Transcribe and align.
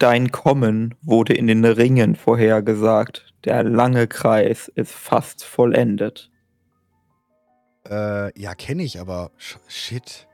Dein 0.00 0.32
Kommen 0.32 0.94
wurde 1.02 1.34
in 1.34 1.46
den 1.46 1.62
Ringen 1.62 2.16
vorhergesagt. 2.16 3.34
Der 3.44 3.62
lange 3.62 4.06
Kreis 4.06 4.68
ist 4.74 4.92
fast 4.92 5.44
vollendet. 5.44 6.30
Äh, 7.86 8.40
ja, 8.40 8.54
kenne 8.54 8.82
ich, 8.82 8.98
aber 8.98 9.30
shit. 9.36 10.26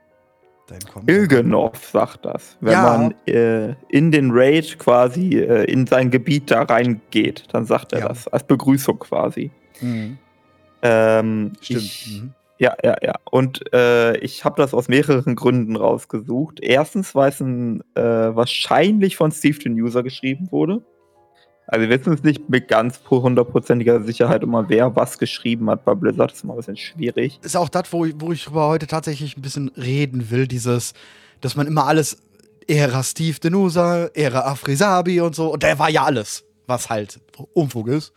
Dein 0.67 0.79
Kommen. 0.79 1.09
Ilgenov 1.09 1.85
sagt 1.85 2.23
das. 2.23 2.57
Wenn 2.61 2.71
ja. 2.71 2.81
man 2.81 3.15
äh, 3.25 3.75
in 3.89 4.13
den 4.13 4.31
Raid 4.31 4.79
quasi 4.79 5.37
äh, 5.37 5.65
in 5.65 5.85
sein 5.85 6.11
Gebiet 6.11 6.49
da 6.49 6.61
reingeht, 6.61 7.43
dann 7.51 7.65
sagt 7.65 7.91
er 7.91 7.99
ja. 7.99 8.07
das. 8.07 8.29
Als 8.29 8.43
Begrüßung 8.43 8.99
quasi. 8.99 9.51
Mhm. 9.81 10.17
Ähm, 10.81 11.53
Stimmt. 11.59 11.81
Ich, 11.81 12.21
mhm. 12.21 12.33
Ja, 12.59 12.75
ja, 12.83 12.95
ja. 13.01 13.13
Und 13.29 13.71
äh, 13.73 14.17
ich 14.17 14.43
habe 14.43 14.61
das 14.61 14.73
aus 14.73 14.87
mehreren 14.87 15.35
Gründen 15.35 15.75
rausgesucht. 15.75 16.59
Erstens, 16.61 17.13
weil 17.13 17.29
es 17.29 17.39
ein, 17.39 17.81
äh, 17.95 18.01
wahrscheinlich 18.01 19.15
von 19.15 19.31
Steve 19.31 19.57
the 19.61 19.69
User 19.69 20.03
geschrieben 20.03 20.51
wurde. 20.51 20.83
Also 21.67 21.87
wir 21.87 21.99
wissen 21.99 22.13
es 22.13 22.23
nicht 22.23 22.49
mit 22.49 22.69
ganz 22.69 23.01
hundertprozentiger 23.09 24.01
Sicherheit 24.01 24.41
immer, 24.41 24.69
wer 24.69 24.95
was 24.95 25.17
geschrieben 25.19 25.69
hat 25.69 25.83
bei 25.83 25.93
Blizzard. 25.93 26.31
Das 26.31 26.39
ist 26.39 26.43
mal 26.45 26.53
ein 26.53 26.57
bisschen 26.57 26.77
schwierig. 26.77 27.39
Ist 27.43 27.57
auch 27.57 27.69
das, 27.69 27.91
wo 27.91 28.05
ich, 28.05 28.15
wo 28.17 28.31
ich 28.31 28.47
über 28.47 28.67
heute 28.67 28.87
tatsächlich 28.87 29.37
ein 29.37 29.41
bisschen 29.41 29.69
reden 29.75 30.31
will, 30.31 30.47
dieses, 30.47 30.93
dass 31.41 31.55
man 31.55 31.67
immer 31.67 31.85
alles 31.85 32.23
Ära 32.67 33.03
Steve 33.03 33.39
Denusa, 33.39 34.07
Ära 34.13 34.49
Afrisabi 34.51 35.19
und 35.21 35.35
so. 35.35 35.51
Und 35.51 35.63
der 35.63 35.77
war 35.77 35.89
ja 35.89 36.03
alles, 36.03 36.45
was 36.67 36.89
halt 36.89 37.19
Umfug 37.53 37.89
ist. 37.89 38.13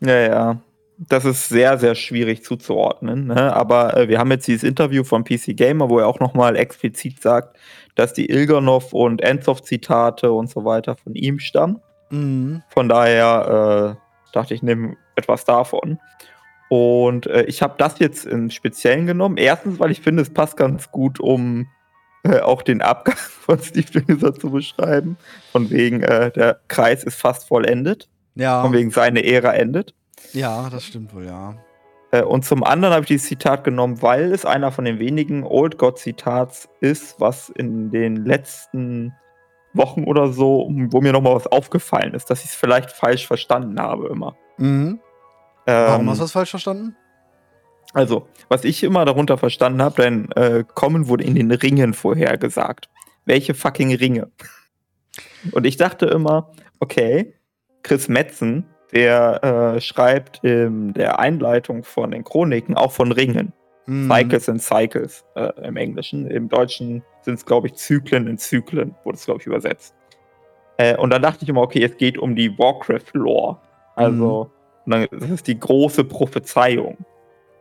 Ja, 0.00 0.18
ja 0.18 0.60
das 1.08 1.24
ist 1.24 1.48
sehr, 1.48 1.78
sehr 1.78 1.94
schwierig 1.94 2.44
zuzuordnen. 2.44 3.28
Ne? 3.28 3.54
Aber 3.54 3.96
äh, 3.96 4.08
wir 4.08 4.18
haben 4.18 4.30
jetzt 4.30 4.46
dieses 4.46 4.62
Interview 4.62 5.02
von 5.02 5.24
PC 5.24 5.56
Gamer, 5.56 5.88
wo 5.88 5.98
er 5.98 6.06
auch 6.06 6.20
nochmal 6.20 6.56
explizit 6.56 7.22
sagt, 7.22 7.56
dass 7.94 8.12
die 8.12 8.30
Ilganov 8.30 8.92
und 8.92 9.22
Enzoff-Zitate 9.22 10.30
und 10.30 10.50
so 10.50 10.64
weiter 10.64 10.96
von 10.96 11.14
ihm 11.14 11.38
stammen. 11.38 11.80
Mhm. 12.10 12.62
Von 12.68 12.88
daher 12.88 13.96
äh, 13.96 14.32
dachte 14.34 14.52
ich, 14.52 14.62
nehme 14.62 14.96
etwas 15.16 15.46
davon. 15.46 15.98
Und 16.68 17.26
äh, 17.26 17.44
ich 17.44 17.62
habe 17.62 17.74
das 17.78 17.98
jetzt 17.98 18.26
im 18.26 18.50
Speziellen 18.50 19.06
genommen. 19.06 19.38
Erstens, 19.38 19.80
weil 19.80 19.90
ich 19.90 20.02
finde, 20.02 20.22
es 20.22 20.32
passt 20.32 20.58
ganz 20.58 20.90
gut, 20.90 21.18
um 21.18 21.66
äh, 22.24 22.40
auch 22.40 22.60
den 22.60 22.82
Abgang 22.82 23.16
von 23.16 23.58
Steve 23.58 24.02
Dünser 24.02 24.34
zu 24.34 24.50
beschreiben. 24.50 25.16
Von 25.50 25.70
wegen, 25.70 26.02
äh, 26.02 26.30
der 26.30 26.60
Kreis 26.68 27.04
ist 27.04 27.18
fast 27.18 27.48
vollendet. 27.48 28.08
Ja. 28.34 28.60
Von 28.62 28.74
wegen, 28.74 28.90
seine 28.90 29.24
Ära 29.24 29.54
endet. 29.54 29.94
Ja, 30.32 30.68
das 30.70 30.84
stimmt 30.84 31.14
wohl, 31.14 31.26
ja. 31.26 31.54
Äh, 32.10 32.22
und 32.22 32.44
zum 32.44 32.64
anderen 32.64 32.94
habe 32.94 33.04
ich 33.04 33.08
dieses 33.08 33.28
Zitat 33.28 33.64
genommen, 33.64 34.02
weil 34.02 34.32
es 34.32 34.44
einer 34.44 34.72
von 34.72 34.84
den 34.84 34.98
wenigen 34.98 35.44
Old 35.44 35.78
God-Zitats 35.78 36.68
ist, 36.80 37.20
was 37.20 37.48
in 37.50 37.90
den 37.90 38.24
letzten 38.24 39.14
Wochen 39.72 40.04
oder 40.04 40.32
so, 40.32 40.68
wo 40.90 41.00
mir 41.00 41.12
nochmal 41.12 41.36
was 41.36 41.46
aufgefallen 41.46 42.14
ist, 42.14 42.30
dass 42.30 42.42
ich 42.42 42.50
es 42.50 42.56
vielleicht 42.56 42.90
falsch 42.90 43.26
verstanden 43.26 43.80
habe 43.80 44.08
immer. 44.08 44.36
Mhm. 44.58 45.00
Ähm, 45.66 45.86
Warum 45.86 46.10
hast 46.10 46.18
du 46.18 46.24
das 46.24 46.32
falsch 46.32 46.50
verstanden? 46.50 46.96
Also, 47.92 48.28
was 48.48 48.64
ich 48.64 48.82
immer 48.84 49.04
darunter 49.04 49.36
verstanden 49.36 49.82
habe, 49.82 50.02
dein 50.02 50.30
äh, 50.32 50.64
Kommen 50.74 51.08
wurde 51.08 51.24
in 51.24 51.34
den 51.34 51.50
Ringen 51.50 51.94
vorhergesagt. 51.94 52.88
Welche 53.24 53.54
fucking 53.54 53.94
Ringe? 53.94 54.30
Und 55.52 55.66
ich 55.66 55.76
dachte 55.76 56.06
immer, 56.06 56.52
okay, 56.78 57.34
Chris 57.82 58.08
Metzen 58.08 58.66
der 58.92 59.74
äh, 59.76 59.80
schreibt 59.80 60.42
in 60.44 60.92
der 60.94 61.18
Einleitung 61.18 61.84
von 61.84 62.10
den 62.10 62.24
Chroniken 62.24 62.76
auch 62.76 62.92
von 62.92 63.12
Ringen. 63.12 63.52
Mhm. 63.86 64.10
Cycles 64.10 64.48
and 64.48 64.62
Cycles 64.62 65.24
äh, 65.34 65.50
im 65.66 65.76
Englischen. 65.76 66.26
Im 66.26 66.48
Deutschen 66.48 67.02
sind 67.22 67.34
es, 67.34 67.46
glaube 67.46 67.68
ich, 67.68 67.74
Zyklen 67.74 68.26
in 68.26 68.38
Zyklen, 68.38 68.94
wurde 69.04 69.16
es, 69.16 69.24
glaube 69.24 69.40
ich, 69.40 69.46
übersetzt. 69.46 69.94
Äh, 70.76 70.96
und 70.96 71.10
dann 71.10 71.22
dachte 71.22 71.42
ich 71.42 71.48
immer, 71.48 71.62
okay, 71.62 71.82
es 71.82 71.96
geht 71.96 72.18
um 72.18 72.34
die 72.34 72.56
Warcraft-Lore. 72.58 73.58
Also, 73.96 74.50
mhm. 74.84 74.90
dann, 74.90 75.06
das 75.10 75.30
ist 75.30 75.46
die 75.46 75.58
große 75.58 76.04
Prophezeiung. 76.04 76.98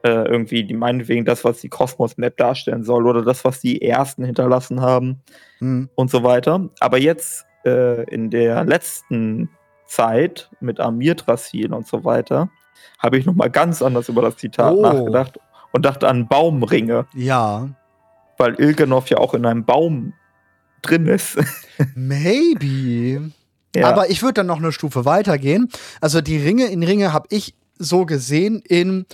Äh, 0.03 0.29
irgendwie, 0.29 0.63
die 0.63 0.73
meinetwegen 0.73 1.25
das, 1.25 1.43
was 1.43 1.59
die 1.59 1.67
Kosmos-Map 1.67 2.37
darstellen 2.37 2.83
soll 2.83 3.05
oder 3.05 3.21
das, 3.21 3.43
was 3.43 3.59
die 3.59 3.81
Ersten 3.81 4.23
hinterlassen 4.23 4.79
haben 4.79 5.21
mhm. 5.59 5.89
und 5.95 6.09
so 6.09 6.23
weiter. 6.23 6.69
Aber 6.79 6.97
jetzt 6.97 7.45
äh, 7.65 8.03
in 8.03 8.29
der 8.29 8.63
letzten 8.63 9.49
Zeit 9.89 10.49
mit 10.59 10.79
Amir 10.79 11.17
Trasil 11.17 11.73
und 11.73 11.87
so 11.87 12.05
weiter, 12.05 12.49
habe 12.99 13.17
ich 13.17 13.25
nochmal 13.25 13.49
ganz 13.49 13.81
anders 13.81 14.07
über 14.07 14.21
das 14.21 14.37
Zitat 14.37 14.75
oh. 14.75 14.81
nachgedacht 14.81 15.39
und 15.71 15.83
dachte 15.83 16.07
an 16.07 16.27
Baumringe. 16.27 17.07
Ja. 17.15 17.69
Weil 18.37 18.55
Ilgenov 18.59 19.09
ja 19.09 19.17
auch 19.17 19.33
in 19.33 19.45
einem 19.45 19.65
Baum 19.65 20.13
drin 20.81 21.07
ist. 21.07 21.37
Maybe. 21.95 23.31
Ja. 23.75 23.89
Aber 23.89 24.09
ich 24.09 24.21
würde 24.21 24.35
dann 24.35 24.47
noch 24.47 24.59
eine 24.59 24.71
Stufe 24.71 25.05
weitergehen. 25.05 25.69
Also 26.01 26.21
die 26.21 26.37
Ringe 26.37 26.65
in 26.65 26.83
Ringe 26.83 27.11
habe 27.11 27.27
ich 27.31 27.55
so 27.77 28.05
gesehen 28.05 28.61
in, 28.67 29.05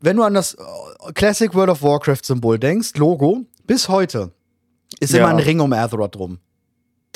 wenn 0.00 0.16
du 0.16 0.22
an 0.22 0.34
das 0.34 0.54
äh, 0.54 1.12
Classic 1.14 1.52
World 1.54 1.70
of 1.70 1.82
Warcraft 1.82 2.24
Symbol 2.24 2.58
denkst, 2.58 2.94
Logo, 2.96 3.42
bis 3.66 3.88
heute 3.88 4.32
ist 5.00 5.12
ja. 5.12 5.18
immer 5.18 5.28
ein 5.28 5.44
Ring 5.44 5.60
um 5.60 5.72
Azeroth 5.72 6.14
drum 6.14 6.38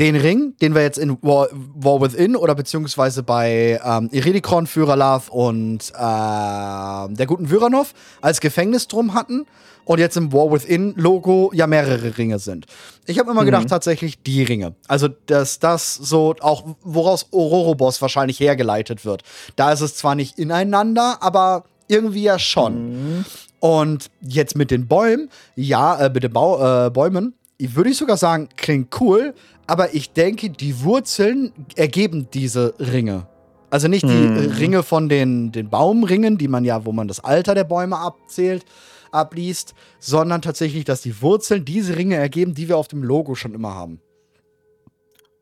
den 0.00 0.16
Ring, 0.16 0.54
den 0.62 0.74
wir 0.74 0.80
jetzt 0.82 0.98
in 0.98 1.22
War, 1.22 1.48
War 1.52 2.00
Within 2.00 2.34
oder 2.34 2.54
beziehungsweise 2.54 3.22
bei 3.22 3.78
ähm, 3.84 4.08
Iridikron, 4.10 4.66
Führerlath 4.66 5.28
und 5.28 5.90
äh, 5.90 7.14
der 7.14 7.26
guten 7.26 7.50
Vyranov 7.50 7.92
als 8.22 8.40
Gefängnis 8.40 8.88
drum 8.88 9.12
hatten 9.12 9.44
und 9.84 9.98
jetzt 9.98 10.16
im 10.16 10.32
War 10.32 10.50
Within 10.50 10.94
Logo 10.96 11.50
ja 11.52 11.66
mehrere 11.66 12.16
Ringe 12.16 12.38
sind. 12.38 12.64
Ich 13.04 13.18
habe 13.18 13.30
immer 13.30 13.42
mhm. 13.42 13.46
gedacht, 13.46 13.68
tatsächlich 13.68 14.22
die 14.22 14.42
Ringe. 14.42 14.74
Also, 14.88 15.08
dass 15.26 15.58
das 15.58 15.96
so 15.96 16.34
auch, 16.40 16.64
woraus 16.82 17.26
Ororobos 17.30 18.00
wahrscheinlich 18.00 18.40
hergeleitet 18.40 19.04
wird. 19.04 19.22
Da 19.56 19.70
ist 19.70 19.82
es 19.82 19.96
zwar 19.96 20.14
nicht 20.14 20.38
ineinander, 20.38 21.18
aber 21.20 21.64
irgendwie 21.88 22.22
ja 22.22 22.38
schon. 22.38 23.16
Mhm. 23.18 23.24
Und 23.58 24.10
jetzt 24.22 24.56
mit 24.56 24.70
den 24.70 24.88
Bäumen, 24.88 25.28
ja, 25.56 25.98
äh, 25.98 26.08
mit 26.08 26.22
den 26.22 26.32
Bau, 26.32 26.86
äh, 26.86 26.90
Bäumen, 26.90 27.34
würde 27.58 27.90
ich 27.90 27.98
sogar 27.98 28.16
sagen, 28.16 28.48
klingt 28.56 28.98
cool, 29.00 29.34
aber 29.70 29.94
ich 29.94 30.12
denke, 30.12 30.50
die 30.50 30.82
Wurzeln 30.82 31.52
ergeben 31.76 32.26
diese 32.34 32.74
Ringe. 32.80 33.28
Also 33.70 33.86
nicht 33.86 34.02
die 34.02 34.08
hm. 34.08 34.50
Ringe 34.58 34.82
von 34.82 35.08
den, 35.08 35.52
den 35.52 35.70
Baumringen, 35.70 36.38
die 36.38 36.48
man 36.48 36.64
ja, 36.64 36.84
wo 36.84 36.90
man 36.90 37.06
das 37.06 37.22
Alter 37.22 37.54
der 37.54 37.62
Bäume 37.62 37.96
abzählt, 37.96 38.64
abliest, 39.12 39.74
sondern 40.00 40.42
tatsächlich, 40.42 40.84
dass 40.84 41.02
die 41.02 41.22
Wurzeln 41.22 41.64
diese 41.64 41.96
Ringe 41.96 42.16
ergeben, 42.16 42.52
die 42.54 42.68
wir 42.68 42.78
auf 42.78 42.88
dem 42.88 43.04
Logo 43.04 43.36
schon 43.36 43.54
immer 43.54 43.72
haben. 43.72 44.00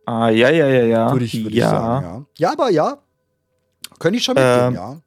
Ah, 0.04 0.28
ja, 0.28 0.50
ja, 0.50 0.68
ja, 0.68 0.84
ja. 0.84 1.12
Würde 1.12 1.24
ich, 1.24 1.42
würd 1.42 1.54
ja. 1.54 1.64
ich 1.64 1.70
sagen, 1.70 2.04
ja. 2.04 2.26
Ja, 2.36 2.52
aber 2.52 2.70
ja. 2.70 2.98
Könnte 3.98 4.18
ich 4.18 4.24
schon 4.24 4.34
mitgehen, 4.34 4.68
ähm, 4.68 4.74
ja 4.74 5.00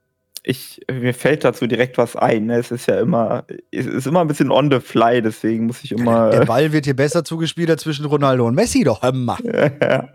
ich, 0.44 0.82
mir 0.90 1.14
fällt 1.14 1.44
dazu 1.44 1.68
direkt 1.68 1.98
was 1.98 2.16
ein. 2.16 2.48
Ne? 2.48 2.58
Es 2.58 2.72
ist 2.72 2.88
ja 2.88 3.00
immer, 3.00 3.46
es 3.70 3.86
ist 3.86 4.08
immer 4.08 4.22
ein 4.22 4.28
bisschen 4.28 4.52
on 4.52 4.72
the 4.72 4.80
fly, 4.80 5.22
deswegen 5.22 5.68
muss 5.68 5.84
ich 5.84 5.92
immer. 5.92 6.32
Der 6.32 6.46
Ball 6.46 6.72
wird 6.74 6.86
hier 6.86 6.96
besser 6.96 7.24
zugespielt 7.24 7.70
als 7.70 7.84
zwischen 7.84 8.06
Ronaldo 8.06 8.48
und 8.48 8.56
Messi, 8.56 8.84
doch 8.84 9.04
immer. 9.04 9.38
ja. 9.82 10.10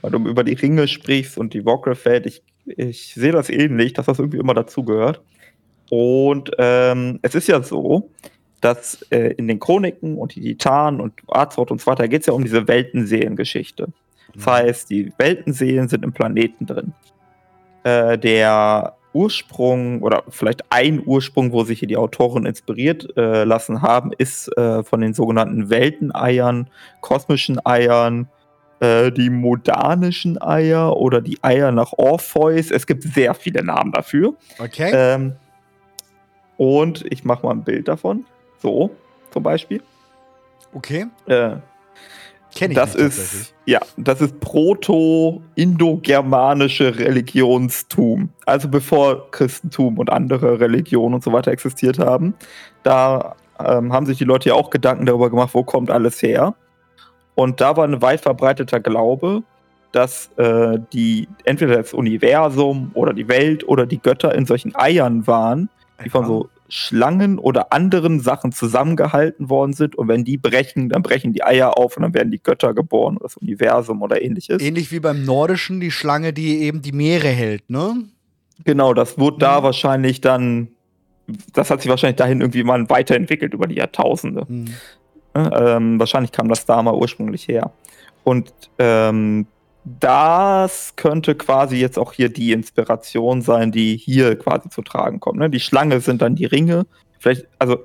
Weil 0.00 0.10
du 0.10 0.18
über 0.28 0.44
die 0.44 0.54
Ringe 0.54 0.86
sprichst 0.86 1.38
und 1.38 1.54
die 1.54 1.64
Warcraft-Welt, 1.64 2.26
ich, 2.26 2.42
ich 2.66 3.14
sehe 3.14 3.32
das 3.32 3.50
ähnlich, 3.50 3.94
dass 3.94 4.06
das 4.06 4.20
irgendwie 4.20 4.38
immer 4.38 4.54
dazugehört. 4.54 5.20
Und 5.90 6.52
ähm, 6.58 7.18
es 7.22 7.34
ist 7.34 7.48
ja 7.48 7.62
so, 7.62 8.10
dass 8.60 9.02
äh, 9.10 9.34
in 9.36 9.48
den 9.48 9.58
Chroniken 9.58 10.18
und 10.18 10.36
die 10.36 10.40
Titanen 10.40 11.00
und 11.00 11.14
Azeroth 11.26 11.72
und 11.72 11.80
so 11.80 11.90
weiter 11.90 12.06
geht 12.06 12.20
es 12.20 12.26
ja 12.28 12.32
um 12.32 12.44
diese 12.44 12.68
Weltenseelengeschichte. 12.68 13.88
Das 14.34 14.46
mhm. 14.46 14.50
heißt, 14.50 14.90
die 14.90 15.12
Weltenseelen 15.18 15.88
sind 15.88 16.04
im 16.04 16.12
Planeten 16.12 16.64
drin. 16.66 16.92
Äh, 17.82 18.16
der 18.16 18.96
Ursprung 19.12 20.02
oder 20.02 20.24
vielleicht 20.28 20.64
ein 20.70 21.02
Ursprung, 21.04 21.52
wo 21.52 21.64
sich 21.64 21.80
hier 21.80 21.88
die 21.88 21.96
Autoren 21.96 22.46
inspiriert 22.46 23.16
äh, 23.16 23.44
lassen 23.44 23.82
haben, 23.82 24.12
ist 24.16 24.48
äh, 24.56 24.82
von 24.82 25.00
den 25.00 25.14
sogenannten 25.14 25.70
Welteneiern, 25.70 26.68
kosmischen 27.00 27.64
Eiern, 27.64 28.28
äh, 28.80 29.12
die 29.12 29.30
modanischen 29.30 30.40
Eier 30.40 30.96
oder 30.96 31.20
die 31.20 31.38
Eier 31.42 31.72
nach 31.72 31.92
Orpheus. 31.92 32.70
Es 32.70 32.86
gibt 32.86 33.02
sehr 33.02 33.34
viele 33.34 33.62
Namen 33.62 33.92
dafür. 33.92 34.34
Okay. 34.58 34.90
Ähm, 34.92 35.36
und 36.56 37.04
ich 37.10 37.24
mache 37.24 37.46
mal 37.46 37.52
ein 37.52 37.64
Bild 37.64 37.88
davon. 37.88 38.24
So, 38.58 38.90
zum 39.30 39.42
Beispiel. 39.42 39.82
Okay. 40.72 41.06
Kenne 42.54 42.72
ich 42.72 42.78
das 42.78 42.94
nicht, 42.94 43.06
ist 43.06 43.54
ja, 43.64 43.80
das 43.96 44.20
ist 44.20 44.38
proto-indogermanische 44.40 46.98
Religionstum. 46.98 48.28
Also 48.44 48.68
bevor 48.68 49.30
Christentum 49.30 49.96
und 49.98 50.10
andere 50.10 50.60
Religionen 50.60 51.14
und 51.14 51.24
so 51.24 51.32
weiter 51.32 51.52
existiert 51.52 51.98
haben, 51.98 52.34
da 52.82 53.36
ähm, 53.58 53.90
haben 53.92 54.06
sich 54.06 54.18
die 54.18 54.24
Leute 54.24 54.50
ja 54.50 54.54
auch 54.54 54.70
Gedanken 54.70 55.06
darüber 55.06 55.30
gemacht, 55.30 55.54
wo 55.54 55.62
kommt 55.62 55.90
alles 55.90 56.20
her. 56.22 56.54
Und 57.34 57.60
da 57.60 57.76
war 57.76 57.84
ein 57.84 58.02
weit 58.02 58.20
verbreiteter 58.20 58.80
Glaube, 58.80 59.42
dass 59.92 60.30
äh, 60.36 60.78
die 60.92 61.28
entweder 61.44 61.76
das 61.76 61.94
Universum 61.94 62.90
oder 62.94 63.12
die 63.12 63.28
Welt 63.28 63.66
oder 63.68 63.86
die 63.86 63.98
Götter 63.98 64.34
in 64.34 64.46
solchen 64.46 64.74
Eiern 64.74 65.26
waren, 65.26 65.68
die 66.04 66.10
von 66.10 66.26
so 66.26 66.48
Schlangen 66.74 67.38
oder 67.38 67.70
anderen 67.70 68.18
Sachen 68.20 68.50
zusammengehalten 68.50 69.50
worden 69.50 69.74
sind 69.74 69.94
und 69.94 70.08
wenn 70.08 70.24
die 70.24 70.38
brechen, 70.38 70.88
dann 70.88 71.02
brechen 71.02 71.34
die 71.34 71.44
Eier 71.44 71.76
auf 71.76 71.98
und 71.98 72.02
dann 72.02 72.14
werden 72.14 72.30
die 72.30 72.42
Götter 72.42 72.72
geboren 72.72 73.16
oder 73.18 73.24
das 73.24 73.36
Universum 73.36 74.00
oder 74.00 74.22
ähnliches. 74.22 74.62
Ähnlich 74.62 74.90
wie 74.90 74.98
beim 74.98 75.22
Nordischen 75.22 75.80
die 75.80 75.90
Schlange, 75.90 76.32
die 76.32 76.62
eben 76.62 76.80
die 76.80 76.92
Meere 76.92 77.28
hält, 77.28 77.68
ne? 77.68 78.04
Genau, 78.64 78.94
das 78.94 79.18
wurde 79.18 79.36
mhm. 79.36 79.40
da 79.40 79.62
wahrscheinlich 79.62 80.22
dann, 80.22 80.68
das 81.52 81.70
hat 81.70 81.82
sich 81.82 81.90
wahrscheinlich 81.90 82.16
dahin 82.16 82.40
irgendwie 82.40 82.64
mal 82.64 82.88
weiterentwickelt 82.88 83.52
über 83.52 83.66
die 83.66 83.74
Jahrtausende. 83.74 84.46
Mhm. 84.48 84.68
Ähm, 85.34 85.98
wahrscheinlich 85.98 86.32
kam 86.32 86.48
das 86.48 86.64
da 86.64 86.82
mal 86.82 86.94
ursprünglich 86.94 87.48
her. 87.48 87.70
Und 88.24 88.50
ähm, 88.78 89.46
das 89.84 90.94
könnte 90.96 91.34
quasi 91.34 91.76
jetzt 91.76 91.98
auch 91.98 92.12
hier 92.12 92.28
die 92.28 92.52
Inspiration 92.52 93.42
sein, 93.42 93.72
die 93.72 93.96
hier 93.96 94.38
quasi 94.38 94.68
zu 94.68 94.82
tragen 94.82 95.20
kommt. 95.20 95.38
Ne? 95.38 95.50
Die 95.50 95.60
Schlange 95.60 96.00
sind 96.00 96.22
dann 96.22 96.36
die 96.36 96.46
Ringe. 96.46 96.86
Vielleicht, 97.18 97.46
also 97.58 97.78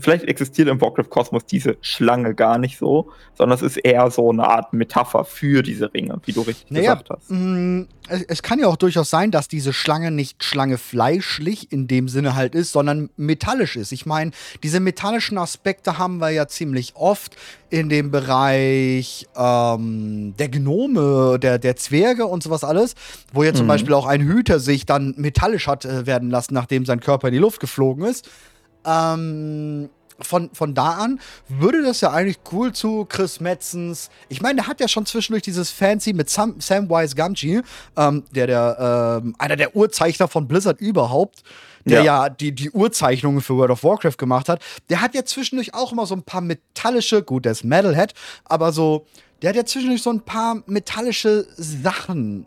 Vielleicht 0.00 0.24
existiert 0.24 0.68
im 0.68 0.80
Warcraft-Kosmos 0.80 1.44
diese 1.44 1.76
Schlange 1.82 2.34
gar 2.34 2.56
nicht 2.58 2.78
so, 2.78 3.10
sondern 3.34 3.56
es 3.56 3.62
ist 3.62 3.76
eher 3.76 4.10
so 4.10 4.30
eine 4.30 4.48
Art 4.48 4.72
Metapher 4.72 5.24
für 5.24 5.62
diese 5.62 5.92
Ringe, 5.92 6.18
wie 6.24 6.32
du 6.32 6.40
richtig 6.40 6.70
naja, 6.70 6.94
gesagt 6.94 7.10
hast. 7.10 7.30
Mh, 7.30 7.38
mm, 7.38 7.88
es, 8.08 8.22
es, 8.22 8.42
kann 8.42 8.58
ja 8.58 8.68
auch 8.68 8.76
durchaus 8.76 9.10
sein, 9.10 9.30
dass 9.30 9.48
diese 9.48 9.72
Schlange 9.72 10.10
nicht 10.10 10.44
Schlange 10.44 10.78
fleischlich 10.78 11.70
in 11.72 11.88
dem 11.88 12.08
Sinne 12.08 12.34
halt 12.34 12.54
ist, 12.54 12.72
sondern 12.72 13.10
metallisch 13.16 13.76
ist. 13.76 13.92
Ich 13.92 14.06
meine, 14.06 14.30
diese 14.62 14.80
metallischen 14.80 15.36
Aspekte 15.36 15.98
haben 15.98 16.18
wir 16.18 16.30
ja 16.30 16.48
ziemlich 16.48 16.96
oft 16.96 17.36
in 17.68 17.88
dem 17.88 18.10
Bereich 18.10 19.28
ähm, 19.36 20.34
der 20.38 20.48
Gnome, 20.48 21.38
der, 21.38 21.58
der 21.58 21.76
Zwerge 21.76 22.26
und 22.26 22.42
sowas 22.42 22.64
alles, 22.64 22.94
wo 23.32 23.42
ja 23.44 23.52
zum 23.52 23.66
mhm. 23.66 23.68
Beispiel 23.68 23.94
auch 23.94 24.06
ein 24.06 24.22
Hüter 24.22 24.58
sich 24.58 24.86
dann 24.86 25.14
metallisch 25.18 25.66
hat 25.66 25.84
äh, 25.84 26.06
werden 26.06 26.30
lassen, 26.30 26.54
nachdem 26.54 26.86
sein 26.86 27.00
Körper 27.00 27.28
in 27.28 27.34
die 27.34 27.40
Luft 27.40 27.60
geflogen 27.60 28.04
ist. 28.04 28.28
Ähm, 28.84 29.88
von, 30.24 30.50
von 30.52 30.74
da 30.74 30.92
an 30.92 31.20
würde 31.48 31.82
das 31.82 32.00
ja 32.00 32.10
eigentlich 32.10 32.38
cool 32.52 32.72
zu 32.72 33.04
Chris 33.08 33.40
Metzens. 33.40 34.10
Ich 34.28 34.40
meine, 34.40 34.56
der 34.56 34.66
hat 34.66 34.80
ja 34.80 34.88
schon 34.88 35.06
zwischendurch 35.06 35.42
dieses 35.42 35.70
Fancy 35.70 36.12
mit 36.12 36.30
Sam, 36.30 36.60
Samwise 36.60 37.14
Gamgee, 37.14 37.62
ähm, 37.96 38.24
der, 38.30 38.46
der 38.46 39.20
ähm, 39.22 39.34
einer 39.38 39.56
der 39.56 39.76
Urzeichner 39.76 40.28
von 40.28 40.48
Blizzard 40.48 40.80
überhaupt, 40.80 41.42
der 41.84 42.02
ja, 42.02 42.24
ja 42.24 42.28
die, 42.28 42.52
die 42.52 42.70
Urzeichnungen 42.70 43.40
für 43.40 43.56
World 43.56 43.70
of 43.70 43.84
Warcraft 43.84 44.16
gemacht 44.18 44.48
hat. 44.48 44.62
Der 44.88 45.00
hat 45.00 45.14
ja 45.14 45.24
zwischendurch 45.24 45.74
auch 45.74 45.92
immer 45.92 46.06
so 46.06 46.14
ein 46.14 46.22
paar 46.22 46.40
metallische, 46.40 47.22
gut, 47.22 47.44
der 47.44 47.52
ist 47.52 47.64
Metalhead, 47.64 48.14
aber 48.44 48.72
so, 48.72 49.06
der 49.40 49.50
hat 49.50 49.56
ja 49.56 49.64
zwischendurch 49.64 50.02
so 50.02 50.10
ein 50.10 50.20
paar 50.20 50.62
metallische 50.66 51.46
Sachen. 51.56 52.46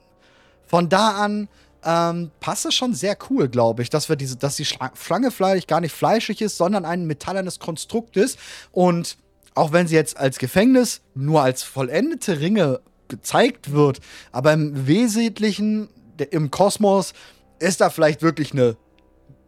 Von 0.67 0.89
da 0.89 1.11
an 1.11 1.47
ähm, 1.85 2.31
passt 2.39 2.65
es 2.65 2.73
schon 2.73 2.93
sehr 2.93 3.15
cool, 3.29 3.47
glaube 3.47 3.83
ich, 3.83 3.89
dass 3.89 4.09
wir 4.09 4.15
diese, 4.15 4.35
dass 4.37 4.55
die 4.55 4.65
Schlange 4.65 5.31
vielleicht 5.31 5.67
gar 5.67 5.81
nicht 5.81 5.93
fleischig 5.93 6.41
ist, 6.41 6.57
sondern 6.57 6.83
ein 6.83 7.05
metallernes 7.05 7.59
Konstrukt 7.59 8.17
ist. 8.17 8.39
Und 8.71 9.17
auch 9.53 9.71
wenn 9.71 9.87
sie 9.87 9.95
jetzt 9.95 10.17
als 10.17 10.39
Gefängnis 10.39 11.01
nur 11.13 11.41
als 11.41 11.63
vollendete 11.63 12.39
Ringe 12.39 12.81
gezeigt 13.07 13.71
wird, 13.71 13.99
aber 14.31 14.53
im 14.53 14.87
Wesentlichen 14.87 15.89
im 16.31 16.49
Kosmos 16.49 17.13
ist 17.59 17.81
da 17.81 17.89
vielleicht 17.89 18.21
wirklich 18.21 18.51
eine 18.51 18.77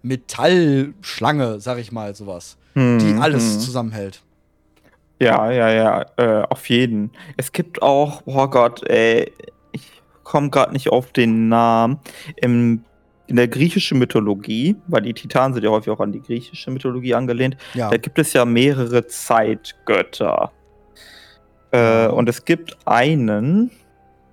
Metallschlange, 0.03 1.59
sag 1.59 1.79
ich 1.79 1.91
mal, 1.91 2.13
sowas, 2.15 2.57
hm, 2.73 2.99
die 2.99 3.13
alles 3.19 3.53
hm. 3.53 3.59
zusammenhält. 3.59 4.21
Ja, 5.19 5.49
ja, 5.51 5.69
ja, 5.71 6.05
äh, 6.17 6.43
auf 6.47 6.69
jeden. 6.69 7.11
Es 7.37 7.51
gibt 7.51 7.81
auch, 7.81 8.21
oh 8.25 8.47
Gott, 8.47 8.87
ey, 8.87 9.33
komme 10.27 10.49
gerade 10.49 10.73
nicht 10.73 10.89
auf 10.89 11.13
den 11.13 11.47
Namen. 11.47 11.99
Im, 12.35 12.83
in 13.27 13.35
der 13.35 13.47
griechischen 13.47 13.99
Mythologie, 13.99 14.75
weil 14.87 15.01
die 15.01 15.13
Titanen 15.13 15.53
sind 15.53 15.63
ja 15.63 15.69
häufig 15.69 15.91
auch 15.91 15.99
an 15.99 16.11
die 16.11 16.21
griechische 16.21 16.71
Mythologie 16.71 17.13
angelehnt, 17.13 17.57
ja. 17.73 17.89
da 17.89 17.97
gibt 17.97 18.19
es 18.19 18.33
ja 18.33 18.45
mehrere 18.45 19.07
Zeitgötter. 19.07 20.51
Äh, 21.71 22.07
und 22.07 22.29
es 22.29 22.45
gibt 22.45 22.77
einen. 22.85 23.71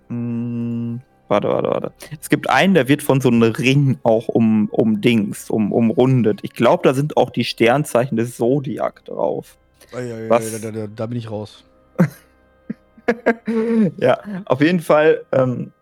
Mh, 0.09 0.15
hm, 0.17 1.01
warte, 1.29 1.49
warte, 1.49 1.69
warte. 1.69 1.93
Es 2.21 2.29
gibt 2.29 2.51
einen, 2.51 2.75
der 2.75 2.89
wird 2.89 3.03
von 3.03 3.21
so 3.21 3.31
einem 3.31 3.43
Ring 3.43 3.99
auch 4.03 4.29
um, 4.29 4.69
um 4.71 5.01
Dings, 5.01 5.51
um, 5.51 5.73
umrundet. 5.73 6.41
Ich 6.43 6.53
glaube, 6.53 6.83
da 6.85 6.95
sind 6.95 7.17
auch 7.17 7.31
die 7.31 7.45
Sternzeichen 7.45 8.17
des 8.17 8.37
Zodiac 8.37 9.05
drauf. 9.05 9.57
Ja, 9.93 10.01
ja, 10.01 10.31
Was, 10.31 10.61
da, 10.61 10.71
da, 10.71 10.87
da 10.87 11.07
bin 11.07 11.19
ich 11.19 11.31
raus. 11.31 11.65
ja, 13.99 14.19
auf 14.45 14.61
jeden 14.61 14.81
Fall 14.81 15.25
ähm, 15.33 15.73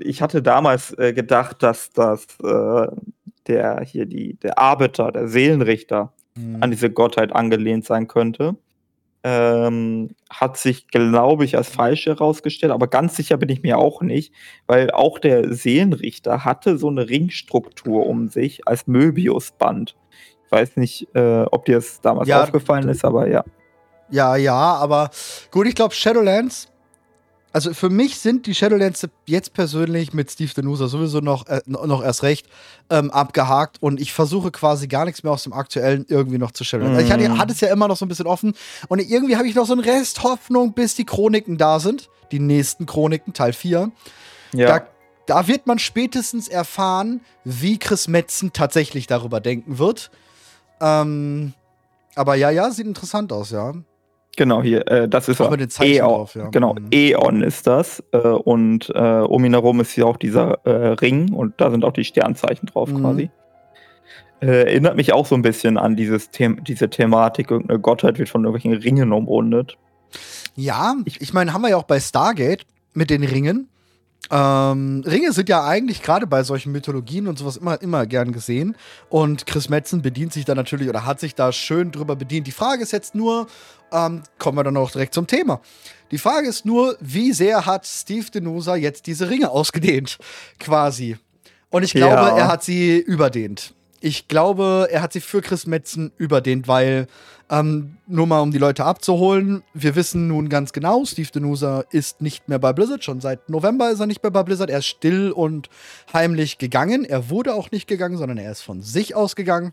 ich 0.00 0.22
hatte 0.22 0.42
damals 0.42 0.96
äh, 0.98 1.12
gedacht, 1.12 1.62
dass 1.62 1.90
das 1.90 2.26
äh, 2.42 2.86
der 3.46 3.80
hier 3.82 4.06
die, 4.06 4.34
der 4.34 4.58
Arbeiter, 4.58 5.12
der 5.12 5.28
Seelenrichter 5.28 6.12
mhm. 6.34 6.62
an 6.62 6.70
diese 6.70 6.90
Gottheit 6.90 7.32
angelehnt 7.32 7.84
sein 7.84 8.08
könnte. 8.08 8.56
Ähm, 9.22 10.10
hat 10.30 10.56
sich, 10.56 10.86
glaube 10.86 11.44
ich, 11.44 11.56
als 11.56 11.68
falsch 11.68 12.06
herausgestellt, 12.06 12.72
aber 12.72 12.86
ganz 12.86 13.16
sicher 13.16 13.36
bin 13.36 13.48
ich 13.48 13.62
mir 13.62 13.76
auch 13.76 14.00
nicht, 14.00 14.32
weil 14.68 14.92
auch 14.92 15.18
der 15.18 15.52
Seelenrichter 15.52 16.44
hatte 16.44 16.78
so 16.78 16.88
eine 16.88 17.08
Ringstruktur 17.08 18.06
um 18.06 18.28
sich 18.28 18.68
als 18.68 18.86
Möbiusband. 18.86 19.96
Ich 20.44 20.52
weiß 20.52 20.76
nicht, 20.76 21.08
äh, 21.16 21.42
ob 21.50 21.64
dir 21.64 21.76
das 21.76 22.00
damals 22.02 22.28
ja, 22.28 22.42
aufgefallen 22.44 22.88
ist, 22.88 23.04
aber 23.04 23.28
ja. 23.28 23.44
Ja, 24.10 24.36
ja, 24.36 24.54
aber 24.54 25.10
gut, 25.50 25.66
ich 25.66 25.74
glaube, 25.74 25.92
Shadowlands 25.92 26.68
also 27.56 27.72
für 27.72 27.88
mich 27.88 28.18
sind 28.18 28.46
die 28.46 28.54
Shadowlands 28.54 29.08
jetzt 29.24 29.54
persönlich 29.54 30.12
mit 30.12 30.30
Steve 30.30 30.52
Denusa 30.52 30.88
sowieso 30.88 31.20
noch, 31.20 31.46
äh, 31.46 31.62
noch 31.64 32.04
erst 32.04 32.22
recht 32.22 32.46
ähm, 32.90 33.10
abgehakt 33.10 33.78
und 33.80 33.98
ich 33.98 34.12
versuche 34.12 34.50
quasi 34.50 34.88
gar 34.88 35.06
nichts 35.06 35.22
mehr 35.22 35.32
aus 35.32 35.44
dem 35.44 35.54
aktuellen 35.54 36.04
irgendwie 36.06 36.36
noch 36.36 36.50
zu 36.50 36.64
Shadowlands. 36.64 36.96
Mm. 36.96 36.98
Also 36.98 37.06
ich 37.06 37.12
hatte, 37.14 37.32
mhm. 37.32 37.38
hatte, 37.38 37.54
es 37.54 37.60
ja 37.62 37.72
immer 37.72 37.88
noch 37.88 37.96
so 37.96 38.04
ein 38.04 38.10
bisschen 38.10 38.26
offen 38.26 38.52
und 38.88 38.98
irgendwie 38.98 39.38
habe 39.38 39.48
ich 39.48 39.54
noch 39.54 39.64
so 39.64 39.72
einen 39.72 39.80
Rest 39.80 40.22
Hoffnung, 40.22 40.74
bis 40.74 40.96
die 40.96 41.06
Chroniken 41.06 41.56
da 41.56 41.80
sind. 41.80 42.10
Die 42.30 42.40
nächsten 42.40 42.84
Chroniken, 42.84 43.32
Teil 43.32 43.54
4. 43.54 43.90
Ja. 44.52 44.66
Da, 44.66 44.86
da 45.24 45.48
wird 45.48 45.66
man 45.66 45.78
spätestens 45.78 46.48
erfahren, 46.48 47.22
wie 47.44 47.78
Chris 47.78 48.06
Metzen 48.06 48.52
tatsächlich 48.52 49.06
darüber 49.06 49.40
denken 49.40 49.78
wird. 49.78 50.10
Ähm, 50.78 51.54
aber 52.14 52.34
ja, 52.34 52.50
ja, 52.50 52.70
sieht 52.70 52.86
interessant 52.86 53.32
aus, 53.32 53.50
ja. 53.50 53.72
Genau, 54.36 54.62
hier, 54.62 54.86
äh, 54.88 55.08
das 55.08 55.28
ist 55.28 55.40
Aber 55.40 55.58
Eon. 55.58 56.08
Drauf, 56.08 56.34
ja. 56.34 56.48
Genau, 56.50 56.74
mhm. 56.74 56.88
Eon 56.92 57.42
ist 57.42 57.66
das. 57.66 58.04
Äh, 58.12 58.18
und 58.18 58.92
äh, 58.94 59.00
um 59.00 59.44
ihn 59.44 59.52
herum 59.52 59.80
ist 59.80 59.92
hier 59.92 60.06
auch 60.06 60.18
dieser 60.18 60.60
äh, 60.64 60.88
Ring 60.88 61.32
und 61.32 61.54
da 61.56 61.70
sind 61.70 61.84
auch 61.84 61.92
die 61.92 62.04
Sternzeichen 62.04 62.66
drauf 62.66 62.90
mhm. 62.90 63.00
quasi. 63.00 63.30
Äh, 64.42 64.64
erinnert 64.66 64.96
mich 64.96 65.14
auch 65.14 65.24
so 65.24 65.34
ein 65.34 65.42
bisschen 65.42 65.78
an 65.78 65.96
dieses 65.96 66.28
The 66.30 66.56
diese 66.60 66.90
Thematik, 66.90 67.50
irgendeine 67.50 67.80
Gottheit 67.80 68.18
wird 68.18 68.28
von 68.28 68.44
irgendwelchen 68.44 68.80
Ringen 68.82 69.12
umrundet. 69.12 69.78
Ja, 70.54 70.94
ich, 71.06 71.22
ich 71.22 71.32
meine, 71.32 71.54
haben 71.54 71.62
wir 71.62 71.70
ja 71.70 71.76
auch 71.78 71.84
bei 71.84 71.98
Stargate 71.98 72.66
mit 72.92 73.08
den 73.08 73.24
Ringen. 73.24 73.68
Ähm, 74.30 75.04
Ringe 75.06 75.32
sind 75.32 75.48
ja 75.48 75.64
eigentlich 75.64 76.02
gerade 76.02 76.26
bei 76.26 76.42
solchen 76.42 76.72
Mythologien 76.72 77.28
und 77.28 77.38
sowas 77.38 77.56
immer, 77.56 77.80
immer 77.80 78.06
gern 78.06 78.32
gesehen. 78.32 78.76
Und 79.08 79.46
Chris 79.46 79.68
Metzen 79.68 80.02
bedient 80.02 80.32
sich 80.32 80.44
da 80.44 80.54
natürlich 80.54 80.88
oder 80.88 81.06
hat 81.06 81.20
sich 81.20 81.34
da 81.34 81.52
schön 81.52 81.92
drüber 81.92 82.16
bedient. 82.16 82.46
Die 82.46 82.52
Frage 82.52 82.82
ist 82.82 82.92
jetzt 82.92 83.14
nur, 83.14 83.46
ähm, 83.92 84.22
kommen 84.38 84.58
wir 84.58 84.64
dann 84.64 84.76
auch 84.76 84.90
direkt 84.90 85.14
zum 85.14 85.26
Thema. 85.26 85.60
Die 86.10 86.18
Frage 86.18 86.48
ist 86.48 86.64
nur, 86.64 86.96
wie 87.00 87.32
sehr 87.32 87.66
hat 87.66 87.86
Steve 87.86 88.30
Denusa 88.30 88.76
jetzt 88.76 89.06
diese 89.06 89.28
Ringe 89.28 89.50
ausgedehnt, 89.50 90.18
quasi. 90.58 91.16
Und 91.70 91.82
ich 91.82 91.92
glaube, 91.92 92.14
ja. 92.14 92.36
er 92.36 92.48
hat 92.48 92.62
sie 92.62 92.98
überdehnt. 92.98 93.74
Ich 94.00 94.28
glaube, 94.28 94.88
er 94.90 95.02
hat 95.02 95.12
sie 95.12 95.20
für 95.20 95.40
Chris 95.40 95.66
Metzen 95.66 96.12
überdehnt, 96.16 96.68
weil 96.68 97.06
ähm, 97.48 97.96
nur 98.06 98.26
mal 98.26 98.40
um 98.40 98.50
die 98.50 98.58
Leute 98.58 98.84
abzuholen, 98.84 99.62
wir 99.72 99.94
wissen 99.94 100.26
nun 100.28 100.48
ganz 100.48 100.72
genau, 100.72 101.04
Steve 101.04 101.30
Denusa 101.30 101.84
ist 101.90 102.20
nicht 102.20 102.48
mehr 102.48 102.58
bei 102.58 102.72
Blizzard. 102.72 103.04
Schon 103.04 103.20
seit 103.20 103.48
November 103.48 103.90
ist 103.90 104.00
er 104.00 104.06
nicht 104.06 104.22
mehr 104.22 104.32
bei 104.32 104.42
Blizzard. 104.42 104.70
Er 104.70 104.78
ist 104.78 104.86
still 104.86 105.30
und 105.30 105.68
heimlich 106.12 106.58
gegangen. 106.58 107.04
Er 107.04 107.30
wurde 107.30 107.54
auch 107.54 107.70
nicht 107.70 107.86
gegangen, 107.86 108.16
sondern 108.16 108.38
er 108.38 108.50
ist 108.50 108.62
von 108.62 108.82
sich 108.82 109.14
aus 109.14 109.36
gegangen. 109.36 109.72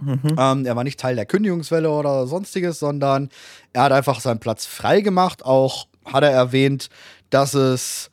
Mhm. 0.00 0.36
Ähm, 0.38 0.66
er 0.66 0.76
war 0.76 0.84
nicht 0.84 1.00
Teil 1.00 1.16
der 1.16 1.26
Kündigungswelle 1.26 1.90
oder 1.90 2.26
sonstiges, 2.26 2.78
sondern 2.78 3.30
er 3.72 3.84
hat 3.84 3.92
einfach 3.92 4.20
seinen 4.20 4.40
Platz 4.40 4.66
frei 4.66 5.00
gemacht. 5.00 5.44
Auch 5.44 5.86
hat 6.04 6.24
er 6.24 6.30
erwähnt, 6.30 6.90
dass 7.30 7.54
es, 7.54 8.10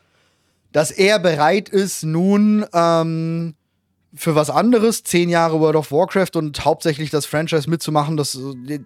dass 0.72 0.91
er 0.91 1.20
bereit 1.20 1.68
ist, 1.70 2.03
nun 2.03 2.65
ähm, 2.74 3.56
für 4.13 4.36
was 4.36 4.50
anderes, 4.50 5.03
zehn 5.03 5.30
Jahre 5.30 5.60
World 5.60 5.75
of 5.75 5.91
Warcraft 5.91 6.36
und 6.36 6.65
hauptsächlich 6.65 7.10
das 7.10 7.25
Franchise 7.25 7.70
mitzumachen, 7.70 8.18
das, 8.18 8.38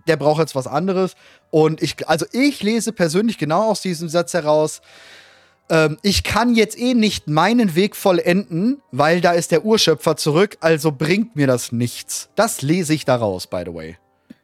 der 0.08 0.18
braucht 0.18 0.40
jetzt 0.40 0.56
was 0.56 0.68
anderes. 0.68 1.16
Und 1.50 1.82
ich, 1.82 2.08
also 2.08 2.26
ich 2.32 2.62
lese 2.62 2.92
persönlich 2.92 3.38
genau 3.38 3.72
aus 3.72 3.82
diesem 3.82 4.08
Satz 4.08 4.34
heraus, 4.34 4.82
ähm, 5.70 5.98
ich 6.04 6.24
kann 6.24 6.54
jetzt 6.54 6.78
eh 6.78 6.94
nicht 6.94 7.28
meinen 7.28 7.76
Weg 7.76 7.96
vollenden, 7.96 8.82
weil 8.92 9.20
da 9.22 9.32
ist 9.32 9.52
der 9.52 9.66
Urschöpfer 9.66 10.16
zurück, 10.16 10.58
also 10.60 10.92
bringt 10.92 11.36
mir 11.36 11.48
das 11.48 11.72
nichts. 11.72 12.30
Das 12.36 12.62
lese 12.62 12.94
ich 12.94 13.06
daraus, 13.06 13.48
by 13.48 13.64
the 13.66 13.74
way. 13.74 13.98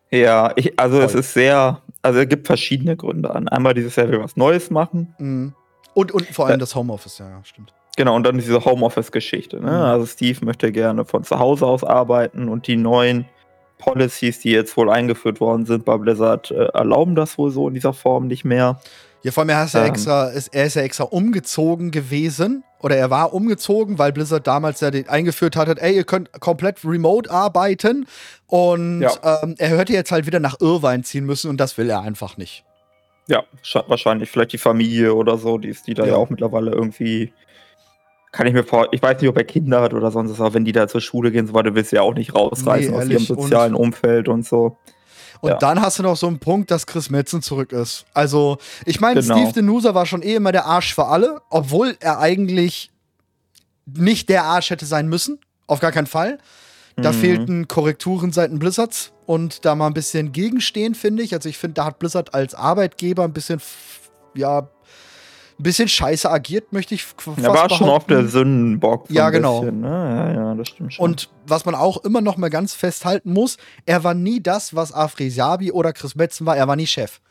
Ja, 0.09 0.51
ich, 0.55 0.77
also 0.79 0.97
Voll. 0.97 1.05
es 1.05 1.13
ist 1.13 1.33
sehr, 1.33 1.81
also 2.01 2.19
es 2.19 2.27
gibt 2.27 2.47
verschiedene 2.47 2.97
Gründe 2.97 3.33
an. 3.33 3.47
Einmal 3.47 3.73
dieses, 3.73 3.97
er 3.97 4.09
will 4.09 4.19
was 4.19 4.35
Neues 4.35 4.71
machen. 4.71 5.15
Mhm. 5.19 5.53
Und, 5.93 6.11
und 6.11 6.25
vor 6.27 6.47
allem 6.47 6.59
das 6.59 6.73
Homeoffice, 6.73 7.19
ja, 7.19 7.41
stimmt. 7.43 7.73
Genau, 7.98 8.15
und 8.15 8.24
dann 8.24 8.38
diese 8.38 8.63
Homeoffice-Geschichte. 8.63 9.57
Ne? 9.57 9.71
Mhm. 9.71 9.77
Also 9.77 10.05
Steve 10.05 10.45
möchte 10.45 10.71
gerne 10.71 11.05
von 11.05 11.24
zu 11.24 11.39
Hause 11.39 11.65
aus 11.65 11.83
arbeiten 11.83 12.48
und 12.48 12.67
die 12.67 12.77
neuen 12.77 13.25
Policies, 13.77 14.39
die 14.39 14.51
jetzt 14.51 14.77
wohl 14.77 14.89
eingeführt 14.89 15.41
worden 15.41 15.65
sind 15.65 15.86
bei 15.86 15.98
Blizzard, 15.98 16.51
äh, 16.51 16.65
erlauben 16.74 17.15
das 17.15 17.38
wohl 17.38 17.51
so 17.51 17.67
in 17.67 17.74
dieser 17.74 17.93
Form 17.93 18.27
nicht 18.27 18.45
mehr. 18.45 18.79
Ja, 19.24 19.31
vor 19.31 19.41
allem, 19.41 19.50
er 19.50 19.65
ist 19.65 19.74
ja, 19.74 19.81
ähm, 19.81 19.89
extra, 19.89 20.27
ist, 20.29 20.53
er 20.53 20.65
ist 20.65 20.75
ja 20.75 20.81
extra 20.83 21.03
umgezogen 21.03 21.91
gewesen. 21.91 22.63
Oder 22.79 22.98
er 22.98 23.12
war 23.12 23.33
umgezogen, 23.33 24.00
weil 24.00 24.12
Blizzard 24.12 24.48
damals 24.48 24.81
ja 24.81 24.89
den 24.89 25.07
eingeführt 25.07 25.55
hat, 25.55 25.77
ey, 25.77 25.95
ihr 25.95 26.03
könnt 26.03 26.31
komplett 26.39 26.83
remote 26.83 27.29
arbeiten. 27.29 28.07
Und 28.48 29.01
ja. 29.01 29.41
ähm, 29.43 29.55
er 29.60 29.69
hörte 29.69 29.93
jetzt 29.93 30.12
halt 30.12 30.25
wieder 30.25 30.39
nach 30.39 30.60
Irvine 30.60 31.03
ziehen 31.03 31.25
müssen 31.25 31.50
und 31.50 31.57
das 31.57 31.77
will 31.77 31.89
er 31.89 32.01
einfach 32.01 32.38
nicht. 32.38 32.63
Ja, 33.27 33.43
wahrscheinlich. 33.88 34.31
Vielleicht 34.31 34.53
die 34.53 34.57
Familie 34.57 35.13
oder 35.13 35.38
so, 35.38 35.60
die 35.60 35.69
ist 35.69 35.86
die 35.86 35.93
da 35.93 36.03
ja, 36.03 36.12
ja 36.13 36.15
auch 36.15 36.31
mittlerweile 36.31 36.71
irgendwie 36.71 37.31
kann 38.31 38.47
ich 38.47 38.53
mir 38.53 38.63
vor, 38.63 38.88
ich 38.91 39.01
weiß 39.01 39.19
nicht, 39.19 39.29
ob 39.29 39.38
er 39.38 39.43
Kinder 39.43 39.81
hat 39.81 39.93
oder 39.93 40.09
sonst 40.09 40.31
was, 40.31 40.39
aber 40.39 40.53
wenn 40.53 40.65
die 40.65 40.71
da 40.71 40.88
zur 40.88 41.01
Schule 41.01 41.31
gehen, 41.31 41.47
so 41.47 41.53
weiter, 41.53 41.75
willst 41.75 41.91
du 41.91 41.97
ja 41.97 42.01
auch 42.01 42.13
nicht 42.13 42.33
rausreißen 42.33 42.91
nee, 42.91 42.97
aus 42.97 43.09
ihrem 43.09 43.25
sozialen 43.25 43.75
und, 43.75 43.88
Umfeld 43.88 44.29
und 44.29 44.45
so. 44.45 44.77
Und 45.41 45.50
ja. 45.50 45.57
dann 45.57 45.81
hast 45.81 46.00
du 46.00 46.03
noch 46.03 46.15
so 46.15 46.27
einen 46.27 46.39
Punkt, 46.39 46.71
dass 46.71 46.85
Chris 46.85 47.09
Metzen 47.09 47.41
zurück 47.41 47.71
ist. 47.73 48.05
Also, 48.13 48.57
ich 48.85 49.01
meine, 49.01 49.21
genau. 49.21 49.35
Steve 49.35 49.53
Denusa 49.53 49.93
war 49.95 50.05
schon 50.05 50.21
eh 50.21 50.35
immer 50.35 50.51
der 50.51 50.65
Arsch 50.65 50.93
für 50.93 51.07
alle, 51.07 51.41
obwohl 51.50 51.97
er 52.00 52.19
eigentlich 52.19 52.91
nicht 53.85 54.29
der 54.29 54.43
Arsch 54.43 54.69
hätte 54.69 54.85
sein 54.85 55.07
müssen. 55.07 55.39
Auf 55.67 55.79
gar 55.79 55.91
keinen 55.91 56.07
Fall. 56.07 56.38
Da 56.95 57.11
mhm. 57.11 57.15
fehlten 57.15 57.67
Korrekturen 57.67 58.31
seitens 58.31 58.59
Blizzards 58.59 59.11
und 59.25 59.65
da 59.65 59.73
mal 59.75 59.88
ein 59.88 59.93
bisschen 59.93 60.31
gegenstehen, 60.31 60.93
finde 60.93 61.23
ich. 61.23 61.33
Also, 61.33 61.50
ich 61.50 61.57
finde, 61.57 61.73
da 61.73 61.85
hat 61.85 62.00
Blizzard 62.00 62.35
als 62.35 62.53
Arbeitgeber 62.53 63.23
ein 63.23 63.33
bisschen, 63.33 63.59
ja, 64.35 64.69
ein 65.61 65.63
bisschen 65.63 65.87
scheiße 65.87 66.29
agiert, 66.29 66.73
möchte 66.73 66.95
ich 66.95 67.03
fast 67.03 67.37
Er 67.37 67.45
war 67.45 67.53
behaupten. 67.53 67.75
schon 67.75 67.89
auf 67.89 68.05
der 68.05 68.27
Sündenbock. 68.27 69.05
Ja, 69.09 69.29
genau. 69.29 69.61
Bisschen, 69.61 69.81
ne? 69.81 69.87
Ja, 69.87 70.33
ja, 70.33 70.55
das 70.55 70.69
stimmt 70.69 70.93
schon. 70.93 71.05
Und 71.05 71.29
was 71.45 71.65
man 71.65 71.75
auch 71.75 72.03
immer 72.03 72.19
noch 72.19 72.37
mal 72.37 72.49
ganz 72.49 72.73
festhalten 72.73 73.31
muss, 73.31 73.57
er 73.85 74.03
war 74.03 74.15
nie 74.15 74.41
das, 74.41 74.75
was 74.75 74.91
Afresiabi 74.91 75.71
oder 75.71 75.93
Chris 75.93 76.15
Metzen 76.15 76.47
war. 76.47 76.57
Er 76.57 76.67
war 76.67 76.75
nie 76.75 76.87
Chef. 76.87 77.21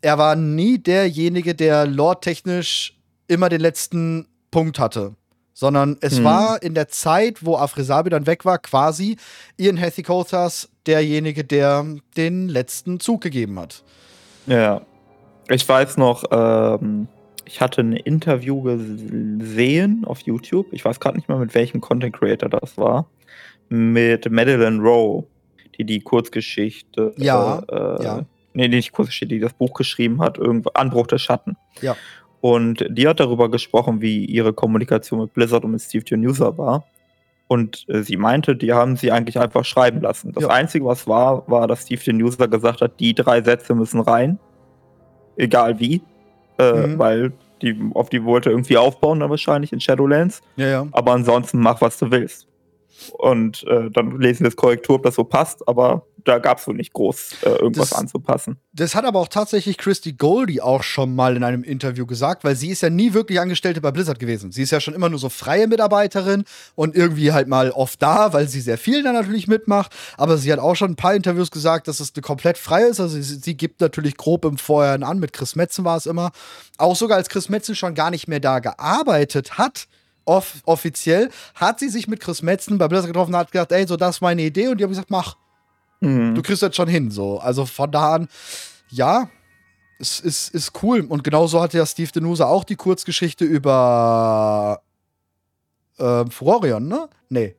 Er 0.00 0.16
war 0.16 0.34
nie 0.34 0.78
derjenige, 0.78 1.54
der 1.54 1.86
lore-technisch 1.86 2.96
immer 3.26 3.50
den 3.50 3.60
letzten 3.60 4.26
Punkt 4.50 4.78
hatte. 4.78 5.14
Sondern 5.52 5.98
es 6.00 6.18
hm. 6.18 6.24
war 6.24 6.62
in 6.62 6.74
der 6.74 6.88
Zeit, 6.88 7.44
wo 7.44 7.56
Afresabi 7.56 8.08
dann 8.08 8.26
weg 8.26 8.44
war, 8.44 8.58
quasi 8.58 9.16
Ian 9.58 9.76
Hethicothas 9.76 10.70
derjenige, 10.86 11.44
der 11.44 11.84
den 12.16 12.48
letzten 12.48 12.98
Zug 13.00 13.20
gegeben 13.20 13.58
hat. 13.58 13.82
Ja. 14.46 14.82
Ich 15.50 15.68
weiß 15.68 15.96
noch, 15.96 16.24
ähm, 16.30 17.08
ich 17.48 17.62
hatte 17.62 17.80
ein 17.80 17.94
Interview 17.94 18.60
gesehen 18.62 20.04
auf 20.04 20.20
YouTube. 20.20 20.66
Ich 20.70 20.84
weiß 20.84 21.00
gerade 21.00 21.16
nicht 21.16 21.28
mehr, 21.28 21.38
mit 21.38 21.54
welchem 21.54 21.80
Content 21.80 22.14
Creator 22.14 22.50
das 22.50 22.76
war. 22.76 23.08
Mit 23.70 24.30
Madeline 24.30 24.80
Rowe, 24.80 25.26
die 25.78 25.84
die 25.84 26.00
Kurzgeschichte. 26.00 27.14
Ja. 27.16 27.60
Äh, 27.70 28.04
ja. 28.04 28.26
Nee, 28.52 28.68
nicht 28.68 28.92
Kurzgeschichte, 28.92 29.34
die 29.34 29.40
das 29.40 29.54
Buch 29.54 29.72
geschrieben 29.72 30.20
hat. 30.20 30.36
Irgendwo, 30.36 30.70
Anbruch 30.74 31.06
der 31.06 31.16
Schatten. 31.18 31.56
Ja. 31.80 31.96
Und 32.42 32.84
die 32.90 33.08
hat 33.08 33.18
darüber 33.18 33.50
gesprochen, 33.50 34.02
wie 34.02 34.26
ihre 34.26 34.52
Kommunikation 34.52 35.20
mit 35.20 35.32
Blizzard 35.32 35.64
und 35.64 35.70
mit 35.70 35.80
Steve 35.80 36.04
User 36.16 36.58
war. 36.58 36.84
Und 37.46 37.86
äh, 37.88 38.02
sie 38.02 38.18
meinte, 38.18 38.56
die 38.56 38.74
haben 38.74 38.96
sie 38.96 39.10
eigentlich 39.10 39.38
einfach 39.40 39.64
schreiben 39.64 40.02
lassen. 40.02 40.32
Das 40.32 40.44
ja. 40.44 40.50
Einzige, 40.50 40.84
was 40.84 41.06
war, 41.06 41.48
war, 41.48 41.66
dass 41.66 41.86
Steve 41.86 42.12
User 42.22 42.46
gesagt 42.46 42.82
hat, 42.82 43.00
die 43.00 43.14
drei 43.14 43.42
Sätze 43.42 43.74
müssen 43.74 44.00
rein. 44.00 44.38
Egal 45.36 45.80
wie 45.80 46.02
äh, 46.58 46.72
mhm. 46.72 46.98
weil 46.98 47.32
die, 47.62 47.76
auf 47.94 48.08
die 48.08 48.24
wollte 48.24 48.50
irgendwie 48.50 48.76
aufbauen 48.76 49.20
dann 49.20 49.30
wahrscheinlich 49.30 49.72
in 49.72 49.80
Shadowlands. 49.80 50.42
Ja, 50.56 50.66
ja. 50.66 50.86
Aber 50.92 51.12
ansonsten 51.12 51.58
mach, 51.58 51.80
was 51.80 51.98
du 51.98 52.10
willst. 52.10 52.46
Und 53.12 53.64
äh, 53.66 53.90
dann 53.90 54.20
lesen 54.20 54.40
wir 54.40 54.50
das 54.50 54.56
Korrektur, 54.56 54.96
ob 54.96 55.02
das 55.04 55.14
so 55.14 55.24
passt, 55.24 55.66
aber 55.68 56.04
da 56.28 56.38
gab 56.38 56.58
es 56.58 56.64
so 56.64 56.72
nicht 56.72 56.92
groß 56.92 57.30
äh, 57.42 57.48
irgendwas 57.48 57.90
das, 57.90 57.98
anzupassen. 57.98 58.58
Das 58.74 58.94
hat 58.94 59.06
aber 59.06 59.18
auch 59.18 59.28
tatsächlich 59.28 59.78
Christy 59.78 60.12
Goldie 60.12 60.60
auch 60.60 60.82
schon 60.82 61.14
mal 61.14 61.36
in 61.36 61.42
einem 61.42 61.64
Interview 61.64 62.04
gesagt, 62.04 62.44
weil 62.44 62.54
sie 62.54 62.68
ist 62.68 62.82
ja 62.82 62.90
nie 62.90 63.14
wirklich 63.14 63.40
Angestellte 63.40 63.80
bei 63.80 63.90
Blizzard 63.90 64.18
gewesen. 64.18 64.52
Sie 64.52 64.62
ist 64.62 64.70
ja 64.70 64.80
schon 64.80 64.92
immer 64.92 65.08
nur 65.08 65.18
so 65.18 65.30
freie 65.30 65.66
Mitarbeiterin 65.66 66.44
und 66.74 66.94
irgendwie 66.94 67.32
halt 67.32 67.48
mal 67.48 67.70
oft 67.70 68.02
da, 68.02 68.34
weil 68.34 68.46
sie 68.46 68.60
sehr 68.60 68.76
viel 68.76 69.02
da 69.02 69.12
natürlich 69.12 69.48
mitmacht. 69.48 69.96
Aber 70.18 70.36
sie 70.36 70.52
hat 70.52 70.58
auch 70.58 70.74
schon 70.74 70.92
ein 70.92 70.96
paar 70.96 71.14
Interviews 71.14 71.50
gesagt, 71.50 71.88
dass 71.88 71.98
es 71.98 72.12
eine 72.14 72.20
komplett 72.20 72.58
freie 72.58 72.88
ist. 72.88 73.00
Also 73.00 73.16
sie, 73.16 73.22
sie 73.22 73.56
gibt 73.56 73.80
natürlich 73.80 74.18
grob 74.18 74.44
im 74.44 74.58
Vorhinein 74.58 75.04
an, 75.04 75.18
mit 75.20 75.32
Chris 75.32 75.56
Metzen 75.56 75.86
war 75.86 75.96
es 75.96 76.04
immer. 76.04 76.32
Auch 76.76 76.94
sogar 76.94 77.16
als 77.16 77.30
Chris 77.30 77.48
Metzen 77.48 77.74
schon 77.74 77.94
gar 77.94 78.10
nicht 78.10 78.28
mehr 78.28 78.40
da 78.40 78.58
gearbeitet 78.58 79.56
hat, 79.56 79.88
off 80.26 80.56
offiziell, 80.66 81.30
hat 81.54 81.80
sie 81.80 81.88
sich 81.88 82.06
mit 82.06 82.20
Chris 82.20 82.42
Metzen 82.42 82.76
bei 82.76 82.86
Blizzard 82.86 83.06
getroffen 83.08 83.32
und 83.32 83.40
hat 83.40 83.50
gesagt, 83.50 83.72
ey, 83.72 83.86
so 83.86 83.96
das 83.96 84.16
ist 84.16 84.20
meine 84.20 84.42
Idee. 84.42 84.68
Und 84.68 84.78
die 84.78 84.84
haben 84.84 84.90
gesagt, 84.90 85.10
mach. 85.10 85.36
Mhm. 86.00 86.34
Du 86.34 86.42
kriegst 86.42 86.62
das 86.62 86.74
schon 86.74 86.88
hin. 86.88 87.10
So. 87.10 87.38
Also 87.38 87.66
von 87.66 87.90
da 87.90 88.14
an, 88.14 88.28
ja, 88.90 89.28
es 89.98 90.20
ist, 90.20 90.54
ist 90.54 90.72
cool. 90.82 91.04
Und 91.08 91.24
genauso 91.24 91.60
hatte 91.60 91.78
ja 91.78 91.86
Steve 91.86 92.10
Denusa 92.12 92.46
auch 92.46 92.64
die 92.64 92.76
Kurzgeschichte 92.76 93.44
über 93.44 94.80
äh, 95.98 96.24
Furorion, 96.30 96.86
ne? 96.86 97.08
Nee. 97.28 97.54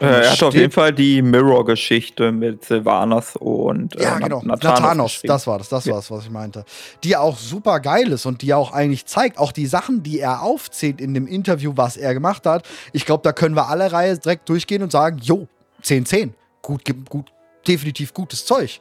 Äh, 0.00 0.06
er 0.06 0.32
hat 0.32 0.42
auf 0.42 0.54
jeden 0.54 0.72
Fall 0.72 0.92
die 0.92 1.22
Mirror-Geschichte 1.22 2.32
mit 2.32 2.64
Sylvanas 2.64 3.36
und 3.36 3.94
äh, 3.96 4.02
ja, 4.02 4.18
genau. 4.18 4.42
Nathanos. 4.42 4.80
Nathanos 4.80 5.22
das 5.22 5.46
war 5.46 5.58
das, 5.58 5.68
das 5.68 5.86
war 5.86 5.98
es, 5.98 6.10
was 6.10 6.24
ich 6.24 6.30
meinte. 6.30 6.64
Die 7.04 7.16
auch 7.16 7.38
super 7.38 7.78
geil 7.78 8.10
ist 8.10 8.26
und 8.26 8.42
die 8.42 8.54
auch 8.54 8.72
eigentlich 8.72 9.06
zeigt, 9.06 9.38
auch 9.38 9.52
die 9.52 9.66
Sachen, 9.66 10.02
die 10.02 10.18
er 10.18 10.42
aufzählt 10.42 11.00
in 11.00 11.14
dem 11.14 11.28
Interview, 11.28 11.74
was 11.76 11.96
er 11.96 12.12
gemacht 12.12 12.44
hat. 12.44 12.66
Ich 12.92 13.06
glaube, 13.06 13.22
da 13.22 13.32
können 13.32 13.54
wir 13.54 13.68
alle 13.68 13.92
Reihe 13.92 14.18
direkt 14.18 14.48
durchgehen 14.48 14.82
und 14.82 14.90
sagen, 14.90 15.18
jo, 15.22 15.46
10, 15.82 16.06
10 16.06 16.34
gut, 16.64 16.82
gut, 17.08 17.32
definitiv 17.66 18.12
gutes 18.12 18.44
Zeug. 18.44 18.80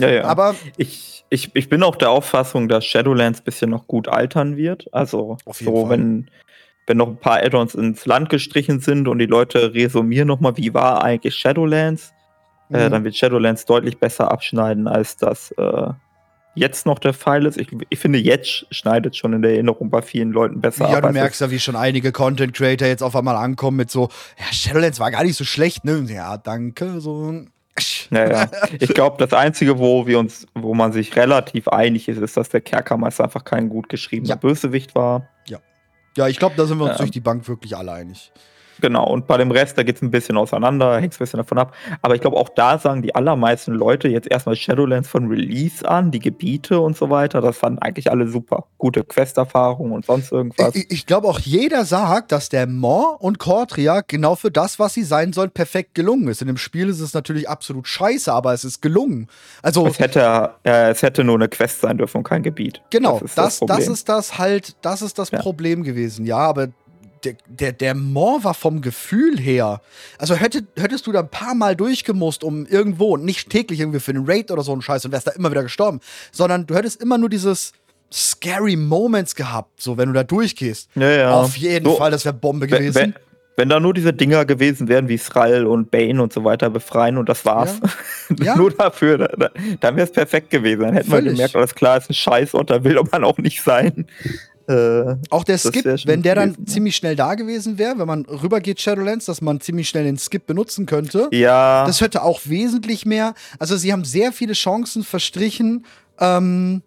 Ja, 0.00 0.08
ja. 0.10 0.24
Aber 0.24 0.54
ich, 0.76 1.24
ich, 1.30 1.50
ich 1.54 1.68
bin 1.68 1.82
auch 1.82 1.96
der 1.96 2.10
Auffassung, 2.10 2.68
dass 2.68 2.84
Shadowlands 2.84 3.40
ein 3.40 3.44
bisschen 3.44 3.70
noch 3.70 3.86
gut 3.86 4.08
altern 4.08 4.56
wird. 4.56 4.92
Also, 4.92 5.38
so, 5.46 5.86
Fall. 5.86 5.90
wenn, 5.90 6.30
wenn 6.86 6.96
noch 6.96 7.08
ein 7.08 7.16
paar 7.16 7.42
Add-ons 7.42 7.74
ins 7.74 8.06
Land 8.06 8.30
gestrichen 8.30 8.80
sind 8.80 9.08
und 9.08 9.18
die 9.18 9.26
Leute 9.26 9.74
resumieren 9.74 10.28
nochmal, 10.28 10.56
wie 10.56 10.74
war 10.74 11.02
eigentlich 11.02 11.34
Shadowlands, 11.34 12.12
äh, 12.70 12.76
mhm. 12.76 12.82
äh, 12.82 12.90
dann 12.90 13.04
wird 13.04 13.16
Shadowlands 13.16 13.64
deutlich 13.64 13.98
besser 13.98 14.30
abschneiden 14.30 14.86
als 14.86 15.16
das 15.16 15.52
äh, 15.52 15.90
jetzt 16.58 16.86
noch 16.86 16.98
der 16.98 17.12
Fall 17.12 17.46
ist. 17.46 17.56
Ich, 17.56 17.68
ich, 17.88 17.98
finde, 17.98 18.18
jetzt 18.18 18.66
schneidet 18.70 19.16
schon 19.16 19.32
in 19.32 19.42
der 19.42 19.52
Erinnerung 19.52 19.90
bei 19.90 20.02
vielen 20.02 20.32
Leuten 20.32 20.60
besser 20.60 20.84
ja, 20.84 20.96
ab. 20.96 21.04
Ja, 21.04 21.08
du 21.08 21.12
merkst 21.12 21.40
ja, 21.40 21.50
wie 21.50 21.58
schon 21.58 21.76
einige 21.76 22.12
Content 22.12 22.54
Creator 22.54 22.88
jetzt 22.88 23.02
auf 23.02 23.16
einmal 23.16 23.36
ankommen 23.36 23.76
mit 23.76 23.90
so, 23.90 24.08
ja, 24.38 24.52
Shadowlands 24.52 25.00
war 25.00 25.10
gar 25.10 25.24
nicht 25.24 25.36
so 25.36 25.44
schlecht, 25.44 25.84
ne? 25.84 26.04
Ja, 26.08 26.36
danke, 26.36 27.00
so. 27.00 27.44
Naja, 28.10 28.50
ich 28.80 28.92
glaube, 28.94 29.24
das 29.24 29.32
Einzige, 29.32 29.78
wo 29.78 30.06
wir 30.06 30.18
uns, 30.18 30.46
wo 30.54 30.74
man 30.74 30.92
sich 30.92 31.14
relativ 31.16 31.68
einig 31.68 32.08
ist, 32.08 32.18
ist, 32.18 32.36
dass 32.36 32.48
der 32.48 32.60
Kerkermeister 32.60 33.24
einfach 33.24 33.44
kein 33.44 33.68
gut 33.68 33.88
geschriebener 33.88 34.30
ja. 34.30 34.36
Bösewicht 34.36 34.94
war. 34.94 35.28
Ja. 35.46 35.58
Ja, 36.16 36.26
ich 36.26 36.38
glaube, 36.38 36.56
da 36.56 36.66
sind 36.66 36.78
wir 36.78 36.84
uns 36.84 36.94
ja. 36.94 36.98
durch 36.98 37.10
die 37.10 37.20
Bank 37.20 37.46
wirklich 37.48 37.76
alle 37.76 37.92
einig. 37.92 38.32
Genau, 38.80 39.06
und 39.08 39.26
bei 39.26 39.36
dem 39.36 39.50
Rest, 39.50 39.76
da 39.78 39.82
geht 39.82 39.96
es 39.96 40.02
ein 40.02 40.10
bisschen 40.10 40.36
auseinander, 40.36 41.00
hängt 41.00 41.12
es 41.12 41.18
ein 41.18 41.24
bisschen 41.24 41.38
davon 41.38 41.58
ab. 41.58 41.74
Aber 42.02 42.14
ich 42.14 42.20
glaube, 42.20 42.36
auch 42.36 42.48
da 42.48 42.78
sagen 42.78 43.02
die 43.02 43.14
allermeisten 43.14 43.72
Leute 43.72 44.08
jetzt 44.08 44.30
erstmal 44.30 44.56
Shadowlands 44.56 45.08
von 45.08 45.28
Release 45.28 45.88
an, 45.88 46.10
die 46.10 46.18
Gebiete 46.18 46.80
und 46.80 46.96
so 46.96 47.10
weiter. 47.10 47.40
Das 47.40 47.58
fanden 47.58 47.78
eigentlich 47.80 48.10
alle 48.10 48.28
super. 48.28 48.66
Gute 48.78 49.04
Quest-Erfahrungen 49.04 49.92
und 49.92 50.06
sonst 50.06 50.32
irgendwas. 50.32 50.74
Ich, 50.74 50.90
ich 50.90 51.06
glaube, 51.06 51.28
auch 51.28 51.40
jeder 51.40 51.84
sagt, 51.84 52.32
dass 52.32 52.48
der 52.48 52.66
Mor 52.66 53.22
und 53.22 53.38
Kortria 53.38 54.02
genau 54.06 54.34
für 54.36 54.50
das, 54.50 54.78
was 54.78 54.94
sie 54.94 55.04
sein 55.04 55.32
sollen, 55.32 55.50
perfekt 55.50 55.94
gelungen 55.94 56.28
ist. 56.28 56.40
In 56.40 56.48
dem 56.48 56.56
Spiel 56.58 56.88
ist 56.88 57.00
es 57.00 57.14
natürlich 57.14 57.48
absolut 57.48 57.88
scheiße, 57.88 58.32
aber 58.32 58.52
es 58.52 58.64
ist 58.64 58.80
gelungen. 58.80 59.28
Also, 59.62 59.86
es, 59.86 59.98
hätte, 59.98 60.54
äh, 60.64 60.90
es 60.90 61.02
hätte 61.02 61.24
nur 61.24 61.36
eine 61.36 61.48
Quest 61.48 61.80
sein 61.80 61.98
dürfen 61.98 62.18
und 62.18 62.24
kein 62.24 62.42
Gebiet. 62.42 62.82
Genau, 62.90 63.14
das 63.14 63.30
ist 63.30 63.38
das, 63.38 63.58
das, 63.60 63.68
das 63.68 63.88
ist 63.88 64.08
das 64.08 64.38
halt, 64.38 64.76
das 64.82 65.02
ist 65.02 65.18
das 65.18 65.30
ja. 65.30 65.40
Problem 65.40 65.82
gewesen. 65.82 66.24
Ja, 66.24 66.38
aber 66.38 66.68
der, 67.24 67.34
der, 67.46 67.72
der 67.72 67.94
Mont 67.94 68.44
war 68.44 68.54
vom 68.54 68.80
Gefühl 68.80 69.38
her. 69.38 69.80
Also 70.18 70.34
hätte, 70.34 70.66
hättest 70.76 71.06
du 71.06 71.12
da 71.12 71.20
ein 71.20 71.30
paar 71.30 71.54
Mal 71.54 71.76
durchgemusst, 71.76 72.44
um 72.44 72.66
irgendwo, 72.66 73.16
nicht 73.16 73.50
täglich 73.50 73.80
irgendwie 73.80 74.00
für 74.00 74.12
einen 74.12 74.24
Raid 74.26 74.50
oder 74.50 74.62
so 74.62 74.72
einen 74.72 74.82
Scheiß 74.82 75.04
und 75.04 75.12
wärst 75.12 75.26
da 75.26 75.32
immer 75.32 75.50
wieder 75.50 75.62
gestorben, 75.62 76.00
sondern 76.32 76.66
du 76.66 76.74
hättest 76.74 77.00
immer 77.00 77.18
nur 77.18 77.28
dieses 77.28 77.72
scary 78.12 78.76
Moments 78.76 79.34
gehabt, 79.34 79.80
so 79.80 79.96
wenn 79.96 80.08
du 80.08 80.14
da 80.14 80.24
durchgehst. 80.24 80.88
Ja, 80.94 81.10
ja. 81.10 81.32
Auf 81.32 81.56
jeden 81.56 81.84
so, 81.84 81.96
Fall, 81.96 82.10
das 82.10 82.24
wäre 82.24 82.34
Bombe 82.34 82.66
gewesen. 82.66 82.94
Wenn, 82.94 83.14
wenn 83.58 83.68
da 83.68 83.80
nur 83.80 83.92
diese 83.92 84.12
Dinger 84.12 84.44
gewesen 84.44 84.86
wären 84.86 85.08
wie 85.08 85.18
Sral 85.18 85.66
und 85.66 85.90
Bane 85.90 86.22
und 86.22 86.32
so 86.32 86.44
weiter 86.44 86.70
befreien 86.70 87.18
und 87.18 87.28
das 87.28 87.44
war's. 87.44 87.80
Ja. 88.30 88.36
ja. 88.44 88.56
nur 88.56 88.70
dafür, 88.70 89.18
da, 89.18 89.50
dann 89.80 89.96
wäre 89.96 90.06
es 90.06 90.12
perfekt 90.12 90.50
gewesen. 90.50 90.82
Dann 90.82 90.94
hätte 90.94 91.10
man 91.10 91.24
gemerkt, 91.24 91.56
alles 91.56 91.74
klar, 91.74 91.98
ist 91.98 92.08
ein 92.08 92.14
Scheiß 92.14 92.54
und 92.54 92.70
da 92.70 92.84
will 92.84 93.00
man 93.10 93.24
auch 93.24 93.38
nicht 93.38 93.62
sein. 93.62 94.06
Äh, 94.68 95.16
auch 95.30 95.44
der 95.44 95.56
Skip, 95.56 95.86
wenn 96.04 96.20
der 96.22 96.34
dann 96.34 96.52
gewesen, 96.52 96.66
ziemlich 96.66 96.96
schnell 96.96 97.16
da 97.16 97.36
gewesen 97.36 97.78
wäre, 97.78 97.98
wenn 97.98 98.06
man 98.06 98.26
rübergeht 98.26 98.78
Shadowlands, 98.78 99.24
dass 99.24 99.40
man 99.40 99.60
ziemlich 99.62 99.88
schnell 99.88 100.04
den 100.04 100.18
Skip 100.18 100.46
benutzen 100.46 100.84
könnte. 100.84 101.28
Ja. 101.32 101.86
Das 101.86 102.02
hätte 102.02 102.22
auch 102.22 102.40
wesentlich 102.44 103.06
mehr. 103.06 103.32
Also 103.58 103.78
sie 103.78 103.94
haben 103.94 104.04
sehr 104.04 104.30
viele 104.30 104.52
Chancen 104.52 105.04
verstrichen, 105.04 105.86
ähm, 106.20 106.82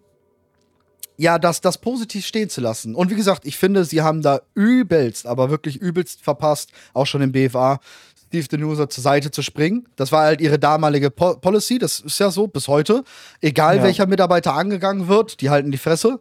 ja, 1.16 1.38
das, 1.38 1.60
das 1.60 1.78
positiv 1.78 2.24
stehen 2.24 2.48
zu 2.48 2.60
lassen. 2.60 2.94
Und 2.94 3.10
wie 3.10 3.16
gesagt, 3.16 3.46
ich 3.46 3.56
finde, 3.56 3.84
sie 3.84 4.02
haben 4.02 4.22
da 4.22 4.40
übelst, 4.54 5.26
aber 5.26 5.50
wirklich 5.50 5.76
übelst 5.76 6.22
verpasst, 6.22 6.70
auch 6.94 7.06
schon 7.06 7.20
im 7.20 7.32
BFA. 7.32 7.80
Steve 8.28 8.48
Denuser 8.48 8.88
zur 8.88 9.02
Seite 9.02 9.30
zu 9.30 9.42
springen. 9.42 9.86
Das 9.96 10.10
war 10.10 10.22
halt 10.22 10.40
ihre 10.40 10.58
damalige 10.58 11.10
po 11.10 11.34
Policy, 11.34 11.78
das 11.78 12.00
ist 12.00 12.18
ja 12.18 12.30
so 12.30 12.46
bis 12.46 12.66
heute. 12.66 13.04
Egal 13.40 13.78
ja. 13.78 13.82
welcher 13.82 14.06
Mitarbeiter 14.06 14.54
angegangen 14.54 15.06
wird, 15.06 15.40
die 15.42 15.50
halten 15.50 15.70
die 15.70 15.78
Fresse 15.78 16.20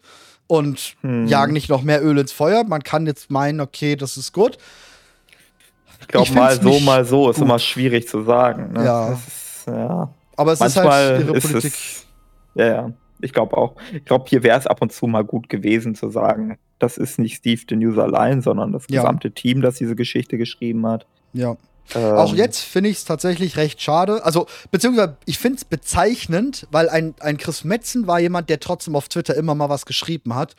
und 0.51 0.97
hm. 0.99 1.27
jagen 1.27 1.53
nicht 1.53 1.69
noch 1.69 1.81
mehr 1.81 2.03
Öl 2.03 2.17
ins 2.17 2.33
Feuer. 2.33 2.65
Man 2.65 2.83
kann 2.83 3.05
jetzt 3.05 3.31
meinen, 3.31 3.61
okay, 3.61 3.95
das 3.95 4.17
ist 4.17 4.33
gut. 4.33 4.57
Ich 6.01 6.09
glaube, 6.09 6.29
mal 6.33 6.61
so, 6.61 6.79
mal 6.81 7.05
so 7.05 7.29
ist 7.29 7.37
gut. 7.37 7.45
immer 7.45 7.57
schwierig 7.57 8.09
zu 8.09 8.23
sagen. 8.23 8.73
Ne? 8.73 8.83
Ja. 8.83 9.13
Ist, 9.13 9.67
ja. 9.67 10.13
Aber 10.35 10.51
es 10.51 10.59
Manchmal 10.59 10.83
ist 10.83 11.09
halt 11.09 11.21
ihre 11.21 11.39
Politik. 11.39 11.73
Es, 11.73 12.05
ja, 12.55 12.65
ja. 12.65 12.91
Ich 13.21 13.31
glaube 13.31 13.55
auch. 13.55 13.75
Ich 13.93 14.03
glaube, 14.03 14.25
hier 14.27 14.43
wäre 14.43 14.59
es 14.59 14.67
ab 14.67 14.81
und 14.81 14.91
zu 14.91 15.07
mal 15.07 15.23
gut 15.23 15.47
gewesen 15.47 15.95
zu 15.95 16.09
sagen, 16.09 16.57
das 16.79 16.97
ist 16.97 17.17
nicht 17.17 17.37
Steve 17.37 17.61
the 17.69 17.77
News 17.77 17.97
allein, 17.97 18.41
sondern 18.41 18.73
das 18.73 18.87
ja. 18.89 19.03
gesamte 19.03 19.31
Team, 19.31 19.61
das 19.61 19.75
diese 19.75 19.95
Geschichte 19.95 20.37
geschrieben 20.37 20.85
hat. 20.85 21.07
Ja. 21.31 21.55
Ähm. 21.95 22.15
Auch 22.15 22.33
jetzt 22.35 22.59
finde 22.59 22.89
ich 22.89 22.97
es 22.97 23.05
tatsächlich 23.05 23.57
recht 23.57 23.81
schade. 23.81 24.23
Also, 24.23 24.47
beziehungsweise 24.71 25.17
ich 25.25 25.37
finde 25.39 25.57
es 25.57 25.65
bezeichnend, 25.65 26.67
weil 26.71 26.89
ein, 26.89 27.15
ein 27.19 27.37
Chris 27.37 27.63
Metzen 27.63 28.07
war 28.07 28.19
jemand, 28.19 28.49
der 28.49 28.59
trotzdem 28.59 28.95
auf 28.95 29.09
Twitter 29.09 29.35
immer 29.35 29.55
mal 29.55 29.69
was 29.69 29.85
geschrieben 29.85 30.35
hat. 30.35 30.55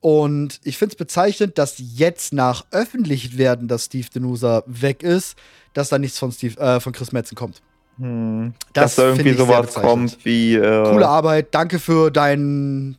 Und 0.00 0.60
ich 0.64 0.78
finde 0.78 0.94
es 0.94 0.96
bezeichnend, 0.96 1.58
dass 1.58 1.76
jetzt 1.78 2.32
nach 2.32 2.64
Öffentlichwerden, 2.70 3.68
dass 3.68 3.84
Steve 3.86 4.08
Denusa 4.14 4.62
weg 4.66 5.02
ist, 5.02 5.36
dass 5.74 5.90
da 5.90 5.98
nichts 5.98 6.18
von, 6.18 6.32
Steve, 6.32 6.58
äh, 6.58 6.80
von 6.80 6.92
Chris 6.92 7.12
Metzen 7.12 7.34
kommt. 7.34 7.60
Hm. 7.98 8.54
Das 8.72 8.96
dass 8.96 8.96
da 8.96 9.02
irgendwie 9.10 9.34
sowas 9.34 9.74
kommt 9.74 10.24
wie. 10.24 10.54
Äh 10.54 10.90
Coole 10.90 11.06
Arbeit, 11.06 11.48
danke 11.50 11.78
für 11.78 12.10
dein. 12.10 12.96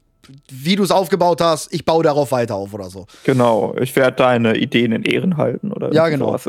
Wie 0.49 0.75
du 0.75 0.83
es 0.83 0.91
aufgebaut 0.91 1.41
hast, 1.41 1.73
ich 1.73 1.83
baue 1.83 2.03
darauf 2.03 2.31
weiter 2.31 2.55
auf 2.55 2.73
oder 2.73 2.89
so. 2.89 3.07
Genau, 3.25 3.75
ich 3.81 3.95
werde 3.95 4.15
deine 4.15 4.55
Ideen 4.55 4.91
in 4.91 5.03
Ehren 5.03 5.35
halten 5.35 5.71
oder 5.73 5.91
ja, 5.91 6.07
genau. 6.07 6.27
sowas. 6.27 6.47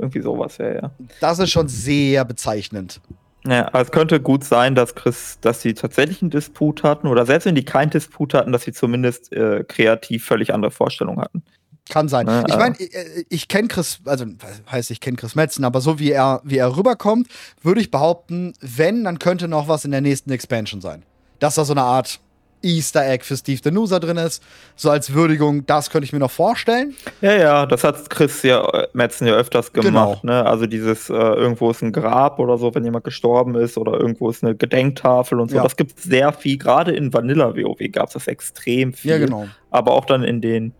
Irgendwie 0.00 0.22
sowas, 0.22 0.58
ja, 0.58 0.72
ja. 0.72 0.90
Das 1.20 1.38
ist 1.38 1.50
schon 1.50 1.68
sehr 1.68 2.24
bezeichnend. 2.24 3.00
Ja, 3.46 3.66
also 3.66 3.86
es 3.86 3.90
könnte 3.90 4.20
gut 4.20 4.44
sein, 4.44 4.74
dass 4.74 4.94
Chris, 4.94 5.38
dass 5.40 5.62
sie 5.62 5.74
tatsächlich 5.74 6.20
einen 6.20 6.30
Disput 6.30 6.82
hatten 6.82 7.06
oder 7.06 7.24
selbst 7.24 7.46
wenn 7.46 7.54
die 7.54 7.64
keinen 7.64 7.90
Disput 7.90 8.34
hatten, 8.34 8.52
dass 8.52 8.62
sie 8.62 8.72
zumindest 8.72 9.32
äh, 9.32 9.64
kreativ 9.64 10.24
völlig 10.24 10.52
andere 10.52 10.70
Vorstellungen 10.70 11.20
hatten. 11.20 11.42
Kann 11.88 12.08
sein. 12.08 12.26
Ja, 12.26 12.44
ich 12.46 12.56
meine, 12.56 12.76
ich, 12.78 12.90
ich 13.28 13.48
kenne 13.48 13.68
Chris, 13.68 14.00
also 14.04 14.24
heißt, 14.70 14.90
ich 14.90 15.00
kenne 15.00 15.16
Chris 15.16 15.34
Metzen, 15.34 15.64
aber 15.64 15.80
so 15.80 15.98
wie 15.98 16.12
er, 16.12 16.40
wie 16.44 16.58
er 16.58 16.76
rüberkommt, 16.76 17.28
würde 17.62 17.80
ich 17.80 17.90
behaupten, 17.90 18.52
wenn, 18.60 19.04
dann 19.04 19.18
könnte 19.18 19.48
noch 19.48 19.68
was 19.68 19.84
in 19.84 19.90
der 19.90 20.00
nächsten 20.00 20.30
Expansion 20.30 20.80
sein. 20.80 21.02
Dass 21.40 21.54
da 21.54 21.64
so 21.64 21.72
eine 21.72 21.82
Art 21.82 22.20
Easter 22.62 23.06
Egg 23.06 23.24
für 23.24 23.36
Steve 23.36 23.60
Denusa 23.60 23.98
drin 23.98 24.16
ist, 24.16 24.42
so 24.76 24.90
als 24.90 25.12
Würdigung, 25.12 25.66
das 25.66 25.90
könnte 25.90 26.04
ich 26.04 26.12
mir 26.12 26.18
noch 26.18 26.30
vorstellen. 26.30 26.94
Ja, 27.20 27.32
ja, 27.34 27.66
das 27.66 27.84
hat 27.84 28.10
Chris 28.10 28.42
ja, 28.42 28.66
äh, 28.68 28.88
Metzen 28.92 29.26
ja 29.26 29.34
öfters 29.34 29.72
gemacht, 29.72 30.20
genau. 30.22 30.34
ne? 30.34 30.46
Also 30.46 30.66
dieses, 30.66 31.10
äh, 31.10 31.14
irgendwo 31.14 31.70
ist 31.70 31.82
ein 31.82 31.92
Grab 31.92 32.38
oder 32.38 32.58
so, 32.58 32.74
wenn 32.74 32.84
jemand 32.84 33.04
gestorben 33.04 33.54
ist, 33.54 33.78
oder 33.78 33.98
irgendwo 33.98 34.30
ist 34.30 34.44
eine 34.44 34.54
Gedenktafel 34.54 35.40
und 35.40 35.50
so. 35.50 35.56
Ja. 35.56 35.62
Das 35.62 35.76
gibt 35.76 35.98
es 35.98 36.04
sehr 36.04 36.32
viel, 36.32 36.58
gerade 36.58 36.92
in 36.92 37.12
Vanilla 37.12 37.56
WoW 37.56 37.78
gab 37.90 38.08
es 38.08 38.14
das 38.14 38.26
extrem 38.26 38.92
viel. 38.92 39.10
Ja, 39.12 39.18
genau. 39.18 39.48
Aber 39.70 39.92
auch 39.92 40.04
dann 40.04 40.22
in 40.22 40.40
den 40.40 40.72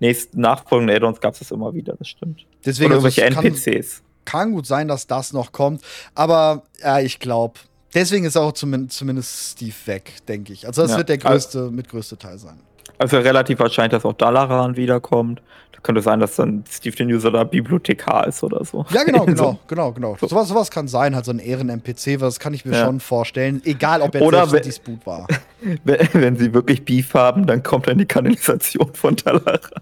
nächsten 0.00 0.40
nachfolgenden 0.40 0.96
Add-ons 0.96 1.20
gab 1.20 1.34
es 1.34 1.40
das 1.40 1.50
immer 1.50 1.74
wieder, 1.74 1.94
das 1.98 2.08
stimmt. 2.08 2.46
Deswegen 2.64 2.92
Oder 2.92 2.96
irgendwelche 2.96 3.24
also 3.24 3.40
NPCs. 3.40 4.02
Kann, 4.24 4.40
kann, 4.40 4.52
gut 4.52 4.66
sein, 4.66 4.88
dass 4.88 5.06
das 5.06 5.32
noch 5.32 5.52
kommt, 5.52 5.82
aber 6.14 6.64
ja, 6.82 7.00
ich 7.00 7.18
glaube, 7.18 7.60
deswegen 7.94 8.24
ist 8.24 8.36
auch 8.36 8.52
zumindest, 8.52 8.98
zumindest 8.98 9.52
Steve 9.52 9.74
weg, 9.86 10.12
denke 10.28 10.52
ich. 10.52 10.66
Also 10.66 10.82
das 10.82 10.92
ja. 10.92 10.98
wird 10.98 11.08
der 11.08 11.18
größte, 11.18 11.58
also, 11.58 11.70
mit 11.70 11.88
größte 11.88 12.16
Teil 12.16 12.38
sein. 12.38 12.58
Also 12.98 13.18
relativ 13.18 13.58
wahrscheinlich, 13.58 13.92
dass 13.92 14.04
auch 14.04 14.12
Dalaran 14.12 14.76
wiederkommt. 14.76 15.42
Da 15.72 15.80
könnte 15.82 16.00
sein, 16.00 16.20
dass 16.20 16.36
dann 16.36 16.64
Steve 16.70 16.94
den 16.94 17.12
User 17.12 17.30
da 17.30 17.44
Bibliothekar 17.44 18.26
ist 18.28 18.42
oder 18.44 18.64
so. 18.64 18.86
Ja, 18.90 19.02
genau, 19.02 19.24
genau, 19.26 19.58
genau, 19.66 19.92
genau. 19.92 20.16
So. 20.20 20.28
Sowas, 20.28 20.48
sowas 20.48 20.70
kann 20.70 20.86
sein, 20.86 21.14
halt 21.14 21.24
so 21.24 21.32
ein 21.32 21.40
Ehren-NPC, 21.40 22.20
was 22.20 22.38
kann 22.38 22.54
ich 22.54 22.64
mir 22.64 22.76
ja. 22.76 22.84
schon 22.84 23.00
vorstellen. 23.00 23.62
Egal, 23.64 24.02
ob 24.02 24.14
er 24.14 24.22
oder 24.22 24.46
selbst 24.46 24.68
Disput 24.68 25.04
war. 25.06 25.26
Wenn, 25.84 25.98
wenn 26.12 26.36
sie 26.36 26.52
wirklich 26.52 26.84
Beef 26.84 27.14
haben, 27.14 27.46
dann 27.46 27.62
kommt 27.62 27.88
dann 27.88 27.96
die 27.96 28.04
Kanalisation 28.04 28.92
von 28.92 29.16
Dalaran. 29.16 29.80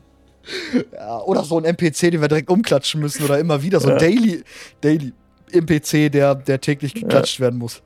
Ja, 0.92 1.20
oder 1.22 1.42
so 1.42 1.58
ein 1.58 1.64
NPC, 1.64 2.12
den 2.12 2.20
wir 2.20 2.28
direkt 2.28 2.50
umklatschen 2.50 3.00
müssen 3.00 3.24
oder 3.24 3.40
immer 3.40 3.62
wieder 3.62 3.80
so 3.80 3.90
ein. 3.90 3.98
Daily, 3.98 4.44
Daily 4.80 5.12
NPC, 5.50 6.10
der, 6.10 6.36
der 6.36 6.60
täglich 6.60 6.94
geklatscht 6.94 7.40
werden 7.40 7.58
muss. 7.58 7.82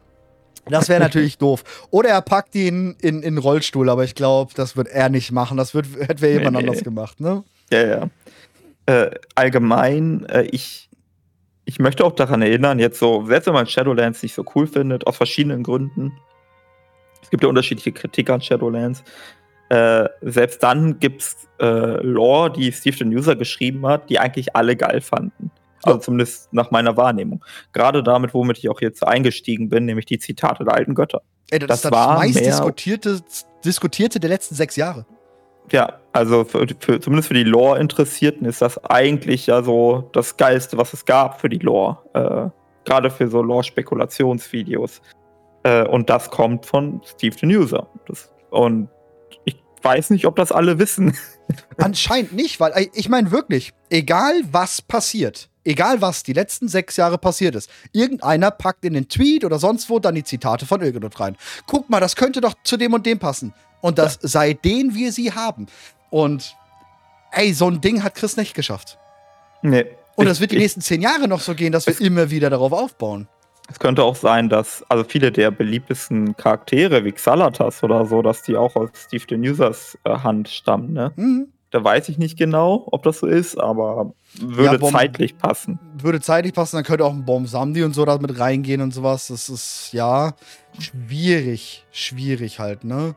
Das 0.67 0.89
wäre 0.89 1.01
natürlich 1.07 1.39
doof. 1.39 1.65
Oder 1.91 2.11
er 2.11 2.23
packt 2.23 2.55
ihn 2.55 2.97
in, 3.01 3.23
in 3.23 3.39
Rollstuhl, 3.39 3.89
aber 3.89 4.05
ich 4.05 4.15
glaube, 4.15 4.53
das 4.55 4.77
wird 4.77 4.89
er 4.89 5.09
nicht 5.09 5.33
machen. 5.33 5.57
Das 5.57 5.75
wird, 5.75 5.87
hätte 5.99 6.21
wer 6.21 6.33
jemand 6.33 6.57
nee, 6.57 6.63
anders 6.63 6.83
gemacht, 6.83 7.21
ne? 7.21 7.45
Ja, 7.73 7.87
ja. 7.87 8.11
Äh, 8.87 9.11
allgemein, 9.35 10.25
äh, 10.27 10.43
ich, 10.43 10.89
ich 11.65 11.79
möchte 11.79 12.05
auch 12.05 12.13
daran 12.13 12.43
erinnern, 12.43 12.79
jetzt 12.79 12.99
so, 12.99 13.27
selbst 13.27 13.47
wenn 13.47 13.55
man 13.55 13.67
Shadowlands 13.67 14.23
nicht 14.23 14.35
so 14.35 14.45
cool 14.55 14.67
findet, 14.67 15.07
aus 15.07 15.17
verschiedenen 15.17 15.63
Gründen. 15.63 16.13
Es 17.23 17.31
gibt 17.31 17.43
ja 17.43 17.49
unterschiedliche 17.49 17.91
Kritik 17.91 18.31
an 18.31 18.41
Shadowlands. 18.41 19.03
Äh, 19.69 20.05
selbst 20.23 20.63
dann 20.63 21.01
gibt 21.01 21.23
es 21.23 21.49
äh, 21.61 22.01
Lore, 22.03 22.53
die 22.53 22.71
Steve 22.71 22.97
the 22.99 23.05
User 23.05 23.35
geschrieben 23.35 23.85
hat, 23.85 24.09
die 24.09 24.21
eigentlich 24.21 24.55
alle 24.55 24.77
geil 24.77 25.01
fanden. 25.01 25.51
Also 25.87 25.99
zumindest 26.01 26.53
nach 26.53 26.71
meiner 26.71 26.97
Wahrnehmung. 26.97 27.45
Gerade 27.73 28.03
damit, 28.03 28.35
womit 28.35 28.59
ich 28.59 28.69
auch 28.69 28.81
jetzt 28.81 29.07
eingestiegen 29.07 29.69
bin, 29.69 29.85
nämlich 29.85 30.07
die 30.07 30.19
Zitate 30.19 30.65
der 30.65 30.75
alten 30.75 30.95
Götter. 30.95 31.23
Ey, 31.51 31.59
das, 31.59 31.69
das, 31.69 31.83
das 31.83 31.93
war 31.93 32.19
meist 32.19 32.45
diskutierte, 32.45 33.21
diskutierte 33.65 34.21
der 34.21 34.31
letzten 34.31 34.55
sechs 34.55 34.77
Jahre. 34.77 35.07
Ja, 35.73 36.01
also 36.13 36.45
für, 36.45 36.67
für, 36.79 37.01
zumindest 37.01 37.29
für 37.29 37.35
die 37.35 37.43
Lore-Interessierten 37.43 38.47
ist 38.47 38.63
das 38.63 38.83
eigentlich 38.85 39.47
ja 39.47 39.63
so 39.63 40.11
das 40.13 40.37
Geilste, 40.37 40.77
was 40.79 40.93
es 40.93 41.05
gab 41.05 41.41
für 41.41 41.49
die 41.49 41.59
Lore. 41.59 41.99
Äh, 42.15 42.51
Gerade 42.85 43.11
für 43.11 43.29
so 43.29 43.43
Lore-Spekulationsvideos. 43.43 45.03
Äh, 45.65 45.87
und 45.89 46.09
das 46.09 46.31
kommt 46.31 46.67
von 46.67 47.01
Steve 47.05 47.35
the 47.41 47.47
User. 47.47 47.89
Das, 48.07 48.31
und 48.51 48.89
weiß 49.87 50.11
nicht, 50.11 50.27
ob 50.27 50.37
das 50.37 50.53
alle 50.53 50.79
wissen. 50.79 51.17
Anscheinend 51.77 52.33
nicht, 52.33 52.59
weil 52.61 52.89
ich 52.93 53.09
meine 53.09 53.31
wirklich, 53.31 53.73
egal 53.89 54.43
was 54.51 54.83
passiert, 54.83 55.49
egal 55.67 56.01
was 56.01 56.23
die 56.23 56.33
letzten 56.33 56.69
sechs 56.69 56.97
Jahre 56.97 57.19
passiert 57.19 57.55
ist, 57.55 57.71
irgendeiner 57.93 58.51
packt 58.51 58.85
in 58.85 58.95
den 58.95 59.09
Tweet 59.09 59.45
oder 59.45 59.59
sonst 59.59 59.91
wo 59.91 59.99
dann 59.99 60.15
die 60.15 60.25
Zitate 60.25 60.67
von 60.67 60.81
irgendwo 60.81 61.09
rein. 61.19 61.37
Guck 61.67 61.91
mal, 61.91 62.01
das 62.01 62.17
könnte 62.17 62.41
doch 62.41 62.55
zu 62.65 62.77
dem 62.77 62.95
und 62.95 63.05
dem 63.05 63.19
passen. 63.19 63.53
Und 63.81 63.99
das 63.99 64.19
ja. 64.23 64.29
seitdem 64.29 64.95
wir 64.95 65.13
sie 65.13 65.33
haben. 65.33 65.67
Und 66.11 66.57
ey, 67.33 67.53
so 67.53 67.69
ein 67.69 67.81
Ding 67.81 68.03
hat 68.03 68.15
Chris 68.15 68.37
nicht 68.37 68.55
geschafft. 68.55 68.99
Nee. 69.63 69.87
Und 70.15 70.27
das 70.27 70.41
wird 70.41 70.53
die 70.53 70.59
nächsten 70.59 70.81
zehn 70.81 71.03
Jahre 71.03 71.29
noch 71.29 71.41
so 71.41 71.55
gehen, 71.55 71.73
dass 71.73 71.87
wir 71.87 72.01
immer 72.01 72.31
wieder 72.31 72.49
darauf 72.49 72.73
aufbauen. 72.73 73.29
Es 73.69 73.79
könnte 73.79 74.05
auch 74.05 74.17
sein, 74.17 74.49
dass 74.49 74.85
also 74.89 75.05
viele 75.05 75.33
der 75.33 75.51
beliebtesten 75.51 76.37
Charaktere 76.37 77.05
wie 77.05 77.13
Xalatas 77.13 77.83
oder 77.83 78.07
so, 78.07 78.23
dass 78.23 78.43
die 78.43 78.57
auch 78.57 78.77
aus 78.77 78.91
Steve 78.95 79.25
the 79.29 79.35
Users 79.37 79.99
äh, 80.05 80.11
Hand 80.11 80.49
stammen, 80.49 80.93
ne? 80.93 81.13
Mhm. 81.17 81.49
Da 81.77 81.85
weiß 81.85 82.09
ich 82.09 82.17
nicht 82.17 82.39
genau, 82.39 82.89
ob 82.91 83.03
das 83.03 83.19
so 83.19 83.27
ist, 83.27 83.61
aber 83.61 84.15
würde 84.41 84.79
ja, 84.83 84.91
zeitlich 84.91 85.37
passen. 85.37 85.79
Würde 86.01 86.23
zeitlich 86.23 86.55
passen, 86.55 86.77
dann 86.77 86.85
könnte 86.85 87.05
auch 87.05 87.13
ein 87.13 87.27
Bomb 87.27 87.47
Samdi 87.49 87.83
und 87.83 87.95
so 87.95 88.07
da 88.07 88.17
mit 88.17 88.39
reingehen 88.39 88.81
und 88.81 88.95
sowas. 88.95 89.29
Das 89.29 89.51
ist 89.51 89.91
ja 89.93 90.33
schwierig, 90.79 91.85
schwierig 91.91 92.61
halt, 92.61 92.85
ne? 92.85 93.15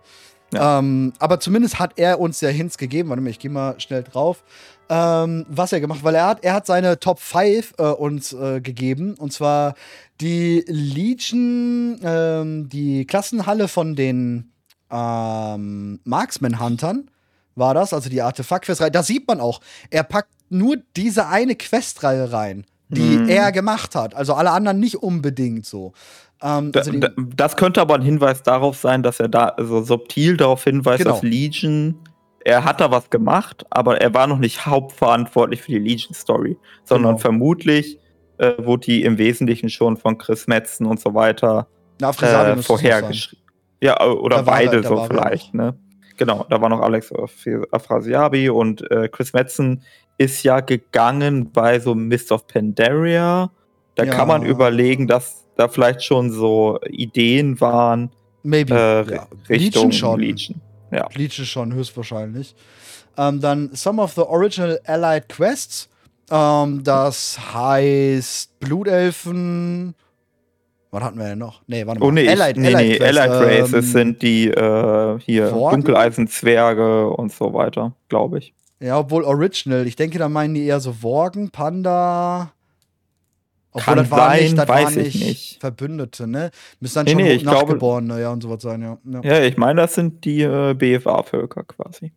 Ja. 0.54 0.80
Ähm, 0.80 1.14
aber 1.20 1.40
zumindest 1.40 1.80
hat 1.80 1.94
er 1.96 2.20
uns 2.20 2.42
ja 2.42 2.50
Hints 2.50 2.78
gegeben. 2.78 3.10
Warte 3.10 3.22
mal, 3.22 3.30
ich 3.30 3.40
gehe 3.40 3.50
mal 3.50 3.80
schnell 3.80 4.04
drauf 4.04 4.44
ähm, 4.90 5.46
was 5.48 5.72
er 5.72 5.80
gemacht, 5.80 6.04
weil 6.04 6.16
er 6.16 6.26
hat, 6.26 6.44
er 6.44 6.54
hat 6.54 6.66
seine 6.66 7.00
Top 7.00 7.20
5 7.20 7.76
äh, 7.78 7.84
uns 7.84 8.34
äh, 8.34 8.60
gegeben. 8.60 9.14
Und 9.14 9.32
zwar 9.32 9.76
die 10.20 10.66
Legion, 10.68 12.00
ähm, 12.04 12.68
die 12.70 13.06
Klassenhalle 13.06 13.68
von 13.68 13.96
den 13.96 14.52
ähm, 14.92 16.00
Marksman-Huntern 16.04 17.10
war 17.60 17.74
das, 17.74 17.94
also 17.94 18.10
die 18.10 18.22
Artefakt-Questreihe. 18.22 18.92
Da 18.92 19.04
sieht 19.04 19.28
man 19.28 19.40
auch, 19.40 19.62
er 19.90 20.04
packt 20.04 20.32
nur 20.50 20.78
diese 20.96 21.28
eine 21.28 21.56
Questreihe 21.56 22.32
rein, 22.32 22.66
die 22.88 23.18
mhm. 23.18 23.30
er 23.30 23.52
gemacht 23.52 23.96
hat. 23.96 24.16
Also 24.16 24.34
alle 24.34 24.52
anderen 24.52 24.80
nicht 24.80 24.98
unbedingt 24.98 25.66
so. 25.66 25.94
Ähm, 26.42 26.72
also 26.74 26.92
da, 26.94 27.10
das 27.18 27.56
könnte 27.56 27.82
aber 27.82 27.96
ein 27.96 28.02
Hinweis 28.02 28.44
darauf 28.44 28.78
sein, 28.78 29.04
dass 29.04 29.20
er 29.20 29.28
da 29.28 29.50
also 29.50 29.84
subtil 29.84 30.38
darauf 30.38 30.64
hinweist, 30.64 31.04
genau. 31.04 31.16
dass 31.16 31.24
Legion 31.24 32.00
er 32.46 32.64
hat 32.64 32.80
da 32.82 32.90
was 32.90 33.10
gemacht, 33.10 33.66
aber 33.70 34.00
er 34.02 34.14
war 34.14 34.26
noch 34.28 34.40
nicht 34.40 34.66
hauptverantwortlich 34.66 35.62
für 35.62 35.74
die 35.74 35.80
Legion-Story, 35.80 36.58
sondern 36.84 37.12
genau. 37.12 37.22
vermutlich 37.22 38.00
äh, 38.38 38.54
wurde 38.58 38.86
die 38.86 39.04
im 39.04 39.18
Wesentlichen 39.18 39.70
schon 39.70 39.98
von 39.98 40.18
Chris 40.18 40.48
Metzen 40.48 40.86
und 40.86 41.00
so 41.00 41.14
weiter 41.14 41.68
äh, 42.02 42.56
vorhergeschrieben. 42.62 43.44
Ja, 43.82 44.02
oder 44.06 44.38
da 44.38 44.42
beide 44.44 44.84
so 44.84 45.06
vielleicht, 45.06 45.54
ne? 45.54 45.78
Genau, 46.20 46.46
da 46.50 46.62
war 46.62 46.68
noch 46.70 46.82
Alex 46.82 47.12
Afrasiabi 47.72 48.50
und 48.50 48.90
äh, 48.92 49.08
Chris 49.08 49.32
Metzen 49.34 49.84
ist 50.18 50.44
ja 50.44 50.60
gegangen 50.60 51.52
bei 51.52 51.80
so 51.80 51.96
Mist 51.96 52.32
of 52.34 52.46
Pandaria. 52.46 53.50
Da 53.96 54.04
ja. 54.04 54.12
kann 54.12 54.28
man 54.28 54.46
überlegen, 54.46 55.08
dass 55.08 55.46
da 55.56 55.70
vielleicht 55.70 56.04
schon 56.04 56.30
so 56.30 56.78
Ideen 56.90 57.60
waren 57.62 58.12
Maybe. 58.44 58.74
Äh, 58.74 59.14
ja. 59.14 59.28
Richtung 59.50 59.86
Legion. 59.86 59.92
Schon. 59.92 60.20
Legion. 60.20 60.62
Ja. 60.92 61.08
Bleach 61.08 61.46
schon 61.46 61.74
höchstwahrscheinlich. 61.74 62.56
Ähm, 63.18 63.40
dann 63.40 63.70
Some 63.74 64.02
of 64.02 64.14
the 64.14 64.22
Original 64.22 64.80
Allied 64.86 65.30
Quests. 65.30 65.90
Ähm, 66.30 66.84
das 66.84 67.40
heißt 67.54 68.60
Blutelfen. 68.60 69.96
Was 70.92 71.04
hatten 71.04 71.20
wir 71.20 71.26
denn 71.26 71.40
noch? 71.40 71.62
Nee, 71.68 71.86
warte 71.86 72.00
mal. 72.00 72.08
Oh 72.08 72.12
nee, 72.12 72.28
Allied, 72.28 72.58
nee, 72.58 72.74
Allied, 72.74 73.00
nee, 73.00 73.06
Allied 73.06 73.30
Races 73.30 73.74
ähm, 73.74 73.92
sind 73.92 74.22
die 74.24 74.48
äh, 74.48 75.20
hier 75.20 75.50
Dunkeleisenzwerge 75.52 77.10
und 77.10 77.32
so 77.32 77.54
weiter, 77.54 77.94
glaube 78.08 78.40
ich. 78.40 78.54
Ja, 78.80 78.98
obwohl 78.98 79.24
Original. 79.24 79.86
Ich 79.86 79.96
denke, 79.96 80.18
da 80.18 80.30
meinen 80.30 80.56
die 80.56 80.66
eher 80.66 80.80
so 80.80 81.04
Worgen, 81.04 81.52
Panda. 81.52 82.54
Obwohl 83.72 83.84
Kann 83.84 83.98
das 83.98 84.10
war 84.10 84.30
sein, 84.30 84.44
nicht, 84.44 84.58
das 84.58 84.68
weiß 84.68 84.96
war 84.96 85.04
nicht, 85.04 85.28
nicht, 85.28 85.60
Verbündete, 85.60 86.28
ne? 86.28 86.50
Müssen 86.80 86.96
dann 86.96 87.06
nee, 87.06 87.12
schon 87.12 87.22
nee, 87.22 87.44
Nachgeborene, 87.44 88.20
ja, 88.20 88.32
und 88.32 88.42
sowas 88.42 88.64
sein, 88.64 88.82
ja. 88.82 88.98
Ja, 89.06 89.22
ja 89.22 89.44
ich 89.44 89.58
meine, 89.58 89.82
das 89.82 89.94
sind 89.94 90.26
die 90.26 90.42
äh, 90.42 90.74
BFA-Völker 90.74 91.66
quasi. 91.66 92.12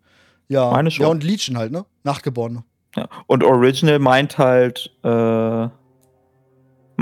Ja, 0.48 0.70
meine 0.70 0.90
schon. 0.90 1.04
ja, 1.04 1.10
und 1.10 1.24
Legion 1.24 1.58
halt, 1.58 1.72
ne? 1.72 1.84
Nachgeborene. 2.04 2.64
Ja. 2.96 3.08
Und 3.26 3.44
Original 3.44 3.98
meint 3.98 4.38
halt, 4.38 4.90
äh, 5.02 5.68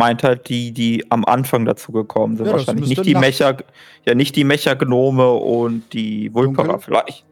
meint 0.00 0.22
halt 0.22 0.48
die, 0.48 0.72
die 0.72 1.04
am 1.10 1.26
Anfang 1.26 1.66
dazu 1.66 1.92
gekommen 1.92 2.38
sind. 2.38 2.46
Ja, 2.46 2.52
wahrscheinlich 2.52 2.88
nicht 2.88 3.04
die 3.04 3.14
Mecha, 3.14 3.54
ja, 4.06 4.14
nicht 4.14 4.34
die 4.34 4.44
Mecha-Gnome 4.44 5.30
und 5.30 5.92
die 5.92 6.32
Vulpera 6.32 6.78
vielleicht. 6.78 7.26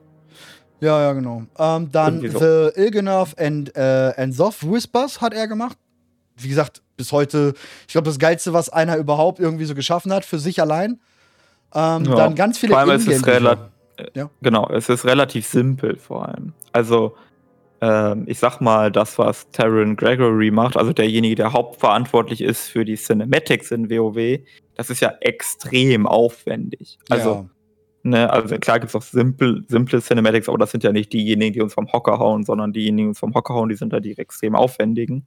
Ja, 0.81 1.01
ja, 1.01 1.13
genau. 1.15 1.45
Ähm, 1.59 1.91
dann 1.91 2.21
so. 2.31 2.39
The 2.39 2.81
Ilgenov 2.81 3.35
and, 3.39 3.75
äh, 3.75 4.13
and 4.17 4.35
Soft 4.35 4.71
Whispers 4.71 5.21
hat 5.23 5.33
er 5.33 5.49
gemacht. 5.49 5.79
Wie 6.37 6.49
gesagt, 6.49 6.83
bis 6.97 7.11
heute, 7.11 7.55
ich 7.87 7.93
glaube, 7.93 8.05
das 8.05 8.19
Geilste, 8.19 8.53
was 8.53 8.69
einer 8.69 8.97
überhaupt 8.97 9.41
irgendwie 9.41 9.65
so 9.65 9.75
geschaffen 9.75 10.13
hat, 10.13 10.27
für 10.27 10.39
sich 10.39 10.61
allein. 10.61 11.01
Ähm, 11.75 12.05
ja. 12.05 12.15
Dann 12.15 12.35
ganz 12.35 12.59
viele 12.59 12.73
Vor 12.73 12.81
allem 12.81 13.01
ist 13.01 13.09
es 13.09 13.23
ja. 14.15 14.31
Genau, 14.43 14.69
es 14.69 14.89
ist 14.89 15.05
relativ 15.05 15.45
simpel 15.47 15.97
vor 15.97 16.29
allem. 16.29 16.53
Also, 16.71 17.17
ähm, 17.81 18.25
ich 18.27 18.39
sag 18.39 18.61
mal, 18.61 18.91
das, 18.91 19.19
was 19.19 19.51
Taryn 19.51 19.97
Gregory 19.97 20.51
macht, 20.51 20.77
also 20.77 20.93
derjenige, 20.93 21.37
der 21.37 21.53
hauptverantwortlich 21.53 22.41
ist 22.41 22.69
für 22.69 22.85
die 22.85 22.97
Cinematics 22.97 23.71
in 23.71 23.91
WoW, 23.91 24.41
das 24.75 24.91
ist 24.91 25.01
ja 25.01 25.13
extrem 25.21 26.07
aufwendig. 26.07 26.99
Also, 27.09 27.31
ja. 27.31 27.51
ne, 28.03 28.33
also 28.33 28.57
klar 28.59 28.81
gibt 28.81 28.91
es 28.91 28.97
auch 28.97 29.03
simple, 29.03 29.65
simple 29.69 30.01
Cinematics, 30.01 30.49
aber 30.49 30.59
das 30.59 30.73
sind 30.73 30.85
ja 30.85 30.93
nicht 30.93 31.13
diejenigen, 31.13 31.53
die 31.53 31.63
uns 31.63 31.75
vom 31.75 31.93
Hocker 31.93 32.19
hauen, 32.19 32.45
sondern 32.45 32.73
diejenigen, 32.73 33.07
die 33.07 33.09
uns 33.09 33.19
vom 33.21 33.35
Hocker 33.35 33.55
hauen, 33.55 33.69
die 33.69 33.77
sind 33.77 33.93
da 33.93 34.01
die 34.01 34.17
extrem 34.19 34.55
aufwendigen. 34.57 35.27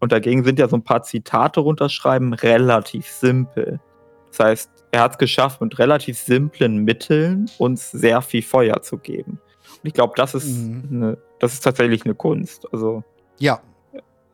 Und 0.00 0.12
dagegen 0.12 0.44
sind 0.44 0.58
ja 0.58 0.68
so 0.68 0.76
ein 0.76 0.84
paar 0.84 1.02
Zitate 1.02 1.60
runterschreiben 1.60 2.32
relativ 2.32 3.06
simpel. 3.06 3.80
Das 4.28 4.40
heißt, 4.40 4.70
er 4.90 5.02
hat 5.02 5.12
es 5.12 5.18
geschafft, 5.18 5.60
mit 5.60 5.78
relativ 5.78 6.18
simplen 6.18 6.78
Mitteln 6.78 7.48
uns 7.58 7.90
sehr 7.90 8.22
viel 8.22 8.42
Feuer 8.42 8.82
zu 8.82 8.98
geben. 8.98 9.40
Und 9.82 9.88
ich 9.88 9.94
glaube, 9.94 10.14
das 10.16 10.34
ist 10.34 10.58
mhm. 10.58 10.84
eine, 10.90 11.18
das 11.38 11.54
ist 11.54 11.60
tatsächlich 11.60 12.04
eine 12.04 12.14
Kunst. 12.14 12.66
Also 12.72 13.02
ja, 13.38 13.60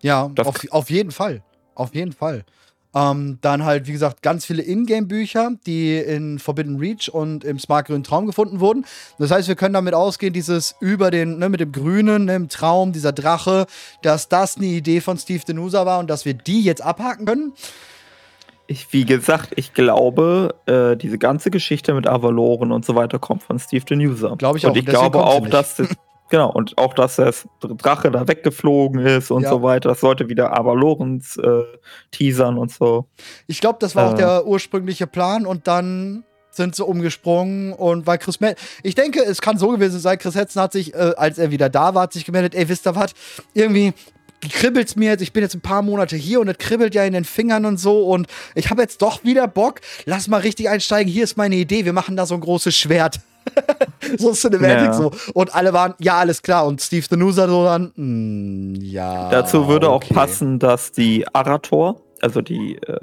ja, 0.02 0.30
auf, 0.44 0.60
auf 0.70 0.90
jeden 0.90 1.10
Fall, 1.10 1.42
auf 1.74 1.94
jeden 1.94 2.12
Fall. 2.12 2.44
Ähm, 2.94 3.38
dann 3.40 3.64
halt, 3.64 3.86
wie 3.86 3.92
gesagt, 3.92 4.20
ganz 4.22 4.44
viele 4.44 4.62
Ingame-Bücher, 4.62 5.52
die 5.66 5.96
in 5.96 6.38
Forbidden 6.38 6.78
Reach 6.78 7.08
und 7.10 7.42
im 7.42 7.58
Smart 7.58 7.86
Grünen 7.86 8.04
Traum 8.04 8.26
gefunden 8.26 8.60
wurden. 8.60 8.84
Das 9.18 9.30
heißt, 9.30 9.48
wir 9.48 9.54
können 9.54 9.72
damit 9.72 9.94
ausgehen, 9.94 10.34
dieses 10.34 10.74
über 10.78 11.10
den, 11.10 11.38
ne, 11.38 11.48
mit 11.48 11.60
dem 11.60 11.72
Grünen 11.72 12.26
ne, 12.26 12.34
im 12.34 12.48
Traum, 12.50 12.92
dieser 12.92 13.12
Drache, 13.12 13.66
dass 14.02 14.28
das 14.28 14.58
eine 14.58 14.66
Idee 14.66 15.00
von 15.00 15.16
Steve 15.16 15.42
Denusa 15.42 15.86
war 15.86 16.00
und 16.00 16.10
dass 16.10 16.26
wir 16.26 16.34
die 16.34 16.62
jetzt 16.62 16.82
abhaken 16.82 17.24
können. 17.24 17.52
Ich, 18.66 18.92
wie 18.92 19.06
gesagt, 19.06 19.52
ich 19.56 19.72
glaube, 19.72 20.54
äh, 20.66 20.94
diese 20.96 21.16
ganze 21.16 21.50
Geschichte 21.50 21.94
mit 21.94 22.06
Avaloren 22.06 22.72
und 22.72 22.84
so 22.84 22.94
weiter 22.94 23.18
kommt 23.18 23.42
von 23.42 23.58
Steve 23.58 23.86
Denusa. 23.86 24.34
Glaube 24.34 24.58
ich 24.58 24.66
auch. 24.66 24.70
Und 24.70 24.76
ich 24.76 24.84
glaube 24.84 25.24
auch, 25.24 25.48
dass 25.48 25.76
das, 25.76 25.88
Genau, 26.32 26.50
und 26.50 26.78
auch, 26.78 26.94
dass 26.94 27.16
der 27.16 27.34
Drache 27.60 28.10
da 28.10 28.26
weggeflogen 28.26 29.04
ist 29.04 29.30
und 29.30 29.42
ja. 29.42 29.50
so 29.50 29.62
weiter. 29.62 29.90
Das 29.90 30.00
sollte 30.00 30.30
wieder 30.30 30.58
Avalorens 30.58 31.36
äh, 31.36 31.64
teasern 32.10 32.56
und 32.56 32.72
so. 32.72 33.04
Ich 33.48 33.60
glaube, 33.60 33.76
das 33.80 33.94
war 33.94 34.06
äh. 34.06 34.08
auch 34.08 34.14
der 34.14 34.46
ursprüngliche 34.46 35.06
Plan 35.06 35.44
und 35.44 35.68
dann 35.68 36.24
sind 36.50 36.74
sie 36.74 36.86
umgesprungen 36.86 37.74
und 37.74 38.06
weil 38.06 38.16
Chris 38.16 38.40
Mel 38.40 38.54
ich 38.82 38.94
denke, 38.94 39.22
es 39.22 39.42
kann 39.42 39.58
so 39.58 39.68
gewesen 39.68 40.00
sein, 40.00 40.16
Chris 40.16 40.34
Hetzen 40.34 40.62
hat 40.62 40.72
sich, 40.72 40.94
äh, 40.94 41.12
als 41.18 41.36
er 41.36 41.50
wieder 41.50 41.68
da 41.68 41.94
war, 41.94 42.04
hat 42.04 42.14
sich 42.14 42.24
gemeldet, 42.24 42.54
ey, 42.54 42.66
wisst 42.66 42.86
ihr 42.86 42.96
was, 42.96 43.12
irgendwie 43.52 43.92
kribbelt's 44.40 44.96
mir 44.96 45.10
jetzt, 45.10 45.20
ich 45.20 45.34
bin 45.34 45.42
jetzt 45.42 45.54
ein 45.54 45.60
paar 45.60 45.82
Monate 45.82 46.16
hier 46.16 46.40
und 46.40 46.48
es 46.48 46.56
kribbelt 46.56 46.94
ja 46.94 47.04
in 47.04 47.12
den 47.12 47.24
Fingern 47.24 47.66
und 47.66 47.76
so 47.76 48.06
und 48.06 48.26
ich 48.54 48.70
habe 48.70 48.80
jetzt 48.80 49.02
doch 49.02 49.22
wieder 49.22 49.48
Bock, 49.48 49.82
lass 50.06 50.28
mal 50.28 50.40
richtig 50.40 50.70
einsteigen, 50.70 51.12
hier 51.12 51.24
ist 51.24 51.36
meine 51.36 51.56
Idee, 51.56 51.84
wir 51.84 51.92
machen 51.92 52.16
da 52.16 52.24
so 52.24 52.34
ein 52.34 52.40
großes 52.40 52.74
Schwert. 52.74 53.20
so 54.18 54.32
Cinematic 54.32 54.86
ja. 54.86 54.92
so. 54.92 55.12
Und 55.34 55.54
alle 55.54 55.72
waren, 55.72 55.94
ja, 55.98 56.18
alles 56.18 56.42
klar. 56.42 56.66
Und 56.66 56.80
Steve 56.80 57.06
Denusa 57.08 57.48
so 57.48 57.64
dann, 57.64 57.92
mm, 57.94 58.74
ja. 58.80 59.30
Dazu 59.30 59.68
würde 59.68 59.90
okay. 59.90 60.10
auch 60.10 60.14
passen, 60.14 60.58
dass 60.58 60.92
die 60.92 61.26
Arator, 61.32 62.00
also 62.20 62.40
die, 62.40 62.76
äh, 62.76 62.98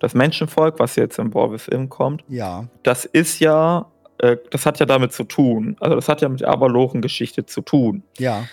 das 0.00 0.14
Menschenvolk, 0.14 0.78
was 0.78 0.96
jetzt 0.96 1.18
im 1.18 1.30
Borvis 1.30 1.68
Im 1.68 1.88
kommt, 1.88 2.24
ja. 2.28 2.66
das 2.82 3.04
ist 3.04 3.40
ja, 3.40 3.86
äh, 4.18 4.36
das 4.50 4.66
hat 4.66 4.78
ja 4.80 4.86
damit 4.86 5.12
zu 5.12 5.24
tun. 5.24 5.76
Also 5.80 5.96
das 5.96 6.08
hat 6.08 6.20
ja 6.20 6.28
mit 6.28 6.40
der 6.40 6.48
Avaloren-Geschichte 6.48 7.46
zu 7.46 7.60
tun. 7.60 8.02
Ja 8.18 8.44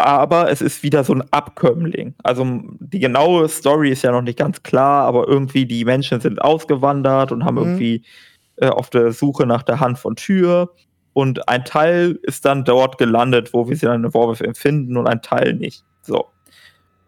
aber 0.00 0.50
es 0.50 0.60
ist 0.60 0.82
wieder 0.82 1.04
so 1.04 1.14
ein 1.14 1.22
Abkömmling. 1.30 2.14
Also 2.22 2.46
die 2.78 2.98
genaue 2.98 3.48
Story 3.48 3.90
ist 3.90 4.02
ja 4.02 4.12
noch 4.12 4.22
nicht 4.22 4.38
ganz 4.38 4.62
klar, 4.62 5.04
aber 5.04 5.28
irgendwie 5.28 5.66
die 5.66 5.84
Menschen 5.84 6.20
sind 6.20 6.40
ausgewandert 6.40 7.32
und 7.32 7.44
haben 7.44 7.56
mhm. 7.56 7.62
irgendwie 7.62 8.02
äh, 8.60 8.68
auf 8.68 8.90
der 8.90 9.12
Suche 9.12 9.46
nach 9.46 9.62
der 9.62 9.80
Hand 9.80 9.98
von 9.98 10.16
Tür. 10.16 10.70
Und 11.12 11.48
ein 11.48 11.64
Teil 11.64 12.18
ist 12.22 12.44
dann 12.44 12.64
dort 12.64 12.98
gelandet, 12.98 13.52
wo 13.52 13.68
wir 13.68 13.76
sie 13.76 13.86
dann 13.86 14.04
in 14.04 14.14
Warwolf 14.14 14.40
empfinden 14.40 14.96
und 14.96 15.06
ein 15.06 15.22
Teil 15.22 15.54
nicht. 15.54 15.84
So. 16.02 16.26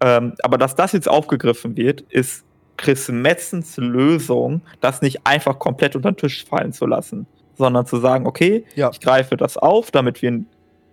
Ähm, 0.00 0.34
aber 0.42 0.58
dass 0.58 0.74
das 0.74 0.92
jetzt 0.92 1.08
aufgegriffen 1.08 1.76
wird, 1.76 2.00
ist 2.00 2.44
Chris 2.76 3.08
Metzens 3.08 3.76
Lösung, 3.76 4.62
das 4.80 5.02
nicht 5.02 5.26
einfach 5.26 5.58
komplett 5.58 5.94
unter 5.94 6.10
den 6.10 6.16
Tisch 6.16 6.44
fallen 6.44 6.72
zu 6.72 6.86
lassen, 6.86 7.26
sondern 7.54 7.86
zu 7.86 7.98
sagen, 7.98 8.26
okay, 8.26 8.64
ja. 8.74 8.90
ich 8.90 9.00
greife 9.00 9.36
das 9.36 9.56
auf, 9.56 9.90
damit 9.90 10.20
wir 10.22 10.32
ein 10.32 10.46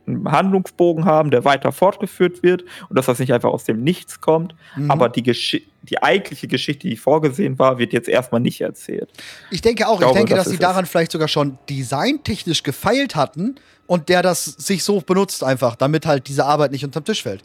einen 0.09 0.31
Handlungsbogen 0.31 1.05
haben, 1.05 1.31
der 1.31 1.45
weiter 1.45 1.71
fortgeführt 1.71 2.43
wird 2.43 2.63
und 2.89 2.97
dass 2.97 3.05
das 3.05 3.19
nicht 3.19 3.33
einfach 3.33 3.49
aus 3.49 3.63
dem 3.63 3.83
Nichts 3.83 4.21
kommt. 4.21 4.55
Mhm. 4.75 4.91
Aber 4.91 5.09
die, 5.09 5.23
Gesch 5.23 5.61
die 5.83 6.03
eigentliche 6.03 6.47
Geschichte, 6.47 6.87
die 6.87 6.97
vorgesehen 6.97 7.57
war, 7.57 7.77
wird 7.77 7.93
jetzt 7.93 8.09
erstmal 8.09 8.41
nicht 8.41 8.61
erzählt. 8.61 9.09
Ich 9.49 9.61
denke 9.61 9.87
auch, 9.87 9.93
ich, 9.93 9.99
glaube, 9.99 10.13
ich 10.13 10.17
denke, 10.17 10.35
das 10.35 10.45
dass 10.45 10.51
sie 10.51 10.59
daran 10.59 10.83
es. 10.83 10.89
vielleicht 10.89 11.11
sogar 11.11 11.27
schon 11.27 11.57
designtechnisch 11.69 12.63
gefeilt 12.63 13.15
hatten 13.15 13.55
und 13.87 14.09
der 14.09 14.21
das 14.21 14.45
sich 14.45 14.83
so 14.83 15.01
benutzt 15.01 15.43
einfach, 15.43 15.75
damit 15.75 16.05
halt 16.05 16.27
diese 16.27 16.45
Arbeit 16.45 16.71
nicht 16.71 16.83
unterm 16.83 17.05
Tisch 17.05 17.23
fällt. 17.23 17.43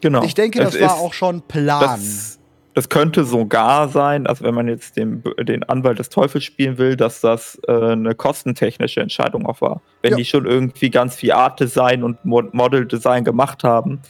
Genau. 0.00 0.22
Ich 0.22 0.34
denke, 0.34 0.60
das 0.60 0.74
es 0.74 0.82
war 0.82 0.96
auch 0.96 1.14
schon 1.14 1.42
Plan. 1.42 1.80
Das, 1.80 2.38
das 2.74 2.88
könnte 2.88 3.24
sogar 3.24 3.88
sein, 3.88 4.26
also 4.26 4.44
wenn 4.44 4.54
man 4.54 4.68
jetzt 4.68 4.96
den, 4.96 5.22
den 5.40 5.62
Anwalt 5.62 6.00
des 6.00 6.08
Teufels 6.08 6.44
spielen 6.44 6.76
will, 6.76 6.96
dass 6.96 7.20
das 7.20 7.58
äh, 7.68 7.72
eine 7.72 8.14
kostentechnische 8.16 9.00
Entscheidung 9.00 9.46
auch 9.46 9.60
war. 9.60 9.80
Wenn 10.02 10.12
ja. 10.12 10.16
die 10.16 10.24
schon 10.24 10.44
irgendwie 10.44 10.90
ganz 10.90 11.14
viel 11.14 11.32
Art 11.32 11.60
Design 11.60 12.02
und 12.02 12.24
Model 12.24 12.86
Design 12.86 13.24
gemacht 13.24 13.62
haben, 13.62 14.00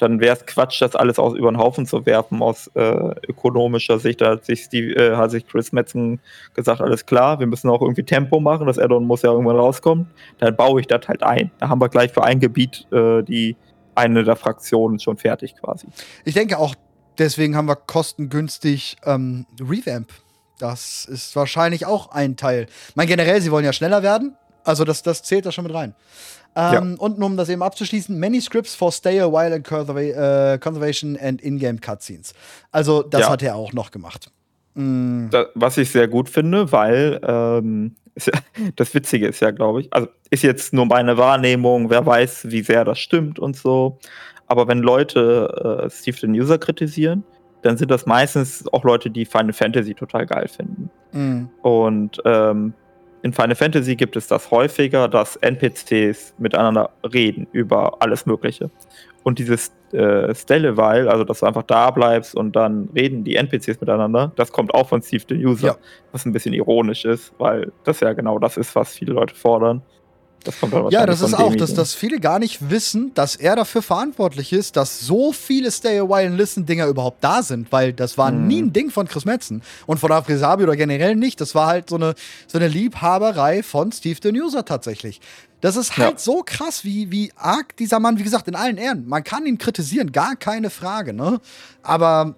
dann 0.00 0.20
wäre 0.20 0.36
es 0.36 0.46
Quatsch, 0.46 0.80
das 0.80 0.94
alles 0.94 1.18
aus 1.18 1.34
über 1.34 1.50
den 1.50 1.58
Haufen 1.58 1.86
zu 1.86 2.06
werfen 2.06 2.42
aus 2.42 2.68
äh, 2.74 3.10
ökonomischer 3.28 3.98
Sicht. 3.98 4.20
Da 4.20 4.30
hat 4.30 4.44
sich, 4.44 4.64
Steve, 4.64 4.94
äh, 4.94 5.16
hat 5.16 5.30
sich 5.30 5.46
Chris 5.46 5.72
Metzen 5.72 6.20
gesagt, 6.54 6.80
alles 6.80 7.06
klar, 7.06 7.40
wir 7.40 7.46
müssen 7.46 7.68
auch 7.70 7.82
irgendwie 7.82 8.04
Tempo 8.04 8.40
machen, 8.40 8.66
das 8.66 8.78
Addon 8.78 9.06
muss 9.06 9.22
ja 9.22 9.30
irgendwann 9.30 9.56
rauskommen. 9.56 10.08
Dann 10.38 10.56
baue 10.56 10.80
ich 10.80 10.86
das 10.86 11.06
halt 11.08 11.22
ein. 11.22 11.50
Da 11.58 11.68
haben 11.68 11.80
wir 11.80 11.88
gleich 11.88 12.12
für 12.12 12.24
ein 12.24 12.40
Gebiet 12.40 12.86
äh, 12.92 13.22
die 13.22 13.56
eine 13.94 14.22
der 14.22 14.36
Fraktionen 14.36 15.00
schon 15.00 15.16
fertig 15.16 15.56
quasi. 15.56 15.88
Ich 16.24 16.34
denke 16.34 16.58
auch, 16.58 16.74
Deswegen 17.18 17.56
haben 17.56 17.66
wir 17.66 17.76
kostengünstig 17.76 18.96
ähm, 19.04 19.46
Revamp. 19.60 20.08
Das 20.58 21.04
ist 21.04 21.34
wahrscheinlich 21.36 21.86
auch 21.86 22.10
ein 22.10 22.36
Teil. 22.36 22.66
Ich 22.88 22.96
meine, 22.96 23.08
generell, 23.08 23.40
sie 23.40 23.50
wollen 23.50 23.64
ja 23.64 23.72
schneller 23.72 24.02
werden. 24.02 24.36
Also, 24.64 24.84
das, 24.84 25.02
das 25.02 25.22
zählt 25.22 25.46
da 25.46 25.52
schon 25.52 25.64
mit 25.64 25.74
rein. 25.74 25.94
Ähm, 26.56 26.72
ja. 26.72 26.80
Und 26.98 27.22
um 27.22 27.36
das 27.36 27.48
eben 27.48 27.62
abzuschließen, 27.62 28.18
many 28.18 28.40
scripts 28.40 28.74
for 28.74 28.90
stay 28.90 29.20
a 29.20 29.26
while 29.26 29.54
and 29.54 29.66
äh, 29.70 30.58
conservation 30.58 31.16
and 31.16 31.40
in-game 31.40 31.80
cutscenes. 31.80 32.32
Also, 32.72 33.02
das 33.02 33.22
ja. 33.22 33.30
hat 33.30 33.42
er 33.42 33.56
auch 33.56 33.72
noch 33.72 33.90
gemacht. 33.90 34.30
Mhm. 34.74 35.28
Da, 35.30 35.46
was 35.54 35.76
ich 35.78 35.90
sehr 35.90 36.08
gut 36.08 36.28
finde, 36.28 36.70
weil 36.72 37.20
ähm, 37.22 37.96
das 38.76 38.94
Witzige 38.94 39.28
ist 39.28 39.40
ja, 39.40 39.50
glaube 39.50 39.82
ich, 39.82 39.92
also 39.92 40.08
ist 40.30 40.42
jetzt 40.42 40.72
nur 40.72 40.86
meine 40.86 41.16
Wahrnehmung, 41.16 41.90
wer 41.90 42.04
weiß, 42.04 42.50
wie 42.50 42.62
sehr 42.62 42.84
das 42.84 42.98
stimmt 42.98 43.38
und 43.38 43.56
so. 43.56 43.98
Aber 44.48 44.66
wenn 44.66 44.78
Leute 44.78 45.84
äh, 45.84 45.90
Steve 45.90 46.18
den 46.18 46.32
User 46.32 46.58
kritisieren, 46.58 47.24
dann 47.62 47.76
sind 47.76 47.90
das 47.90 48.06
meistens 48.06 48.66
auch 48.72 48.84
Leute, 48.84 49.10
die 49.10 49.24
Final 49.24 49.52
Fantasy 49.52 49.94
total 49.94 50.26
geil 50.26 50.48
finden. 50.48 50.90
Mhm. 51.12 51.50
Und 51.62 52.18
ähm, 52.24 52.72
in 53.22 53.32
Final 53.32 53.56
Fantasy 53.56 53.96
gibt 53.96 54.16
es 54.16 54.26
das 54.28 54.50
häufiger, 54.50 55.08
dass 55.08 55.36
NPCs 55.36 56.34
miteinander 56.38 56.90
reden 57.12 57.46
über 57.52 58.00
alles 58.00 58.26
Mögliche. 58.26 58.70
Und 59.24 59.38
dieses 59.38 59.72
äh, 59.92 60.34
Stelleweil, 60.34 61.08
also 61.08 61.24
dass 61.24 61.40
du 61.40 61.46
einfach 61.46 61.64
da 61.64 61.90
bleibst 61.90 62.34
und 62.34 62.54
dann 62.54 62.88
reden 62.94 63.24
die 63.24 63.36
NPCs 63.36 63.80
miteinander, 63.80 64.32
das 64.36 64.52
kommt 64.52 64.72
auch 64.72 64.88
von 64.88 65.02
Steve 65.02 65.24
the 65.28 65.44
User, 65.44 65.66
ja. 65.68 65.76
was 66.12 66.24
ein 66.24 66.32
bisschen 66.32 66.54
ironisch 66.54 67.04
ist, 67.04 67.32
weil 67.38 67.72
das 67.84 68.00
ja 68.00 68.12
genau 68.12 68.38
das 68.38 68.56
ist, 68.56 68.74
was 68.76 68.94
viele 68.94 69.12
Leute 69.14 69.34
fordern. 69.34 69.82
Das 70.44 70.58
kommt 70.60 70.72
aber 70.72 70.90
Ja, 70.90 71.04
das 71.04 71.20
ist 71.20 71.34
auch, 71.34 71.54
dass, 71.56 71.74
dass 71.74 71.94
viele 71.94 72.20
gar 72.20 72.38
nicht 72.38 72.70
wissen, 72.70 73.12
dass 73.14 73.34
er 73.36 73.56
dafür 73.56 73.82
verantwortlich 73.82 74.52
ist, 74.52 74.76
dass 74.76 75.00
so 75.00 75.32
viele 75.32 75.70
Stay 75.70 75.98
a 75.98 76.04
While 76.04 76.28
and 76.28 76.36
Listen 76.38 76.64
Dinger 76.64 76.86
überhaupt 76.86 77.22
da 77.22 77.42
sind, 77.42 77.70
weil 77.72 77.92
das 77.92 78.16
war 78.16 78.30
Mhm. 78.30 78.46
nie 78.46 78.62
ein 78.62 78.72
Ding 78.72 78.90
von 78.90 79.08
Chris 79.08 79.24
Metzen 79.24 79.62
und 79.86 79.98
von 79.98 80.12
Afrisabi 80.12 80.62
oder 80.62 80.76
generell 80.76 81.16
nicht. 81.16 81.40
Das 81.40 81.54
war 81.54 81.66
halt 81.66 81.90
so 81.90 81.96
eine, 81.96 82.14
so 82.46 82.56
eine 82.58 82.68
Liebhaberei 82.68 83.62
von 83.62 83.90
Steve 83.92 84.18
the 84.22 84.30
User 84.40 84.64
tatsächlich. 84.64 85.20
Das 85.60 85.76
ist 85.76 85.96
halt 85.98 86.12
Ja. 86.12 86.18
so 86.18 86.42
krass, 86.46 86.84
wie, 86.84 87.10
wie 87.10 87.32
arg 87.34 87.76
dieser 87.76 87.98
Mann, 87.98 88.16
wie 88.18 88.22
gesagt, 88.22 88.46
in 88.46 88.54
allen 88.54 88.76
Ehren. 88.78 89.08
Man 89.08 89.24
kann 89.24 89.44
ihn 89.44 89.58
kritisieren, 89.58 90.12
gar 90.12 90.36
keine 90.36 90.70
Frage, 90.70 91.12
ne? 91.12 91.40
Aber 91.82 92.36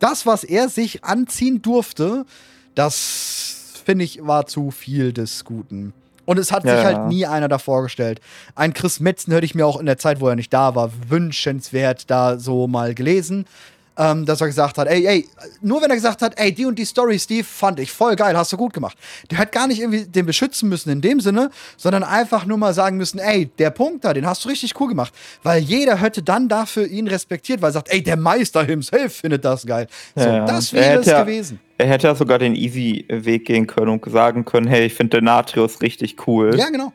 das, 0.00 0.26
was 0.26 0.44
er 0.44 0.68
sich 0.68 1.02
anziehen 1.02 1.62
durfte, 1.62 2.26
das 2.74 3.72
finde 3.84 4.04
ich, 4.04 4.24
war 4.26 4.46
zu 4.46 4.70
viel 4.70 5.12
des 5.12 5.44
Guten. 5.44 5.94
Und 6.24 6.38
es 6.38 6.52
hat 6.52 6.64
Ja, 6.64 6.76
sich 6.76 6.84
ja. 6.90 6.98
halt 6.98 7.08
nie 7.08 7.26
einer 7.26 7.48
davor 7.48 7.82
gestellt. 7.82 8.20
Ein 8.54 8.74
Chris 8.74 9.00
Metzen 9.00 9.32
hätte 9.32 9.44
ich 9.44 9.54
mir 9.54 9.66
auch 9.66 9.78
in 9.80 9.86
der 9.86 9.98
Zeit, 9.98 10.20
wo 10.20 10.28
er 10.28 10.36
nicht 10.36 10.52
da 10.52 10.74
war, 10.74 10.90
wünschenswert 11.08 12.10
da 12.10 12.38
so 12.38 12.66
mal 12.68 12.94
gelesen. 12.94 13.46
Ähm, 13.98 14.24
dass 14.24 14.40
er 14.40 14.46
gesagt 14.46 14.78
hat, 14.78 14.88
ey, 14.88 15.06
ey, 15.06 15.28
nur 15.60 15.82
wenn 15.82 15.90
er 15.90 15.96
gesagt 15.96 16.22
hat, 16.22 16.38
ey, 16.40 16.50
die 16.50 16.64
und 16.64 16.78
die 16.78 16.86
Story, 16.86 17.18
Steve, 17.18 17.44
fand 17.44 17.78
ich 17.78 17.92
voll 17.92 18.16
geil, 18.16 18.34
hast 18.34 18.50
du 18.50 18.56
gut 18.56 18.72
gemacht. 18.72 18.96
Der 19.30 19.36
hat 19.36 19.52
gar 19.52 19.66
nicht 19.66 19.80
irgendwie 19.82 20.06
den 20.06 20.24
beschützen 20.24 20.70
müssen 20.70 20.88
in 20.88 21.02
dem 21.02 21.20
Sinne, 21.20 21.50
sondern 21.76 22.02
einfach 22.02 22.46
nur 22.46 22.56
mal 22.56 22.72
sagen 22.72 22.96
müssen, 22.96 23.18
ey, 23.18 23.50
der 23.58 23.68
Punkt 23.68 24.06
da, 24.06 24.14
den 24.14 24.24
hast 24.26 24.46
du 24.46 24.48
richtig 24.48 24.80
cool 24.80 24.88
gemacht. 24.88 25.12
Weil 25.42 25.62
jeder 25.62 25.96
hätte 25.96 26.22
dann 26.22 26.48
dafür 26.48 26.86
ihn 26.86 27.06
respektiert, 27.06 27.60
weil 27.60 27.68
er 27.68 27.72
sagt, 27.74 27.90
ey, 27.92 28.02
der 28.02 28.16
Meister 28.16 28.64
himself 28.64 29.16
findet 29.16 29.44
das 29.44 29.66
geil. 29.66 29.86
So, 30.16 30.24
Ja, 30.24 30.46
das 30.46 30.72
wäre 30.72 31.00
es 31.00 31.06
ja- 31.06 31.20
gewesen. 31.22 31.60
Er 31.82 31.88
hätte 31.88 32.06
ja 32.06 32.14
sogar 32.14 32.38
den 32.38 32.54
Easy-Weg 32.54 33.44
gehen 33.44 33.66
können 33.66 33.88
und 33.88 34.04
sagen 34.10 34.44
können, 34.44 34.68
hey, 34.68 34.86
ich 34.86 34.94
finde 34.94 35.18
Denatrius 35.18 35.82
richtig 35.82 36.26
cool. 36.28 36.56
Ja, 36.56 36.68
genau. 36.70 36.92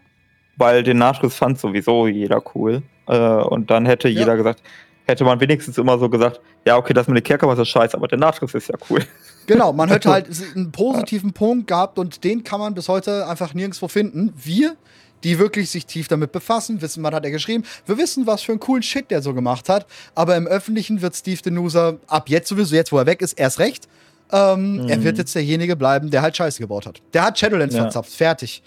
Weil 0.56 0.82
Denatrius 0.84 1.36
fand 1.36 1.60
sowieso 1.60 2.08
jeder 2.08 2.42
cool. 2.56 2.82
Äh, 3.08 3.18
und 3.18 3.70
dann 3.70 3.86
hätte 3.86 4.08
Ja. 4.08 4.20
jeder 4.22 4.38
gesagt, 4.38 4.62
hätte 5.06 5.24
man 5.26 5.40
wenigstens 5.42 5.78
immer 5.78 5.98
so 6.00 6.10
gesagt, 6.10 6.40
ja, 6.66 6.78
okay, 6.78 6.94
das 6.94 7.08
mit 7.08 7.18
den 7.18 7.24
Kerkermeister 7.24 7.64
ist 7.64 7.70
scheiße, 7.70 7.98
aber 7.98 8.08
Denatrius 8.08 8.54
ist 8.54 8.70
ja 8.70 8.76
cool. 8.90 9.02
Genau, 9.48 9.72
man 9.72 9.88
hätte 9.88 10.10
halt 10.12 10.28
einen 10.56 10.74
positiven 10.74 11.32
Punkt 11.32 11.68
gehabt 11.68 11.98
und 12.00 12.26
den 12.26 12.44
kann 12.44 12.60
man 12.60 12.74
bis 12.74 12.90
heute 12.90 13.28
einfach 13.28 13.54
nirgendwo 13.54 13.88
finden. 13.88 14.34
Wir, 14.36 14.76
die 15.24 15.40
wirklich 15.40 15.70
sich 15.70 15.86
tief 15.86 16.10
damit 16.10 16.34
befassen, 16.34 16.82
wissen, 16.82 17.02
was 17.02 17.14
hat 17.14 17.24
er 17.24 17.32
geschrieben. 17.32 17.64
Wir 17.86 17.98
wissen, 17.98 18.28
was 18.28 18.42
für 18.42 18.52
einen 18.52 18.60
coolen 18.60 18.84
Shit 18.84 19.10
der 19.10 19.22
so 19.22 19.34
gemacht 19.34 19.70
hat. 19.70 19.86
Aber 20.16 20.36
im 20.36 20.48
Öffentlichen 20.48 21.02
wird 21.02 21.16
Steve 21.16 21.42
Denuser 21.42 21.98
ab 22.08 22.28
jetzt 22.28 22.50
sowieso, 22.50 22.76
jetzt 22.76 22.92
wo 22.92 22.98
er 22.98 23.06
weg 23.06 23.22
ist, 23.22 23.40
erst 23.40 23.60
recht. 23.60 23.88
Ähm, 24.32 24.86
Er 24.90 25.04
wird 25.04 25.18
jetzt 25.18 25.34
derjenige 25.36 25.76
bleiben, 25.76 26.10
der 26.12 26.22
halt 26.22 26.36
Scheiße 26.36 26.60
gebaut 26.62 26.86
hat. 26.86 27.02
Der 27.14 27.24
hat 27.24 27.40
Shadowlands 27.40 27.76
Ja. 27.76 27.84
verzapft, 27.84 28.12
fertig. 28.12 28.62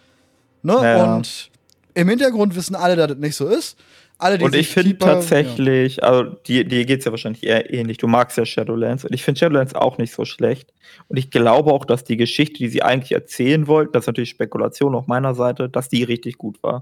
Ne? 0.63 0.73
Ja, 0.75 0.97
ja. 0.99 1.15
Und 1.17 1.51
im 1.95 2.09
Hintergrund 2.09 2.55
wissen 2.57 2.75
alle, 2.75 2.97
dass 2.97 3.09
das 3.09 3.19
nicht 3.19 3.37
so 3.37 3.47
ist. 3.49 3.77
Alle, 4.19 4.37
die 4.37 4.45
Und 4.45 4.55
ich 4.55 4.69
finde 4.69 4.99
tatsächlich, 4.99 6.05
also 6.05 6.25
dir, 6.47 6.65
dir 6.65 6.85
geht 6.85 6.99
es 7.01 7.05
ja 7.07 7.11
wahrscheinlich 7.11 7.43
eher 7.43 7.73
ähnlich. 7.73 7.97
Du 7.97 8.07
magst 8.07 8.37
ja 8.37 8.45
Shadowlands 8.45 9.05
und 9.05 9.15
ich 9.15 9.23
finde 9.23 9.39
Shadowlands 9.39 9.75
auch 9.75 9.97
nicht 9.97 10.13
so 10.15 10.27
schlecht. 10.27 10.73
Und 11.09 11.17
ich 11.17 11.31
glaube 11.31 11.73
auch, 11.73 11.87
dass 11.87 12.05
die 12.05 12.19
Geschichte, 12.19 12.59
die 12.59 12.69
sie 12.69 12.83
eigentlich 12.83 13.13
erzählen 13.13 13.67
wollten, 13.67 13.93
das 13.93 14.03
ist 14.03 14.07
natürlich 14.09 14.31
Spekulation 14.31 14.95
auf 14.95 15.07
meiner 15.07 15.35
Seite, 15.35 15.71
dass 15.71 15.89
die 15.89 16.03
richtig 16.05 16.37
gut 16.37 16.63
war. 16.63 16.81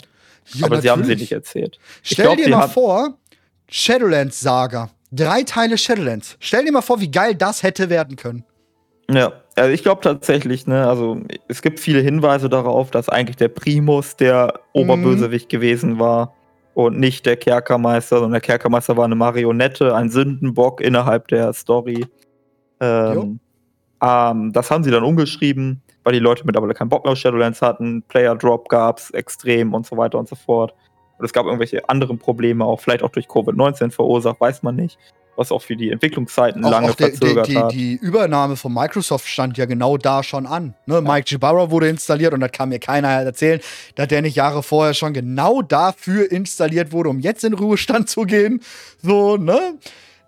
Ja, 0.54 0.66
Aber 0.66 0.80
sie 0.80 0.90
haben 0.90 1.02
sie 1.04 1.10
natürlich. 1.10 1.20
nicht 1.30 1.32
erzählt. 1.32 1.78
Stell 2.02 2.24
glaub, 2.24 2.36
dir 2.38 2.48
mal 2.48 2.68
vor, 2.68 3.16
Shadowlands 3.70 4.40
Saga. 4.40 4.90
Drei 5.12 5.42
Teile 5.42 5.78
Shadowlands. 5.78 6.36
Stell 6.40 6.64
dir 6.64 6.72
mal 6.72 6.82
vor, 6.82 7.00
wie 7.00 7.10
geil 7.10 7.34
das 7.34 7.62
hätte 7.62 7.88
werden 7.88 8.16
können. 8.16 8.44
Ja, 9.10 9.32
also 9.56 9.70
ich 9.70 9.82
glaube 9.82 10.02
tatsächlich, 10.02 10.66
ne, 10.66 10.86
also 10.86 11.20
es 11.48 11.62
gibt 11.62 11.80
viele 11.80 12.00
Hinweise 12.00 12.48
darauf, 12.48 12.90
dass 12.90 13.08
eigentlich 13.08 13.36
der 13.36 13.48
Primus 13.48 14.16
der 14.16 14.60
Oberbösewicht 14.74 15.48
gewesen 15.48 15.98
war 15.98 16.34
und 16.74 16.98
nicht 16.98 17.24
der 17.24 17.36
Kerkermeister, 17.36 18.16
sondern 18.16 18.32
der 18.32 18.40
Kerkermeister 18.42 18.96
war 18.96 19.06
eine 19.06 19.14
Marionette, 19.14 19.94
ein 19.94 20.10
Sündenbock 20.10 20.80
innerhalb 20.80 21.28
der 21.28 21.52
Story. 21.54 22.06
Ähm, 22.80 23.40
ähm, 24.02 24.52
das 24.52 24.70
haben 24.70 24.84
sie 24.84 24.90
dann 24.90 25.02
umgeschrieben, 25.02 25.82
weil 26.04 26.12
die 26.12 26.18
Leute 26.18 26.44
mittlerweile 26.44 26.74
keinen 26.74 26.90
Bock 26.90 27.04
mehr 27.04 27.12
auf 27.12 27.18
Shadowlands 27.18 27.62
hatten, 27.62 28.02
Player 28.02 28.36
Drop 28.36 28.68
gab's 28.68 29.10
extrem 29.10 29.74
und 29.74 29.86
so 29.86 29.96
weiter 29.96 30.18
und 30.18 30.28
so 30.28 30.36
fort. 30.36 30.74
Und 31.18 31.24
es 31.24 31.32
gab 31.32 31.46
irgendwelche 31.46 31.88
anderen 31.88 32.18
Probleme, 32.18 32.64
auch 32.64 32.80
vielleicht 32.80 33.02
auch 33.02 33.10
durch 33.10 33.26
Covid-19 33.26 33.90
verursacht, 33.90 34.40
weiß 34.40 34.62
man 34.62 34.76
nicht, 34.76 34.98
was 35.38 35.52
auch 35.52 35.62
für 35.62 35.76
die 35.76 35.90
Entwicklungszeiten 35.90 36.64
Auch, 36.64 36.70
lange 36.70 36.90
auch 36.90 36.94
der, 36.96 37.10
der, 37.10 37.16
verzögert 37.18 37.46
die, 37.46 37.56
hat. 37.56 37.72
die 37.72 37.94
Übernahme 37.94 38.56
von 38.56 38.74
Microsoft 38.74 39.26
stand 39.28 39.56
ja 39.56 39.66
genau 39.66 39.96
da 39.96 40.22
schon 40.24 40.46
an. 40.46 40.74
Ne? 40.86 41.00
Mike 41.00 41.26
Gibarra 41.28 41.70
wurde 41.70 41.88
installiert 41.88 42.34
und 42.34 42.40
das 42.40 42.50
kann 42.50 42.70
mir 42.70 42.80
keiner 42.80 43.08
erzählen, 43.08 43.60
dass 43.94 44.08
der 44.08 44.20
nicht 44.22 44.34
Jahre 44.34 44.62
vorher 44.64 44.94
schon 44.94 45.12
genau 45.12 45.62
dafür 45.62 46.30
installiert 46.30 46.90
wurde, 46.90 47.08
um 47.10 47.20
jetzt 47.20 47.44
in 47.44 47.54
Ruhestand 47.54 48.10
zu 48.10 48.22
gehen. 48.22 48.60
So, 49.00 49.36
ne? 49.36 49.74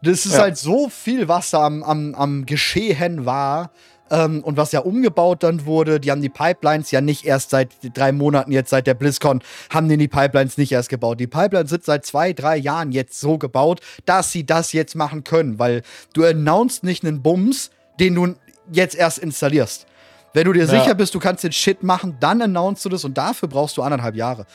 Das 0.03 0.25
ist 0.25 0.35
Ja. 0.35 0.43
halt 0.43 0.57
so 0.57 0.89
viel, 0.89 1.27
was 1.29 1.51
da 1.51 1.67
am, 1.67 1.83
am, 1.83 2.15
am 2.15 2.47
Geschehen 2.47 3.27
war. 3.27 3.73
Ähm, 4.11 4.43
und 4.43 4.57
was 4.57 4.73
ja 4.73 4.81
umgebaut 4.81 5.43
dann 5.43 5.67
wurde, 5.67 6.01
die 6.01 6.11
haben 6.11 6.21
die 6.23 6.29
Pipelines 6.29 6.91
ja 6.91 7.01
nicht 7.01 7.25
erst 7.25 7.51
seit 7.51 7.71
drei 7.95 8.11
Monaten, 8.13 8.51
jetzt 8.53 8.71
seit 8.71 8.87
der 8.87 8.95
BlizzCon, 8.95 9.41
haben 9.73 9.89
die 9.89 9.97
die 9.97 10.09
Pipelines 10.09 10.59
nicht 10.59 10.73
erst 10.73 10.89
gebaut. 10.89 11.21
Die 11.21 11.27
Pipelines 11.29 11.71
sind 11.71 11.85
seit 11.85 12.05
zwei, 12.05 12.33
drei 12.33 12.57
Jahren 12.57 12.91
jetzt 12.93 13.21
so 13.21 13.39
gebaut, 13.39 13.81
dass 14.07 14.33
sie 14.33 14.45
das 14.45 14.73
jetzt 14.73 14.97
machen 14.97 15.23
können, 15.25 15.59
weil 15.59 15.83
du 16.13 16.25
announcest 16.25 16.83
nicht 16.85 17.05
einen 17.05 17.23
Bums, 17.23 17.71
den 18.01 18.15
du 18.17 18.35
jetzt 18.73 18.97
erst 18.97 19.19
installierst. 19.19 19.87
Wenn 20.35 20.45
du 20.45 20.53
dir 20.53 20.61
Ja. 20.65 20.67
sicher 20.67 20.95
bist, 20.95 21.15
du 21.15 21.19
kannst 21.19 21.45
den 21.45 21.53
Shit 21.53 21.83
machen, 21.83 22.17
dann 22.21 22.41
announcest 22.43 22.85
du 22.85 22.89
das 22.89 23.05
und 23.05 23.17
dafür 23.19 23.49
brauchst 23.49 23.77
du 23.77 23.83
anderthalb 23.83 24.15
Jahre. 24.17 24.47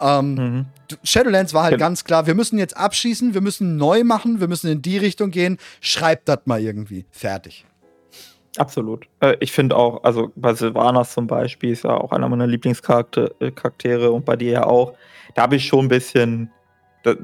Ähm, 0.00 0.34
Mhm. 0.34 0.66
Shadowlands 1.04 1.54
war 1.54 1.62
halt 1.64 1.72
Gen- 1.72 1.78
ganz 1.80 2.04
klar, 2.04 2.26
wir 2.26 2.34
müssen 2.34 2.58
jetzt 2.58 2.76
abschießen, 2.76 3.34
wir 3.34 3.40
müssen 3.40 3.76
neu 3.76 4.02
machen, 4.04 4.40
wir 4.40 4.48
müssen 4.48 4.70
in 4.70 4.82
die 4.82 4.98
Richtung 4.98 5.30
gehen, 5.30 5.58
schreibt 5.80 6.28
das 6.28 6.40
mal 6.44 6.60
irgendwie. 6.60 7.06
Fertig. 7.12 7.64
Absolut. 8.58 9.06
Äh, 9.20 9.36
ich 9.40 9.52
finde 9.52 9.76
auch, 9.76 10.04
also 10.04 10.30
bei 10.36 10.54
Sylvanas 10.54 11.14
zum 11.14 11.26
Beispiel 11.26 11.70
ist 11.72 11.84
ja 11.84 11.90
auch 11.96 12.12
einer 12.12 12.28
meiner 12.28 12.46
Lieblingscharaktere 12.46 14.04
äh, 14.04 14.08
und 14.08 14.24
bei 14.26 14.36
dir 14.36 14.50
ja 14.52 14.66
auch. 14.66 14.94
Da 15.34 15.42
habe 15.42 15.56
ich 15.56 15.66
schon 15.66 15.86
ein 15.86 15.88
bisschen, 15.88 16.50
da, 17.02 17.14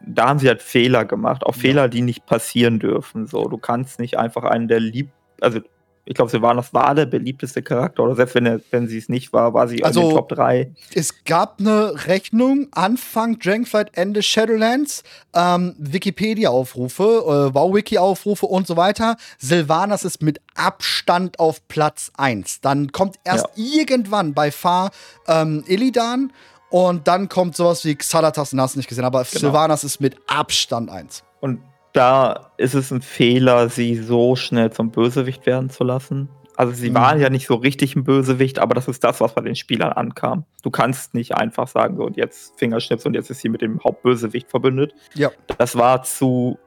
da 0.00 0.28
haben 0.28 0.38
sie 0.38 0.48
halt 0.48 0.62
Fehler 0.62 1.04
gemacht, 1.04 1.44
auch 1.44 1.54
Ja. 1.56 1.60
Fehler, 1.60 1.88
die 1.88 2.00
nicht 2.02 2.24
passieren 2.26 2.78
dürfen. 2.78 3.26
So, 3.26 3.48
du 3.48 3.58
kannst 3.58 4.00
nicht 4.00 4.18
einfach 4.18 4.44
einen 4.44 4.66
der 4.68 4.80
lieb, 4.80 5.10
also 5.40 5.60
ich 6.04 6.14
glaube, 6.14 6.30
Sylvanas 6.30 6.74
war 6.74 6.94
der 6.96 7.06
beliebteste 7.06 7.62
Charakter 7.62 8.02
oder 8.02 8.16
selbst 8.16 8.34
wenn, 8.34 8.44
er, 8.46 8.60
wenn 8.72 8.88
sie 8.88 8.98
es 8.98 9.08
nicht 9.08 9.32
war, 9.32 9.54
war 9.54 9.68
sie 9.68 9.84
Also- 9.84 10.00
in 10.00 10.08
den 10.08 10.16
Top 10.16 10.28
3. 10.30 10.72
Es 10.94 11.24
gab 11.24 11.60
eine 11.60 12.06
Rechnung, 12.08 12.66
Anfang 12.72 13.38
Dragonflight, 13.38 13.90
Ende 13.96 14.22
Shadowlands, 14.22 15.04
ähm, 15.34 15.74
Wikipedia-Aufrufe, 15.78 17.02
äh, 17.50 17.54
WoW-Wiki-Aufrufe 17.54 18.46
und 18.46 18.66
so 18.66 18.76
weiter. 18.76 19.16
Sylvanas 19.38 20.04
ist 20.04 20.22
mit 20.22 20.40
Abstand 20.54 21.38
auf 21.38 21.66
Platz 21.68 22.10
1. 22.16 22.60
Dann 22.60 22.90
kommt 22.92 23.16
erst 23.24 23.46
irgendwann 23.56 24.34
bei 24.34 24.50
Far 24.50 24.90
ähm, 25.28 25.62
Illidan 25.66 26.32
und 26.70 27.06
dann 27.06 27.28
kommt 27.28 27.54
sowas 27.56 27.84
wie 27.84 27.94
Xalatas, 27.94 28.50
den 28.50 28.60
hast 28.60 28.76
nicht 28.76 28.88
gesehen, 28.88 29.04
aber 29.04 29.24
Genau. 29.24 29.38
Sylvanas 29.40 29.84
ist 29.84 30.00
mit 30.00 30.16
Abstand 30.26 30.90
1. 30.90 31.22
Und 31.40 31.60
da 31.92 32.52
ist 32.56 32.74
es 32.74 32.90
ein 32.90 33.02
Fehler, 33.02 33.68
sie 33.68 33.96
so 33.96 34.34
schnell 34.36 34.70
zum 34.72 34.90
Bösewicht 34.90 35.44
werden 35.46 35.70
zu 35.70 35.84
lassen. 35.84 36.28
Also 36.56 36.72
sie 36.74 36.90
Mhm. 36.90 36.94
waren 36.94 37.20
ja 37.20 37.30
nicht 37.30 37.46
so 37.46 37.54
richtig 37.54 37.96
ein 37.96 38.04
Bösewicht, 38.04 38.58
aber 38.58 38.74
das 38.74 38.86
ist 38.88 39.02
das, 39.04 39.20
was 39.20 39.34
bei 39.34 39.40
den 39.40 39.56
Spielern 39.56 39.92
ankam. 39.92 40.44
Du 40.62 40.70
kannst 40.70 41.14
nicht 41.14 41.34
einfach 41.34 41.66
sagen, 41.68 41.96
so 41.96 42.04
und 42.04 42.16
jetzt 42.16 42.58
Fingerschnips 42.58 43.06
und 43.06 43.14
jetzt 43.14 43.30
ist 43.30 43.40
sie 43.40 43.48
mit 43.48 43.62
dem 43.62 43.82
Hauptbösewicht 43.82 44.50
verbündet. 44.50 44.94
Ja. 45.14 45.30
Das 45.58 45.76
war 45.76 46.02
zu, 46.02 46.58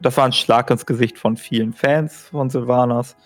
das 0.00 0.16
war 0.16 0.24
ein 0.24 0.32
Schlag 0.32 0.70
ins 0.70 0.86
Gesicht 0.86 1.18
von 1.18 1.36
vielen 1.36 1.72
Fans 1.72 2.28
von 2.30 2.50
Sylvanas. 2.50 3.16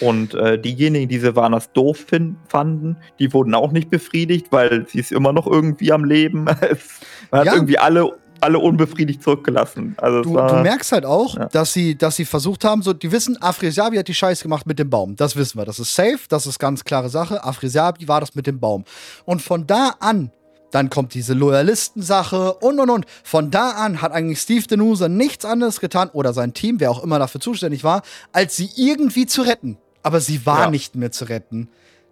Und 0.00 0.34
äh, 0.34 0.58
diejenigen, 0.60 1.08
die 1.08 1.18
Sylvanas 1.18 1.72
doof 1.72 2.04
fanden, 2.48 2.96
die 3.18 3.32
wurden 3.32 3.54
auch 3.54 3.72
nicht 3.72 3.88
befriedigt, 3.88 4.48
weil 4.50 4.86
sie 4.86 4.98
ist 4.98 5.12
immer 5.12 5.32
noch 5.32 5.46
irgendwie 5.46 5.92
am 5.92 6.04
Leben. 6.04 6.44
Man 6.44 6.56
hat 6.60 7.46
Ja. 7.46 7.54
irgendwie 7.54 7.78
alle, 7.78 8.12
alle 8.40 8.58
unbefriedigt 8.58 9.22
zurückgelassen. 9.22 9.94
Also 9.98 10.22
Du, 10.22 10.34
war, 10.34 10.48
du 10.48 10.62
merkst 10.62 10.92
halt 10.92 11.04
auch, 11.04 11.36
Ja. 11.36 11.46
dass, 11.46 11.72
sie, 11.72 11.96
dass 11.96 12.16
sie 12.16 12.24
versucht 12.24 12.64
haben, 12.64 12.82
so, 12.82 12.92
die 12.92 13.10
wissen, 13.12 13.40
Afresiabi 13.40 13.96
hat 13.96 14.08
die 14.08 14.14
Scheiße 14.14 14.42
gemacht 14.42 14.66
mit 14.66 14.78
dem 14.78 14.90
Baum. 14.90 15.16
Das 15.16 15.36
wissen 15.36 15.58
wir. 15.58 15.64
Das 15.64 15.78
ist 15.78 15.94
safe, 15.94 16.18
das 16.28 16.46
ist 16.46 16.58
ganz 16.58 16.84
klare 16.84 17.08
Sache. 17.08 17.42
Afresiabi 17.44 18.08
war 18.08 18.20
das 18.20 18.34
mit 18.34 18.46
dem 18.46 18.60
Baum. 18.60 18.84
Und 19.24 19.42
von 19.42 19.66
da 19.66 19.94
an, 20.00 20.30
dann 20.70 20.90
kommt 20.90 21.14
diese 21.14 21.32
Loyalistensache 21.32 22.54
und 22.54 22.78
und 22.80 22.90
und. 22.90 23.06
Von 23.24 23.50
da 23.50 23.70
an 23.70 24.02
hat 24.02 24.12
eigentlich 24.12 24.40
Steve 24.40 24.66
Denuser 24.66 25.08
nichts 25.08 25.44
anderes 25.44 25.80
getan, 25.80 26.10
oder 26.12 26.32
sein 26.32 26.52
Team, 26.54 26.80
wer 26.80 26.90
auch 26.90 27.02
immer 27.02 27.18
dafür 27.18 27.40
zuständig 27.40 27.84
war, 27.84 28.02
als 28.32 28.56
sie 28.56 28.70
irgendwie 28.76 29.26
zu 29.26 29.42
retten. 29.42 29.78
Aber 30.02 30.20
sie 30.20 30.44
war 30.46 30.64
Ja. 30.64 30.70
nicht 30.70 30.94
mehr 30.94 31.10
zu 31.12 31.24
retten. 31.24 31.68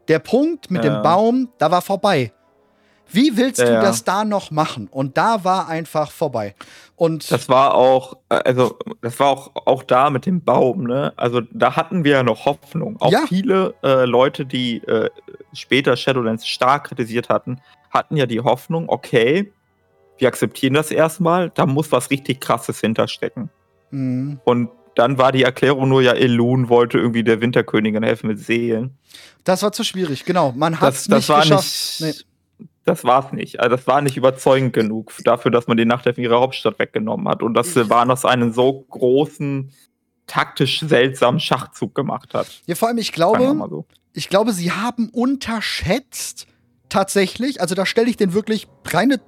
Der 0.09 0.19
Punkt 0.21 0.71
mit 0.71 0.85
Ja. 0.85 0.95
dem 0.99 1.03
Baum, 1.03 1.49
da 1.59 1.71
war 1.71 1.83
vorbei. 1.83 2.33
Wie 3.11 3.37
willst 3.37 3.61
Ja, 3.61 3.67
du 3.67 3.87
das 3.87 4.05
da 4.05 4.25
noch 4.25 4.51
machen? 4.51 4.89
Und 4.91 5.17
da 5.17 5.45
war 5.45 5.69
einfach 5.69 6.11
vorbei. 6.11 6.55
Und 6.97 7.31
Das 7.31 7.49
war 7.49 7.75
auch, 7.75 8.17
äh, 8.29 8.37
also 8.45 8.79
das 9.01 9.19
war 9.21 9.29
auch, 9.29 9.51
auch 9.55 9.83
da 9.83 10.11
mit 10.11 10.27
dem 10.27 10.43
Baum, 10.43 10.85
ne? 10.85 11.13
Also 11.17 11.41
da 11.53 11.77
hatten 11.77 12.05
wir 12.05 12.13
ja 12.13 12.23
noch 12.23 12.45
Hoffnung. 12.47 12.97
Auch 13.01 13.13
Ja. 13.13 13.25
viele 13.29 13.75
äh, 13.83 14.05
Leute, 14.07 14.45
die 14.45 14.79
äh, 14.79 15.09
später 15.53 15.97
Shadowlands 15.97 16.47
stark 16.47 16.89
kritisiert 16.89 17.29
hatten, 17.29 17.61
hatten 17.91 18.17
ja 18.17 18.27
die 18.27 18.41
Hoffnung, 18.41 18.89
okay, 18.89 19.53
wir 20.19 20.29
akzeptieren 20.29 20.75
das 20.75 20.91
erstmal, 20.91 21.51
da 21.51 21.67
muss 21.67 21.93
was 21.93 22.11
richtig 22.11 22.41
krasses 22.41 22.81
hinterstecken. 22.81 23.51
mh, 23.91 24.39
Und 24.45 24.71
dann 24.95 25.19
war 25.19 25.31
die 25.31 25.43
Erklärung 25.43 25.91
nur, 25.91 26.01
ja, 26.01 26.13
Elun 26.15 26.71
wollte 26.71 26.97
irgendwie 26.99 27.23
der 27.23 27.41
Winterkönigin 27.43 28.03
helfen 28.03 28.29
mit 28.29 28.39
Seelen. 28.41 28.97
das 29.45 29.63
war 29.63 29.71
zu 29.73 29.85
schwierig, 29.85 30.25
genau. 30.25 30.53
Man 30.57 30.81
hat 30.81 30.89
Das, 30.89 31.01
es 31.03 31.07
das 31.09 31.19
nicht 31.19 31.29
war 31.29 31.41
geschafft. 31.43 32.01
nicht. 32.01 32.27
Das 32.87 33.05
war's 33.05 33.33
nicht. 33.33 33.59
Also 33.59 33.77
das 33.77 33.87
war 33.89 34.01
nicht 34.01 34.17
überzeugend 34.17 34.73
genug 34.73 35.13
dafür, 35.25 35.51
dass 35.51 35.67
man 35.67 35.77
den 35.77 35.89
Nachtelfen 35.89 36.23
ihrer 36.23 36.41
Hauptstadt 36.41 36.79
weggenommen 36.79 37.29
hat 37.29 37.43
und 37.43 37.55
dass 37.55 37.75
Sylvanas 37.75 38.25
einen 38.25 38.53
so 38.53 38.87
großen, 38.89 39.73
taktisch 40.29 40.81
seltsamen 40.81 41.41
Schachzug 41.41 41.95
gemacht 41.97 42.33
hat. 42.33 42.47
Ja, 42.67 42.77
vor 42.77 42.89
allem, 42.89 42.99
ich 42.99 43.13
glaube, 43.13 43.57
so. 43.69 43.87
ich 44.13 44.29
glaube, 44.29 44.53
sie 44.53 44.71
haben 44.71 45.09
unterschätzt 45.09 46.47
tatsächlich, 46.89 47.61
also 47.61 47.75
da 47.75 47.87
stelle 47.87 48.09
ich 48.09 48.17
den 48.17 48.33
wirklich 48.33 48.69
reine 48.87 49.21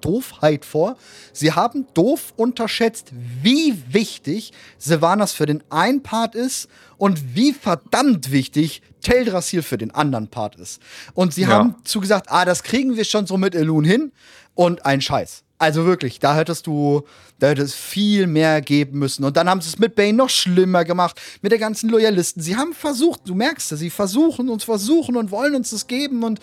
Doofheit 0.00 0.64
vor. 0.64 0.96
Sie 1.32 1.52
haben 1.52 1.86
doof 1.94 2.32
unterschätzt, 2.36 3.12
wie 3.42 3.74
wichtig 3.88 4.52
Sylvanas 4.78 5.32
für 5.32 5.46
den 5.46 5.62
einen 5.70 6.02
Part 6.02 6.34
ist 6.34 6.68
und 6.98 7.34
wie 7.34 7.52
verdammt 7.52 8.30
wichtig 8.30 8.82
Teldrassil 9.02 9.62
für 9.62 9.78
den 9.78 9.90
anderen 9.92 10.28
Part 10.28 10.56
ist. 10.56 10.80
Und 11.14 11.32
sie 11.34 11.42
Ja. 11.42 11.48
haben 11.48 11.74
zugesagt, 11.84 12.26
ah, 12.30 12.44
das 12.44 12.62
kriegen 12.62 12.96
wir 12.96 13.04
schon 13.04 13.26
so 13.26 13.36
mit 13.36 13.54
Elun 13.54 13.84
hin 13.84 14.12
und 14.54 14.84
ein 14.84 15.00
Scheiß. 15.00 15.42
Also 15.58 15.84
wirklich, 15.84 16.18
da 16.18 16.34
hättest 16.36 16.66
du, 16.66 17.02
da 17.38 17.48
hätte 17.48 17.60
es 17.60 17.74
viel 17.74 18.26
mehr 18.26 18.62
geben 18.62 18.98
müssen. 18.98 19.24
Und 19.24 19.36
dann 19.36 19.48
haben 19.48 19.60
sie 19.60 19.68
es 19.68 19.78
mit 19.78 19.94
Bane 19.94 20.14
noch 20.14 20.30
schlimmer 20.30 20.84
gemacht, 20.86 21.20
mit 21.42 21.52
der 21.52 21.58
ganzen 21.58 21.90
Loyalisten. 21.90 22.42
Sie 22.42 22.56
haben 22.56 22.72
versucht, 22.72 23.20
du 23.26 23.34
merkst 23.34 23.72
es, 23.72 23.78
sie 23.80 23.90
versuchen 23.90 24.48
und 24.48 24.62
versuchen 24.64 25.16
und 25.16 25.30
wollen 25.30 25.54
uns 25.54 25.68
das 25.70 25.86
geben 25.86 26.22
und, 26.24 26.40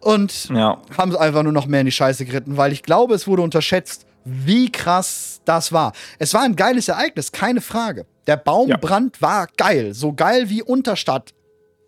und 0.00 0.48
Ja. 0.50 0.80
haben 0.96 1.10
es 1.10 1.16
einfach 1.16 1.42
nur 1.42 1.52
noch 1.52 1.66
mehr 1.66 1.80
in 1.80 1.86
die 1.86 1.92
Scheiße 1.92 2.24
geritten, 2.24 2.56
weil 2.56 2.72
ich 2.72 2.82
glaube, 2.82 3.14
es 3.14 3.26
wurde 3.26 3.42
unterschätzt, 3.42 4.06
wie 4.24 4.70
krass 4.72 5.40
das 5.44 5.72
war. 5.72 5.92
Es 6.18 6.34
war 6.34 6.42
ein 6.42 6.56
geiles 6.56 6.88
Ereignis, 6.88 7.30
keine 7.32 7.60
Frage. 7.60 8.06
Der 8.26 8.36
Baumbrand 8.36 9.22
war 9.22 9.46
geil, 9.56 9.94
so 9.94 10.12
geil 10.12 10.48
wie 10.50 10.62
Unterstadt. 10.62 11.32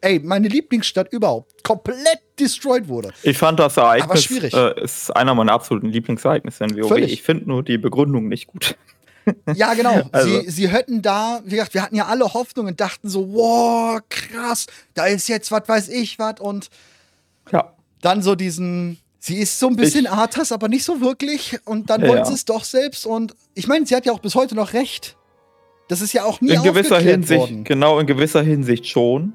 Ey, 0.01 0.21
meine 0.21 0.47
Lieblingsstadt 0.47 1.12
überhaupt, 1.12 1.64
komplett 1.64 2.21
destroyed 2.38 2.87
wurde. 2.87 3.11
Ich 3.25 3.37
fand 3.37 3.59
das 3.59 3.77
Ereignis 3.77 4.23
schwierig. 4.23 4.55
äh, 4.55 4.81
ist 4.85 5.11
einer 5.16 5.35
meiner 5.35 5.51
absoluten 5.53 5.88
Lieblingsereignisse 5.88 6.62
in 6.62 6.77
WoW. 6.77 6.87
Völlig. 6.87 7.12
Ich 7.12 7.23
finde 7.25 7.49
nur 7.49 7.64
die 7.64 7.79
Begründung 7.79 8.29
nicht 8.29 8.47
gut. 8.47 8.77
Ja, 9.55 9.75
genau. 9.75 10.03
Also- 10.12 10.40
sie, 10.42 10.49
sie 10.51 10.68
hätten 10.68 11.03
da, 11.03 11.40
wie 11.44 11.57
gesagt, 11.57 11.75
wir 11.75 11.83
hatten 11.83 11.97
ja 11.97 12.07
alle 12.07 12.33
Hoffnung 12.33 12.66
und 12.66 12.81
dachten 12.81 13.09
so, 13.09 13.33
wow, 13.33 13.99
krass, 14.09 14.66
da 14.94 15.07
ist 15.07 15.29
jetzt 15.29 15.51
was 15.51 15.68
weiß 15.68 15.88
ich 15.88 16.21
was 16.21 16.38
und 16.38 16.68
Ja. 17.51 17.73
Dann 18.00 18.22
so 18.22 18.34
diesen, 18.34 18.98
sie 19.18 19.37
ist 19.38 19.58
so 19.58 19.68
ein 19.68 19.76
bisschen 19.76 20.06
Arthas, 20.06 20.52
aber 20.52 20.68
nicht 20.68 20.84
so 20.84 21.00
wirklich 21.00 21.58
und 21.64 21.90
dann 21.90 22.02
Ja, 22.02 22.08
wollen 22.08 22.18
ja. 22.18 22.24
sie 22.24 22.34
es 22.34 22.44
doch 22.44 22.64
selbst 22.64 23.06
und 23.06 23.34
ich 23.54 23.66
meine, 23.66 23.87
sie 23.87 23.94
hat 23.96 24.06
ja 24.06 24.12
auch 24.12 24.20
bis 24.20 24.34
heute 24.34 24.54
noch 24.54 24.72
recht. 24.72 25.16
Das 25.88 26.00
ist 26.00 26.12
ja 26.12 26.24
auch 26.24 26.40
nie 26.40 26.52
In 26.52 26.62
gewisser 26.62 27.00
Hinsicht, 27.00 27.40
worden. 27.40 27.64
genau, 27.64 27.98
in 27.98 28.06
gewisser 28.06 28.42
Hinsicht 28.42 28.87
schon. 28.87 29.32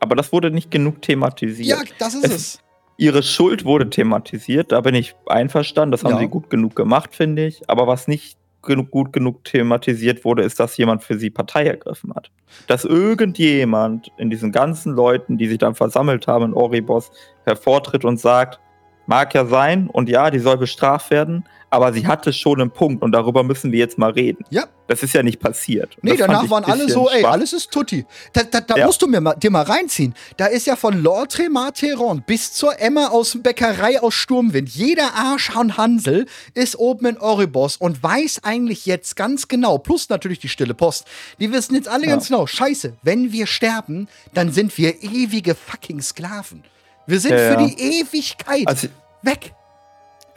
Aber 0.00 0.16
das 0.16 0.32
wurde 0.32 0.50
nicht 0.50 0.70
genug 0.70 1.00
thematisiert. 1.00 1.66
Ja, 1.78 1.82
das 1.98 2.14
ist 2.14 2.24
Es- 2.24 2.32
es. 2.32 2.58
Ihre 2.96 3.22
Schuld 3.24 3.64
wurde 3.64 3.90
thematisiert, 3.90 4.70
da 4.70 4.80
bin 4.82 4.94
ich 4.94 5.14
einverstanden. 5.26 5.90
Das 5.92 6.04
haben 6.04 6.12
Ja. 6.12 6.18
sie 6.20 6.28
gut 6.28 6.48
genug 6.50 6.76
gemacht, 6.76 7.14
finde 7.14 7.46
ich. 7.46 7.62
Aber 7.68 7.86
was 7.88 8.06
nicht 8.06 8.36
genug, 8.64 8.90
gut 8.90 9.12
genug 9.12 9.44
thematisiert 9.44 10.24
wurde, 10.24 10.42
ist, 10.42 10.60
dass 10.60 10.76
jemand 10.76 11.02
für 11.02 11.18
sie 11.18 11.30
Partei 11.30 11.66
ergriffen 11.66 12.14
hat. 12.14 12.30
Dass 12.66 12.84
irgendjemand 12.84 14.10
in 14.18 14.30
diesen 14.30 14.52
ganzen 14.52 14.92
Leuten, 14.92 15.38
die 15.38 15.46
sich 15.46 15.58
dann 15.58 15.74
versammelt 15.74 16.26
haben 16.26 16.46
in 16.46 16.54
Oribos, 16.54 17.10
hervortritt 17.44 18.04
und 18.04 18.18
sagt, 18.18 18.60
mag 19.06 19.34
ja 19.34 19.44
sein 19.46 19.88
und 19.88 20.08
ja, 20.08 20.30
die 20.30 20.38
soll 20.38 20.56
bestraft 20.56 21.10
werden, 21.10 21.44
aber 21.70 21.92
sie 21.92 22.06
hatte 22.06 22.32
schon 22.32 22.60
einen 22.60 22.70
Punkt 22.70 23.02
und 23.02 23.10
darüber 23.12 23.42
müssen 23.42 23.72
wir 23.72 23.78
jetzt 23.80 23.98
mal 23.98 24.10
reden. 24.12 24.44
Ja. 24.50 24.64
Das 24.86 25.02
ist 25.02 25.14
ja 25.14 25.22
nicht 25.22 25.40
passiert. 25.40 25.96
Und 25.96 26.04
Nee, 26.04 26.16
danach 26.16 26.48
waren 26.50 26.62
alle 26.64 26.88
so, 26.90 27.08
ey, 27.10 27.24
alles 27.24 27.52
ist 27.54 27.70
Tutti. 27.72 28.04
Da, 28.34 28.42
da, 28.44 28.60
da 28.60 28.76
Ja. 28.76 28.86
musst 28.86 29.00
du 29.02 29.06
mir 29.06 29.20
mal, 29.20 29.34
dir 29.34 29.50
mal 29.50 29.62
reinziehen. 29.62 30.14
Da 30.36 30.46
ist 30.46 30.66
ja 30.66 30.76
von 30.76 31.02
Lortre 31.02 31.48
Materon 31.48 32.22
bis 32.26 32.52
zur 32.52 32.78
Emma 32.78 33.08
aus 33.08 33.32
dem 33.32 33.42
Bäckerei 33.42 34.00
aus 34.00 34.12
Sturmwind. 34.14 34.68
Jeder 34.68 35.14
Arsch 35.14 35.56
und 35.56 35.76
Hansel 35.78 36.26
ist 36.52 36.78
oben 36.78 37.06
in 37.06 37.18
Oribos 37.18 37.76
und 37.78 38.02
weiß 38.02 38.40
eigentlich 38.44 38.84
jetzt 38.86 39.16
ganz 39.16 39.48
genau, 39.48 39.78
plus 39.78 40.08
natürlich 40.10 40.38
die 40.38 40.48
stille 40.50 40.74
Post, 40.74 41.06
die 41.40 41.50
wissen 41.50 41.74
jetzt 41.74 41.88
alle 41.88 42.04
Ja. 42.04 42.10
ganz 42.10 42.28
genau, 42.28 42.46
scheiße, 42.46 42.92
wenn 43.02 43.32
wir 43.32 43.46
sterben, 43.46 44.06
dann 44.34 44.52
sind 44.52 44.76
wir 44.78 45.02
ewige 45.02 45.54
fucking 45.54 46.02
Sklaven. 46.02 46.62
Wir 47.06 47.20
sind 47.20 47.32
Ja, 47.32 47.38
für 47.38 47.66
die 47.66 48.00
Ewigkeit 48.00 48.66
Also, 48.66 48.88
weg. 49.22 49.54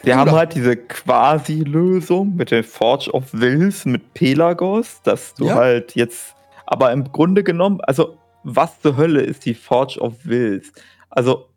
Sie 0.04 0.14
haben 0.14 0.32
halt 0.32 0.54
diese 0.54 0.76
Quasi-Lösung 0.78 2.36
mit 2.36 2.52
der 2.52 2.64
Forge 2.64 3.12
of 3.14 3.26
Wills 3.34 3.86
mit 3.86 4.14
Pelagos, 4.14 5.02
dass 5.04 5.34
du 5.34 5.48
Ja. 5.48 5.56
halt 5.56 5.96
jetzt, 5.96 6.36
aber 6.66 6.92
im 6.92 7.12
Grunde 7.12 7.44
genommen, 7.44 7.82
also 7.82 8.18
was 8.44 8.80
zur 8.82 8.96
Hölle 8.96 9.22
ist 9.22 9.46
die 9.46 9.54
Forge 9.56 10.00
of 10.00 10.14
Wills? 10.24 10.72
Also 11.10 11.50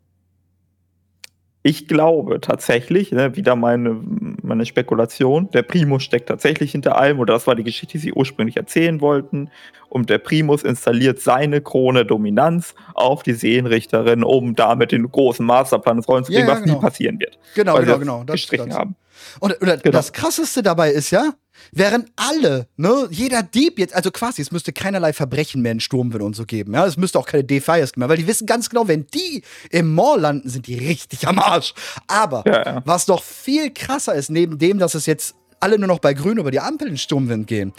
ich 1.63 1.87
glaube 1.87 2.41
tatsächlich, 2.41 3.11
ne, 3.11 3.35
wieder 3.35 3.55
meine, 3.55 3.99
meine 4.41 4.65
Spekulation, 4.65 5.49
der 5.51 5.61
Primus 5.61 6.03
steckt 6.03 6.27
tatsächlich 6.29 6.71
hinter 6.71 6.97
allem 6.97 7.19
oder 7.19 7.33
das 7.33 7.45
war 7.45 7.55
die 7.55 7.63
Geschichte, 7.63 7.93
die 7.93 7.97
sie 7.99 8.13
ursprünglich 8.13 8.57
erzählen 8.57 8.99
wollten 8.99 9.49
und 9.89 10.09
der 10.09 10.17
Primus 10.17 10.63
installiert 10.63 11.19
seine 11.19 11.61
Krone 11.61 12.03
Dominanz 12.05 12.73
auf 12.95 13.21
die 13.23 13.33
Seenrichterin, 13.33 14.23
um 14.23 14.55
damit 14.55 14.91
den 14.91 15.09
großen 15.11 15.45
Masterplan 15.45 15.97
ins 15.97 16.07
Rollen 16.07 16.23
zu 16.23 16.31
Ja, 16.31 16.39
bringen, 16.39 16.49
ja, 16.49 16.55
was 16.55 16.63
genau. 16.63 16.75
nie 16.75 16.81
passieren 16.81 17.19
wird 17.19 17.37
Genau, 17.53 17.75
genau, 17.75 17.85
das 17.91 17.99
genau. 17.99 18.23
Das, 18.23 18.33
gestrichen 18.35 18.69
das. 18.69 18.77
haben. 18.77 18.95
Und 19.39 19.61
oder 19.61 19.77
Genau. 19.77 19.91
das 19.97 20.13
krasseste 20.13 20.63
dabei 20.63 20.89
ist 20.91 21.11
ja, 21.11 21.33
während 21.71 22.11
alle, 22.15 22.67
ne, 22.77 23.07
jeder 23.09 23.43
Dieb 23.43 23.79
jetzt, 23.79 23.95
also 23.95 24.11
quasi, 24.11 24.41
es 24.41 24.51
müsste 24.51 24.73
keinerlei 24.73 25.13
Verbrechen 25.13 25.61
mehr 25.61 25.73
in 25.73 25.79
Sturmwind 25.79 26.23
und 26.23 26.35
so 26.35 26.45
geben, 26.45 26.73
ja, 26.73 26.85
es 26.85 26.97
müsste 26.97 27.19
auch 27.19 27.25
keine 27.25 27.43
Defiers 27.43 27.95
mehr, 27.95 28.09
weil 28.09 28.17
die 28.17 28.27
wissen 28.27 28.45
ganz 28.45 28.69
genau, 28.69 28.87
wenn 28.87 29.07
die 29.07 29.43
im 29.69 29.93
Mall 29.93 30.19
landen, 30.19 30.49
sind 30.49 30.67
die 30.67 30.77
richtig 30.77 31.27
am 31.27 31.39
Arsch. 31.39 31.73
Aber 32.07 32.43
Ja, 32.45 32.65
ja. 32.65 32.81
was 32.85 33.07
noch 33.07 33.23
viel 33.23 33.71
krasser 33.71 34.13
ist, 34.15 34.29
neben 34.29 34.57
dem, 34.57 34.79
dass 34.79 34.95
es 34.95 35.05
jetzt 35.05 35.35
alle 35.59 35.77
nur 35.77 35.87
noch 35.87 35.99
bei 35.99 36.13
Grün 36.13 36.37
über 36.37 36.51
die 36.51 36.59
Ampel 36.59 36.87
in 36.87 36.97
Sturmwind 36.97 37.47
gehen, 37.47 37.73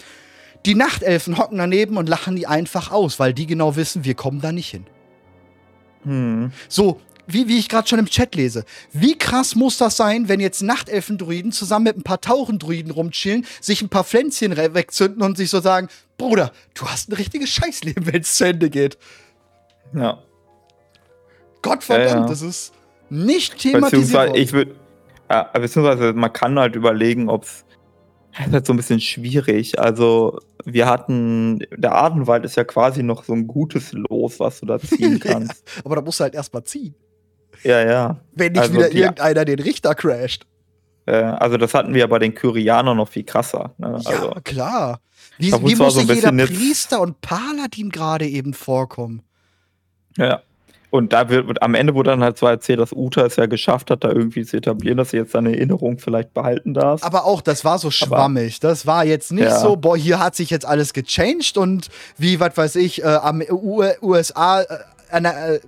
die 0.67 0.75
Nachtelfen 0.75 1.39
hocken 1.39 1.59
daneben 1.59 1.97
und 1.97 2.09
lachen 2.09 2.37
die 2.37 2.47
einfach 2.47 2.93
aus, 2.93 3.19
weil 3.19 3.35
die 3.35 3.47
genau 3.47 3.77
wissen, 3.77 4.05
wir 4.05 4.15
kommen 4.15 4.41
da 4.41 4.53
nicht 4.53 4.71
hin. 4.71 4.87
Hm. 6.05 6.53
So, 6.69 7.01
wie, 7.27 7.49
wie 7.49 7.59
ich 7.59 7.69
gerade 7.69 7.89
schon 7.89 7.99
im 7.99 8.07
Chat 8.07 8.35
lese. 8.35 8.65
Wie 8.93 9.17
krass 9.17 9.55
muss 9.55 9.79
das 9.79 9.97
sein, 9.97 10.29
wenn 10.29 10.41
jetzt 10.41 10.63
Nachtelfendruiden 10.63 11.53
zusammen 11.53 11.85
mit 11.85 11.97
ein 11.97 12.03
paar 12.03 12.21
Tauchendruiden 12.21 12.91
rumchillen, 12.91 13.47
sich 13.61 13.83
ein 13.83 13.89
paar 13.89 14.05
Pflänzchen 14.05 14.57
wegzünden 14.57 15.23
und 15.23 15.37
sich 15.37 15.51
so 15.51 15.61
sagen, 15.61 15.89
Bruder, 16.19 16.53
du 16.75 16.87
hast 16.87 17.09
ein 17.09 17.15
richtiges 17.15 17.51
Scheißleben, 17.51 18.07
wenn 18.07 18.21
es 18.21 18.35
zu 18.35 18.45
Ende 18.45 18.71
geht. 18.71 18.99
Ja. 19.95 20.19
Gottverdammt, 21.63 22.11
Ja, 22.11 22.21
ja. 22.21 22.27
das 22.27 22.43
ist 22.43 22.73
nicht 23.09 23.59
thematisiert 23.59 23.91
Beziehungsweise, 23.91 24.37
ich 24.37 24.53
würde, 24.53 24.75
ja, 25.31 25.43
beziehungsweise 25.53 26.13
man 26.13 26.33
kann 26.33 26.59
halt 26.59 26.77
überlegen, 26.77 27.29
ob 27.29 27.45
es 27.45 27.65
das 28.35 28.47
ist 28.47 28.53
halt 28.55 28.67
so 28.67 28.73
ein 28.73 28.77
bisschen 28.77 29.01
schwierig. 29.01 29.79
Also, 29.79 30.39
wir 30.65 30.87
hatten, 30.87 31.59
der 31.77 31.95
Adenwald 31.95 32.47
ist 32.47 32.57
ja 32.57 32.65
quasi 32.65 33.03
noch 33.03 33.25
so 33.25 33.35
ein 33.35 33.47
gutes 33.47 33.93
Los, 33.93 34.41
was 34.41 34.61
du 34.61 34.67
da 34.67 34.79
ziehen 34.79 35.21
kannst. 35.21 35.63
Aber 35.85 35.97
da 35.97 36.03
musst 36.03 36.19
du 36.19 36.25
halt 36.25 36.35
erstmal 36.35 36.65
ziehen. 36.65 36.95
Ja, 37.63 37.85
ja. 37.85 38.21
Wenn 38.35 38.53
nicht 38.53 38.61
Also 38.63 38.75
wieder 38.75 38.91
die- 38.91 38.99
irgendeiner 39.01 39.45
den 39.45 39.59
Richter 39.59 39.95
crasht. 39.95 40.47
Äh, 41.07 41.15
also, 41.17 41.57
das 41.57 41.75
hatten 41.75 41.95
wir 41.95 42.01
ja 42.01 42.07
bei 42.07 42.19
den 42.21 42.35
Kyrianern 42.35 42.97
noch 42.97 43.09
viel 43.09 43.25
krasser. 43.25 43.75
Ne? 43.79 43.99
Ja, 44.03 44.11
Also, 44.11 44.31
klar. 44.45 45.01
Wie, 45.39 45.53
wie 45.53 45.75
muss 45.77 45.95
so 45.95 46.01
jeder 46.03 46.31
Priester 46.33 47.01
und 47.01 47.21
Paladin 47.21 47.91
gerade 47.91 48.27
eben 48.29 48.55
vorkommen? 48.55 49.23
ja. 50.17 50.43
Und 50.91 51.15
da 51.15 51.31
wird, 51.31 51.63
am 51.63 51.75
Ende 51.75 51.95
wurde 51.95 52.11
dann 52.11 52.23
halt 52.23 52.37
so 52.37 52.45
erzählt, 52.47 52.79
dass 52.79 52.93
Uta 52.93 53.25
es 53.25 53.37
ja 53.37 53.47
geschafft 53.47 53.91
hat, 53.91 54.05
da 54.05 54.11
irgendwie 54.11 54.45
zu 54.45 54.59
etablieren, 54.59 54.99
dass 54.99 55.09
sie 55.09 55.17
jetzt 55.17 55.33
seine 55.33 55.57
Erinnerung 55.57 55.99
vielleicht 55.99 56.35
behalten 56.35 56.75
darf. 56.75 57.03
Aber 57.03 57.25
auch, 57.25 57.41
das 57.41 57.65
war 57.65 57.79
so 57.79 57.91
schwammig. 57.91 58.61
Das 58.61 58.87
war 58.87 59.03
jetzt 59.07 59.33
nicht 59.33 59.45
Ja. 59.45 59.59
so, 59.59 59.77
boah, 59.77 59.97
hier 59.97 60.19
hat 60.19 60.35
sich 60.37 60.51
jetzt 60.51 60.67
alles 60.67 60.93
gechanged 60.93 61.57
und 61.57 61.89
wie, 62.19 62.41
was 62.41 62.59
weiß 62.59 62.77
ich, 62.77 63.03
äh, 63.03 63.07
am 63.07 63.43
USA 64.03 64.61
äh, 64.61 64.67
äh, 65.13 65.61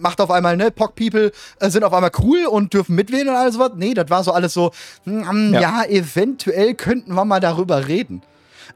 macht 0.00 0.20
auf 0.20 0.30
einmal, 0.30 0.56
ne, 0.56 0.70
Pock 0.70 0.94
People 0.94 1.32
äh, 1.60 1.70
sind 1.70 1.84
auf 1.84 1.92
einmal 1.92 2.10
cool 2.22 2.46
und 2.46 2.72
dürfen 2.74 2.94
mitwählen 2.94 3.28
und 3.28 3.34
alles 3.34 3.58
was. 3.58 3.72
Nee, 3.76 3.94
das 3.94 4.10
war 4.10 4.24
so 4.24 4.32
alles 4.32 4.52
so, 4.54 4.72
hm, 5.04 5.54
ja. 5.54 5.60
Ja. 5.60 5.84
eventuell 5.84 6.74
könnten 6.74 7.14
wir 7.14 7.24
mal 7.24 7.40
darüber 7.40 7.86
reden. 7.88 8.22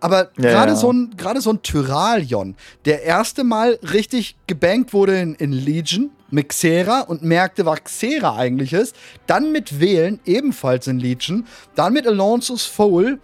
Aber 0.01 0.31
Ja, 0.37 0.51
gerade 0.51 0.72
ja. 0.72 0.77
so 0.77 0.93
ein 0.93 1.14
gerade 1.16 1.41
so 1.41 1.51
ein 1.51 1.62
Tyralion, 1.62 2.57
der 2.85 3.03
erste 3.05 3.45
Mal 3.45 3.79
richtig 3.93 4.37
gebankt 4.47 4.93
wurde 4.93 5.18
in, 5.20 5.35
in 5.37 5.53
Legion, 5.53 6.11
mit 6.31 6.49
Xera 6.49 7.01
und 7.01 7.22
merkte, 7.22 7.64
was 7.64 7.85
Xera 7.85 8.37
eigentlich 8.37 8.72
ist. 8.72 8.97
Dann 9.27 9.53
mit 9.53 9.81
Wählen, 9.81 10.20
ebenfalls 10.25 10.89
in 10.89 10.99
Legion. 10.99 11.47
Dann 11.75 11.93
mit 11.93 12.07
Alonso's 12.07 12.66
Foul. 12.66 13.20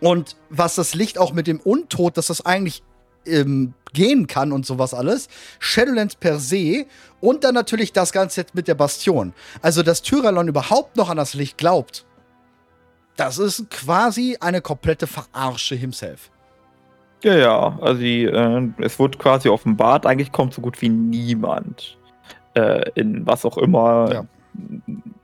Und 0.00 0.36
was 0.50 0.74
das 0.76 0.94
Licht 0.94 1.18
auch 1.18 1.32
mit 1.32 1.46
dem 1.46 1.58
Untod, 1.58 2.16
dass 2.16 2.26
das 2.26 2.44
eigentlich 2.44 2.82
ähm, 3.26 3.74
gehen 3.96 4.28
kann 4.28 4.52
und 4.52 4.64
sowas 4.64 4.94
alles. 4.94 5.28
Shadowlands 5.58 6.14
per 6.14 6.38
se. 6.38 6.86
Und 7.20 7.42
dann 7.42 7.54
natürlich 7.54 7.92
das 7.92 8.12
Ganze 8.12 8.42
jetzt 8.42 8.54
mit 8.54 8.68
der 8.68 8.76
Bastion. 8.76 9.32
Also, 9.62 9.82
dass 9.82 10.02
Tyrallon 10.02 10.46
überhaupt 10.46 10.96
noch 10.96 11.10
an 11.10 11.16
das 11.16 11.34
Licht 11.34 11.58
glaubt, 11.58 12.04
das 13.16 13.38
ist 13.38 13.70
quasi 13.70 14.36
eine 14.40 14.60
komplette 14.60 15.06
Verarsche 15.06 15.74
himself. 15.74 16.30
Ja, 17.24 17.34
ja, 17.34 17.78
also 17.80 18.00
die, 18.00 18.24
äh, 18.24 18.68
es 18.78 18.98
wird 18.98 19.18
quasi 19.18 19.48
offenbart, 19.48 20.06
eigentlich 20.06 20.32
kommt 20.32 20.52
so 20.52 20.60
gut 20.60 20.80
wie 20.82 20.90
niemand 20.90 21.98
äh, 22.54 22.90
in 22.94 23.26
was 23.26 23.46
auch 23.46 23.56
immer, 23.56 24.12
ja. 24.12 24.24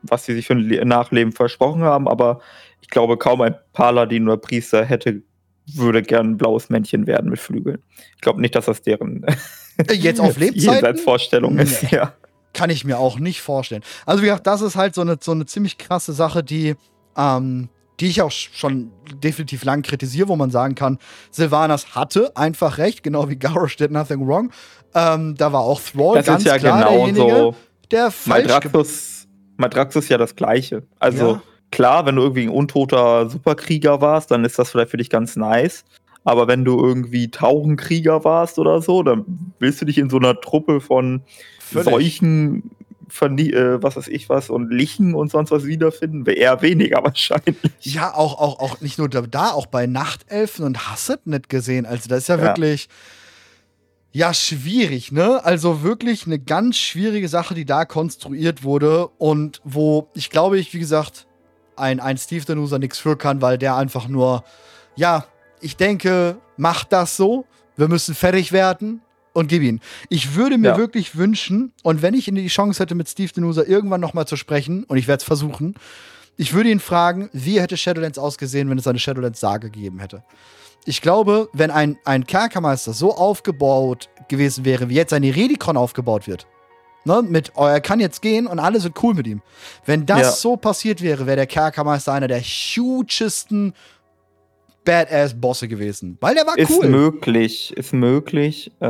was 0.02 0.24
sie 0.24 0.34
sich 0.34 0.46
für 0.46 0.54
ein 0.54 0.88
Nachleben 0.88 1.32
versprochen 1.32 1.82
haben, 1.82 2.08
aber 2.08 2.40
ich 2.80 2.88
glaube, 2.88 3.18
kaum 3.18 3.42
ein 3.42 3.54
Paladin 3.74 4.26
oder 4.26 4.38
Priester 4.38 4.84
hätte, 4.84 5.22
würde 5.66 6.02
gern 6.02 6.32
ein 6.32 6.36
blaues 6.36 6.70
Männchen 6.70 7.06
werden 7.06 7.30
mit 7.30 7.38
Flügeln. 7.38 7.82
Ich 8.16 8.20
glaube 8.20 8.40
nicht, 8.40 8.54
dass 8.54 8.66
das 8.66 8.82
deren 8.82 9.24
äh, 9.88 9.94
jetzt 9.94 10.20
auf 10.20 10.36
Lebzeiten 10.38 10.98
Vorstellung 10.98 11.54
nee. 11.54 11.62
ist, 11.62 11.90
ja. 11.90 12.14
Kann 12.52 12.70
ich 12.70 12.84
mir 12.84 12.98
auch 12.98 13.18
nicht 13.18 13.40
vorstellen. 13.40 13.82
Also 14.04 14.22
wie 14.22 14.26
gesagt, 14.26 14.46
das 14.46 14.60
ist 14.60 14.76
halt 14.76 14.94
so 14.94 15.00
eine, 15.00 15.16
so 15.20 15.32
eine 15.32 15.46
ziemlich 15.46 15.78
krasse 15.78 16.12
Sache, 16.12 16.42
die 16.44 16.74
ähm, 17.16 17.68
die 18.00 18.08
ich 18.08 18.22
auch 18.22 18.32
schon 18.32 18.90
definitiv 19.22 19.64
lang 19.64 19.82
kritisiere, 19.82 20.28
wo 20.28 20.34
man 20.34 20.50
sagen 20.50 20.74
kann, 20.74 20.98
Sylvanas 21.30 21.94
hatte 21.94 22.36
einfach 22.36 22.78
recht, 22.78 23.02
genau 23.02 23.28
wie 23.28 23.36
Garrosh 23.36 23.76
did 23.76 23.92
nothing 23.92 24.26
wrong. 24.26 24.50
Ähm, 24.94 25.36
da 25.36 25.52
war 25.52 25.60
auch 25.60 25.80
Thrall 25.80 26.16
das 26.16 26.26
ganz 26.26 26.42
ist 26.42 26.48
ja 26.48 26.58
klar 26.58 26.78
genau 26.78 27.06
derjenige, 27.06 27.36
so 27.36 27.54
der 27.90 28.10
falsch 28.10 28.48
Madraxus, 28.48 29.28
Madraxus 29.56 30.08
ja 30.08 30.18
das 30.18 30.34
Gleiche. 30.34 30.82
Also 30.98 31.34
ja. 31.34 31.42
Klar, 31.72 32.06
wenn 32.06 32.14
du 32.14 32.22
irgendwie 32.22 32.44
ein 32.44 32.50
untoter 32.50 33.28
Superkrieger 33.28 34.00
warst, 34.00 34.30
dann 34.30 34.44
ist 34.44 34.58
das 34.58 34.70
vielleicht 34.70 34.90
für 34.90 34.98
dich 34.98 35.10
ganz 35.10 35.34
nice. 35.34 35.84
Aber 36.24 36.46
wenn 36.46 36.64
du 36.64 36.78
irgendwie 36.78 37.30
Tauchenkrieger 37.30 38.22
warst 38.22 38.60
oder 38.60 38.80
so, 38.80 39.02
dann 39.02 39.24
willst 39.58 39.80
du 39.80 39.86
dich 39.86 39.98
in 39.98 40.08
so 40.08 40.18
einer 40.18 40.40
Truppe 40.40 40.80
von 40.80 41.22
Völlig. 41.58 41.90
Seuchen 41.90 42.70
äh, 43.20 43.82
was 43.82 43.96
weiß 43.96 44.08
ich 44.08 44.28
was 44.28 44.48
und 44.48 44.72
Lichen 44.72 45.14
und 45.14 45.30
sonst 45.30 45.50
was 45.50 45.64
wiederfinden, 45.64 46.24
eher 46.26 46.62
weniger 46.62 46.98
wahrscheinlich. 47.04 47.56
Ja, 47.80 48.14
auch, 48.14 48.38
auch, 48.38 48.60
auch 48.60 48.80
nicht 48.80 48.98
nur 48.98 49.08
da, 49.08 49.50
auch 49.50 49.66
bei 49.66 49.86
Nachtelfen 49.86 50.64
und 50.64 50.88
Hasset 50.88 51.26
nicht 51.26 51.48
gesehen. 51.48 51.84
Also 51.84 52.08
das 52.08 52.20
ist 52.20 52.28
ja, 52.28 52.36
ja. 52.36 52.42
wirklich 52.42 52.88
ja 54.12 54.32
schwierig, 54.32 55.10
ne? 55.10 55.44
Also 55.44 55.82
wirklich 55.82 56.26
eine 56.26 56.38
ganz 56.38 56.76
schwierige 56.76 57.28
Sache, 57.28 57.54
die 57.54 57.64
da 57.64 57.84
konstruiert 57.84 58.62
wurde 58.62 59.08
und 59.18 59.60
wo 59.64 60.08
ich 60.14 60.30
glaube, 60.30 60.58
ich 60.58 60.72
wie 60.72 60.78
gesagt 60.78 61.26
ein 61.82 62.00
ein 62.00 62.16
Steve 62.16 62.44
Danusa 62.46 62.78
nichts 62.78 62.98
für 62.98 63.16
kann, 63.16 63.42
weil 63.42 63.58
der 63.58 63.76
einfach 63.76 64.08
nur 64.08 64.44
ja, 64.96 65.26
ich 65.60 65.76
denke, 65.76 66.38
macht 66.56 66.92
das 66.92 67.16
so. 67.16 67.46
Wir 67.76 67.88
müssen 67.88 68.14
fertig 68.14 68.52
werden 68.52 69.00
und 69.32 69.48
gib 69.48 69.62
ihn. 69.62 69.80
Ich 70.08 70.34
würde 70.34 70.58
mir 70.58 70.68
ja. 70.68 70.76
wirklich 70.76 71.16
wünschen, 71.16 71.72
und 71.82 72.02
wenn 72.02 72.14
ich 72.14 72.26
die 72.26 72.46
Chance 72.48 72.82
hätte, 72.82 72.94
mit 72.94 73.08
Steve 73.08 73.32
Denusa 73.32 73.62
irgendwann 73.62 74.00
nochmal 74.00 74.26
zu 74.26 74.36
sprechen, 74.36 74.84
und 74.84 74.96
ich 74.96 75.08
werde 75.08 75.20
es 75.20 75.24
versuchen, 75.24 75.74
ich 76.36 76.52
würde 76.52 76.70
ihn 76.70 76.80
fragen, 76.80 77.30
wie 77.32 77.60
hätte 77.60 77.76
Shadowlands 77.76 78.18
ausgesehen, 78.18 78.68
wenn 78.70 78.78
es 78.78 78.86
eine 78.86 78.98
Shadowlands-Sage 78.98 79.70
gegeben 79.70 80.00
hätte. 80.00 80.24
Ich 80.84 81.00
glaube, 81.00 81.48
wenn 81.52 81.70
ein, 81.70 81.98
ein 82.04 82.26
Kerkermeister 82.26 82.92
so 82.92 83.14
aufgebaut 83.14 84.08
gewesen 84.28 84.64
wäre, 84.64 84.88
wie 84.88 84.94
jetzt 84.94 85.12
ein 85.12 85.22
Eredikon 85.22 85.76
aufgebaut 85.76 86.26
wird, 86.26 86.46
ne, 87.04 87.22
mit, 87.22 87.52
oh, 87.54 87.66
er 87.66 87.80
kann 87.80 88.00
jetzt 88.00 88.22
gehen 88.22 88.46
und 88.46 88.58
alle 88.58 88.80
sind 88.80 89.02
cool 89.02 89.14
mit 89.14 89.26
ihm. 89.26 89.42
Wenn 89.84 90.06
das 90.06 90.20
ja. 90.20 90.30
so 90.30 90.56
passiert 90.56 91.02
wäre, 91.02 91.26
wäre 91.26 91.36
der 91.36 91.46
Kerkermeister 91.46 92.12
einer 92.12 92.28
der 92.28 92.40
hugesten 92.40 93.74
Badass-Bosse 94.84 95.68
gewesen. 95.68 96.18
Weil 96.20 96.34
der 96.34 96.46
war 96.46 96.58
ist 96.58 96.70
cool. 96.70 96.84
Ist 96.84 96.90
möglich, 96.90 97.76
ist 97.76 97.92
möglich. 97.92 98.72
Äh, 98.80 98.84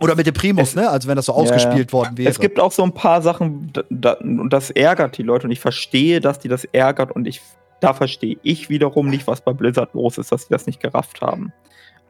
Oder 0.00 0.14
mit 0.14 0.26
dem 0.26 0.34
Primus, 0.34 0.70
es, 0.70 0.74
ne? 0.76 0.88
Also 0.88 1.08
wenn 1.08 1.16
das 1.16 1.26
so 1.26 1.32
ausgespielt 1.32 1.90
ja, 1.90 1.92
worden 1.92 2.18
wäre. 2.18 2.30
Es 2.30 2.38
gibt 2.38 2.60
auch 2.60 2.72
so 2.72 2.82
ein 2.82 2.92
paar 2.92 3.22
Sachen, 3.22 3.72
da, 3.90 4.14
und 4.14 4.50
das 4.50 4.70
ärgert 4.70 5.18
die 5.18 5.22
Leute 5.22 5.46
und 5.46 5.50
ich 5.50 5.60
verstehe, 5.60 6.20
dass 6.20 6.38
die 6.38 6.48
das 6.48 6.64
ärgert 6.64 7.12
und 7.12 7.26
ich, 7.26 7.40
da 7.80 7.92
verstehe 7.92 8.38
ich 8.42 8.68
wiederum 8.68 9.08
nicht, 9.08 9.26
was 9.26 9.40
bei 9.40 9.52
Blizzard 9.52 9.94
los 9.94 10.18
ist, 10.18 10.30
dass 10.30 10.42
sie 10.42 10.50
das 10.50 10.66
nicht 10.66 10.80
gerafft 10.80 11.20
haben. 11.20 11.52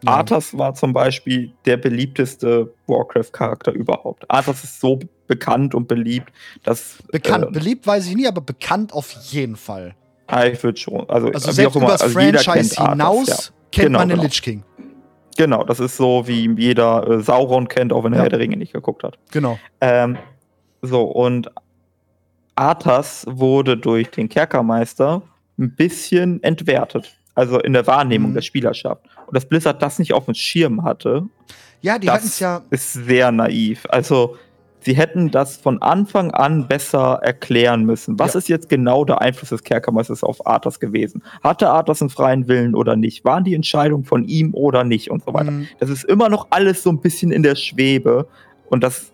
Ja. 0.04 0.14
Arthas 0.14 0.56
war 0.58 0.74
zum 0.74 0.92
Beispiel 0.92 1.52
der 1.64 1.76
beliebteste 1.76 2.72
Warcraft-Charakter 2.88 3.72
überhaupt. 3.72 4.28
Arthas 4.28 4.64
ist 4.64 4.80
so 4.80 4.98
bekannt 5.32 5.74
und 5.74 5.88
beliebt, 5.88 6.30
dass. 6.62 6.98
Bekannt, 7.10 7.46
äh, 7.46 7.50
beliebt 7.50 7.86
weiß 7.86 8.06
ich 8.06 8.14
nie, 8.14 8.26
aber 8.26 8.42
bekannt 8.42 8.92
auf 8.92 9.10
jeden 9.30 9.56
Fall. 9.56 9.94
Ah, 10.26 10.44
ich 10.44 10.62
würde 10.62 10.78
schon. 10.78 11.08
Also, 11.08 11.28
also 11.28 11.52
selbst 11.52 11.76
über 11.76 11.86
das 11.86 12.02
also 12.02 12.18
Franchise 12.18 12.76
hinaus 12.76 13.28
ja. 13.28 13.36
kennt 13.70 13.86
genau, 13.86 13.98
man 14.00 14.08
den 14.08 14.16
genau. 14.16 14.28
Lich 14.28 14.42
King. 14.42 14.62
Genau, 15.38 15.64
das 15.64 15.80
ist 15.80 15.96
so, 15.96 16.26
wie 16.26 16.48
jeder 16.58 17.08
äh, 17.08 17.20
Sauron 17.22 17.66
kennt, 17.66 17.92
auch 17.92 18.04
wenn 18.04 18.12
er 18.12 18.18
ja. 18.18 18.22
Herr 18.24 18.30
der 18.30 18.38
Ringe 18.38 18.56
nicht 18.58 18.74
geguckt 18.74 19.02
hat. 19.02 19.18
Genau. 19.30 19.58
Ähm, 19.80 20.18
so, 20.82 21.02
und 21.02 21.50
Arthas 22.54 23.24
wurde 23.26 23.78
durch 23.78 24.10
den 24.10 24.28
Kerkermeister 24.28 25.22
ein 25.58 25.74
bisschen 25.74 26.42
entwertet. 26.42 27.16
Also 27.34 27.58
in 27.58 27.72
der 27.72 27.86
Wahrnehmung 27.86 28.30
mhm. 28.30 28.34
der 28.34 28.42
Spielerschaft. 28.42 29.06
Und 29.26 29.34
dass 29.34 29.46
Blizzard 29.46 29.80
das 29.80 29.98
nicht 29.98 30.12
auf 30.12 30.26
dem 30.26 30.34
Schirm 30.34 30.84
hatte, 30.84 31.26
ja, 31.82 31.98
die 31.98 32.08
hatten 32.08 32.26
es 32.26 32.38
ja. 32.38 32.62
Ist 32.70 32.92
sehr 32.92 33.32
naiv. 33.32 33.86
Also, 33.88 34.36
sie 34.84 34.94
hätten 34.94 35.30
das 35.30 35.56
von 35.56 35.80
Anfang 35.80 36.30
an 36.30 36.68
besser 36.68 37.20
erklären 37.22 37.84
müssen. 37.84 38.18
Was 38.18 38.34
ja. 38.34 38.38
ist 38.38 38.48
jetzt 38.48 38.68
genau 38.68 39.04
der 39.04 39.20
Einfluss 39.20 39.50
des 39.50 39.62
Kerkermeisters 39.62 40.24
auf 40.24 40.46
Arthas 40.46 40.80
gewesen? 40.80 41.22
Hatte 41.42 41.70
Arthas 41.70 42.02
einen 42.02 42.10
freien 42.10 42.48
Willen 42.48 42.74
oder 42.74 42.96
nicht? 42.96 43.24
Waren 43.24 43.44
die 43.44 43.54
Entscheidungen 43.54 44.04
von 44.04 44.24
ihm 44.24 44.54
oder 44.54 44.84
nicht 44.84 45.10
und 45.10 45.24
so 45.24 45.32
weiter? 45.32 45.50
Mhm. 45.50 45.68
Das 45.78 45.90
ist 45.90 46.04
immer 46.04 46.28
noch 46.28 46.48
alles 46.50 46.82
so 46.82 46.90
ein 46.90 47.00
bisschen 47.00 47.32
in 47.32 47.42
der 47.42 47.54
Schwebe 47.54 48.26
und 48.68 48.82
das 48.82 49.11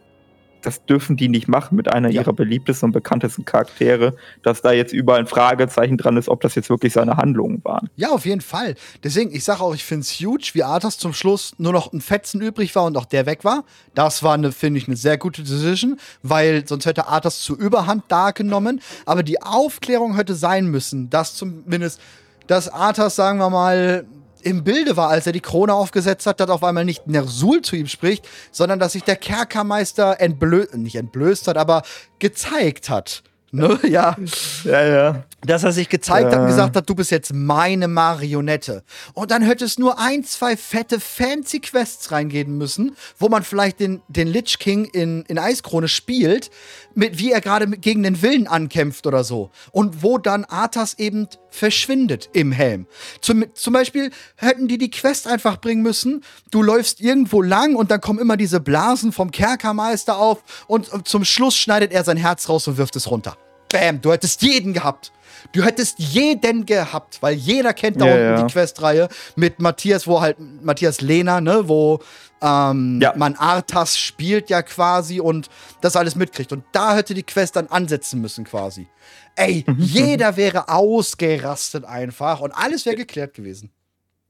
das 0.62 0.84
dürfen 0.84 1.16
die 1.16 1.28
nicht 1.28 1.48
machen 1.48 1.76
mit 1.76 1.88
einer 1.92 2.08
ja. 2.08 2.22
ihrer 2.22 2.32
beliebtesten 2.32 2.88
und 2.88 2.92
bekanntesten 2.92 3.44
Charaktere, 3.44 4.14
dass 4.42 4.62
da 4.62 4.72
jetzt 4.72 4.92
überall 4.92 5.20
ein 5.20 5.26
Fragezeichen 5.26 5.96
dran 5.96 6.16
ist, 6.16 6.28
ob 6.28 6.40
das 6.40 6.54
jetzt 6.54 6.70
wirklich 6.70 6.92
seine 6.92 7.16
Handlungen 7.16 7.64
waren. 7.64 7.90
Ja, 7.96 8.10
auf 8.10 8.26
jeden 8.26 8.40
Fall. 8.40 8.74
Deswegen, 9.02 9.34
ich 9.34 9.44
sage 9.44 9.60
auch, 9.60 9.74
ich 9.74 9.84
finde 9.84 10.02
es 10.02 10.12
huge, 10.20 10.50
wie 10.52 10.62
Arthas 10.62 10.98
zum 10.98 11.12
Schluss 11.12 11.54
nur 11.58 11.72
noch 11.72 11.92
ein 11.92 12.00
Fetzen 12.00 12.40
übrig 12.40 12.74
war 12.74 12.84
und 12.84 12.96
auch 12.96 13.06
der 13.06 13.26
weg 13.26 13.44
war. 13.44 13.64
Das 13.94 14.22
war, 14.22 14.38
finde 14.52 14.78
ich, 14.78 14.86
eine 14.86 14.96
sehr 14.96 15.18
gute 15.18 15.42
Decision, 15.42 15.98
weil 16.22 16.66
sonst 16.66 16.86
hätte 16.86 17.06
Arthas 17.06 17.40
zur 17.40 17.58
Überhand 17.58 18.04
da 18.08 18.30
genommen. 18.30 18.80
Aber 19.06 19.22
die 19.22 19.42
Aufklärung 19.42 20.16
hätte 20.16 20.34
sein 20.34 20.66
müssen, 20.66 21.10
dass 21.10 21.34
zumindest, 21.34 22.00
dass 22.46 22.68
Arthas, 22.68 23.16
sagen 23.16 23.38
wir 23.38 23.50
mal, 23.50 24.06
im 24.48 24.64
Bilde 24.64 24.96
war, 24.96 25.10
als 25.10 25.26
er 25.26 25.32
die 25.32 25.40
Krone 25.40 25.74
aufgesetzt 25.74 26.26
hat, 26.26 26.40
dass 26.40 26.48
auf 26.48 26.64
einmal 26.64 26.86
nicht 26.86 27.06
Nersul 27.06 27.60
zu 27.60 27.76
ihm 27.76 27.86
spricht, 27.86 28.26
sondern 28.50 28.78
dass 28.78 28.92
sich 28.92 29.04
der 29.04 29.16
Kerkermeister 29.16 30.20
entblößt, 30.20 30.74
nicht 30.76 30.96
entblößt 30.96 31.48
hat, 31.48 31.58
aber 31.58 31.82
gezeigt 32.18 32.88
hat. 32.88 33.22
Ne? 33.50 33.78
Ja. 33.88 34.16
Ja, 34.64 34.84
ja. 34.84 35.24
Dass 35.42 35.62
er 35.62 35.72
sich 35.72 35.88
gezeigt 35.88 36.24
ja. 36.24 36.32
hat 36.32 36.40
und 36.40 36.48
gesagt 36.48 36.76
hat, 36.76 36.88
du 36.88 36.94
bist 36.94 37.10
jetzt 37.10 37.32
meine 37.32 37.88
Marionette. 37.88 38.82
Und 39.14 39.30
dann 39.30 39.42
hätte 39.42 39.64
es 39.64 39.78
nur 39.78 39.98
ein, 39.98 40.24
zwei 40.24 40.56
fette 40.56 41.00
fancy 41.00 41.60
Quests 41.60 42.10
reingehen 42.10 42.58
müssen, 42.58 42.96
wo 43.18 43.28
man 43.28 43.44
vielleicht 43.44 43.80
den, 43.80 44.02
den 44.08 44.26
Lich 44.26 44.58
King 44.58 44.84
in, 44.86 45.22
in 45.22 45.38
Eiskrone 45.38 45.88
spielt, 45.88 46.50
mit 46.94 47.18
wie 47.18 47.30
er 47.30 47.40
gerade 47.40 47.68
gegen 47.68 48.02
den 48.02 48.20
Willen 48.20 48.48
ankämpft 48.48 49.06
oder 49.06 49.22
so. 49.22 49.50
Und 49.70 50.02
wo 50.02 50.18
dann 50.18 50.44
Arthas 50.44 50.98
eben 50.98 51.28
verschwindet 51.50 52.28
im 52.32 52.52
Helm. 52.52 52.86
Zum, 53.20 53.44
zum 53.54 53.72
Beispiel 53.72 54.10
hätten 54.36 54.68
die 54.68 54.78
die 54.78 54.90
Quest 54.90 55.26
einfach 55.26 55.60
bringen 55.60 55.82
müssen, 55.82 56.24
du 56.50 56.62
läufst 56.62 57.00
irgendwo 57.00 57.42
lang 57.42 57.76
und 57.76 57.90
dann 57.90 58.00
kommen 58.00 58.18
immer 58.18 58.36
diese 58.36 58.60
Blasen 58.60 59.12
vom 59.12 59.30
Kerkermeister 59.30 60.18
auf 60.18 60.42
und 60.66 61.06
zum 61.06 61.24
Schluss 61.24 61.56
schneidet 61.56 61.92
er 61.92 62.04
sein 62.04 62.16
Herz 62.16 62.48
raus 62.48 62.66
und 62.68 62.76
wirft 62.76 62.96
es 62.96 63.10
runter. 63.10 63.38
Bam, 63.70 64.00
du 64.00 64.12
hättest 64.12 64.42
jeden 64.42 64.72
gehabt. 64.72 65.12
Du 65.52 65.62
hättest 65.62 65.98
jeden 65.98 66.66
gehabt, 66.66 67.18
weil 67.22 67.34
jeder 67.34 67.72
kennt 67.72 68.00
da 68.00 68.06
ja, 68.06 68.12
unten 68.12 68.40
ja. 68.40 68.42
die 68.42 68.52
Questreihe 68.52 69.08
mit 69.36 69.60
Matthias, 69.60 70.06
wo 70.06 70.20
halt 70.20 70.36
Matthias 70.62 71.00
Lehner, 71.00 71.40
ne, 71.40 71.68
wo 71.68 72.00
ähm, 72.42 72.98
ja. 73.00 73.14
man 73.16 73.34
Arthas 73.36 73.98
spielt 73.98 74.50
ja 74.50 74.62
quasi 74.62 75.20
und 75.20 75.48
das 75.80 75.96
alles 75.96 76.16
mitkriegt. 76.16 76.52
Und 76.52 76.64
da 76.72 76.94
hätte 76.96 77.14
die 77.14 77.22
Quest 77.22 77.56
dann 77.56 77.68
ansetzen 77.68 78.20
müssen 78.20 78.44
quasi. 78.44 78.88
Ey, 79.36 79.64
mhm. 79.66 79.76
jeder 79.78 80.36
wäre 80.36 80.68
ausgerastet 80.68 81.84
einfach 81.84 82.40
und 82.40 82.52
alles 82.52 82.84
wäre 82.86 82.96
geklärt 82.96 83.34
gewesen. 83.34 83.70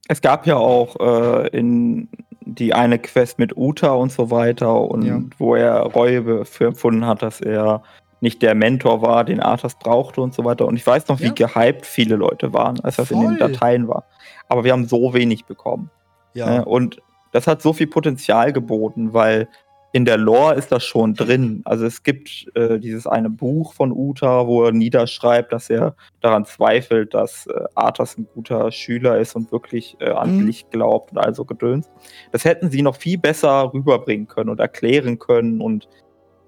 Es 0.09 0.20
gab 0.20 0.47
ja 0.47 0.57
auch 0.57 0.97
äh, 1.01 1.49
in 1.49 2.09
die 2.41 2.72
eine 2.72 2.99
Quest 2.99 3.39
mit 3.39 3.57
Uta 3.57 3.91
und 3.91 4.11
so 4.11 4.30
weiter 4.30 4.80
und 4.80 5.30
wo 5.39 5.55
er 5.55 5.80
Reue 5.80 6.45
für 6.47 6.66
empfunden 6.66 7.07
hat, 7.07 7.22
dass 7.22 7.41
er 7.41 7.82
nicht 8.21 8.43
der 8.43 8.55
Mentor 8.55 9.03
war, 9.03 9.25
den 9.25 9.41
Arthas 9.41 9.79
brauchte 9.79 10.21
und 10.21 10.35
so 10.35 10.45
weiter. 10.45 10.66
Und 10.66 10.77
ich 10.77 10.87
weiß 10.87 11.09
noch, 11.09 11.21
wie 11.21 11.27
ja. 11.27 11.33
gehypt 11.33 11.87
viele 11.87 12.16
Leute 12.16 12.53
waren, 12.53 12.81
als 12.81 12.97
das 12.97 13.09
Voll. 13.09 13.25
in 13.25 13.31
den 13.31 13.39
Dateien 13.39 13.89
war. 13.89 14.05
Aber 14.49 14.64
wir 14.64 14.73
haben 14.73 14.87
so 14.87 15.14
wenig 15.14 15.45
bekommen. 15.45 15.91
Ja. 16.35 16.59
Ne? 16.59 16.64
Und 16.64 17.01
das 17.33 17.47
hat 17.47 17.62
so 17.62 17.73
viel 17.73 17.87
Potenzial 17.87 18.53
geboten, 18.53 19.12
weil 19.12 19.49
in 19.93 20.05
der 20.05 20.19
Lore 20.19 20.55
ist 20.55 20.71
das 20.71 20.85
schon 20.85 21.14
drin. 21.14 21.62
Also 21.64 21.87
es 21.87 22.03
gibt 22.03 22.47
äh, 22.55 22.79
dieses 22.79 23.07
eine 23.07 23.31
Buch 23.31 23.73
von 23.73 23.91
Uta, 23.91 24.47
wo 24.47 24.64
er 24.64 24.73
niederschreibt, 24.73 25.53
dass 25.53 25.71
er 25.71 25.95
daran 26.21 26.45
zweifelt, 26.45 27.14
dass 27.14 27.47
äh, 27.47 27.64
Arthas 27.75 28.19
ein 28.19 28.29
guter 28.35 28.71
Schüler 28.71 29.19
ist 29.19 29.35
und 29.35 29.51
wirklich 29.51 29.97
äh, 30.01 30.11
an 30.11 30.37
mhm. 30.37 30.47
Licht 30.47 30.71
glaubt 30.71 31.12
und 31.12 31.19
also 31.19 31.45
gedöns. 31.47 31.91
Das 32.33 32.45
hätten 32.45 32.71
sie 32.71 32.83
noch 32.83 32.97
viel 32.97 33.19
besser 33.19 33.73
rüberbringen 33.73 34.29
können 34.29 34.51
und 34.51 34.61
erklären 34.61 35.19
können 35.19 35.61
und 35.62 35.89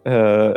äh, 0.05 0.55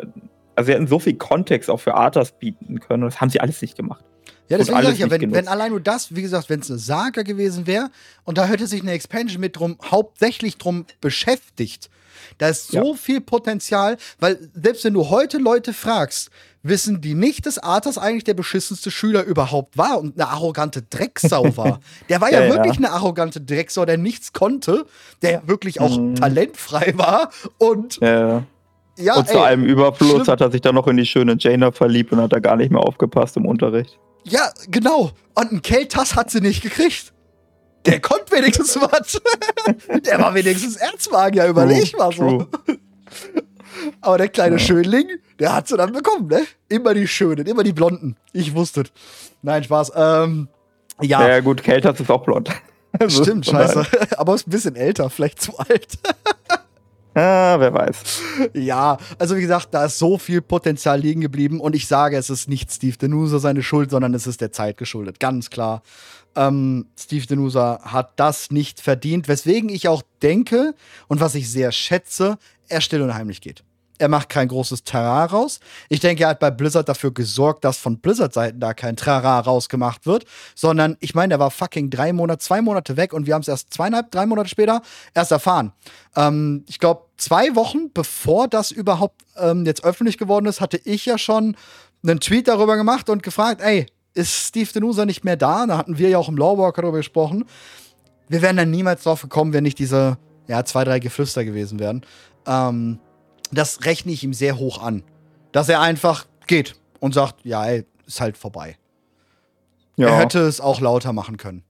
also 0.55 0.67
sie 0.67 0.73
hätten 0.73 0.87
so 0.87 0.99
viel 0.99 1.15
Kontext 1.15 1.69
auch 1.69 1.79
für 1.79 1.95
Arthas 1.95 2.31
bieten 2.31 2.79
können 2.79 3.03
das 3.03 3.21
haben 3.21 3.29
sie 3.29 3.39
alles 3.39 3.61
nicht 3.61 3.75
gemacht. 3.75 4.03
Ja, 4.49 4.57
deswegen 4.57 4.81
sage 4.81 4.93
ich 4.93 4.99
ja, 4.99 5.09
wenn, 5.09 5.31
wenn, 5.33 5.47
allein 5.47 5.71
nur 5.71 5.79
das, 5.79 6.13
wie 6.15 6.21
gesagt, 6.21 6.49
wenn 6.49 6.59
es 6.59 6.69
eine 6.69 6.77
Saga 6.77 7.23
gewesen 7.23 7.65
wäre 7.65 7.89
und 8.23 8.37
da 8.37 8.45
hätte 8.45 8.67
sich 8.67 8.81
eine 8.81 8.91
Expansion 8.91 9.39
mit 9.39 9.57
drum 9.57 9.77
hauptsächlich 9.89 10.57
drum 10.57 10.85
beschäftigt, 11.01 11.89
da 12.37 12.49
ist 12.49 12.69
so 12.69 12.91
ja. 12.91 12.93
viel 12.93 13.21
Potenzial, 13.21 13.97
weil 14.19 14.37
selbst 14.53 14.83
wenn 14.83 14.93
du 14.93 15.09
heute 15.09 15.37
Leute 15.37 15.73
fragst, 15.73 16.29
wissen 16.61 17.01
die 17.01 17.13
nicht, 17.13 17.45
dass 17.45 17.57
Arthas 17.57 17.97
eigentlich 17.97 18.23
der 18.23 18.33
beschissenste 18.33 18.89
Schüler 18.89 19.23
überhaupt 19.23 19.77
war 19.77 19.99
und 19.99 20.19
eine 20.19 20.29
arrogante 20.29 20.81
Drecksau 20.81 21.55
war. 21.57 21.79
Der 22.09 22.21
war 22.21 22.31
ja, 22.31 22.43
ja 22.43 22.53
wirklich 22.53 22.75
ja. 22.75 22.87
eine 22.87 22.91
arrogante 22.91 23.41
Drecksau, 23.41 23.85
der 23.85 23.97
nichts 23.97 24.33
konnte, 24.33 24.85
der 25.21 25.47
wirklich 25.47 25.81
auch 25.81 25.97
mhm. 25.97 26.15
talentfrei 26.15 26.93
war 26.95 27.31
und 27.57 27.99
ja. 28.01 28.43
Ja, 28.97 29.15
und 29.15 29.27
zu 29.27 29.37
ey, 29.37 29.43
einem 29.43 29.65
Überfluss 29.65 30.11
schlimm. 30.11 30.27
hat 30.27 30.41
er 30.41 30.51
sich 30.51 30.61
dann 30.61 30.75
noch 30.75 30.87
in 30.87 30.97
die 30.97 31.05
schöne 31.05 31.35
Jaina 31.39 31.71
verliebt 31.71 32.11
und 32.11 32.21
hat 32.21 32.33
da 32.33 32.39
gar 32.39 32.55
nicht 32.55 32.71
mehr 32.71 32.81
aufgepasst 32.81 33.37
im 33.37 33.45
Unterricht. 33.45 33.99
Ja, 34.23 34.51
genau. 34.67 35.11
Und 35.33 35.49
einen 35.49 35.61
Keltass 35.61 36.15
hat 36.15 36.29
sie 36.29 36.41
nicht 36.41 36.61
gekriegt. 36.61 37.13
Der 37.85 37.99
konnte 38.01 38.31
wenigstens 38.31 38.79
was. 38.79 39.19
der 40.05 40.19
war 40.19 40.33
wenigstens 40.33 40.75
Erzmagier, 40.77 41.47
überleg 41.47 41.97
mal 41.97 42.11
so. 42.11 42.47
Aber 44.01 44.17
der 44.17 44.29
kleine 44.29 44.57
ja. 44.57 44.59
Schönling, 44.59 45.07
der 45.39 45.55
hat 45.55 45.67
sie 45.67 45.75
dann 45.75 45.91
bekommen, 45.91 46.27
ne? 46.27 46.43
Immer 46.69 46.93
die 46.93 47.07
Schönen, 47.07 47.45
immer 47.47 47.63
die 47.63 47.73
Blonden. 47.73 48.15
Ich 48.31 48.53
wusste. 48.53 48.83
Nein, 49.41 49.63
Spaß. 49.63 49.91
Ähm, 49.95 50.47
ja. 51.01 51.27
Ja, 51.27 51.39
gut, 51.39 51.63
Keltas 51.63 51.99
ist 51.99 52.11
auch 52.11 52.23
blond. 52.23 52.49
Stimmt, 53.07 53.47
scheiße. 53.47 53.85
Aber 54.17 54.35
ist 54.35 54.47
ein 54.47 54.51
bisschen 54.51 54.75
älter, 54.75 55.09
vielleicht 55.09 55.41
zu 55.41 55.57
alt. 55.57 55.97
Ja, 57.15 57.59
wer 57.59 57.73
weiß. 57.73 58.21
Ja, 58.53 58.97
also 59.19 59.35
wie 59.35 59.41
gesagt, 59.41 59.69
da 59.71 59.85
ist 59.85 59.99
so 59.99 60.17
viel 60.17 60.41
Potenzial 60.41 60.99
liegen 60.99 61.21
geblieben 61.21 61.59
und 61.59 61.75
ich 61.75 61.87
sage, 61.87 62.17
es 62.17 62.29
ist 62.29 62.49
nicht 62.49 62.71
Steve 62.71 62.97
Denusa 62.97 63.39
seine 63.39 63.61
Schuld, 63.61 63.91
sondern 63.91 64.13
es 64.13 64.25
ist 64.25 64.41
der 64.41 64.51
Zeit 64.51 64.77
geschuldet, 64.77 65.19
ganz 65.19 65.49
klar. 65.49 65.83
Ähm, 66.35 66.87
Steve 66.99 67.27
Denusa 67.27 67.79
hat 67.83 68.13
das 68.15 68.49
nicht 68.49 68.81
verdient, 68.81 69.27
weswegen 69.27 69.69
ich 69.69 69.87
auch 69.87 70.01
denke 70.23 70.73
und 71.07 71.19
was 71.19 71.35
ich 71.35 71.51
sehr 71.51 71.71
schätze, 71.71 72.37
er 72.67 72.81
still 72.81 73.03
und 73.03 73.13
heimlich 73.13 73.41
geht. 73.41 73.63
Er 73.99 74.09
macht 74.09 74.29
kein 74.29 74.47
großes 74.47 74.83
Terrain 74.83 75.29
raus. 75.29 75.59
Ich 75.87 75.99
denke, 75.99 76.23
er 76.23 76.29
hat 76.29 76.39
bei 76.39 76.49
Blizzard 76.51 76.89
dafür 76.89 77.13
gesorgt, 77.13 77.63
dass 77.63 77.77
von 77.77 77.99
Blizzard-Seiten 77.99 78.59
da 78.59 78.73
kein 78.73 78.95
Terrain 78.95 79.43
rausgemacht 79.43 80.05
wird, 80.05 80.25
sondern 80.55 80.97
ich 80.99 81.13
meine, 81.13 81.35
er 81.35 81.39
war 81.39 81.51
fucking 81.51 81.89
drei 81.89 82.11
Monate, 82.11 82.39
zwei 82.39 82.61
Monate 82.61 82.97
weg 82.97 83.13
und 83.13 83.27
wir 83.27 83.35
haben 83.35 83.41
es 83.41 83.47
erst 83.47 83.73
zweieinhalb, 83.73 84.09
drei 84.11 84.25
Monate 84.25 84.49
später 84.49 84.81
erst 85.13 85.31
erfahren. 85.31 85.73
Ähm, 86.15 86.65
ich 86.67 86.79
glaube, 86.79 87.03
zwei 87.17 87.55
Wochen 87.55 87.91
bevor 87.93 88.47
das 88.47 88.71
überhaupt 88.71 89.21
ähm, 89.37 89.65
jetzt 89.65 89.83
öffentlich 89.83 90.17
geworden 90.17 90.47
ist, 90.47 90.59
hatte 90.59 90.81
ich 90.83 91.05
ja 91.05 91.17
schon 91.17 91.55
einen 92.03 92.19
Tweet 92.19 92.47
darüber 92.47 92.75
gemacht 92.75 93.09
und 93.09 93.23
gefragt, 93.23 93.61
ey, 93.61 93.85
ist 94.13 94.47
Steve 94.47 94.69
Denusa 94.71 95.05
nicht 95.05 95.23
mehr 95.23 95.37
da? 95.37 95.65
Da 95.65 95.77
hatten 95.77 95.97
wir 95.97 96.09
ja 96.09 96.17
auch 96.17 96.29
im 96.29 96.37
Lawwalker 96.37 96.81
darüber 96.81 96.97
gesprochen. 96.97 97.45
Wir 98.27 98.41
wären 98.41 98.57
dann 98.57 98.71
niemals 98.71 99.03
drauf 99.03 99.21
gekommen, 99.21 99.53
wenn 99.53 99.63
nicht 99.63 99.79
diese, 99.79 100.17
ja, 100.47 100.63
zwei, 100.65 100.83
drei 100.83 100.99
Geflüster 100.99 101.45
gewesen 101.45 101.79
wären. 101.79 102.05
Ähm, 102.45 102.99
das 103.57 103.85
rechne 103.85 104.11
ich 104.11 104.23
ihm 104.23 104.33
sehr 104.33 104.57
hoch 104.57 104.81
an. 104.81 105.03
Dass 105.51 105.69
er 105.69 105.81
einfach 105.81 106.25
geht 106.47 106.75
und 106.99 107.13
sagt, 107.13 107.43
ja, 107.43 107.65
ey, 107.65 107.85
ist 108.05 108.21
halt 108.21 108.37
vorbei. 108.37 108.77
Ja. 109.97 110.07
Er 110.07 110.17
hätte 110.17 110.39
es 110.39 110.59
auch 110.59 110.81
lauter 110.81 111.13
machen 111.13 111.37
können. 111.37 111.63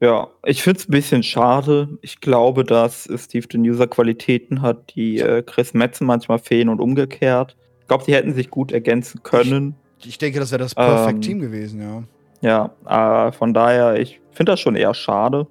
Ja, 0.00 0.28
ich 0.44 0.62
finde 0.62 0.80
es 0.80 0.88
ein 0.88 0.92
bisschen 0.92 1.22
schade. 1.22 1.98
Ich 2.00 2.20
glaube, 2.20 2.64
dass 2.64 3.08
Steve 3.16 3.46
den 3.46 3.62
User 3.62 3.86
Qualitäten 3.86 4.62
hat, 4.62 4.94
die 4.94 5.18
äh, 5.18 5.42
Chris 5.42 5.74
Metzen 5.74 6.06
manchmal 6.06 6.38
fehlen 6.38 6.70
und 6.70 6.80
umgekehrt. 6.80 7.56
Ich 7.80 7.86
glaube, 7.86 8.04
die 8.06 8.14
hätten 8.14 8.34
sich 8.34 8.50
gut 8.50 8.72
ergänzen 8.72 9.22
können. 9.22 9.74
Ich, 9.98 10.08
ich 10.08 10.18
denke, 10.18 10.40
das 10.40 10.52
wäre 10.52 10.62
das 10.62 10.74
Perfect 10.74 11.16
ähm, 11.16 11.20
Team 11.20 11.40
gewesen, 11.40 11.82
ja. 11.82 12.70
Ja, 12.86 13.26
äh, 13.28 13.32
von 13.32 13.52
daher, 13.52 14.00
ich 14.00 14.20
finde 14.32 14.52
das 14.52 14.60
schon 14.60 14.74
eher 14.74 14.94
schade. 14.94 15.46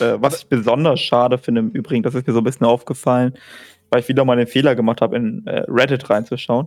Äh, 0.00 0.16
was 0.18 0.40
ich 0.40 0.46
besonders 0.46 1.00
schade 1.00 1.38
finde, 1.38 1.60
im 1.62 1.70
Übrigen, 1.70 2.02
das 2.02 2.14
ist 2.14 2.26
mir 2.26 2.34
so 2.34 2.40
ein 2.40 2.44
bisschen 2.44 2.66
aufgefallen, 2.66 3.34
weil 3.92 4.00
ich 4.00 4.08
wieder 4.08 4.24
mal 4.24 4.36
den 4.36 4.46
Fehler 4.46 4.74
gemacht 4.74 5.02
habe, 5.02 5.16
in 5.16 5.46
äh, 5.46 5.64
Reddit 5.68 6.08
reinzuschauen. 6.08 6.66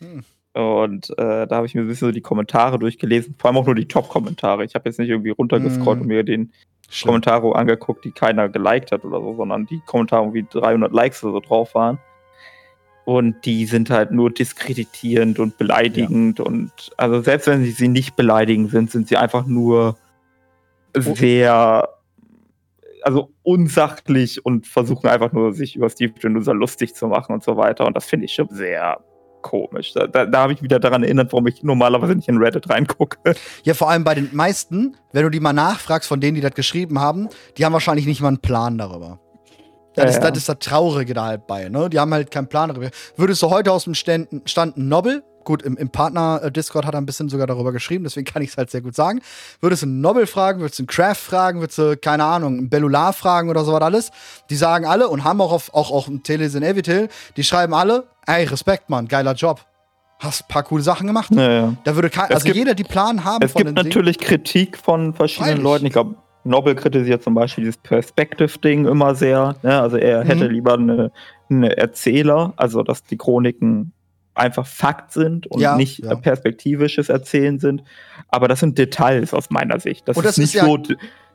Hm. 0.00 0.24
Und 0.52 1.10
äh, 1.10 1.46
da 1.46 1.56
habe 1.56 1.66
ich 1.66 1.76
mir 1.76 1.82
ein 1.82 1.86
bisschen 1.86 2.08
so 2.08 2.12
die 2.12 2.22
Kommentare 2.22 2.78
durchgelesen, 2.78 3.36
vor 3.38 3.48
allem 3.48 3.58
auch 3.58 3.66
nur 3.66 3.76
die 3.76 3.86
Top-Kommentare. 3.86 4.64
Ich 4.64 4.74
habe 4.74 4.88
jetzt 4.88 4.98
nicht 4.98 5.10
irgendwie 5.10 5.30
runtergescrollt 5.30 5.98
hm. 5.98 6.02
und 6.02 6.08
mir 6.08 6.24
den 6.24 6.52
Schlimm. 6.90 7.10
Kommentare 7.10 7.54
angeguckt, 7.54 8.04
die 8.04 8.10
keiner 8.10 8.48
geliked 8.48 8.90
hat 8.90 9.04
oder 9.04 9.20
so, 9.20 9.36
sondern 9.36 9.66
die 9.66 9.80
Kommentare, 9.86 10.34
wie 10.34 10.44
300 10.50 10.92
Likes 10.92 11.22
oder 11.22 11.34
so 11.34 11.40
drauf 11.40 11.74
waren. 11.76 11.98
Und 13.04 13.44
die 13.44 13.66
sind 13.66 13.88
halt 13.90 14.10
nur 14.10 14.30
diskreditierend 14.30 15.38
und 15.38 15.58
beleidigend. 15.58 16.40
Ja. 16.40 16.46
Und 16.46 16.72
also 16.96 17.20
selbst 17.20 17.46
wenn 17.46 17.62
sie 17.62 17.70
sie 17.70 17.86
nicht 17.86 18.16
beleidigen 18.16 18.68
sind, 18.68 18.90
sind 18.90 19.06
sie 19.06 19.16
einfach 19.16 19.46
nur 19.46 19.96
oh. 20.96 21.00
sehr 21.14 21.88
also 23.06 23.30
unsachlich 23.44 24.44
und 24.44 24.66
versuchen 24.66 25.08
einfach 25.08 25.30
nur, 25.32 25.52
sich 25.52 25.76
über 25.76 25.88
Steve 25.88 26.12
Genusa 26.20 26.50
lustig 26.50 26.96
zu 26.96 27.06
machen 27.06 27.34
und 27.34 27.44
so 27.44 27.56
weiter. 27.56 27.86
Und 27.86 27.96
das 27.96 28.04
finde 28.04 28.26
ich 28.26 28.34
schon 28.34 28.48
sehr 28.50 28.98
komisch. 29.42 29.92
Da, 29.94 30.08
da, 30.08 30.26
da 30.26 30.40
habe 30.40 30.54
ich 30.54 30.62
wieder 30.62 30.80
daran 30.80 31.04
erinnert, 31.04 31.32
warum 31.32 31.46
ich 31.46 31.62
normalerweise 31.62 32.16
nicht 32.16 32.26
in 32.28 32.38
Reddit 32.38 32.68
reingucke. 32.68 33.36
Ja, 33.62 33.74
vor 33.74 33.90
allem 33.90 34.02
bei 34.02 34.16
den 34.16 34.30
meisten, 34.32 34.96
wenn 35.12 35.22
du 35.22 35.30
die 35.30 35.38
mal 35.38 35.52
nachfragst 35.52 36.08
von 36.08 36.20
denen, 36.20 36.34
die 36.34 36.40
das 36.40 36.54
geschrieben 36.54 36.98
haben, 36.98 37.28
die 37.56 37.64
haben 37.64 37.72
wahrscheinlich 37.72 38.06
nicht 38.06 38.20
mal 38.20 38.28
einen 38.28 38.40
Plan 38.40 38.76
darüber. 38.76 39.20
Das, 39.94 40.04
ja, 40.06 40.10
ist, 40.10 40.20
das 40.20 40.38
ist 40.38 40.48
das 40.48 40.58
Traurige 40.58 41.14
da 41.14 41.26
halt 41.26 41.46
bei, 41.46 41.68
ne? 41.68 41.88
Die 41.88 42.00
haben 42.00 42.12
halt 42.12 42.32
keinen 42.32 42.48
Plan 42.48 42.70
darüber. 42.70 42.90
Würdest 43.16 43.40
du 43.40 43.50
heute 43.50 43.70
aus 43.70 43.84
dem 43.84 43.94
Stand, 43.94 44.28
Stand 44.50 44.76
einen 44.76 44.88
Nobel 44.88 45.22
gut, 45.46 45.62
im, 45.62 45.78
im 45.78 45.88
Partner-Discord 45.88 46.84
hat 46.84 46.94
er 46.94 47.00
ein 47.00 47.06
bisschen 47.06 47.30
sogar 47.30 47.46
darüber 47.46 47.72
geschrieben, 47.72 48.04
deswegen 48.04 48.26
kann 48.26 48.42
ich 48.42 48.50
es 48.50 48.58
halt 48.58 48.70
sehr 48.70 48.82
gut 48.82 48.94
sagen. 48.94 49.20
Würdest 49.62 49.82
du 49.82 49.86
einen 49.86 50.02
Nobel 50.02 50.26
fragen, 50.26 50.60
würdest 50.60 50.78
du 50.78 50.82
einen 50.82 50.88
Craft 50.88 51.14
fragen, 51.14 51.60
würdest 51.60 51.78
du, 51.78 51.96
keine 51.96 52.24
Ahnung, 52.24 52.58
einen 52.58 52.68
Bellular 52.68 53.14
fragen 53.14 53.48
oder 53.48 53.64
sowas 53.64 53.80
alles. 53.80 54.10
Die 54.50 54.56
sagen 54.56 54.84
alle 54.84 55.08
und 55.08 55.24
haben 55.24 55.40
auch 55.40 55.52
auf, 55.52 55.72
auch, 55.72 55.90
auch 55.90 56.08
ein 56.08 56.22
Telesin 56.22 56.62
Evitil, 56.62 57.08
die 57.38 57.44
schreiben 57.44 57.72
alle, 57.72 58.04
ey, 58.26 58.44
Respekt, 58.44 58.90
Mann, 58.90 59.08
geiler 59.08 59.32
Job. 59.32 59.64
Hast 60.18 60.42
ein 60.42 60.48
paar 60.48 60.62
coole 60.62 60.82
Sachen 60.82 61.06
gemacht. 61.06 61.30
Ja, 61.34 61.50
ja. 61.50 61.74
Da 61.84 61.94
würde 61.94 62.08
kein, 62.08 62.30
also 62.30 62.44
gibt, 62.44 62.56
jeder 62.56 62.74
die 62.74 62.84
Plan 62.84 63.24
haben. 63.24 63.44
Es 63.44 63.54
gibt 63.54 63.74
natürlich 63.74 64.16
Dingen. 64.16 64.28
Kritik 64.28 64.78
von 64.78 65.12
verschiedenen 65.12 65.56
Freilich. 65.56 65.64
Leuten. 65.64 65.86
Ich 65.86 65.92
glaube, 65.92 66.14
Nobel 66.46 66.74
kritisiert 66.74 67.22
zum 67.22 67.34
Beispiel 67.34 67.64
dieses 67.64 67.76
Perspective-Ding 67.78 68.86
immer 68.86 69.14
sehr. 69.14 69.56
Ne? 69.62 69.80
Also 69.80 69.98
er 69.98 70.24
mhm. 70.24 70.28
hätte 70.28 70.46
lieber 70.46 70.74
eine, 70.74 71.12
eine 71.50 71.76
Erzähler, 71.76 72.54
also 72.56 72.82
dass 72.82 73.02
die 73.04 73.18
Chroniken 73.18 73.92
einfach 74.36 74.66
Fakt 74.66 75.12
sind 75.12 75.46
und 75.46 75.60
ja, 75.60 75.76
nicht 75.76 76.04
ja. 76.04 76.14
perspektivisches 76.14 77.08
Erzählen 77.08 77.58
sind. 77.58 77.82
Aber 78.28 78.48
das 78.48 78.60
sind 78.60 78.78
Details 78.78 79.34
aus 79.34 79.50
meiner 79.50 79.80
Sicht. 79.80 80.06
Das, 80.08 80.16
das 80.16 80.32
ist 80.32 80.38
nicht 80.38 80.54
ist 80.54 80.54
ja 80.54 80.64
so. 80.64 80.78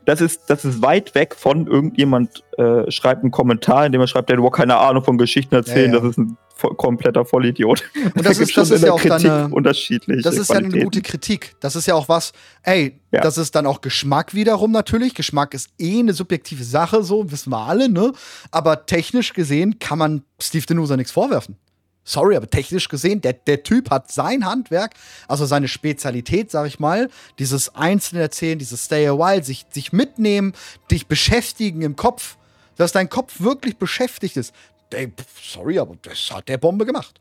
Das 0.04 0.20
ist, 0.20 0.50
das 0.50 0.64
ist 0.64 0.82
weit 0.82 1.14
weg 1.14 1.36
von 1.36 1.68
irgendjemand 1.68 2.42
äh, 2.58 2.90
schreibt 2.90 3.22
einen 3.22 3.30
Kommentar, 3.30 3.86
in 3.86 3.92
dem 3.92 4.00
er 4.00 4.08
schreibt, 4.08 4.28
der 4.28 4.34
hat 4.34 4.38
überhaupt 4.38 4.56
keine 4.56 4.76
Ahnung 4.76 5.04
von 5.04 5.16
Geschichten 5.16 5.54
erzählen. 5.54 5.92
Das 5.92 6.02
ist 6.02 6.18
ein 6.18 6.36
kompletter 6.76 7.24
Vollidiot. 7.24 7.84
Und 8.14 8.26
das, 8.26 8.38
ist, 8.38 8.56
das 8.56 8.70
ist 8.70 8.82
ja 8.82 8.92
auch 8.92 9.00
Kritik 9.00 9.30
eine, 9.30 9.48
unterschiedlich. 9.48 10.22
Das 10.22 10.36
ist 10.36 10.50
ja 10.50 10.56
eine 10.56 10.70
gute 10.70 11.02
Kritik. 11.02 11.54
Das 11.60 11.76
ist 11.76 11.86
ja 11.86 11.94
auch 11.94 12.08
was, 12.08 12.32
ey, 12.62 13.00
das 13.10 13.38
ist 13.38 13.54
dann 13.54 13.66
auch 13.66 13.80
Geschmack 13.80 14.34
wiederum 14.34 14.72
natürlich. 14.72 15.14
Geschmack 15.14 15.54
ist 15.54 15.70
eh 15.78 16.00
eine 16.00 16.14
subjektive 16.14 16.64
Sache, 16.64 17.02
so 17.02 17.30
wissen 17.30 17.50
wir 17.50 17.66
alle, 17.66 17.88
ne? 17.88 18.12
Aber 18.50 18.86
technisch 18.86 19.32
gesehen 19.34 19.78
kann 19.78 19.98
man 19.98 20.22
Steve 20.40 20.66
Denusa 20.66 20.96
nichts 20.96 21.12
vorwerfen. 21.12 21.56
Sorry, 22.04 22.36
aber 22.36 22.50
technisch 22.50 22.88
gesehen, 22.88 23.20
der, 23.20 23.34
der 23.34 23.62
Typ 23.62 23.90
hat 23.90 24.10
sein 24.10 24.44
Handwerk, 24.44 24.94
also 25.28 25.46
seine 25.46 25.68
Spezialität, 25.68 26.50
sag 26.50 26.66
ich 26.66 26.80
mal, 26.80 27.08
dieses 27.38 27.74
Einzelne 27.76 28.22
erzählen, 28.22 28.58
dieses 28.58 28.86
Stay 28.86 29.06
a 29.06 29.12
while, 29.12 29.44
sich, 29.44 29.66
sich 29.70 29.92
mitnehmen, 29.92 30.52
dich 30.90 31.06
beschäftigen 31.06 31.82
im 31.82 31.94
Kopf, 31.94 32.36
dass 32.76 32.90
dein 32.90 33.08
Kopf 33.08 33.40
wirklich 33.40 33.76
beschäftigt 33.76 34.36
ist. 34.36 34.52
Ey, 34.90 35.12
sorry, 35.40 35.78
aber 35.78 35.94
das 36.02 36.30
hat 36.32 36.48
der 36.48 36.58
Bombe 36.58 36.86
gemacht. 36.86 37.20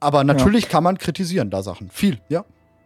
Aber 0.00 0.24
natürlich 0.24 0.64
ja. 0.64 0.70
kann 0.70 0.84
man 0.84 0.98
kritisieren 0.98 1.50
da 1.50 1.62
Sachen. 1.62 1.90
Viel, 1.90 2.18
ja. 2.28 2.44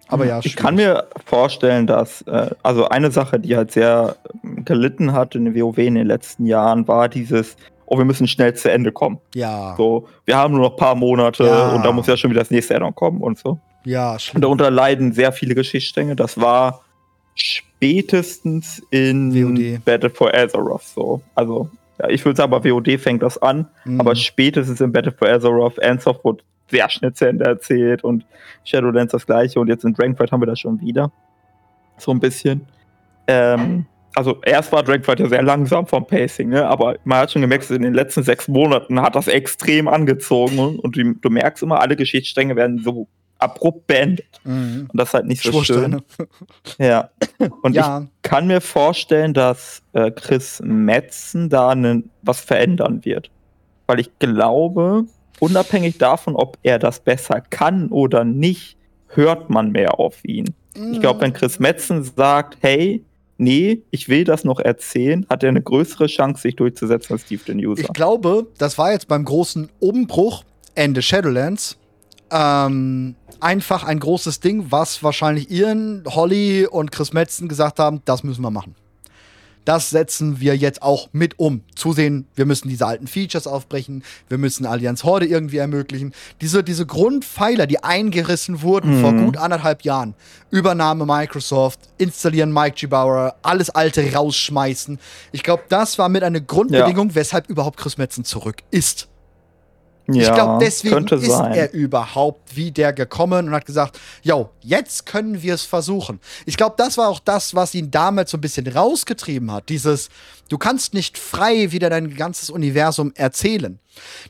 Aber 0.08 0.24
ja, 0.24 0.40
ich 0.42 0.56
kann 0.56 0.74
mir 0.74 1.06
vorstellen, 1.26 1.86
dass, 1.86 2.22
äh, 2.22 2.50
also 2.62 2.88
eine 2.88 3.10
Sache, 3.10 3.38
die 3.38 3.56
halt 3.56 3.72
sehr 3.72 4.16
gelitten 4.64 5.12
hat 5.12 5.34
in 5.34 5.54
WoW 5.54 5.78
in 5.78 5.96
den 5.96 6.06
letzten 6.06 6.46
Jahren, 6.46 6.88
war 6.88 7.08
dieses, 7.08 7.56
oh, 7.90 7.98
wir 7.98 8.04
müssen 8.04 8.28
schnell 8.28 8.54
zu 8.54 8.70
Ende 8.70 8.92
kommen. 8.92 9.18
Ja. 9.34 9.74
So, 9.76 10.08
wir 10.24 10.36
haben 10.36 10.54
nur 10.54 10.62
noch 10.62 10.72
ein 10.72 10.76
paar 10.76 10.94
Monate 10.94 11.44
ja. 11.44 11.74
und 11.74 11.84
da 11.84 11.92
muss 11.92 12.06
ja 12.06 12.16
schon 12.16 12.30
wieder 12.30 12.40
das 12.40 12.50
nächste 12.50 12.76
Addon 12.76 12.94
kommen 12.94 13.22
und 13.22 13.38
so. 13.38 13.58
Ja, 13.84 14.18
schlimm. 14.18 14.36
Und 14.36 14.42
darunter 14.42 14.70
leiden 14.70 15.12
sehr 15.12 15.32
viele 15.32 15.54
Geschichtsstränge. 15.54 16.14
Das 16.14 16.38
war 16.38 16.82
spätestens 17.34 18.82
in 18.90 19.32
WOD. 19.32 19.84
Battle 19.84 20.10
for 20.10 20.34
Azeroth 20.34 20.82
so. 20.82 21.22
Also 21.34 21.70
Ja, 21.98 22.08
ich 22.10 22.24
würde 22.24 22.36
sagen, 22.36 22.52
aber 22.52 22.68
WOD 22.68 22.98
fängt 23.00 23.22
das 23.22 23.38
an, 23.38 23.68
mhm. 23.84 24.00
aber 24.00 24.14
spätestens 24.14 24.80
in 24.80 24.92
Battle 24.92 25.12
for 25.12 25.28
Azeroth, 25.28 25.82
Ansoft 25.82 26.24
wurde 26.24 26.44
sehr 26.70 26.88
schnell 26.90 27.14
zu 27.14 27.26
Ende 27.26 27.44
erzählt 27.46 28.04
und 28.04 28.26
Shadowlands 28.64 29.12
das 29.12 29.24
gleiche 29.24 29.58
und 29.58 29.68
jetzt 29.68 29.84
in 29.84 29.94
Dragonfight 29.94 30.30
haben 30.30 30.42
wir 30.42 30.46
das 30.46 30.60
schon 30.60 30.80
wieder. 30.80 31.10
So 31.96 32.10
ein 32.10 32.20
bisschen. 32.20 32.66
Ähm, 33.26 33.86
also 34.14 34.38
erst 34.44 34.72
war 34.72 34.82
Dragonfight 34.82 35.20
ja 35.20 35.28
sehr 35.28 35.42
langsam 35.42 35.86
vom 35.86 36.06
Pacing, 36.06 36.48
ne? 36.48 36.66
aber 36.66 36.96
man 37.04 37.18
hat 37.18 37.32
schon 37.32 37.42
gemerkt, 37.42 37.70
in 37.70 37.82
den 37.82 37.94
letzten 37.94 38.22
sechs 38.22 38.48
Monaten 38.48 39.00
hat 39.00 39.14
das 39.14 39.28
extrem 39.28 39.88
angezogen 39.88 40.78
und 40.78 40.96
du, 40.96 41.14
du 41.14 41.30
merkst 41.30 41.62
immer, 41.62 41.80
alle 41.80 41.96
Geschichtsstränge 41.96 42.56
werden 42.56 42.78
so 42.82 43.08
abrupt 43.38 43.86
beendet. 43.86 44.40
Mhm. 44.44 44.88
Und 44.90 44.98
das 44.98 45.10
ist 45.10 45.14
halt 45.14 45.26
nicht 45.26 45.42
so 45.42 45.62
schön. 45.62 46.02
ja. 46.78 47.10
Und 47.62 47.74
ja. 47.74 48.00
ich 48.00 48.22
kann 48.22 48.46
mir 48.46 48.60
vorstellen, 48.60 49.34
dass 49.34 49.82
äh, 49.92 50.10
Chris 50.10 50.60
Metzen 50.64 51.48
da 51.48 51.74
ne, 51.74 52.02
was 52.22 52.40
verändern 52.40 53.04
wird. 53.04 53.30
Weil 53.86 54.00
ich 54.00 54.18
glaube, 54.18 55.04
unabhängig 55.38 55.98
davon, 55.98 56.34
ob 56.34 56.58
er 56.62 56.78
das 56.78 57.00
besser 57.00 57.40
kann 57.40 57.88
oder 57.88 58.24
nicht, 58.24 58.76
hört 59.06 59.50
man 59.50 59.70
mehr 59.70 59.98
auf 59.98 60.24
ihn. 60.24 60.54
Mhm. 60.76 60.94
Ich 60.94 61.00
glaube, 61.00 61.20
wenn 61.20 61.32
Chris 61.32 61.58
Metzen 61.58 62.02
sagt, 62.02 62.58
hey, 62.60 63.04
nee, 63.38 63.82
ich 63.90 64.08
will 64.08 64.24
das 64.24 64.44
noch 64.44 64.60
erzählen, 64.60 65.26
hat 65.30 65.42
er 65.42 65.48
eine 65.48 65.62
größere 65.62 66.06
Chance, 66.06 66.42
sich 66.42 66.56
durchzusetzen 66.56 67.14
als 67.14 67.22
Steve 67.22 67.42
den 67.44 67.64
User. 67.64 67.82
Ich 67.82 67.92
glaube, 67.92 68.48
das 68.58 68.76
war 68.76 68.92
jetzt 68.92 69.08
beim 69.08 69.24
großen 69.24 69.70
Umbruch 69.80 70.44
Ende 70.74 71.02
Shadowlands 71.02 71.78
ähm, 72.30 73.14
einfach 73.40 73.84
ein 73.84 73.98
großes 74.00 74.40
Ding, 74.40 74.66
was 74.70 75.02
wahrscheinlich 75.02 75.50
Ian, 75.50 76.04
Holly 76.06 76.66
und 76.66 76.92
Chris 76.92 77.12
Metzen 77.12 77.48
gesagt 77.48 77.78
haben, 77.78 78.02
das 78.04 78.22
müssen 78.22 78.42
wir 78.42 78.50
machen. 78.50 78.74
Das 79.64 79.90
setzen 79.90 80.40
wir 80.40 80.56
jetzt 80.56 80.82
auch 80.82 81.08
mit 81.12 81.38
um. 81.38 81.62
Zusehen, 81.74 82.26
wir 82.34 82.46
müssen 82.46 82.68
diese 82.68 82.86
alten 82.86 83.06
Features 83.06 83.46
aufbrechen, 83.46 84.02
wir 84.28 84.38
müssen 84.38 84.66
Allianz 84.66 85.04
Horde 85.04 85.26
irgendwie 85.26 85.58
ermöglichen. 85.58 86.12
Diese, 86.40 86.64
diese 86.64 86.86
Grundpfeiler, 86.86 87.66
die 87.66 87.82
eingerissen 87.82 88.62
wurden 88.62 88.96
mhm. 88.96 89.00
vor 89.00 89.12
gut 89.12 89.36
anderthalb 89.36 89.82
Jahren. 89.82 90.14
Übernahme 90.50 91.04
Microsoft, 91.04 91.80
installieren 91.98 92.52
Mike 92.52 92.76
G. 92.76 92.86
Bauer, 92.86 93.36
alles 93.42 93.70
Alte 93.70 94.12
rausschmeißen. 94.12 94.98
Ich 95.32 95.42
glaube, 95.42 95.64
das 95.68 95.98
war 95.98 96.08
mit 96.08 96.22
einer 96.22 96.40
Grundbedingung, 96.40 97.10
ja. 97.10 97.14
weshalb 97.14 97.48
überhaupt 97.50 97.78
Chris 97.78 97.98
Metzen 97.98 98.24
zurück 98.24 98.62
ist. 98.70 99.08
Ja, 100.10 100.22
ich 100.22 100.34
glaube, 100.34 100.64
deswegen 100.64 101.06
ist 101.06 101.26
sein. 101.26 101.52
er 101.52 101.74
überhaupt 101.74 102.56
wieder 102.56 102.94
gekommen 102.94 103.48
und 103.48 103.54
hat 103.54 103.66
gesagt, 103.66 104.00
yo, 104.22 104.48
jetzt 104.62 105.04
können 105.04 105.42
wir 105.42 105.52
es 105.52 105.64
versuchen. 105.64 106.18
Ich 106.46 106.56
glaube, 106.56 106.76
das 106.78 106.96
war 106.96 107.08
auch 107.08 107.20
das, 107.20 107.54
was 107.54 107.74
ihn 107.74 107.90
damals 107.90 108.30
so 108.30 108.38
ein 108.38 108.40
bisschen 108.40 108.66
rausgetrieben 108.66 109.52
hat. 109.52 109.68
Dieses, 109.68 110.08
du 110.48 110.56
kannst 110.56 110.94
nicht 110.94 111.18
frei 111.18 111.72
wieder 111.72 111.90
dein 111.90 112.14
ganzes 112.16 112.48
Universum 112.48 113.12
erzählen. 113.16 113.78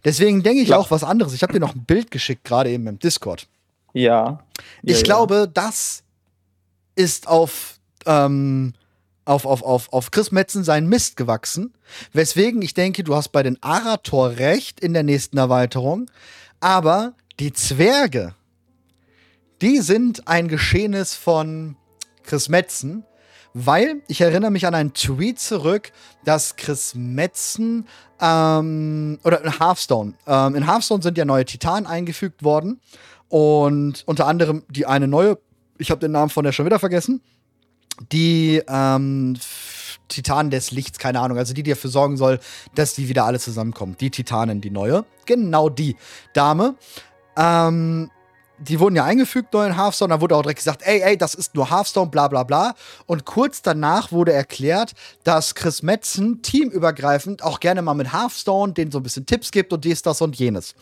Deswegen 0.04 0.42
denke 0.42 0.62
ich 0.62 0.70
ja. 0.70 0.78
auch 0.78 0.90
was 0.90 1.04
anderes. 1.04 1.32
Ich 1.32 1.42
habe 1.42 1.52
dir 1.52 1.60
noch 1.60 1.76
ein 1.76 1.84
Bild 1.84 2.10
geschickt, 2.10 2.42
gerade 2.42 2.70
eben 2.70 2.88
im 2.88 2.98
Discord. 2.98 3.46
Ja. 3.92 4.40
Ich 4.82 4.98
ja, 4.98 5.02
glaube, 5.04 5.48
das 5.52 6.02
ist 6.96 7.28
auf 7.28 7.78
ähm, 8.04 8.74
auf, 9.28 9.44
auf, 9.44 9.62
auf, 9.62 9.92
auf 9.92 10.10
Chris 10.10 10.32
Metzen 10.32 10.64
seinen 10.64 10.88
Mist 10.88 11.16
gewachsen. 11.16 11.74
Weswegen 12.12 12.62
ich 12.62 12.72
denke, 12.72 13.04
du 13.04 13.14
hast 13.14 13.28
bei 13.28 13.42
den 13.42 13.62
Arator 13.62 14.30
recht 14.38 14.80
in 14.80 14.94
der 14.94 15.02
nächsten 15.02 15.36
Erweiterung. 15.36 16.10
Aber 16.60 17.12
die 17.38 17.52
Zwerge, 17.52 18.34
die 19.60 19.78
sind 19.78 20.26
ein 20.26 20.48
Geschehnis 20.48 21.14
von 21.14 21.76
Chris 22.22 22.48
Metzen, 22.48 23.04
weil 23.52 24.02
ich 24.08 24.20
erinnere 24.20 24.50
mich 24.50 24.66
an 24.66 24.74
einen 24.74 24.94
Tweet 24.94 25.38
zurück, 25.38 25.92
dass 26.24 26.56
Chris 26.56 26.94
Metzen 26.94 27.86
ähm, 28.20 29.18
oder 29.24 29.44
in 29.44 29.58
Hearthstone, 29.58 30.14
ähm, 30.26 30.54
in 30.54 30.66
Hearthstone 30.66 31.02
sind 31.02 31.18
ja 31.18 31.24
neue 31.24 31.44
Titanen 31.44 31.86
eingefügt 31.86 32.44
worden 32.44 32.80
und 33.28 34.04
unter 34.06 34.26
anderem 34.26 34.64
die 34.70 34.86
eine 34.86 35.06
neue, 35.06 35.38
ich 35.76 35.90
habe 35.90 36.00
den 36.00 36.12
Namen 36.12 36.30
von 36.30 36.44
der 36.44 36.52
schon 36.52 36.66
wieder 36.66 36.78
vergessen, 36.78 37.20
die 38.12 38.62
ähm, 38.68 39.36
Titanen 40.08 40.50
des 40.50 40.70
Lichts, 40.70 40.98
keine 40.98 41.20
Ahnung, 41.20 41.38
also 41.38 41.54
die, 41.54 41.62
die 41.62 41.70
dafür 41.70 41.90
sorgen 41.90 42.16
soll, 42.16 42.40
dass 42.74 42.94
die 42.94 43.08
wieder 43.08 43.24
alle 43.24 43.38
zusammenkommen. 43.38 43.96
Die 44.00 44.10
Titanen, 44.10 44.60
die 44.60 44.70
neue. 44.70 45.04
Genau 45.26 45.68
die 45.68 45.96
Dame. 46.32 46.76
Ähm, 47.36 48.10
die 48.60 48.80
wurden 48.80 48.96
ja 48.96 49.04
eingefügt 49.04 49.52
neu 49.54 49.66
in 49.66 49.76
Hearthstone, 49.76 50.12
da 50.12 50.20
wurde 50.20 50.36
auch 50.36 50.42
direkt 50.42 50.58
gesagt, 50.58 50.82
ey, 50.84 51.00
ey, 51.00 51.16
das 51.16 51.34
ist 51.34 51.54
nur 51.54 51.70
Hearthstone, 51.70 52.10
bla 52.10 52.28
bla 52.28 52.42
bla. 52.42 52.74
Und 53.06 53.24
kurz 53.24 53.62
danach 53.62 54.10
wurde 54.10 54.32
erklärt, 54.32 54.94
dass 55.22 55.54
Chris 55.54 55.82
Metzen 55.82 56.42
teamübergreifend 56.42 57.42
auch 57.42 57.60
gerne 57.60 57.82
mal 57.82 57.94
mit 57.94 58.12
Hearthstone 58.12 58.72
denen 58.72 58.90
so 58.90 58.98
ein 58.98 59.04
bisschen 59.04 59.26
Tipps 59.26 59.50
gibt 59.50 59.72
und 59.72 59.84
dies, 59.84 60.02
das 60.02 60.20
und 60.20 60.36
jenes. 60.36 60.74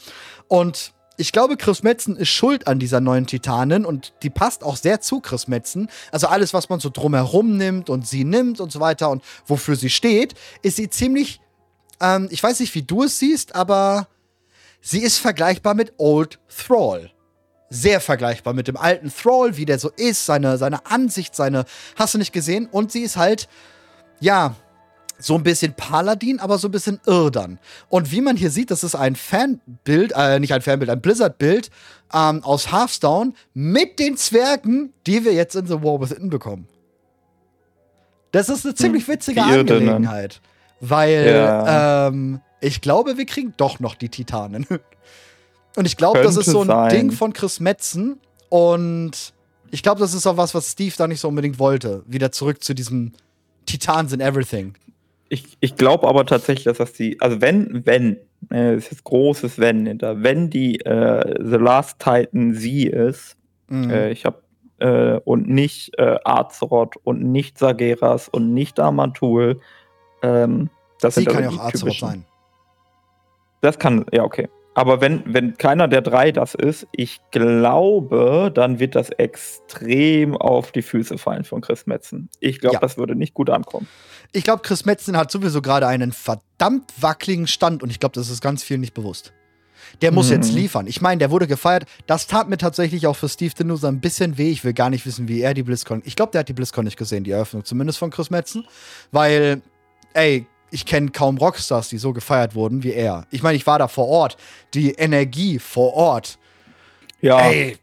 Und 0.48 0.94
ich 1.16 1.32
glaube, 1.32 1.56
Chris 1.56 1.82
Metzen 1.82 2.16
ist 2.16 2.28
schuld 2.28 2.66
an 2.66 2.78
dieser 2.78 3.00
neuen 3.00 3.26
Titanin 3.26 3.84
und 3.84 4.12
die 4.22 4.30
passt 4.30 4.62
auch 4.62 4.76
sehr 4.76 5.00
zu 5.00 5.20
Chris 5.20 5.48
Metzen. 5.48 5.88
Also 6.12 6.26
alles, 6.26 6.52
was 6.52 6.68
man 6.68 6.80
so 6.80 6.90
drumherum 6.90 7.56
nimmt 7.56 7.88
und 7.90 8.06
sie 8.06 8.24
nimmt 8.24 8.60
und 8.60 8.70
so 8.70 8.80
weiter 8.80 9.10
und 9.10 9.22
wofür 9.46 9.76
sie 9.76 9.90
steht, 9.90 10.34
ist 10.62 10.76
sie 10.76 10.90
ziemlich, 10.90 11.40
ähm, 12.00 12.28
ich 12.30 12.42
weiß 12.42 12.60
nicht, 12.60 12.74
wie 12.74 12.82
du 12.82 13.04
es 13.04 13.18
siehst, 13.18 13.54
aber 13.54 14.08
sie 14.80 15.00
ist 15.00 15.18
vergleichbar 15.18 15.74
mit 15.74 15.94
Old 15.98 16.38
Thrall. 16.48 17.10
Sehr 17.68 18.00
vergleichbar 18.00 18.52
mit 18.52 18.68
dem 18.68 18.76
alten 18.76 19.10
Thrall, 19.10 19.56
wie 19.56 19.64
der 19.64 19.78
so 19.78 19.90
ist, 19.96 20.26
seine, 20.26 20.58
seine 20.58 20.86
Ansicht, 20.86 21.34
seine, 21.34 21.64
hast 21.96 22.14
du 22.14 22.18
nicht 22.18 22.32
gesehen? 22.32 22.68
Und 22.70 22.92
sie 22.92 23.00
ist 23.00 23.16
halt, 23.16 23.48
ja, 24.20 24.54
so 25.18 25.34
ein 25.34 25.42
bisschen 25.42 25.74
Paladin, 25.74 26.40
aber 26.40 26.58
so 26.58 26.68
ein 26.68 26.72
bisschen 26.72 27.00
Irdern. 27.06 27.58
Und 27.88 28.12
wie 28.12 28.20
man 28.20 28.36
hier 28.36 28.50
sieht, 28.50 28.70
das 28.70 28.84
ist 28.84 28.94
ein 28.94 29.16
Fanbild, 29.16 30.12
äh, 30.14 30.38
nicht 30.40 30.52
ein 30.52 30.62
Fanbild, 30.62 30.90
ein 30.90 31.00
Blizzard-Bild 31.00 31.70
ähm, 32.12 32.42
aus 32.44 32.72
Hearthstone 32.72 33.32
mit 33.54 33.98
den 33.98 34.16
Zwergen, 34.16 34.92
die 35.06 35.24
wir 35.24 35.32
jetzt 35.32 35.56
in 35.56 35.66
The 35.66 35.82
War 35.82 36.00
Within 36.00 36.30
bekommen. 36.30 36.68
Das 38.32 38.48
ist 38.48 38.64
eine 38.64 38.72
hm, 38.72 38.76
ziemlich 38.76 39.08
witzige 39.08 39.42
die 39.42 39.52
Angelegenheit. 39.52 40.40
Weil 40.80 41.26
ja. 41.26 42.08
ähm, 42.08 42.40
ich 42.60 42.80
glaube, 42.80 43.16
wir 43.16 43.24
kriegen 43.24 43.54
doch 43.56 43.80
noch 43.80 43.94
die 43.94 44.08
Titanen. 44.08 44.66
Und 45.76 45.84
ich 45.86 45.96
glaube, 45.96 46.22
das 46.22 46.36
ist 46.36 46.46
so 46.46 46.62
ein 46.62 46.66
sein. 46.66 46.90
Ding 46.90 47.10
von 47.12 47.32
Chris 47.32 47.60
Metzen. 47.60 48.18
Und 48.48 49.34
ich 49.70 49.82
glaube, 49.82 50.00
das 50.00 50.14
ist 50.14 50.26
auch 50.26 50.36
was, 50.36 50.54
was 50.54 50.72
Steve 50.72 50.94
da 50.96 51.06
nicht 51.06 51.20
so 51.20 51.28
unbedingt 51.28 51.58
wollte. 51.58 52.02
Wieder 52.06 52.32
zurück 52.32 52.62
zu 52.62 52.74
diesem 52.74 53.12
Titans 53.66 54.12
in 54.12 54.20
Everything. 54.20 54.74
Ich, 55.28 55.56
ich 55.60 55.76
glaube 55.76 56.06
aber 56.08 56.24
tatsächlich, 56.24 56.64
dass 56.64 56.78
das 56.78 56.92
die, 56.92 57.20
also 57.20 57.40
wenn, 57.40 57.84
wenn, 57.84 58.18
äh, 58.52 58.76
ist 58.76 58.90
jetzt 58.90 59.04
großes 59.04 59.58
Wenn 59.58 59.86
hinter, 59.86 60.22
wenn 60.22 60.50
die 60.50 60.80
äh, 60.80 61.34
The 61.42 61.56
Last 61.56 61.98
Titan 61.98 62.54
sie 62.54 62.86
ist, 62.86 63.36
mhm. 63.68 63.90
äh, 63.90 64.10
ich 64.10 64.24
habe 64.24 64.42
äh, 64.78 65.18
und 65.24 65.48
nicht 65.48 65.98
äh, 65.98 66.18
Azeroth 66.24 66.96
und 67.02 67.22
nicht 67.22 67.58
Sageras 67.58 68.28
und 68.28 68.54
nicht 68.54 68.78
Amantul, 68.78 69.60
ähm, 70.22 70.70
das 71.00 71.14
sie 71.14 71.22
sind 71.22 71.32
kann 71.32 71.44
ja 71.44 71.50
auch 71.50 71.64
Azeroth 71.64 71.98
sein. 71.98 72.24
Das 73.62 73.78
kann, 73.78 74.04
ja, 74.12 74.22
okay. 74.22 74.48
Aber 74.76 75.00
wenn, 75.00 75.22
wenn 75.24 75.56
keiner 75.56 75.88
der 75.88 76.02
drei 76.02 76.32
das 76.32 76.54
ist, 76.54 76.86
ich 76.92 77.18
glaube, 77.30 78.52
dann 78.54 78.78
wird 78.78 78.94
das 78.94 79.08
extrem 79.08 80.36
auf 80.36 80.70
die 80.70 80.82
Füße 80.82 81.16
fallen 81.16 81.44
von 81.44 81.62
Chris 81.62 81.86
Metzen. 81.86 82.28
Ich 82.40 82.58
glaube, 82.58 82.74
ja. 82.74 82.80
das 82.80 82.98
würde 82.98 83.14
nicht 83.14 83.32
gut 83.32 83.48
ankommen. 83.48 83.88
Ich 84.32 84.44
glaube, 84.44 84.60
Chris 84.60 84.84
Metzen 84.84 85.16
hat 85.16 85.30
sowieso 85.30 85.62
gerade 85.62 85.86
einen 85.86 86.12
verdammt 86.12 86.92
wackeligen 87.00 87.46
Stand 87.46 87.82
und 87.82 87.88
ich 87.88 88.00
glaube, 88.00 88.12
das 88.16 88.28
ist 88.28 88.42
ganz 88.42 88.62
vielen 88.62 88.82
nicht 88.82 88.92
bewusst. 88.92 89.32
Der 90.02 90.12
muss 90.12 90.26
mhm. 90.26 90.34
jetzt 90.34 90.52
liefern. 90.52 90.86
Ich 90.88 91.00
meine, 91.00 91.20
der 91.20 91.30
wurde 91.30 91.46
gefeiert. 91.46 91.86
Das 92.06 92.26
tat 92.26 92.50
mir 92.50 92.58
tatsächlich 92.58 93.06
auch 93.06 93.16
für 93.16 93.30
Steve 93.30 93.54
Denusa 93.58 93.88
ein 93.88 94.02
bisschen 94.02 94.36
weh. 94.36 94.50
Ich 94.50 94.62
will 94.62 94.74
gar 94.74 94.90
nicht 94.90 95.06
wissen, 95.06 95.26
wie 95.26 95.40
er 95.40 95.54
die 95.54 95.62
BlizzCon. 95.62 96.02
Ich 96.04 96.16
glaube, 96.16 96.32
der 96.32 96.40
hat 96.40 96.50
die 96.50 96.52
BlizzCon 96.52 96.84
nicht 96.84 96.98
gesehen, 96.98 97.24
die 97.24 97.30
Eröffnung, 97.30 97.64
zumindest 97.64 97.98
von 97.98 98.10
Chris 98.10 98.28
Metzen. 98.28 98.66
Weil, 99.10 99.62
ey, 100.12 100.46
ich 100.70 100.86
kenne 100.86 101.10
kaum 101.10 101.38
Rockstars, 101.38 101.88
die 101.88 101.98
so 101.98 102.12
gefeiert 102.12 102.54
wurden 102.54 102.82
wie 102.82 102.92
er. 102.92 103.26
Ich 103.30 103.42
meine, 103.42 103.56
ich 103.56 103.66
war 103.66 103.78
da 103.78 103.88
vor 103.88 104.08
Ort. 104.08 104.36
Die 104.74 104.92
Energie 104.92 105.58
vor 105.58 105.94
Ort. 105.94 106.38
Ja. 107.20 107.50
Ey, 107.50 107.78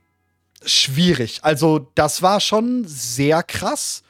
schwierig. 0.65 1.39
Also, 1.41 1.87
das 1.95 2.21
war 2.21 2.39
schon 2.39 2.83
sehr 2.85 3.43
krass. 3.43 4.03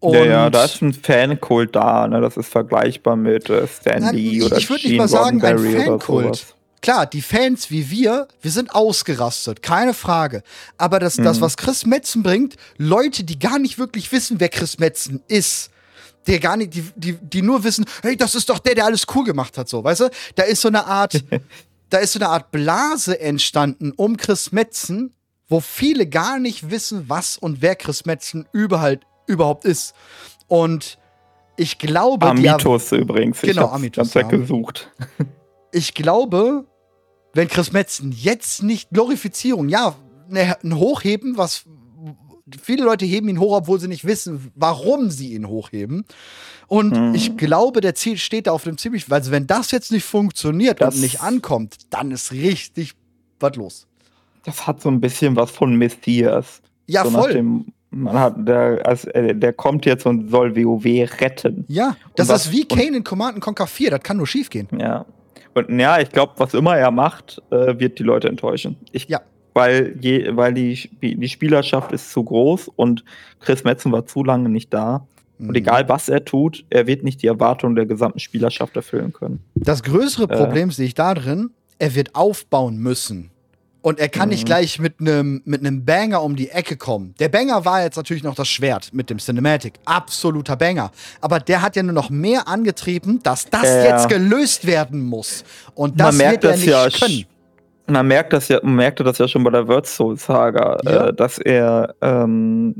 Und 0.00 0.14
ja, 0.14 0.24
ja, 0.24 0.50
da 0.50 0.64
ist 0.64 0.82
ein 0.82 0.92
Fankult 0.92 1.74
da, 1.74 2.06
ne? 2.06 2.20
Das 2.20 2.36
ist 2.36 2.48
vergleichbar 2.48 3.16
mit 3.16 3.48
äh, 3.48 3.66
Stan 3.66 4.14
Lee 4.14 4.42
oder 4.42 4.58
Ich 4.58 4.68
würde 4.68 4.86
nicht 4.86 4.98
mal 4.98 5.08
sagen, 5.08 5.42
ein 5.42 5.58
Fankult. 5.58 6.54
Klar, 6.82 7.06
die 7.06 7.22
Fans 7.22 7.70
wie 7.70 7.90
wir, 7.90 8.28
wir 8.42 8.50
sind 8.50 8.74
ausgerastet, 8.74 9.62
keine 9.62 9.94
Frage. 9.94 10.42
Aber 10.76 10.98
das, 10.98 11.16
mhm. 11.16 11.24
das, 11.24 11.40
was 11.40 11.56
Chris 11.56 11.86
Metzen 11.86 12.22
bringt, 12.22 12.56
Leute, 12.76 13.24
die 13.24 13.38
gar 13.38 13.58
nicht 13.58 13.78
wirklich 13.78 14.12
wissen, 14.12 14.38
wer 14.40 14.50
Chris 14.50 14.78
Metzen 14.78 15.22
ist, 15.26 15.70
der 16.26 16.40
gar 16.40 16.56
nicht, 16.56 16.74
die, 16.74 16.84
die, 16.96 17.12
die 17.14 17.42
nur 17.42 17.64
wissen, 17.64 17.84
hey, 18.02 18.16
das 18.16 18.34
ist 18.34 18.48
doch 18.48 18.58
der, 18.58 18.74
der 18.74 18.86
alles 18.86 19.06
cool 19.14 19.24
gemacht 19.24 19.58
hat, 19.58 19.68
so, 19.68 19.84
weißt 19.84 20.00
du? 20.00 20.10
Da 20.34 20.44
ist 20.44 20.60
so 20.60 20.68
eine 20.68 20.86
Art, 20.86 21.22
da 21.90 21.98
ist 21.98 22.12
so 22.12 22.18
eine 22.18 22.28
Art 22.28 22.50
Blase 22.50 23.20
entstanden 23.20 23.92
um 23.96 24.16
Chris 24.16 24.52
Metzen, 24.52 25.14
wo 25.48 25.60
viele 25.60 26.06
gar 26.06 26.38
nicht 26.38 26.70
wissen, 26.70 27.04
was 27.08 27.36
und 27.36 27.62
wer 27.62 27.76
Chris 27.76 28.04
Metzen 28.06 28.48
überhaupt, 28.52 29.06
überhaupt 29.26 29.64
ist. 29.64 29.94
Und 30.48 30.98
Ich 31.56 31.78
glaube. 31.78 32.26
Amitos 32.26 32.88
die, 32.88 32.96
übrigens. 32.96 33.40
Genau, 33.40 33.68
Amitos. 33.68 34.08
Ich 34.08 34.14
ja. 34.14 34.22
gesucht. 34.22 34.90
Ich 35.76 35.92
glaube, 35.92 36.66
wenn 37.32 37.48
Chris 37.48 37.72
Metzen 37.72 38.12
jetzt 38.12 38.62
nicht 38.62 38.90
Glorifizierung, 38.90 39.68
ja, 39.68 39.96
ne, 40.28 40.56
ein 40.62 40.76
Hochheben, 40.76 41.36
was 41.36 41.64
viele 42.60 42.84
Leute 42.84 43.04
heben 43.04 43.28
ihn 43.28 43.40
hoch, 43.40 43.56
obwohl 43.56 43.80
sie 43.80 43.88
nicht 43.88 44.04
wissen, 44.04 44.50
warum 44.54 45.10
sie 45.10 45.34
ihn 45.34 45.48
hochheben. 45.48 46.04
Und 46.66 46.98
mhm. 46.98 47.14
ich 47.14 47.36
glaube, 47.36 47.80
der 47.80 47.94
Ziel 47.94 48.16
steht 48.16 48.46
da 48.46 48.52
auf 48.52 48.64
dem 48.64 48.78
ziemlich, 48.78 49.10
weil 49.10 49.28
wenn 49.30 49.46
das 49.46 49.70
jetzt 49.70 49.92
nicht 49.92 50.04
funktioniert 50.04 50.80
das 50.80 50.94
und 50.94 51.00
nicht 51.00 51.20
ankommt, 51.22 51.76
dann 51.90 52.10
ist 52.10 52.32
richtig 52.32 52.94
was 53.40 53.56
los. 53.56 53.86
Das 54.44 54.66
hat 54.66 54.80
so 54.80 54.90
ein 54.90 55.00
bisschen 55.00 55.36
was 55.36 55.50
von 55.50 55.74
Messias. 55.76 56.60
Ja, 56.86 57.04
so 57.04 57.10
voll. 57.10 57.32
Dem, 57.32 57.66
man 57.90 58.18
hat, 58.18 58.34
der, 58.36 58.80
also, 58.84 59.08
der 59.10 59.52
kommt 59.52 59.86
jetzt 59.86 60.04
und 60.04 60.28
soll 60.28 60.54
WoW 60.56 60.84
retten. 61.20 61.64
Ja, 61.68 61.96
das 62.16 62.28
was, 62.28 62.46
ist 62.46 62.52
wie 62.52 62.64
Kane 62.66 62.98
in 62.98 63.04
Command 63.04 63.40
Conquer 63.40 63.66
4, 63.66 63.90
das 63.92 64.00
kann 64.02 64.16
nur 64.16 64.26
schief 64.26 64.50
gehen. 64.50 64.68
Ja. 64.78 65.06
Und 65.54 65.78
ja, 65.78 66.00
ich 66.00 66.10
glaube, 66.10 66.32
was 66.36 66.52
immer 66.52 66.76
er 66.76 66.90
macht, 66.90 67.40
äh, 67.50 67.78
wird 67.78 67.98
die 67.98 68.02
Leute 68.02 68.28
enttäuschen. 68.28 68.76
Ich, 68.92 69.08
ja. 69.08 69.20
Weil, 69.54 69.96
je, 70.00 70.36
weil 70.36 70.52
die, 70.52 70.90
die 71.00 71.28
Spielerschaft 71.28 71.92
ist 71.92 72.10
zu 72.10 72.22
groß 72.24 72.68
und 72.74 73.04
Chris 73.40 73.64
Metzen 73.64 73.92
war 73.92 74.04
zu 74.04 74.24
lange 74.24 74.48
nicht 74.48 74.74
da. 74.74 75.06
Und 75.38 75.48
mhm. 75.48 75.54
egal, 75.54 75.88
was 75.88 76.08
er 76.08 76.24
tut, 76.24 76.64
er 76.70 76.86
wird 76.86 77.02
nicht 77.02 77.22
die 77.22 77.26
Erwartungen 77.28 77.76
der 77.76 77.86
gesamten 77.86 78.18
Spielerschaft 78.18 78.76
erfüllen 78.76 79.12
können. 79.12 79.40
Das 79.54 79.82
größere 79.82 80.24
äh. 80.24 80.36
Problem 80.36 80.68
äh, 80.68 80.72
sehe 80.72 80.86
ich 80.86 80.94
darin, 80.94 81.50
er 81.78 81.94
wird 81.94 82.14
aufbauen 82.14 82.76
müssen. 82.78 83.30
Und 83.84 84.00
er 84.00 84.08
kann 84.08 84.28
mhm. 84.28 84.32
nicht 84.32 84.46
gleich 84.46 84.78
mit 84.78 84.98
einem 84.98 85.42
mit 85.44 85.60
Banger 85.84 86.22
um 86.22 86.36
die 86.36 86.48
Ecke 86.48 86.78
kommen. 86.78 87.14
Der 87.18 87.28
Banger 87.28 87.66
war 87.66 87.82
jetzt 87.82 87.96
natürlich 87.96 88.22
noch 88.22 88.34
das 88.34 88.48
Schwert 88.48 88.94
mit 88.94 89.10
dem 89.10 89.18
Cinematic. 89.18 89.74
Absoluter 89.84 90.56
Banger. 90.56 90.90
Aber 91.20 91.38
der 91.38 91.60
hat 91.60 91.76
ja 91.76 91.82
nur 91.82 91.92
noch 91.92 92.08
mehr 92.08 92.48
angetrieben, 92.48 93.22
dass 93.22 93.44
das 93.50 93.64
äh, 93.64 93.88
jetzt 93.88 94.08
gelöst 94.08 94.66
werden 94.66 95.04
muss. 95.04 95.44
Und 95.74 96.00
das 96.00 96.18
wird 96.18 96.44
er 96.44 96.56
nicht 96.56 96.64
ja 96.64 96.88
können. 96.88 97.26
Man 97.86 98.06
merkt 98.08 98.32
das 98.32 98.48
ja, 98.48 98.60
man 98.62 98.76
merkte 98.76 99.04
das 99.04 99.18
ja 99.18 99.28
schon 99.28 99.44
bei 99.44 99.50
der 99.50 99.68
Word 99.68 99.86
Soul 99.86 100.16
Saga, 100.16 100.78
ja. 100.84 101.08
äh, 101.08 101.14
dass 101.14 101.38
er, 101.38 101.94
ähm, 102.00 102.76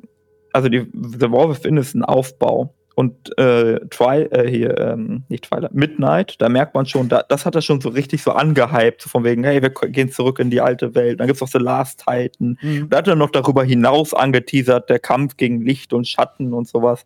also 0.52 0.68
die 0.68 0.90
The 0.92 1.30
War 1.30 1.50
Within 1.50 1.76
ist 1.76 1.94
ein 1.94 2.04
Aufbau. 2.04 2.74
Und 2.96 3.36
äh, 3.38 3.80
Twi 3.90 4.22
äh, 4.30 4.48
hier, 4.48 4.78
ähm, 4.78 5.24
nicht 5.28 5.48
Twilight, 5.48 5.74
Midnight, 5.74 6.36
da 6.38 6.48
merkt 6.48 6.74
man 6.74 6.86
schon, 6.86 7.08
da, 7.08 7.24
das 7.28 7.44
hat 7.44 7.56
er 7.56 7.62
schon 7.62 7.80
so 7.80 7.88
richtig 7.88 8.22
so 8.22 8.30
angehypt, 8.30 9.02
so 9.02 9.08
von 9.08 9.24
wegen, 9.24 9.42
hey, 9.42 9.60
wir 9.60 9.70
gehen 9.70 10.10
zurück 10.10 10.38
in 10.38 10.50
die 10.50 10.60
alte 10.60 10.94
Welt. 10.94 11.18
Dann 11.18 11.26
gibt 11.26 11.36
es 11.36 11.40
noch 11.40 11.48
The 11.48 11.58
Last 11.58 12.04
Titan. 12.06 12.56
Mhm. 12.62 12.88
Da 12.88 12.98
hat 12.98 13.08
er 13.08 13.16
noch 13.16 13.30
darüber 13.30 13.64
hinaus 13.64 14.14
angeteasert, 14.14 14.88
der 14.88 15.00
Kampf 15.00 15.36
gegen 15.36 15.60
Licht 15.60 15.92
und 15.92 16.06
Schatten 16.06 16.52
und 16.52 16.68
sowas. 16.68 17.04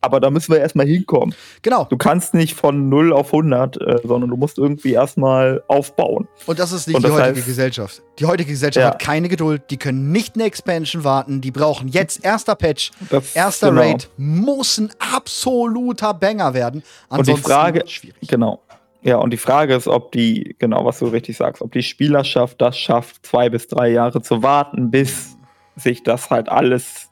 Aber 0.00 0.20
da 0.20 0.30
müssen 0.30 0.52
wir 0.52 0.60
erstmal 0.60 0.86
hinkommen. 0.86 1.34
Genau. 1.62 1.84
Du 1.84 1.96
kannst 1.96 2.34
nicht 2.34 2.54
von 2.54 2.88
0 2.88 3.12
auf 3.12 3.32
100, 3.32 3.80
äh, 3.80 3.98
sondern 4.04 4.30
du 4.30 4.36
musst 4.36 4.58
irgendwie 4.58 4.92
erstmal 4.92 5.62
aufbauen. 5.68 6.28
Und 6.46 6.58
das 6.58 6.72
ist 6.72 6.86
nicht 6.86 6.96
und 6.96 7.04
die 7.04 7.10
heutige 7.10 7.36
heißt, 7.36 7.46
Gesellschaft. 7.46 8.02
Die 8.18 8.26
heutige 8.26 8.50
Gesellschaft 8.50 8.82
ja. 8.82 8.90
hat 8.90 9.00
keine 9.00 9.28
Geduld. 9.28 9.62
Die 9.70 9.76
können 9.76 10.12
nicht 10.12 10.34
eine 10.34 10.44
Expansion 10.44 11.04
warten. 11.04 11.40
Die 11.40 11.50
brauchen 11.50 11.88
jetzt 11.88 12.24
erster 12.24 12.54
Patch, 12.54 12.90
das, 13.10 13.34
erster 13.34 13.70
genau. 13.70 13.82
Raid. 13.82 14.10
Muss 14.16 14.78
ein 14.78 14.90
absoluter 14.98 16.14
Banger 16.14 16.54
werden. 16.54 16.82
Ansonsten 17.08 17.32
und 17.32 17.38
die 17.38 17.42
Frage, 17.42 17.82
schwierig. 17.86 18.28
genau. 18.28 18.60
Ja, 19.02 19.16
und 19.16 19.30
die 19.30 19.38
Frage 19.38 19.74
ist, 19.74 19.88
ob 19.88 20.12
die, 20.12 20.56
genau, 20.58 20.84
was 20.84 20.98
du 20.98 21.06
richtig 21.06 21.36
sagst, 21.36 21.62
ob 21.62 21.72
die 21.72 21.82
Spielerschaft 21.82 22.60
das 22.60 22.78
schafft, 22.78 23.24
zwei 23.24 23.48
bis 23.48 23.66
drei 23.66 23.88
Jahre 23.88 24.20
zu 24.20 24.42
warten, 24.42 24.90
bis 24.90 25.38
sich 25.76 26.02
das 26.02 26.28
halt 26.30 26.50
alles 26.50 27.09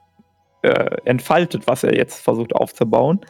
äh, 0.62 0.96
entfaltet, 1.04 1.66
was 1.66 1.84
er 1.84 1.94
jetzt 1.96 2.22
versucht 2.22 2.54
aufzubauen. 2.54 3.20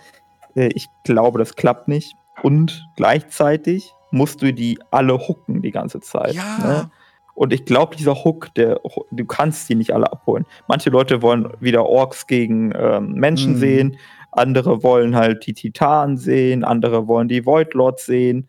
Äh, 0.55 0.71
ich 0.75 0.87
glaube, 1.05 1.39
das 1.39 1.57
klappt 1.57 1.89
nicht. 1.89 2.15
Und 2.43 2.87
gleichzeitig 2.97 3.93
musst 4.11 4.43
du 4.43 4.53
die 4.53 4.79
alle 4.91 5.19
hooken 5.19 5.63
die 5.63 5.71
ganze 5.71 6.01
Zeit. 6.01 6.35
Ja. 6.35 6.59
Ne? 6.59 6.91
Und 7.35 7.53
ich 7.53 7.65
glaube, 7.65 7.95
dieser 7.95 8.25
Hook, 8.25 8.53
der, 8.57 8.81
du 9.13 9.25
kannst 9.25 9.69
die 9.69 9.77
nicht 9.77 9.93
alle 9.93 10.11
abholen. 10.11 10.45
Manche 10.67 10.91
Leute 10.91 11.23
wollen 11.23 11.49
wieder 11.61 11.87
Orks 11.87 12.27
gegen 12.27 12.73
ähm, 12.75 13.13
Menschen 13.13 13.53
mhm. 13.53 13.59
sehen, 13.59 13.97
andere 14.33 14.83
wollen 14.83 15.15
halt 15.15 15.47
die 15.47 15.55
Titanen 15.55 16.17
sehen, 16.17 16.65
andere 16.65 17.07
wollen 17.07 17.29
die 17.29 17.47
Void 17.47 17.75
Lords 17.75 18.07
sehen. 18.07 18.49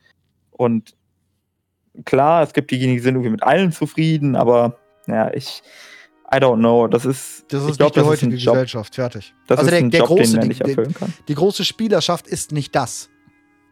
Und 0.52 0.96
klar, 2.06 2.42
es 2.42 2.54
gibt 2.54 2.72
diejenigen, 2.72 2.98
die 2.98 3.04
sind 3.04 3.14
irgendwie 3.14 3.32
mit 3.32 3.44
allen 3.44 3.72
zufrieden, 3.72 4.36
aber 4.36 4.78
ja, 5.06 5.32
ich, 5.34 5.62
I 6.32 6.38
don't 6.38 6.58
know. 6.58 6.88
Das 6.88 7.06
ist, 7.06 7.46
das 7.50 7.64
ist 7.64 7.72
ich 7.72 7.78
glaub, 7.78 7.96
nicht 7.96 8.06
die 8.06 8.08
heutige 8.08 8.32
Gesellschaft. 8.36 8.96
Fertig. 8.96 9.34
Das 9.48 9.60
also 9.60 9.70
ist 9.70 9.72
der, 9.72 9.80
ein 9.80 9.90
der 9.90 10.00
Job, 10.02 10.10
große, 10.10 10.40
den 10.40 10.48
nicht 10.48 10.62
erfüllen 10.62 10.94
kann. 10.94 11.14
Die, 11.20 11.26
die 11.28 11.36
große 11.36 11.66
Spielerschaft 11.66 12.28
ist 12.28 12.52
nicht 12.52 12.76
das. 12.76 13.10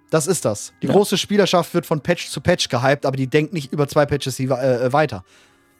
Das 0.10 0.26
ist 0.26 0.45
das. 0.45 0.74
Die 0.82 0.88
ja. 0.88 0.93
große 0.93 1.18
Spielerschaft 1.18 1.74
wird 1.74 1.86
von 1.86 2.01
Patch 2.01 2.30
zu 2.30 2.41
Patch 2.41 2.70
gehypt, 2.70 3.05
aber 3.05 3.18
die 3.18 3.28
denkt 3.28 3.53
nicht 3.53 3.72
über 3.74 3.88
zwei 3.88 4.05
Patches 4.05 4.39
äh, 4.39 4.45
äh, 4.45 4.93
weiter. 4.93 5.24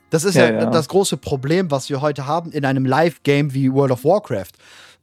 Das 0.09 0.23
ist 0.23 0.36
ja, 0.36 0.49
ja, 0.49 0.59
ja, 0.59 0.65
das 0.67 0.88
große 0.88 1.17
Problem, 1.17 1.71
was 1.71 1.89
wir 1.89 2.01
heute 2.01 2.28
haben 2.28 2.51
in 2.51 2.63
einem 2.63 2.86
Live-Game 2.86 3.53
wie 3.53 3.71
World 3.73 3.91
of 3.91 4.03
Warcraft. 4.03 4.51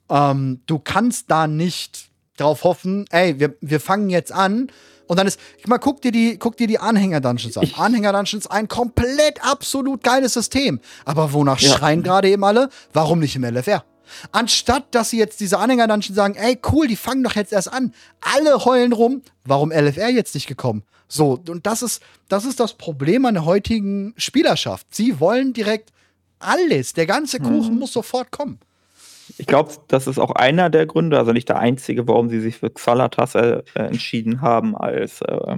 Ähm, 0.09 0.61
du 0.67 0.79
kannst 0.79 1.31
da 1.31 1.47
nicht 1.47 2.09
drauf 2.37 2.65
hoffen, 2.65 3.07
ey, 3.11 3.39
wir, 3.39 3.55
wir 3.61 3.81
fangen 3.81 4.11
jetzt 4.11 4.33
an 4.33 4.69
und 5.07 5.19
dann 5.19 5.27
ist, 5.27 5.39
ich 5.59 5.67
mal, 5.67 5.79
guck 5.79 6.01
dir 6.01 6.13
die, 6.13 6.39
guck 6.39 6.57
dir 6.57 6.67
die 6.67 6.79
Anhänger-Dungeons 6.79 7.59
an. 7.59 7.71
Anhänger-Dungeons, 7.77 8.47
ein 8.47 8.69
komplett 8.69 9.45
absolut 9.45 10.03
geiles 10.03 10.35
System. 10.35 10.81
Aber 11.05 11.33
wonach 11.33 11.61
ja. 11.61 11.73
schreien 11.75 12.03
gerade 12.03 12.31
eben 12.31 12.45
alle? 12.45 12.69
Warum 12.93 13.19
nicht 13.21 13.37
im 13.37 13.45
LFR? 13.45 13.85
Anstatt, 14.33 14.95
dass 14.95 15.11
sie 15.11 15.19
jetzt 15.19 15.41
diese 15.41 15.59
Anhänger-Dungeons 15.59 16.15
sagen, 16.15 16.35
ey, 16.35 16.59
cool, 16.73 16.87
die 16.87 16.97
fangen 16.97 17.23
doch 17.23 17.35
jetzt 17.35 17.53
erst 17.53 17.73
an. 17.73 17.95
Alle 18.21 18.65
heulen 18.65 18.93
rum. 18.93 19.23
Warum 19.45 19.73
LFR 19.73 20.11
jetzt 20.11 20.35
nicht 20.35 20.47
gekommen? 20.47 20.83
So, 21.09 21.41
und 21.49 21.67
das 21.67 21.83
ist, 21.83 22.03
das 22.29 22.45
ist 22.45 22.61
das 22.61 22.75
Problem 22.75 23.25
an 23.27 23.35
der 23.35 23.45
heutigen 23.45 24.15
Spielerschaft. 24.17 24.87
Sie 24.95 25.21
wollen 25.21 25.53
direkt 25.53 25.93
alles. 26.39 26.93
Der 26.93 27.07
ganze 27.07 27.41
Kuchen 27.41 27.75
mhm. 27.75 27.79
muss 27.79 27.93
sofort 27.93 28.31
kommen. 28.31 28.59
Ich 29.39 29.47
glaube, 29.47 29.73
das 29.89 30.07
ist 30.07 30.19
auch 30.19 30.31
einer 30.31 30.71
der 30.71 30.87
Gründe, 30.87 31.19
also 31.19 31.33
nicht 31.33 31.49
der 31.49 31.59
einzige, 31.59 32.07
warum 32.07 32.29
sie 32.29 32.41
sich 32.41 32.59
für 32.59 32.71
Xalatas 32.71 33.35
äh, 33.35 33.63
entschieden 33.75 34.41
haben 34.41 34.77
als, 34.77 35.21
äh, 35.23 35.57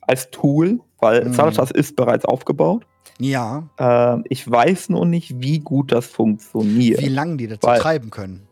als 0.00 0.30
Tool, 0.30 0.80
weil 0.98 1.24
mhm. 1.24 1.32
Xalatas 1.32 1.70
ist 1.70 1.96
bereits 1.96 2.24
aufgebaut. 2.24 2.86
Ja. 3.18 3.68
Äh, 3.78 4.22
ich 4.28 4.48
weiß 4.48 4.90
nur 4.90 5.06
nicht, 5.06 5.40
wie 5.40 5.58
gut 5.58 5.92
das 5.92 6.06
funktioniert. 6.06 7.00
Wie 7.00 7.08
lange 7.08 7.36
die 7.36 7.48
dazu 7.48 7.66
weil, 7.66 7.80
treiben 7.80 8.10
können. 8.10 8.46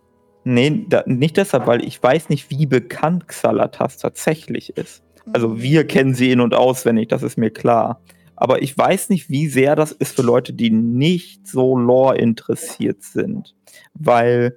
Nee, 0.45 0.87
da, 0.89 1.03
nicht 1.07 1.37
deshalb, 1.37 1.67
weil 1.67 1.85
ich 1.85 2.03
weiß 2.03 2.29
nicht, 2.29 2.51
wie 2.51 2.67
bekannt 2.67 3.29
Xalatas 3.29 3.99
tatsächlich 3.99 4.77
ist. 4.77 5.03
Also 5.33 5.49
mhm. 5.49 5.63
wir 5.63 5.87
kennen 5.87 6.15
sie 6.15 6.31
in- 6.31 6.41
und 6.41 6.55
auswendig, 6.55 7.09
das 7.09 7.23
ist 7.23 7.39
mir 7.39 7.51
klar. 7.51 8.01
Aber 8.41 8.63
ich 8.63 8.77
weiß 8.79 9.09
nicht, 9.11 9.31
wie 9.31 9.49
sehr 9.49 9.75
das 9.77 9.93
ist 9.93 10.15
für 10.15 10.23
Leute, 10.23 10.53
die 10.53 10.71
nicht 10.71 11.47
so 11.49 11.77
lore 11.77 12.17
interessiert 12.17 13.03
sind 13.03 13.55
weil 13.99 14.57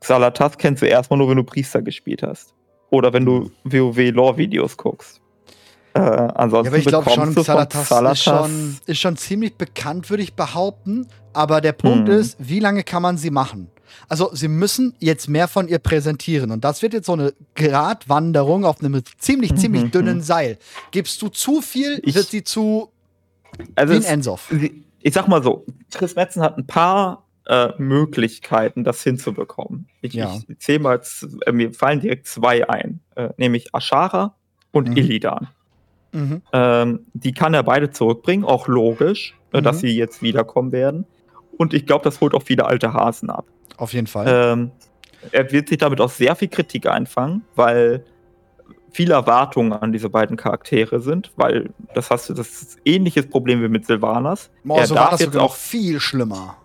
Xalatas 0.00 0.58
kennst 0.58 0.82
du 0.82 0.86
erstmal 0.86 1.18
nur, 1.18 1.28
wenn 1.28 1.36
du 1.36 1.44
Priester 1.44 1.82
gespielt 1.82 2.22
hast. 2.22 2.54
Oder 2.90 3.12
wenn 3.12 3.24
du 3.24 3.50
WoW-Lore-Videos 3.64 4.76
guckst. 4.76 5.20
Äh, 5.94 6.00
ansonsten 6.00 6.66
ja, 6.66 6.70
aber 6.70 6.78
ich 6.78 6.84
glaube 6.84 7.10
schon, 7.10 7.34
Xalatas, 7.34 7.86
Xalatas 7.86 8.18
ist, 8.18 8.24
schon, 8.24 8.78
ist 8.86 9.00
schon 9.00 9.16
ziemlich 9.16 9.56
bekannt, 9.56 10.08
würde 10.10 10.22
ich 10.22 10.34
behaupten. 10.34 11.08
Aber 11.32 11.60
der 11.60 11.72
Punkt 11.72 12.08
hm. 12.08 12.18
ist, 12.18 12.36
wie 12.38 12.60
lange 12.60 12.84
kann 12.84 13.02
man 13.02 13.16
sie 13.16 13.30
machen? 13.30 13.70
Also, 14.08 14.30
sie 14.34 14.48
müssen 14.48 14.94
jetzt 14.98 15.28
mehr 15.28 15.48
von 15.48 15.68
ihr 15.68 15.78
präsentieren. 15.78 16.50
Und 16.50 16.64
das 16.64 16.82
wird 16.82 16.92
jetzt 16.92 17.06
so 17.06 17.12
eine 17.12 17.32
Gratwanderung 17.54 18.64
auf 18.64 18.80
einem 18.80 19.02
ziemlich, 19.18 19.54
ziemlich 19.56 19.84
mhm. 19.84 19.90
dünnen 19.90 20.22
Seil. 20.22 20.58
Gibst 20.90 21.20
du 21.22 21.28
zu 21.28 21.60
viel, 21.60 22.00
ich, 22.02 22.14
wird 22.14 22.28
sie 22.28 22.44
zu 22.44 22.90
also 23.74 23.94
wie 23.94 23.98
ein 23.98 24.04
Ensoff. 24.04 24.52
Ich 25.00 25.14
sag 25.14 25.28
mal 25.28 25.42
so, 25.42 25.64
Chris 25.92 26.16
Metzen 26.16 26.42
hat 26.42 26.58
ein 26.58 26.66
paar 26.66 27.24
äh, 27.46 27.70
Möglichkeiten, 27.78 28.84
das 28.84 29.02
hinzubekommen. 29.02 29.88
Ich, 30.00 30.14
ja. 30.14 30.36
ich 30.48 30.58
zähle 30.58 30.80
mal, 30.80 31.00
äh, 31.46 31.52
mir 31.52 31.72
fallen 31.72 32.00
direkt 32.00 32.26
zwei 32.26 32.68
ein, 32.68 33.00
äh, 33.14 33.30
nämlich 33.36 33.74
Ashara 33.74 34.34
und 34.72 34.88
mhm. 34.90 34.96
Illidan. 34.96 35.48
Mhm. 36.12 36.42
Ähm, 36.52 37.06
die 37.14 37.32
kann 37.32 37.54
er 37.54 37.62
beide 37.62 37.90
zurückbringen, 37.90 38.44
auch 38.44 38.68
logisch, 38.68 39.36
äh, 39.52 39.60
mhm. 39.60 39.64
dass 39.64 39.80
sie 39.80 39.96
jetzt 39.96 40.22
wiederkommen 40.22 40.72
werden. 40.72 41.06
Und 41.56 41.72
ich 41.72 41.86
glaube, 41.86 42.04
das 42.04 42.20
holt 42.20 42.34
auch 42.34 42.42
viele 42.42 42.66
alte 42.66 42.92
Hasen 42.92 43.30
ab. 43.30 43.46
Auf 43.76 43.92
jeden 43.92 44.06
Fall. 44.06 44.26
Ähm, 44.28 44.70
er 45.32 45.50
wird 45.52 45.68
sich 45.68 45.78
damit 45.78 46.00
auch 46.00 46.10
sehr 46.10 46.36
viel 46.36 46.48
Kritik 46.48 46.86
einfangen, 46.86 47.42
weil 47.54 48.04
viele 48.90 49.14
Erwartungen 49.14 49.72
an 49.72 49.92
diese 49.92 50.08
beiden 50.08 50.36
Charaktere 50.36 51.00
sind, 51.00 51.30
weil 51.36 51.70
das 51.94 52.10
hast 52.10 52.28
du 52.28 52.34
das 52.34 52.76
ähnliches 52.84 53.28
Problem 53.28 53.62
wie 53.62 53.68
mit 53.68 53.86
Sylvanas. 53.86 54.50
Oh, 54.66 54.76
er 54.76 54.86
darf 54.86 55.20
jetzt 55.20 55.36
auch 55.36 55.54
viel 55.54 56.00
schlimmer. 56.00 56.56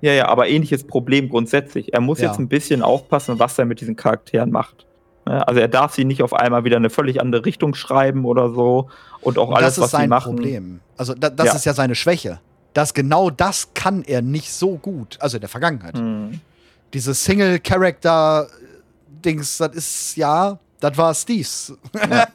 Ja, 0.00 0.12
ja, 0.12 0.28
aber 0.28 0.48
ähnliches 0.48 0.86
Problem 0.86 1.28
grundsätzlich. 1.28 1.94
Er 1.94 2.00
muss 2.00 2.20
ja. 2.20 2.28
jetzt 2.28 2.38
ein 2.38 2.48
bisschen 2.48 2.82
aufpassen, 2.82 3.38
was 3.38 3.58
er 3.58 3.64
mit 3.64 3.80
diesen 3.80 3.96
Charakteren 3.96 4.50
macht. 4.50 4.86
Also 5.24 5.60
er 5.60 5.68
darf 5.68 5.94
sie 5.94 6.04
nicht 6.04 6.22
auf 6.22 6.34
einmal 6.34 6.64
wieder 6.64 6.76
eine 6.76 6.90
völlig 6.90 7.20
andere 7.20 7.46
Richtung 7.46 7.74
schreiben 7.74 8.26
oder 8.26 8.50
so. 8.50 8.90
Und 9.22 9.38
auch 9.38 9.48
und 9.48 9.56
alles, 9.56 9.80
was 9.80 9.92
sie 9.92 10.06
machen. 10.06 10.36
Das 10.36 10.44
ist 10.46 10.52
sein 10.52 10.62
Problem. 10.62 10.80
Also 10.96 11.14
da, 11.14 11.30
das 11.30 11.46
ja. 11.46 11.54
ist 11.54 11.64
ja 11.64 11.72
seine 11.72 11.94
Schwäche. 11.94 12.40
Das 12.74 12.92
genau 12.92 13.30
das 13.30 13.72
kann 13.72 14.02
er 14.02 14.20
nicht 14.20 14.52
so 14.52 14.76
gut. 14.76 15.16
Also 15.20 15.38
in 15.38 15.40
der 15.40 15.48
Vergangenheit. 15.48 15.96
Mhm. 15.96 16.40
Diese 16.94 17.12
Single-Character 17.12 18.46
Dings, 19.24 19.56
das 19.58 19.74
ist 19.74 20.16
ja, 20.16 20.58
das 20.78 20.96
war 20.96 21.12
Steves. 21.14 21.72
Ja. 21.94 22.28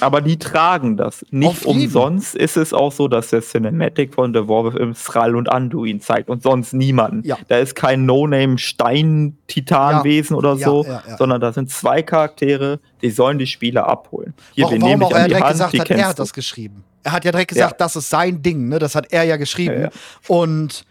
Aber 0.00 0.20
die 0.20 0.38
tragen 0.38 0.96
das. 0.96 1.24
Nicht 1.30 1.64
umsonst 1.66 2.36
ist 2.36 2.56
es 2.56 2.72
auch 2.72 2.92
so, 2.92 3.08
dass 3.08 3.30
der 3.30 3.42
Cinematic 3.42 4.14
von 4.14 4.32
The 4.32 4.46
War 4.48 4.78
im 4.78 4.94
Thrall 4.94 5.34
und 5.36 5.50
Anduin 5.50 6.00
zeigt 6.00 6.30
und 6.30 6.42
sonst 6.42 6.72
niemanden. 6.72 7.26
Ja. 7.26 7.36
Da 7.48 7.58
ist 7.58 7.74
kein 7.74 8.06
No-Name-Stein-Titanwesen 8.06 10.34
ja. 10.34 10.38
oder 10.38 10.56
so, 10.56 10.86
sondern 11.18 11.40
da 11.40 11.52
sind 11.52 11.68
zwei 11.68 12.02
Charaktere, 12.02 12.78
die 13.02 13.10
sollen 13.10 13.38
die 13.38 13.48
Spieler 13.48 13.88
abholen. 13.88 14.34
Hier, 14.54 14.64
warum, 14.64 14.82
warum 14.82 15.02
auch 15.02 15.12
er 15.12 15.26
direkt 15.26 15.44
Hand, 15.44 15.52
gesagt 15.52 15.78
hat, 15.78 15.90
er 15.90 16.08
hat 16.08 16.18
das 16.18 16.32
geschrieben. 16.32 16.84
Er 17.02 17.12
hat 17.12 17.24
ja 17.24 17.32
direkt 17.32 17.50
gesagt, 17.50 17.80
das 17.80 17.96
ist 17.96 18.08
sein 18.08 18.40
Ding, 18.40 18.68
ne? 18.68 18.78
Das 18.78 18.94
hat 18.94 19.12
er 19.12 19.24
ja 19.24 19.36
geschrieben. 19.36 19.88
Und 20.28 20.84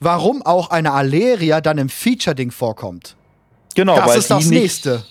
warum 0.00 0.42
auch 0.42 0.70
eine 0.70 0.92
Aleria 0.92 1.60
dann 1.60 1.78
im 1.78 1.88
Feature-Ding 1.88 2.50
vorkommt. 2.50 3.16
Genau, 3.74 3.96
das 3.96 4.16
ist 4.16 4.30
das 4.30 4.46
nächste. 4.46 5.04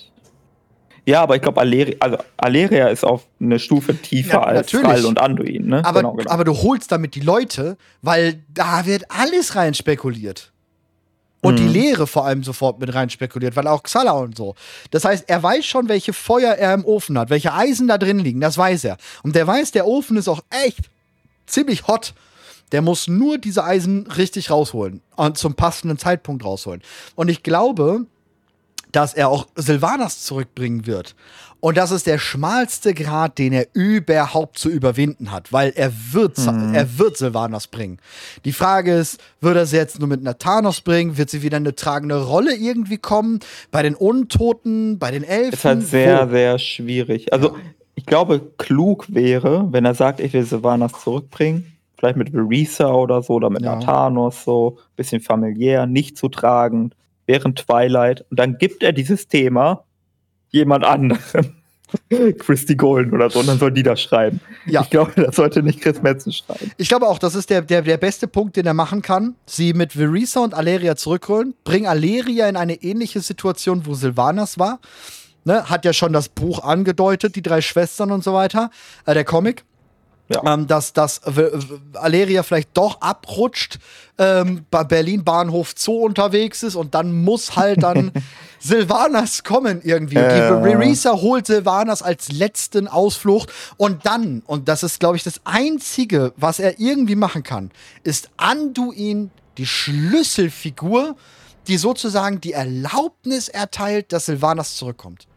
Ja, 1.06 1.22
aber 1.22 1.36
ich 1.36 1.42
glaube, 1.42 1.60
Aleria, 1.62 1.96
also 2.00 2.18
Aleria 2.38 2.88
ist 2.90 3.04
auf 3.04 3.26
eine 3.40 3.58
Stufe 3.58 3.96
tiefer 3.96 4.34
ja, 4.34 4.44
als 4.44 4.72
Fall 4.72 5.06
und 5.06 5.20
Anduin. 5.20 5.68
Ne? 5.68 5.84
Aber, 5.84 6.02
genau, 6.02 6.14
genau. 6.14 6.30
aber 6.30 6.44
du 6.44 6.56
holst 6.56 6.92
damit 6.92 7.16
die 7.16 7.22
Leute, 7.22 7.78
weil 8.02 8.44
da 8.54 8.86
wird 8.86 9.06
alles 9.10 9.56
rein 9.56 9.74
spekuliert. 9.74 10.52
Und 11.42 11.54
mhm. 11.54 11.58
die 11.58 11.80
Lehre 11.80 12.06
vor 12.06 12.26
allem 12.26 12.44
sofort 12.44 12.80
mit 12.80 12.94
rein 12.94 13.10
spekuliert, 13.10 13.56
weil 13.56 13.66
auch 13.66 13.82
Xala 13.82 14.12
und 14.12 14.38
so. 14.38 14.56
Das 14.92 15.06
heißt, 15.06 15.30
er 15.30 15.42
weiß 15.42 15.66
schon, 15.66 15.88
welche 15.88 16.12
Feuer 16.12 16.52
er 16.54 16.74
im 16.74 16.84
Ofen 16.84 17.18
hat, 17.18 17.30
welche 17.30 17.54
Eisen 17.54 17.88
da 17.88 17.98
drin 17.98 18.20
liegen, 18.20 18.42
das 18.42 18.58
weiß 18.58 18.84
er. 18.84 18.98
Und 19.24 19.36
der 19.36 19.48
weiß, 19.48 19.72
der 19.72 19.88
Ofen 19.88 20.18
ist 20.18 20.28
auch 20.28 20.42
echt 20.66 20.92
ziemlich 21.48 21.88
hot. 21.88 22.14
Der 22.72 22.82
muss 22.82 23.07
nur 23.07 23.38
diese 23.38 23.63
Eisen 23.63 24.07
richtig 24.07 24.51
rausholen 24.51 25.01
und 25.15 25.38
zum 25.38 25.55
passenden 25.55 25.97
Zeitpunkt 25.97 26.43
rausholen. 26.45 26.82
Und 27.15 27.30
ich 27.30 27.43
glaube, 27.43 28.05
dass 28.91 29.13
er 29.13 29.30
auch 29.30 29.47
Silvanas 29.55 30.24
zurückbringen 30.24 30.86
wird. 30.86 31.15
Und 31.61 31.76
das 31.76 31.91
ist 31.91 32.07
der 32.07 32.20
schmalste 32.20 32.93
Grad, 32.93 33.38
den 33.38 33.51
er 33.51 33.67
überhaupt 33.74 34.57
zu 34.57 34.70
überwinden 34.70 35.32
hat, 35.32 35.51
weil 35.51 35.74
er 35.76 35.91
wird, 36.11 36.38
mhm. 36.38 36.74
er 36.74 36.97
wird 36.97 37.17
Silvanas 37.17 37.67
bringen. 37.67 37.97
Die 38.45 38.53
Frage 38.53 38.93
ist, 38.93 39.20
wird 39.41 39.57
er 39.57 39.65
sie 39.65 39.76
jetzt 39.76 39.99
nur 39.99 40.07
mit 40.07 40.22
einer 40.22 40.38
Thanos 40.38 40.80
bringen? 40.80 41.17
Wird 41.17 41.30
sie 41.30 41.41
wieder 41.41 41.57
eine 41.57 41.76
tragende 41.76 42.24
Rolle 42.24 42.55
irgendwie 42.55 42.97
kommen? 42.97 43.39
Bei 43.72 43.84
den 43.84 43.95
Untoten, 43.95 44.99
bei 44.99 45.11
den 45.11 45.24
Elfen? 45.24 45.53
Ist 45.53 45.65
halt 45.65 45.88
sehr, 45.88 46.28
Wo? 46.28 46.32
sehr 46.32 46.59
schwierig. 46.59 47.34
Also, 47.34 47.57
ich 47.95 48.05
glaube, 48.05 48.53
klug 48.57 49.13
wäre, 49.13 49.67
wenn 49.72 49.84
er 49.84 49.95
sagt, 49.95 50.22
ich 50.22 50.32
will 50.32 50.45
Silvanas 50.45 50.93
zurückbringen, 51.03 51.74
vielleicht 52.00 52.18
mit 52.18 52.32
Verisa 52.32 52.91
oder 52.91 53.22
so, 53.22 53.34
oder 53.34 53.50
mit 53.50 53.62
ja. 53.62 53.80
Thanos 53.80 54.43
so, 54.43 54.78
bisschen 54.95 55.22
familiär, 55.22 55.86
nicht 55.86 56.18
zu 56.18 56.30
tragen, 56.30 56.91
während 57.28 57.60
Twilight. 57.60 58.26
Und 58.32 58.39
dann 58.39 58.58
gibt 58.58 58.82
er 58.82 58.93
dieses 58.93 59.28
Thema 59.28 59.84
jemand 60.50 60.86
anderem. 60.86 61.20
Christy 62.39 62.76
Golden 62.76 63.14
oder 63.14 63.30
so, 63.30 63.39
und 63.39 63.47
dann 63.47 63.58
soll 63.58 63.72
die 63.72 63.84
das 63.84 64.02
schreiben. 64.02 64.39
Ja. 64.68 64.82
Ich 64.82 64.91
glaube, 64.91 65.12
das 65.16 65.36
sollte 65.36 65.64
nicht 65.64 65.82
Chris 65.82 66.02
Metzen 66.02 66.32
schreiben. 66.32 66.72
Ich 66.78 66.88
glaube 66.88 67.08
auch, 67.08 67.18
das 67.18 67.34
ist 67.36 67.50
der, 67.50 67.64
der, 67.64 67.82
der 67.82 67.97
beste 67.97 68.28
Punkt, 68.28 68.56
den 68.56 68.66
er 68.66 68.76
machen 68.76 69.02
kann. 69.02 69.36
Sie 69.47 69.74
mit 69.74 69.93
Verisa 69.93 70.41
und 70.41 70.54
Aleria 70.54 70.95
zurückholen, 70.95 71.56
bring 71.64 71.88
Aleria 71.88 72.47
in 72.47 72.58
eine 72.58 72.76
ähnliche 72.76 73.22
Situation, 73.22 73.86
wo 73.86 73.95
Sylvanas 73.95 74.60
war. 74.60 74.80
Ne, 75.45 75.70
hat 75.70 75.86
ja 75.86 75.93
schon 75.93 76.14
das 76.14 76.30
Buch 76.30 76.64
angedeutet, 76.64 77.36
die 77.36 77.41
drei 77.41 77.62
Schwestern 77.62 78.12
und 78.12 78.24
so 78.24 78.34
weiter, 78.34 78.70
äh, 79.06 79.14
der 79.14 79.24
Comic. 79.24 79.64
Ja. 80.32 80.53
Ähm, 80.53 80.67
dass, 80.67 80.93
dass 80.93 81.21
Aleria 81.93 82.43
vielleicht 82.43 82.77
doch 82.77 83.01
abrutscht, 83.01 83.80
ähm, 84.19 84.65
bei 84.69 84.84
Berlin 84.84 85.23
Bahnhof 85.23 85.73
Zoo 85.75 86.05
unterwegs 86.05 86.61
ist 86.61 86.75
und 86.75 86.93
dann 86.93 87.23
muss 87.23 87.55
halt 87.55 87.82
dann 87.82 88.11
Silvanas 88.59 89.43
kommen 89.43 89.82
irgendwie. 89.82 90.17
Äh. 90.17 90.49
Die 90.49 90.67
Rerisa 90.67 91.13
holt 91.13 91.47
Silvanas 91.47 92.03
als 92.03 92.32
letzten 92.32 92.88
Ausflucht 92.88 93.51
und 93.77 94.05
dann, 94.05 94.43
und 94.45 94.67
das 94.67 94.84
ist, 94.84 94.99
glaube 94.99 95.15
ich, 95.15 95.23
das 95.23 95.41
Einzige, 95.45 96.34
was 96.36 96.59
er 96.59 96.80
irgendwie 96.80 97.15
machen 97.15 97.43
kann, 97.43 97.71
ist 98.03 98.30
Anduin 98.38 99.32
die 99.57 99.65
Schlüsselfigur, 99.65 101.15
die 101.67 101.77
sozusagen 101.77 102.41
die 102.41 102.53
Erlaubnis 102.53 103.47
erteilt, 103.47 104.11
dass 104.11 104.25
Silvanas 104.25 104.75
zurückkommt. 104.75 105.27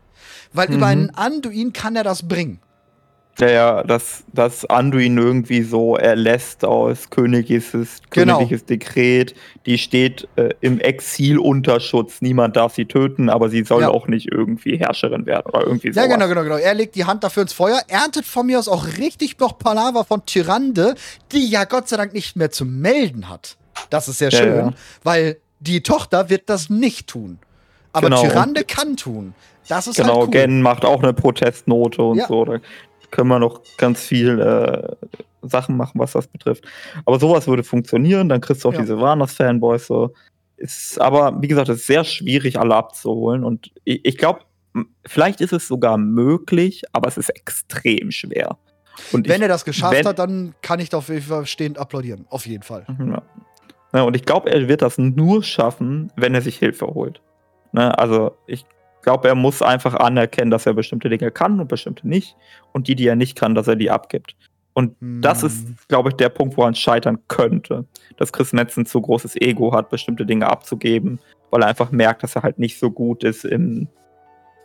Weil 0.53 0.69
mhm. 0.69 0.75
über 0.75 0.87
einen 0.87 1.11
Anduin 1.11 1.73
kann 1.73 1.97
er 1.97 2.05
das 2.05 2.27
bringen. 2.27 2.61
Ja, 3.41 3.49
ja, 3.49 3.83
dass, 3.83 4.25
dass 4.33 4.67
Anduin 4.67 5.17
irgendwie 5.17 5.63
so 5.63 5.97
erlässt 5.97 6.65
aus 6.65 7.09
königliches, 7.09 8.03
genau. 8.11 8.37
königliches 8.37 8.67
Dekret. 8.67 9.35
Die 9.65 9.79
steht 9.79 10.29
äh, 10.37 10.51
im 10.61 10.79
Exil 10.81 11.39
unter 11.39 11.81
Schutz. 11.81 12.21
Niemand 12.21 12.57
darf 12.57 12.75
sie 12.75 12.85
töten, 12.85 13.31
aber 13.31 13.49
sie 13.49 13.65
soll 13.65 13.83
ja. 13.83 13.89
auch 13.89 14.07
nicht 14.07 14.31
irgendwie 14.31 14.77
Herrscherin 14.77 15.25
werden 15.25 15.47
oder 15.47 15.67
irgendwie 15.67 15.93
so. 15.93 16.01
Ja, 16.01 16.07
genau, 16.07 16.29
genau, 16.29 16.43
genau. 16.43 16.57
Er 16.57 16.75
legt 16.75 16.95
die 16.95 17.07
Hand 17.07 17.25
dafür 17.25 17.45
ins 17.45 17.55
Feuer, 17.55 17.81
erntet 17.89 18.27
von 18.27 18.47
mir 18.47 18.59
aus 18.59 18.69
auch 18.69 18.87
richtig 18.99 19.39
noch 19.39 19.59
Palaver 19.59 20.05
von 20.05 20.27
Tyrande, 20.27 20.95
die 21.33 21.49
ja 21.49 21.65
Gott 21.65 21.89
sei 21.89 21.97
Dank 21.97 22.13
nicht 22.13 22.37
mehr 22.37 22.51
zu 22.51 22.67
melden 22.67 23.31
hat. 23.31 23.57
Das 23.89 24.09
ist 24.09 24.19
sehr 24.19 24.31
schön, 24.31 24.49
ja, 24.49 24.67
ja. 24.67 24.73
weil 25.05 25.39
die 25.61 25.83
Tochter 25.83 26.29
wird 26.29 26.51
das 26.51 26.69
nicht 26.69 27.09
tun. 27.09 27.39
Aber 27.93 28.09
genau. 28.09 28.23
Tyrande 28.23 28.65
kann 28.65 28.97
tun. 28.97 29.35
Das 29.69 29.87
ist 29.87 29.97
genau, 29.97 30.21
halt 30.21 30.25
cool. 30.25 30.31
Gen 30.31 30.63
macht 30.63 30.85
auch 30.85 31.03
eine 31.03 31.13
Protestnote 31.13 32.03
und 32.03 32.19
ja. 32.19 32.27
so 32.27 32.59
können 33.13 33.29
wir 33.29 33.39
noch 33.39 33.61
ganz 33.77 34.01
viel 34.01 34.41
äh, 34.41 34.97
Sachen 35.43 35.77
machen, 35.77 36.01
was 36.01 36.13
das 36.13 36.27
betrifft. 36.27 36.65
Aber 37.05 37.21
sowas 37.21 37.47
würde 37.47 37.63
funktionieren, 37.63 38.29
dann 38.29 38.41
kriegst 38.41 38.65
du 38.65 38.71
auch 38.71 38.73
ja. 38.73 38.81
diese 38.81 38.99
Warners-Fanboys 38.99 39.87
so. 39.87 40.13
Ist 40.57 41.01
aber, 41.01 41.41
wie 41.41 41.49
gesagt, 41.49 41.69
es 41.69 41.81
ist 41.81 41.87
sehr 41.87 42.05
schwierig, 42.05 42.59
alle 42.59 42.75
abzuholen. 42.75 43.45
Und 43.45 43.71
ich, 43.85 44.05
ich 44.05 44.17
glaube, 44.17 44.41
vielleicht 45.07 45.41
ist 45.41 45.53
es 45.53 45.69
sogar 45.69 45.99
möglich, 45.99 46.83
aber 46.93 47.09
es 47.09 47.19
ist 47.19 47.29
extrem 47.29 48.11
schwer. 48.11 48.57
Und 49.13 49.29
wenn 49.29 49.37
ich, 49.37 49.43
er 49.43 49.49
das 49.49 49.65
geschafft 49.65 49.95
wenn, 49.95 50.07
hat, 50.07 50.19
dann 50.19 50.55
kann 50.63 50.81
ich 50.81 50.89
dafür 50.89 51.45
stehend 51.47 51.79
applaudieren. 51.79 52.27
Auf 52.31 52.47
jeden 52.47 52.63
Fall. 52.63 52.87
Ja. 52.99 53.23
ja 53.95 54.03
und 54.03 54.17
ich 54.17 54.25
glaube, 54.25 54.51
er 54.51 54.69
wird 54.69 54.83
das 54.83 54.99
nur 54.99 55.43
schaffen, 55.43 56.11
wenn 56.17 56.35
er 56.35 56.43
sich 56.43 56.59
Hilfe 56.59 56.87
holt. 56.87 57.21
Ne, 57.73 57.99
also 57.99 58.37
ich 58.47 58.65
glaube, 59.03 59.29
er 59.29 59.35
muss 59.35 59.63
einfach 59.63 59.95
anerkennen, 59.95 60.51
dass 60.51 60.67
er 60.67 60.75
bestimmte 60.75 61.09
Dinge 61.09 61.31
kann 61.31 61.61
und 61.61 61.69
bestimmte 61.69 62.09
nicht. 62.09 62.37
Und 62.73 62.89
die, 62.89 62.95
die 62.95 63.07
er 63.07 63.17
nicht 63.17 63.37
kann, 63.37 63.55
dass 63.55 63.69
er 63.69 63.77
die 63.77 63.91
abgibt. 63.91 64.35
Und 64.75 64.99
hm. 65.01 65.21
das 65.21 65.43
ist, 65.43 65.89
glaube 65.89 66.11
ich, 66.11 66.17
der 66.17 66.29
Punkt, 66.29 66.57
wo 66.57 66.65
er 66.65 66.75
scheitern 66.75 67.19
könnte. 67.29 67.85
Dass 68.17 68.33
Chris 68.33 68.53
Metzen 68.53 68.87
zu 68.87 69.01
großes 69.01 69.37
Ego 69.37 69.73
hat, 69.73 69.91
bestimmte 69.91 70.27
Dinge 70.27 70.49
abzugeben, 70.49 71.21
weil 71.51 71.63
er 71.63 71.69
einfach 71.69 71.91
merkt, 71.91 72.23
dass 72.23 72.37
er 72.37 72.43
halt 72.43 72.59
nicht 72.59 72.79
so 72.79 72.91
gut 72.91 73.25
ist 73.25 73.45
im 73.45 73.89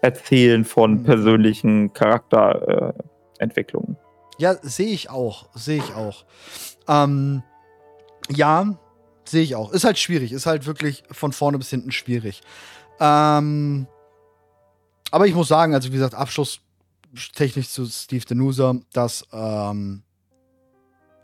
Erzählen 0.02 0.64
von 0.64 1.00
hm. 1.00 1.04
persönlichen 1.04 1.94
Charakterentwicklungen. 1.94 3.96
Äh, 3.96 4.44
ja, 4.44 4.56
sehe 4.62 4.94
ich 4.94 5.10
auch. 5.10 5.50
Sehe 5.56 5.78
ich 5.78 5.96
auch. 5.96 6.26
Ähm, 6.88 7.44
ja, 8.30 8.78
sehe 9.26 9.44
ich 9.44 9.56
auch. 9.56 9.74
Ist 9.74 9.84
halt 9.84 9.98
schwierig. 9.98 10.32
Ist 10.32 10.46
halt 10.46 10.68
wirklich 10.68 11.04
von 11.12 11.32
vorne 11.32 11.58
bis 11.58 11.70
hinten 11.70 11.92
schwierig. 11.92 12.42
Ähm, 13.00 13.88
aber 15.12 15.28
ich 15.28 15.36
muss 15.36 15.48
sagen, 15.48 15.74
also 15.74 15.90
wie 15.90 15.94
gesagt, 15.94 16.16
abschlusstechnisch 16.16 17.70
zu 17.70 17.86
Steve 17.86 18.26
Denusa, 18.26 18.76
dass 18.94 19.26
ähm, 19.32 20.04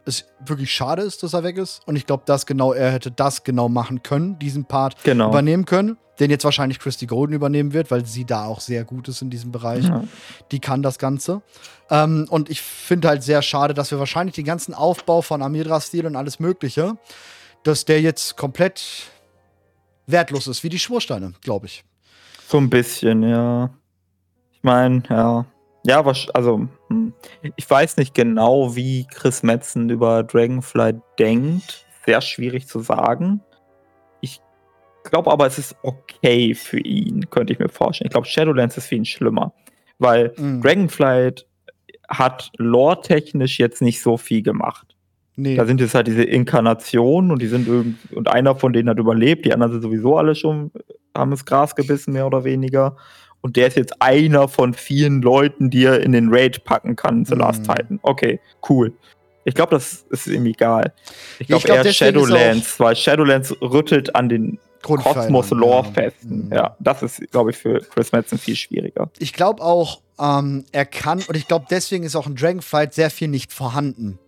es 0.06 0.26
wirklich 0.46 0.72
schade 0.72 1.02
ist, 1.02 1.24
dass 1.24 1.34
er 1.34 1.44
weg 1.44 1.58
ist. 1.58 1.82
Und 1.86 1.96
ich 1.96 2.06
glaube, 2.06 2.24
dass 2.26 2.46
genau 2.46 2.74
er 2.74 2.92
hätte 2.92 3.12
das 3.12 3.44
genau 3.44 3.70
machen 3.70 4.04
können, 4.04 4.40
diesen 4.40 4.66
Part 4.66 5.04
genau. 5.04 5.30
übernehmen 5.30 5.66
können, 5.66 5.98
den 6.20 6.30
jetzt 6.30 6.44
wahrscheinlich 6.44 6.80
Christy 6.80 7.06
Golden 7.06 7.34
übernehmen 7.34 7.74
wird, 7.74 7.92
weil 7.92 8.06
sie 8.06 8.26
da 8.26 8.46
auch 8.46 8.60
sehr 8.60 8.84
gut 8.84 9.08
ist 9.08 9.22
in 9.22 9.30
diesem 9.30 9.52
Bereich. 9.52 9.86
Ja. 9.86 10.04
Die 10.52 10.60
kann 10.60 10.82
das 10.82 11.00
Ganze. 11.00 11.42
Ähm, 11.90 12.28
und 12.30 12.50
ich 12.50 12.62
finde 12.62 13.08
halt 13.08 13.24
sehr 13.24 13.42
schade, 13.42 13.74
dass 13.74 13.92
wir 13.92 14.00
wahrscheinlich 14.00 14.36
den 14.36 14.46
ganzen 14.46 14.74
Aufbau 14.74 15.22
von 15.22 15.42
Amidra-Stil 15.42 16.06
und 16.06 16.16
alles 16.16 16.40
Mögliche, 16.40 16.98
dass 17.64 17.86
der 17.86 18.02
jetzt 18.02 18.38
komplett 18.38 18.84
wertlos 20.06 20.48
ist, 20.48 20.64
wie 20.64 20.70
die 20.70 20.80
Schwursteine, 20.80 21.34
glaube 21.42 21.68
ich. 21.68 21.84
So 22.54 22.60
ein 22.60 22.70
bisschen, 22.70 23.24
ja. 23.24 23.72
Ich 24.52 24.62
meine, 24.62 25.02
ja. 25.10 25.44
Ja, 25.88 26.06
was, 26.06 26.30
also, 26.36 26.68
hm. 26.88 27.12
ich 27.56 27.68
weiß 27.68 27.98
nicht 27.98 28.14
genau, 28.14 28.76
wie 28.76 29.08
Chris 29.12 29.42
Metzen 29.42 29.90
über 29.90 30.22
Dragonfly 30.22 30.94
denkt. 31.18 31.88
Sehr 32.06 32.22
schwierig 32.22 32.68
zu 32.68 32.82
sagen. 32.82 33.42
Ich 34.22 34.40
glaube 35.04 35.32
aber, 35.32 35.48
es 35.48 35.58
ist 35.58 35.76
okay 35.82 36.54
für 36.54 36.78
ihn, 36.78 37.28
könnte 37.32 37.54
ich 37.54 37.58
mir 37.58 37.70
vorstellen. 37.70 38.10
Ich 38.10 38.14
glaube, 38.14 38.28
Shadowlands 38.28 38.78
ist 38.78 38.86
für 38.86 38.96
ihn 38.98 39.06
schlimmer. 39.06 39.52
Weil 39.98 40.32
mhm. 40.38 40.62
Dragonflight 40.62 41.48
hat 42.08 42.52
lore-technisch 42.58 43.58
jetzt 43.58 43.82
nicht 43.82 44.00
so 44.00 44.16
viel 44.16 44.44
gemacht. 44.44 44.96
Nee. 45.36 45.56
Da 45.56 45.66
sind 45.66 45.82
jetzt 45.82 45.96
halt 45.96 46.06
diese 46.06 46.24
Inkarnationen 46.24 47.32
und 47.32 47.42
die 47.42 47.48
sind 47.48 47.68
irgendwie, 47.68 48.16
und 48.16 48.28
einer 48.28 48.56
von 48.56 48.74
denen 48.74 48.90
hat 48.90 49.00
überlebt, 49.00 49.44
die 49.44 49.54
anderen 49.54 49.72
sind 49.72 49.82
sowieso 49.82 50.20
alle 50.20 50.36
schon 50.36 50.70
haben 51.16 51.32
das 51.32 51.46
Gras 51.46 51.76
gebissen, 51.76 52.14
mehr 52.14 52.28
oder 52.28 52.44
weniger. 52.44 52.96
Und 53.42 53.58
der 53.58 53.68
ist 53.68 53.78
jetzt 53.78 54.02
einer 54.02 54.48
von 54.48 54.74
vielen 54.74 55.22
Leuten, 55.22 55.70
die 55.70 55.84
er 55.84 56.02
in 56.02 56.14
den 56.14 56.34
Raid 56.34 56.64
packen 56.64 56.96
kann, 56.96 57.26
The 57.26 57.36
Last 57.36 57.68
mhm. 57.68 57.74
Titan. 57.74 58.00
Okay, 58.02 58.40
cool. 58.70 58.94
Ich 59.46 59.54
glaube, 59.54 59.72
das 59.72 60.06
ist 60.10 60.28
ihm 60.28 60.46
egal. 60.46 60.94
Ich 61.40 61.48
glaube 61.48 61.66
glaub, 61.66 61.84
eher 61.84 61.92
Shadowlands, 61.92 62.80
weil 62.80 62.96
Shadowlands 62.96 63.54
rüttelt 63.62 64.16
an 64.16 64.30
den 64.30 64.60
Kosmos-Lore 64.82 65.92
festen. 65.94 66.50
Ja. 66.52 66.58
ja, 66.58 66.76
das 66.80 67.04
ist, 67.04 67.32
glaube 67.32 67.52
ich, 67.52 67.58
für 67.58 67.80
Chris 67.80 68.12
Metzen 68.12 68.38
viel 68.38 68.56
schwieriger. 68.56 69.10
Ich 69.20 69.34
glaube 69.34 69.62
auch, 69.62 70.02
ähm, 70.20 70.66
er 70.72 70.86
kann, 70.86 71.22
und 71.28 71.36
ich 71.36 71.48
glaube, 71.48 71.66
deswegen 71.70 72.04
ist 72.04 72.16
auch 72.16 72.28
in 72.28 72.36
Dragonflight 72.36 72.94
sehr 72.94 73.10
viel 73.10 73.28
nicht 73.28 73.52
vorhanden. 73.52 74.20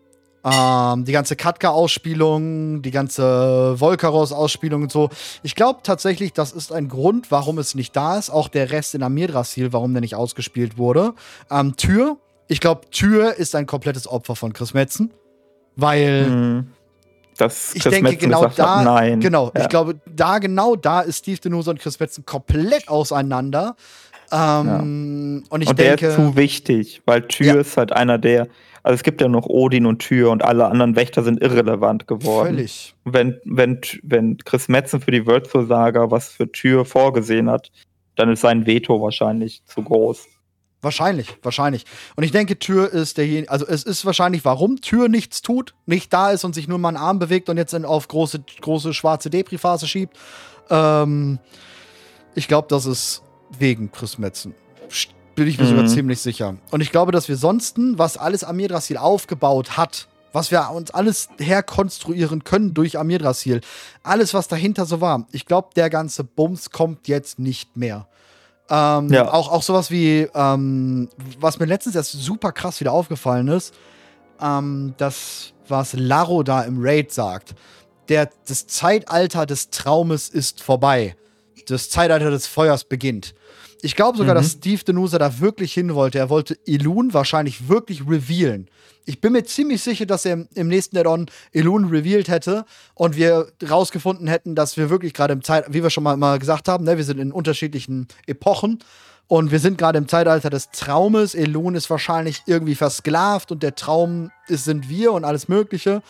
Ähm, 0.46 1.06
die 1.06 1.12
ganze 1.12 1.36
Katka-Ausspielung, 1.36 2.84
die 2.84 2.92
ganze 2.92 3.80
Volkaros-Ausspielung 3.80 4.84
und 4.84 4.92
so. 4.92 5.10
Ich 5.42 5.56
glaube 5.56 5.80
tatsächlich, 5.82 6.34
das 6.34 6.52
ist 6.52 6.72
ein 6.72 6.88
Grund, 6.88 7.32
warum 7.32 7.58
es 7.58 7.74
nicht 7.74 7.96
da 7.96 8.18
ist. 8.20 8.30
Auch 8.30 8.48
der 8.48 8.70
Rest 8.70 8.94
in 8.94 9.02
Amirdrasil, 9.02 9.74
warum 9.74 9.94
der 9.94 10.02
nicht 10.02 10.14
ausgespielt 10.14 10.78
wurde. 10.78 11.14
Ähm, 11.50 11.76
Tür. 11.78 12.18
Ich 12.48 12.60
glaube, 12.60 12.88
Tür 12.92 13.34
ist 13.34 13.56
ein 13.56 13.66
komplettes 13.66 14.08
Opfer 14.08 14.36
von 14.36 14.54
Chris 14.54 14.76
Metzen. 14.76 15.12
Weil. 15.76 16.30
Mhm. 16.30 16.68
Das 17.38 17.76
ich 17.76 17.84
denke, 17.84 18.04
Metzen 18.04 18.20
genau 18.20 18.46
da, 18.46 18.78
hat, 18.78 18.86
nein. 18.86 19.20
genau, 19.20 19.52
ja. 19.54 19.64
ich 19.64 19.68
glaube, 19.68 20.00
da 20.06 20.40
genau 20.40 20.78
da 20.78 21.02
ist 21.02 21.18
Steve 21.18 21.38
Denuso 21.38 21.72
und 21.72 21.82
Chris 21.82 22.00
Metzen 22.00 22.26
komplett 22.26 22.88
auseinander. 22.88 23.76
Ähm, 24.32 25.44
ja. 25.44 25.50
Und 25.50 25.62
ich 25.62 25.70
und 25.70 25.80
denke. 25.80 25.98
Der 25.98 26.10
ist 26.10 26.16
zu 26.16 26.36
wichtig, 26.36 27.02
weil 27.06 27.24
Tür 27.24 27.48
ja. 27.48 27.56
ist 27.56 27.78
halt 27.78 27.92
einer 27.92 28.18
der. 28.18 28.48
Also 28.84 28.96
es 28.96 29.04
gibt 29.04 29.20
ja 29.20 29.28
noch 29.28 29.48
Odin 29.48 29.88
und 29.88 30.00
Tür 30.00 30.30
und 30.30 30.44
alle 30.44 30.68
anderen 30.68 30.96
Wächter 30.96 31.24
sind 31.24 31.42
irrelevant 31.42 32.08
geworden. 32.08 32.56
Völlig. 32.56 32.94
Wenn, 33.04 33.40
wenn, 33.44 33.82
wenn 34.04 34.38
Chris 34.38 34.68
Metzen 34.68 35.02
für 35.02 35.10
die 35.10 35.26
World 35.26 35.50
Saga 35.52 36.12
was 36.12 36.30
für 36.30 36.52
Tür 36.52 36.86
vorgesehen 36.86 37.50
hat, 37.50 37.72
dann 38.16 38.30
ist 38.30 38.42
sein 38.42 38.68
Veto 38.68 39.02
wahrscheinlich 39.02 39.64
zu 39.66 39.82
groß. 39.82 40.28
Wahrscheinlich, 40.86 41.36
wahrscheinlich. 41.42 41.84
Und 42.16 42.26
ich 42.26 42.32
denke, 42.32 42.60
Tür 42.60 42.94
ist 42.94 43.18
derjenige, 43.18 43.50
also 43.50 43.66
es 43.66 43.82
ist 43.82 44.06
wahrscheinlich, 44.06 44.46
warum 44.46 44.82
Tür 44.82 45.10
nichts 45.10 45.42
tut, 45.42 45.74
nicht 45.88 46.14
da 46.14 46.30
ist 46.30 46.44
und 46.44 46.54
sich 46.54 46.68
nur 46.68 46.78
mal 46.78 46.90
einen 46.90 46.98
Arm 46.98 47.18
bewegt 47.18 47.50
und 47.50 47.58
jetzt 47.58 47.74
auf 47.74 48.08
große, 48.08 48.44
große 48.62 48.94
schwarze 48.94 49.32
Depri-Phase 49.32 49.88
schiebt. 49.88 50.16
Ähm, 50.70 51.40
ich 52.36 52.48
glaube, 52.48 52.68
das 52.70 52.86
ist 52.86 53.24
wegen 53.58 53.92
Chris 53.92 54.18
Metzen. 54.18 54.54
Bin 55.36 55.48
ich 55.48 55.58
mir 55.58 55.66
mhm. 55.66 55.70
sogar 55.70 55.86
ziemlich 55.88 56.22
sicher. 56.22 56.56
Und 56.72 56.82
ich 56.82 56.92
glaube, 56.92 57.12
dass 57.12 57.28
wir 57.28 57.36
sonst, 57.36 57.76
was 57.78 58.18
alles 58.18 58.44
Amir 58.44 58.70
Drasil 58.70 58.98
aufgebaut 58.98 59.78
hat, 59.78 60.08
was 60.32 60.52
wir 60.52 60.70
uns 60.72 60.92
alles 60.92 61.30
herkonstruieren 61.38 62.44
können 62.44 62.74
durch 62.74 62.98
Amir 62.98 63.20
Drasil, 63.20 63.62
alles, 64.04 64.34
was 64.34 64.48
dahinter 64.48 64.86
so 64.86 65.02
war, 65.02 65.26
ich 65.32 65.46
glaube, 65.46 65.70
der 65.76 65.90
ganze 65.90 66.24
Bums 66.24 66.72
kommt 66.72 67.08
jetzt 67.08 67.40
nicht 67.40 67.78
mehr. 67.78 68.08
Ähm, 68.70 69.10
ja. 69.10 69.32
auch, 69.32 69.52
auch 69.52 69.62
sowas 69.62 69.92
wie, 69.92 70.28
ähm, 70.34 71.10
was 71.40 71.60
mir 71.60 71.66
letztens 71.66 71.96
erst 71.96 72.14
super 72.14 72.52
krass 72.52 72.80
wieder 72.80 72.92
aufgefallen 72.92 73.48
ist, 73.48 73.74
ähm, 74.42 74.94
das, 74.98 75.54
was 75.68 75.94
Laro 75.94 76.44
da 76.44 76.64
im 76.64 76.78
Raid 76.80 77.12
sagt. 77.12 77.56
Der, 78.10 78.30
das 78.48 78.68
Zeitalter 78.68 79.46
des 79.46 79.70
Traumes 79.70 80.30
ist 80.30 80.62
vorbei. 80.62 81.16
Das 81.66 81.90
Zeitalter 81.90 82.32
des 82.32 82.48
Feuers 82.48 82.84
beginnt. 82.84 83.34
Ich 83.82 83.96
glaube 83.96 84.18
sogar, 84.18 84.34
mhm. 84.34 84.40
dass 84.40 84.54
Steve 84.54 84.84
Denusa 84.84 85.20
da 85.20 85.40
wirklich 85.40 85.74
hin 85.74 85.94
wollte. 85.94 86.18
Er 86.18 86.30
wollte 86.30 86.58
Elun 86.66 87.14
wahrscheinlich 87.14 87.70
wirklich 87.70 88.02
revealen. 88.08 88.68
Ich 89.06 89.22
bin 89.22 89.34
mir 89.34 89.44
ziemlich 89.44 89.84
sicher, 89.84 90.08
dass 90.08 90.26
er 90.26 90.48
im 90.56 90.68
nächsten 90.68 90.98
Add-on 90.98 91.28
Elun 91.52 91.86
revealed 91.86 92.28
hätte 92.28 92.66
und 92.96 93.16
wir 93.16 93.48
rausgefunden 93.70 94.28
hätten, 94.28 94.56
dass 94.56 94.78
wir 94.78 94.90
wirklich 94.90 95.14
gerade 95.14 95.34
im 95.34 95.44
Zeit, 95.44 95.66
wie 95.70 95.84
wir 95.84 95.92
schon 95.92 96.04
mal, 96.04 96.18
mal 96.18 96.40
gesagt 96.40 96.68
haben, 96.68 96.86
ne, 96.86 96.98
wir 96.98 97.04
sind 97.04 97.20
in 97.20 97.32
unterschiedlichen 97.32 98.08
Epochen 98.26 98.80
und 99.28 99.52
wir 99.52 99.60
sind 99.60 99.78
gerade 99.78 100.00
im 100.00 100.08
Zeitalter 100.08 100.50
des 100.50 100.72
Traumes. 100.72 101.36
Elun 101.36 101.76
ist 101.76 101.90
wahrscheinlich 101.90 102.42
irgendwie 102.48 102.76
versklavt 102.76 103.52
und 103.52 103.62
der 103.62 103.76
Traum 103.76 104.32
ist, 104.48 104.66
sind 104.66 104.90
wir 104.90 105.14
und 105.14 105.24
alles 105.24 105.48
Mögliche. 105.48 106.02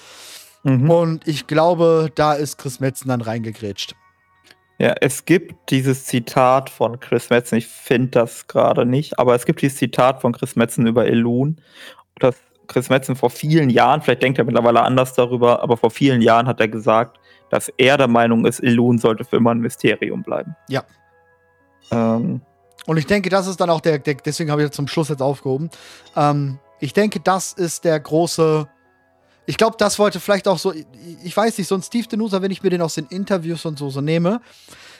Mhm. 0.64 0.90
Und 0.90 1.28
ich 1.28 1.48
glaube, 1.48 2.10
da 2.16 2.34
ist 2.34 2.58
Chris 2.58 2.80
Metzen 2.80 3.10
dann 3.10 3.22
reingegrätscht. 3.22 3.96
Ja, 4.78 4.94
es 5.00 5.24
gibt 5.24 5.72
dieses 5.72 6.06
Zitat 6.06 6.70
von 6.70 7.00
Chris 7.00 7.30
Metzen, 7.30 7.58
ich 7.58 7.68
finde 7.68 8.10
das 8.10 8.48
gerade 8.48 8.86
nicht, 8.86 9.18
aber 9.20 9.34
es 9.34 9.46
gibt 9.46 9.62
dieses 9.62 9.78
Zitat 9.78 10.22
von 10.22 10.34
Chris 10.34 10.56
Metzen 10.58 10.86
über 10.86 11.06
Elun, 11.06 11.62
dass 12.20 12.36
Chris 12.68 12.90
Metzen 12.90 13.16
vor 13.16 13.30
vielen 13.30 13.70
Jahren, 13.70 14.02
vielleicht 14.02 14.24
denkt 14.24 14.38
er 14.38 14.44
mittlerweile 14.44 14.82
anders 14.82 15.14
darüber, 15.14 15.64
aber 15.64 15.78
vor 15.78 15.92
vielen 15.92 16.22
Jahren 16.22 16.48
hat 16.48 16.60
er 16.60 16.68
gesagt, 16.68 17.20
dass 17.50 17.70
er 17.78 17.98
der 17.98 18.08
Meinung 18.08 18.46
ist, 18.46 18.60
Elun 18.60 18.98
sollte 18.98 19.24
für 19.24 19.38
immer 19.38 19.52
ein 19.52 19.60
Mysterium 19.60 20.24
bleiben. 20.24 20.56
Ja. 20.68 20.84
Ähm, 21.92 22.42
Und 22.86 22.98
ich 22.98 23.06
denke, 23.06 23.30
das 23.30 23.48
ist 23.48 23.62
dann 23.62 23.70
auch 23.70 23.82
der, 23.82 24.00
der 24.00 24.16
deswegen 24.16 24.52
habe 24.52 24.64
ich 24.64 24.72
zum 24.72 24.88
Schluss 24.88 25.10
jetzt 25.10 25.22
aufgehoben. 25.22 25.70
Ähm, 26.16 26.60
ich 26.80 26.92
denke, 26.92 27.20
das 27.22 27.54
ist 27.54 27.86
der 27.86 28.00
große 28.00 28.68
ich 29.46 29.58
glaube, 29.58 29.76
das 29.78 30.00
wollte 30.00 30.20
vielleicht 30.20 30.48
auch 30.48 30.58
so, 30.58 30.74
ich 31.24 31.36
weiß 31.36 31.58
nicht, 31.58 31.68
so 31.68 31.76
ein 31.76 31.84
Steve 31.84 32.08
Denusa, 32.08 32.42
wenn 32.42 32.52
ich 32.52 32.64
mir 32.64 32.70
den 32.70 32.82
aus 32.82 32.96
den 32.96 33.06
Interviews 33.08 33.66
und 33.66 33.78
so, 33.78 33.90
so 33.90 34.02
nehme. 34.02 34.42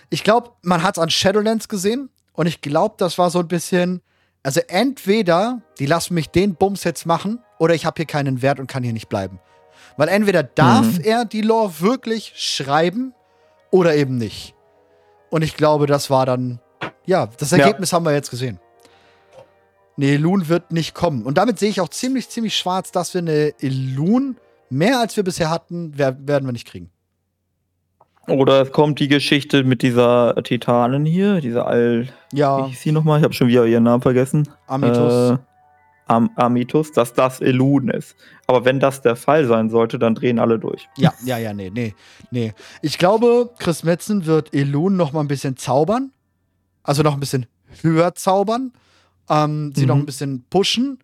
Ich 0.10 0.24
glaube, 0.24 0.52
man 0.62 0.84
hat 0.84 0.98
es 0.98 1.04
an 1.04 1.10
Shadowlands 1.10 1.68
gesehen 1.68 2.10
und 2.34 2.48
ich 2.48 2.62
glaube, 2.62 2.96
das 2.98 3.18
war 3.18 3.30
so 3.32 3.40
ein 3.40 3.48
bisschen, 3.48 4.02
also 4.44 4.62
entweder 4.68 5.62
die 5.80 5.88
lassen 5.88 6.14
mich 6.14 6.30
den 6.30 6.56
Bums 6.56 6.84
jetzt 6.84 7.06
machen 7.06 7.40
oder 7.58 7.74
ich 7.74 7.86
habe 7.86 7.96
hier 7.98 8.06
keinen 8.06 8.42
Wert 8.42 8.60
und 8.60 8.68
kann 8.68 8.84
hier 8.84 8.94
nicht 8.94 9.10
bleiben. 9.10 9.40
Weil 9.98 10.10
entweder 10.10 10.44
darf 10.44 11.00
mhm. 11.00 11.04
er 11.04 11.26
die 11.26 11.42
Lore 11.42 11.80
wirklich 11.80 12.34
schreiben 12.36 13.14
oder 13.72 13.96
eben 13.96 14.18
nicht. 14.18 14.54
Und 15.30 15.42
ich 15.42 15.56
glaube, 15.56 15.88
das 15.88 16.10
war 16.10 16.26
dann, 16.26 16.60
ja, 17.06 17.28
das 17.38 17.52
Ergebnis 17.52 17.92
ja. 17.92 17.96
haben 17.96 18.06
wir 18.06 18.14
jetzt 18.14 18.30
gesehen. 18.30 18.60
Nee, 19.98 20.16
Elun 20.16 20.50
wird 20.50 20.72
nicht 20.72 20.94
kommen. 20.94 21.24
Und 21.24 21.38
damit 21.38 21.58
sehe 21.60 21.70
ich 21.70 21.80
auch 21.80 21.90
ziemlich, 21.90 22.30
ziemlich 22.30 22.58
schwarz, 22.58 22.92
dass 22.92 23.14
wir 23.14 23.22
eine 23.22 23.54
Elun 23.62 24.38
mehr 24.70 25.00
als 25.00 25.16
wir 25.16 25.24
bisher 25.24 25.50
hatten, 25.50 25.98
werden 25.98 26.46
wir 26.46 26.52
nicht 26.52 26.68
kriegen. 26.68 26.92
Oder 28.28 28.62
es 28.64 28.72
kommt 28.72 29.00
die 29.00 29.08
Geschichte 29.08 29.64
mit 29.64 29.84
dieser 29.84 30.36
Titanin 30.44 31.06
hier, 31.06 31.42
dieser 31.42 31.68
All. 31.68 32.08
Ja. 32.34 32.66
Wie 32.66 32.72
hieß 32.72 32.82
sie 32.82 32.92
nochmal? 32.92 33.20
Ich 33.20 33.24
habe 33.24 33.34
schon 33.34 33.48
wieder 33.48 33.66
ihren 33.66 33.84
Namen 33.84 34.02
vergessen. 34.02 34.50
Amitus. 34.68 35.32
Äh, 35.32 35.38
Am 36.08 36.32
Amitus, 36.36 36.92
dass 36.92 37.14
das 37.14 37.40
Elun 37.40 37.90
ist. 37.90 38.16
Aber 38.48 38.66
wenn 38.66 38.80
das 38.80 39.02
der 39.02 39.16
Fall 39.16 39.46
sein 39.46 39.70
sollte, 39.70 40.00
dann 40.00 40.16
drehen 40.16 40.40
alle 40.40 40.60
durch. 40.60 40.88
Ja, 40.98 41.14
ja, 41.24 41.38
ja, 41.38 41.54
nee, 41.54 41.72
nee, 41.74 41.94
nee. 42.32 42.54
Ich 42.82 42.98
glaube, 42.98 43.52
Chris 43.60 43.84
Metzen 43.84 44.26
wird 44.26 44.54
Elun 44.54 44.98
noch 44.98 45.14
mal 45.14 45.22
ein 45.22 45.28
bisschen 45.28 45.56
zaubern. 45.56 46.12
Also 46.84 47.04
noch 47.04 47.14
ein 47.14 47.20
bisschen 47.20 47.46
höher 47.82 48.16
zaubern 48.16 48.72
ähm, 49.30 49.74
sie 49.76 49.84
mhm. 49.84 49.88
noch 49.88 49.96
ein 49.98 50.06
bisschen 50.06 50.46
pushen, 50.50 51.00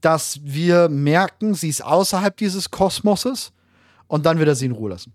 dass 0.00 0.40
wir 0.42 0.88
merken, 0.88 1.54
sie 1.54 1.68
ist 1.68 1.82
außerhalb 1.82 2.36
dieses 2.36 2.70
Kosmoses 2.70 3.52
und 4.06 4.26
dann 4.26 4.38
wird 4.38 4.48
er 4.48 4.54
sie 4.54 4.66
in 4.66 4.72
Ruhe 4.72 4.90
lassen. 4.90 5.12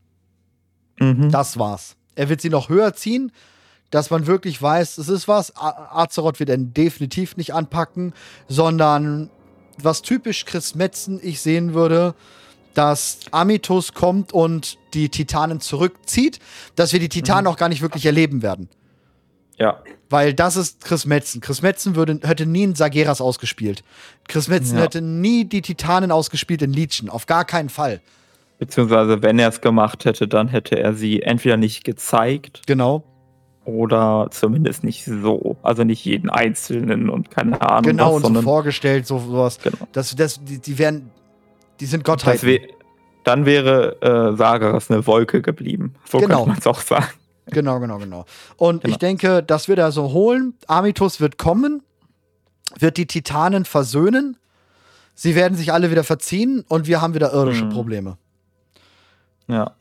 Mhm. 1.00 1.32
Das 1.32 1.58
war's. 1.58 1.96
Er 2.16 2.30
wird 2.30 2.42
sie 2.42 2.50
noch 2.50 2.70
höher 2.70 2.94
ziehen, 2.94 3.32
dass 3.92 4.10
man 4.10 4.28
wirklich 4.28 4.62
weiß, 4.62 4.98
es 4.98 5.10
ist 5.10 5.28
was. 5.28 5.54
Azeroth 5.56 6.40
wird 6.40 6.50
er 6.50 6.58
definitiv 6.58 7.38
nicht 7.38 7.54
anpacken, 7.54 8.14
sondern 8.48 9.30
was 9.78 10.02
typisch 10.02 10.46
Chris 10.46 10.76
Metzen 10.76 11.20
ich 11.22 11.42
sehen 11.42 11.74
würde, 11.74 12.14
dass 12.74 13.20
Amitus 13.32 13.94
kommt 13.94 14.34
und 14.34 14.78
die 14.94 15.10
Titanen 15.10 15.60
zurückzieht, 15.60 16.40
dass 16.76 16.94
wir 16.94 17.00
die 17.00 17.10
Titanen 17.10 17.46
mhm. 17.46 17.52
auch 17.52 17.58
gar 17.58 17.70
nicht 17.70 17.82
wirklich 17.82 18.06
erleben 18.06 18.42
werden. 18.42 18.70
Ja. 19.60 19.82
Weil 20.10 20.34
das 20.34 20.56
ist 20.56 20.84
Chris 20.84 21.06
Metzen. 21.06 21.42
Chris 21.42 21.62
Metzen 21.62 21.96
würde, 21.96 22.20
hätte 22.24 22.46
nie 22.46 22.64
einen 22.64 22.76
Sageras 22.76 23.22
ausgespielt. 23.22 23.84
Chris 24.28 24.48
Metzen 24.48 24.78
ja. 24.78 24.84
hätte 24.84 25.02
nie 25.02 25.46
die 25.46 25.62
Titanen 25.62 26.12
ausgespielt 26.12 26.62
in 26.62 26.74
Legion. 26.74 27.10
Auf 27.10 27.28
gar 27.28 27.46
keinen 27.46 27.70
Fall. 27.70 28.02
Beziehungsweise, 28.58 29.22
wenn 29.22 29.40
er 29.40 29.50
es 29.50 29.62
gemacht 29.62 30.06
hätte, 30.06 30.28
dann 30.28 30.48
hätte 30.48 30.80
er 30.80 30.94
sie 30.94 31.22
entweder 31.22 31.58
nicht 31.58 31.84
gezeigt. 31.84 32.62
Genau. 32.66 33.04
Oder 33.66 34.28
zumindest 34.32 34.84
nicht 34.84 35.06
so. 35.06 35.58
Also 35.62 35.84
nicht 35.84 36.04
jeden 36.04 36.30
Einzelnen 36.30 37.10
und 37.10 37.30
keine 37.30 37.62
Ahnung. 37.62 37.84
Genau, 37.84 38.16
was, 38.16 38.24
und 38.24 38.36
so 38.36 38.42
vorgestellt, 38.42 39.06
so, 39.06 39.20
sowas. 39.20 39.60
Genau. 39.62 39.88
Das, 39.92 40.16
das, 40.16 40.44
die, 40.44 40.60
die 40.60 40.78
wären, 40.80 41.12
die 41.80 41.86
sind 41.86 42.04
Gottheiten. 42.04 42.48
Wär, 42.48 42.62
dann 43.24 43.46
wäre 43.46 44.02
äh, 44.02 44.36
Sageras 44.36 44.90
eine 44.90 45.06
Wolke 45.06 45.42
geblieben. 45.42 45.94
So 46.06 46.18
genau. 46.18 46.38
könnte 46.38 46.50
man 46.50 46.58
es 46.58 46.68
auch 46.68 46.82
sagen. 46.82 47.06
Genau, 47.52 47.80
genau, 47.80 47.98
genau. 47.98 48.26
Und 48.58 48.84
genau. 48.84 48.94
ich 48.94 48.98
denke, 48.98 49.44
das 49.44 49.68
wird 49.68 49.80
er 49.80 49.92
so 49.92 50.12
holen. 50.12 50.54
Amitus 50.68 51.20
wird 51.20 51.38
kommen, 51.38 51.84
wird 52.78 52.98
die 52.98 53.08
Titanen 53.08 53.66
versöhnen. 53.66 54.38
Sie 55.14 55.36
werden 55.36 55.58
sich 55.58 55.74
alle 55.74 55.92
wieder 55.92 56.04
verziehen 56.04 56.64
und 56.68 56.88
wir 56.88 57.02
haben 57.02 57.14
wieder 57.14 57.34
irdische 57.34 57.64
hm. 57.64 57.70
Probleme. 57.70 58.18
Ja. 59.48 59.76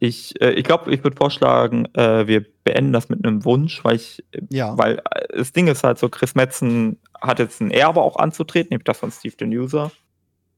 Ich, 0.00 0.40
äh, 0.40 0.52
ich 0.52 0.64
glaube, 0.64 0.94
ich 0.94 1.02
würde 1.02 1.16
vorschlagen, 1.16 1.86
äh, 1.94 2.26
wir 2.26 2.46
beenden 2.62 2.92
das 2.92 3.08
mit 3.08 3.24
einem 3.24 3.44
Wunsch, 3.44 3.84
weil 3.84 3.96
ich, 3.96 4.24
ja. 4.48 4.78
weil 4.78 5.02
äh, 5.10 5.36
das 5.36 5.52
Ding 5.52 5.66
ist 5.66 5.82
halt 5.82 5.98
so, 5.98 6.08
Chris 6.08 6.36
Metzen 6.36 6.98
hat 7.20 7.40
jetzt 7.40 7.60
ein 7.60 7.72
Erbe 7.72 8.00
auch 8.00 8.16
anzutreten, 8.16 8.68
nämlich 8.70 8.84
das 8.84 8.98
von 8.98 9.10
Steve 9.10 9.34
the 9.38 9.44
User. 9.44 9.90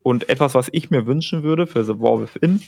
Und 0.03 0.29
etwas, 0.29 0.55
was 0.55 0.68
ich 0.73 0.91
mir 0.91 1.07
wünschen 1.07 1.43
würde 1.43 1.66
für 1.66 1.85
The 1.85 1.99
War 1.99 2.21
Within, 2.21 2.62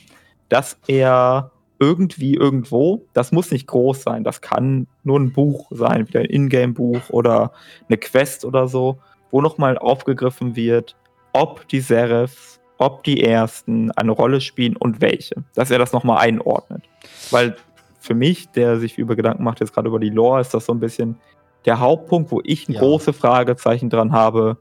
dass 0.48 0.78
er 0.86 1.50
irgendwie 1.82 2.34
irgendwo, 2.34 3.06
das 3.12 3.32
muss 3.32 3.50
nicht 3.50 3.66
groß 3.66 4.02
sein, 4.02 4.22
das 4.22 4.40
kann 4.40 4.86
nur 5.02 5.18
ein 5.18 5.32
Buch 5.32 5.66
sein, 5.70 6.06
wie 6.08 6.18
ein 6.18 6.26
Ingame-Buch 6.26 7.10
oder 7.10 7.52
eine 7.88 7.98
Quest 7.98 8.44
oder 8.44 8.68
so, 8.68 8.98
wo 9.32 9.40
nochmal 9.40 9.76
aufgegriffen 9.76 10.54
wird, 10.54 10.96
ob 11.32 11.66
die 11.66 11.80
Serifs, 11.80 12.60
ob 12.78 13.02
die 13.02 13.24
Ersten 13.24 13.90
eine 13.92 14.12
Rolle 14.12 14.40
spielen 14.40 14.76
und 14.76 15.00
welche. 15.00 15.42
Dass 15.56 15.72
er 15.72 15.78
das 15.80 15.92
nochmal 15.92 16.18
einordnet. 16.18 16.84
Weil 17.32 17.56
für 17.98 18.14
mich, 18.14 18.48
der 18.50 18.78
sich 18.78 18.96
über 18.96 19.16
Gedanken 19.16 19.42
macht, 19.42 19.58
jetzt 19.58 19.74
gerade 19.74 19.88
über 19.88 19.98
die 19.98 20.10
Lore, 20.10 20.40
ist 20.40 20.54
das 20.54 20.66
so 20.66 20.72
ein 20.72 20.80
bisschen 20.80 21.16
der 21.64 21.80
Hauptpunkt, 21.80 22.30
wo 22.30 22.40
ich 22.44 22.68
ein 22.68 22.74
ja. 22.74 22.80
große 22.80 23.12
Fragezeichen 23.12 23.90
dran 23.90 24.12
habe. 24.12 24.56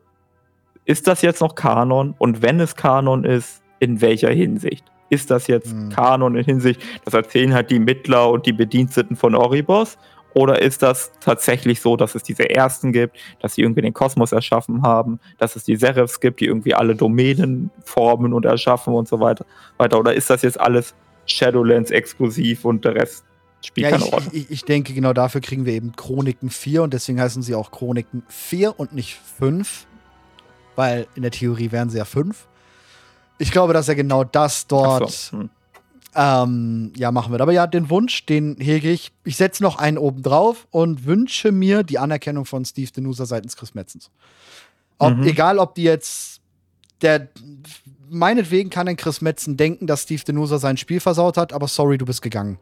Ist 0.86 1.08
das 1.08 1.22
jetzt 1.22 1.42
noch 1.42 1.54
Kanon? 1.54 2.16
Und 2.18 2.42
wenn 2.42 2.60
es 2.60 2.76
Kanon 2.76 3.26
ist, 3.26 3.62
in 3.80 4.02
welcher 4.02 4.32
Hinsicht? 4.32 4.91
Ist 5.12 5.30
das 5.30 5.48
jetzt 5.48 5.74
mhm. 5.74 5.90
Kanon 5.90 6.36
in 6.36 6.46
Hinsicht, 6.46 6.82
das 7.04 7.14
erzählen 7.14 7.54
halt 7.54 7.70
die 7.70 7.80
Mittler 7.80 8.30
und 8.32 8.46
die 8.46 8.54
Bediensteten 8.54 9.18
von 9.18 9.36
Oribos? 9.36 9.98
Oder 10.34 10.62
ist 10.62 10.82
das 10.82 11.12
tatsächlich 11.20 11.82
so, 11.82 11.98
dass 11.98 12.16
es 12.16 12.24
diese 12.24 12.50
Ersten 12.50 12.94
gibt, 12.94 13.18
dass 13.42 13.56
sie 13.56 13.62
irgendwie 13.62 13.82
den 13.82 13.94
Kosmos 13.94 14.32
erschaffen 14.32 14.84
haben, 14.84 15.20
dass 15.38 15.58
es 15.58 15.66
die 15.66 15.76
Serifs 15.76 16.22
gibt, 16.22 16.40
die 16.40 16.46
irgendwie 16.46 16.74
alle 16.74 16.96
Domänen 16.96 17.70
formen 17.84 18.34
und 18.34 18.46
erschaffen 18.46 18.94
und 18.94 19.10
so 19.10 19.20
weiter? 19.20 19.46
weiter? 19.78 20.00
Oder 20.00 20.14
ist 20.14 20.30
das 20.30 20.42
jetzt 20.42 20.58
alles 20.58 20.96
Shadowlands 21.26 21.92
exklusiv 21.92 22.64
und 22.64 22.86
der 22.86 22.96
Rest 22.96 23.26
spielt 23.66 23.92
ja, 23.92 23.98
keine 23.98 24.06
Rolle? 24.06 24.26
Ich, 24.32 24.50
ich, 24.50 24.64
denke, 24.64 24.94
genau 24.94 25.12
dafür 25.12 25.42
kriegen 25.42 25.66
wir 25.66 25.74
eben 25.74 25.94
Chroniken 25.98 26.50
4 26.50 26.84
und 26.84 26.94
deswegen 26.94 27.20
heißen 27.20 27.42
sie 27.42 27.54
auch 27.54 27.72
Chroniken 27.72 28.24
4 28.30 28.80
und 28.80 28.94
nicht 28.94 29.20
5, 29.38 29.86
weil 30.78 31.08
in 31.16 31.24
der 31.24 31.32
Theorie 31.32 31.74
wären 31.74 31.90
sie 31.90 31.98
ja 31.98 32.06
5. 32.06 32.48
Ich 33.42 33.52
glaube, 33.52 33.74
dass 33.74 33.90
er 33.90 33.96
genau 33.96 34.24
das 34.24 34.68
dort 34.68 35.10
so. 35.10 35.40
hm. 35.40 35.50
ähm, 36.16 36.94
ja 36.96 37.12
machen 37.12 37.32
wird. 37.32 37.42
Aber 37.42 37.52
ja, 37.52 37.66
den 37.66 37.90
Wunsch, 37.90 38.26
den 38.28 38.56
hege 38.60 38.92
ich. 38.92 39.12
Ich 39.24 39.36
setze 39.36 39.64
noch 39.64 39.78
einen 39.78 39.98
oben 39.98 40.22
drauf 40.22 40.68
und 40.70 41.06
wünsche 41.06 41.52
mir 41.52 41.82
die 41.84 41.98
Anerkennung 41.98 42.46
von 42.46 42.64
Steve 42.66 42.92
Denusa 42.92 43.26
seitens 43.26 43.58
Chris 43.58 43.74
Metzens. 43.74 44.12
Ob, 45.00 45.16
mhm. 45.16 45.24
Egal, 45.24 45.58
ob 45.58 45.74
die 45.74 45.84
jetzt 45.84 46.40
der 47.02 47.30
meinetwegen 48.10 48.70
kann 48.70 48.88
ein 48.88 48.98
Chris 48.98 49.22
Metzen 49.22 49.58
denken, 49.58 49.88
dass 49.88 50.04
Steve 50.04 50.24
Denusa 50.24 50.60
sein 50.60 50.78
Spiel 50.78 51.00
versaut 51.00 51.38
hat, 51.38 51.54
aber 51.54 51.68
sorry, 51.68 51.98
du 51.98 52.06
bist 52.06 52.22
gegangen. 52.22 52.60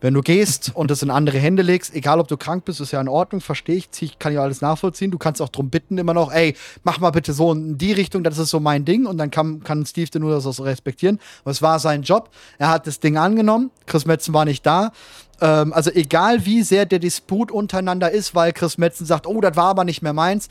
Wenn 0.00 0.14
du 0.14 0.22
gehst 0.22 0.72
und 0.74 0.90
es 0.90 1.02
in 1.02 1.10
andere 1.10 1.38
Hände 1.38 1.62
legst, 1.62 1.94
egal 1.94 2.20
ob 2.20 2.28
du 2.28 2.38
krank 2.38 2.64
bist, 2.64 2.80
ist 2.80 2.92
ja 2.92 3.00
in 3.00 3.08
Ordnung, 3.08 3.42
verstehe 3.42 3.76
ich, 3.76 4.18
kann 4.18 4.32
ja 4.32 4.42
alles 4.42 4.62
nachvollziehen. 4.62 5.10
Du 5.10 5.18
kannst 5.18 5.42
auch 5.42 5.50
darum 5.50 5.68
bitten, 5.68 5.98
immer 5.98 6.14
noch, 6.14 6.32
ey, 6.32 6.56
mach 6.84 7.00
mal 7.00 7.10
bitte 7.10 7.34
so 7.34 7.52
in 7.52 7.76
die 7.76 7.92
Richtung, 7.92 8.24
das 8.24 8.38
ist 8.38 8.48
so 8.50 8.60
mein 8.60 8.86
Ding. 8.86 9.06
Und 9.06 9.18
dann 9.18 9.30
kann, 9.30 9.62
kann 9.62 9.84
Steve 9.84 10.18
nur 10.18 10.32
das 10.32 10.46
auch 10.46 10.64
respektieren. 10.64 11.20
Aber 11.42 11.50
es 11.50 11.60
war 11.60 11.78
sein 11.78 12.02
Job. 12.02 12.30
Er 12.58 12.70
hat 12.70 12.86
das 12.86 13.00
Ding 13.00 13.18
angenommen. 13.18 13.70
Chris 13.86 14.06
Metzen 14.06 14.32
war 14.32 14.46
nicht 14.46 14.64
da. 14.64 14.92
Ähm, 15.40 15.72
also 15.74 15.90
egal 15.90 16.46
wie 16.46 16.62
sehr 16.62 16.86
der 16.86 16.98
Disput 16.98 17.50
untereinander 17.50 18.10
ist, 18.10 18.34
weil 18.34 18.52
Chris 18.52 18.78
Metzen 18.78 19.04
sagt, 19.04 19.26
oh, 19.26 19.40
das 19.40 19.56
war 19.56 19.66
aber 19.66 19.84
nicht 19.84 20.00
mehr 20.00 20.14
meins, 20.14 20.48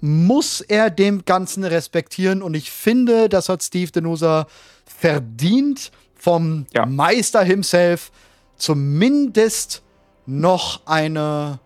muss 0.00 0.60
er 0.60 0.90
dem 0.90 1.24
Ganzen 1.24 1.64
respektieren. 1.64 2.42
Und 2.42 2.54
ich 2.54 2.70
finde, 2.70 3.28
das 3.28 3.48
hat 3.48 3.62
Steve 3.62 3.90
Denusa 3.90 4.46
verdient 4.84 5.90
vom 6.14 6.66
ja. 6.72 6.86
Meister 6.86 7.42
himself 7.42 8.12
zumindest 8.56 9.82
noch 10.26 10.80
eine. 10.86 11.58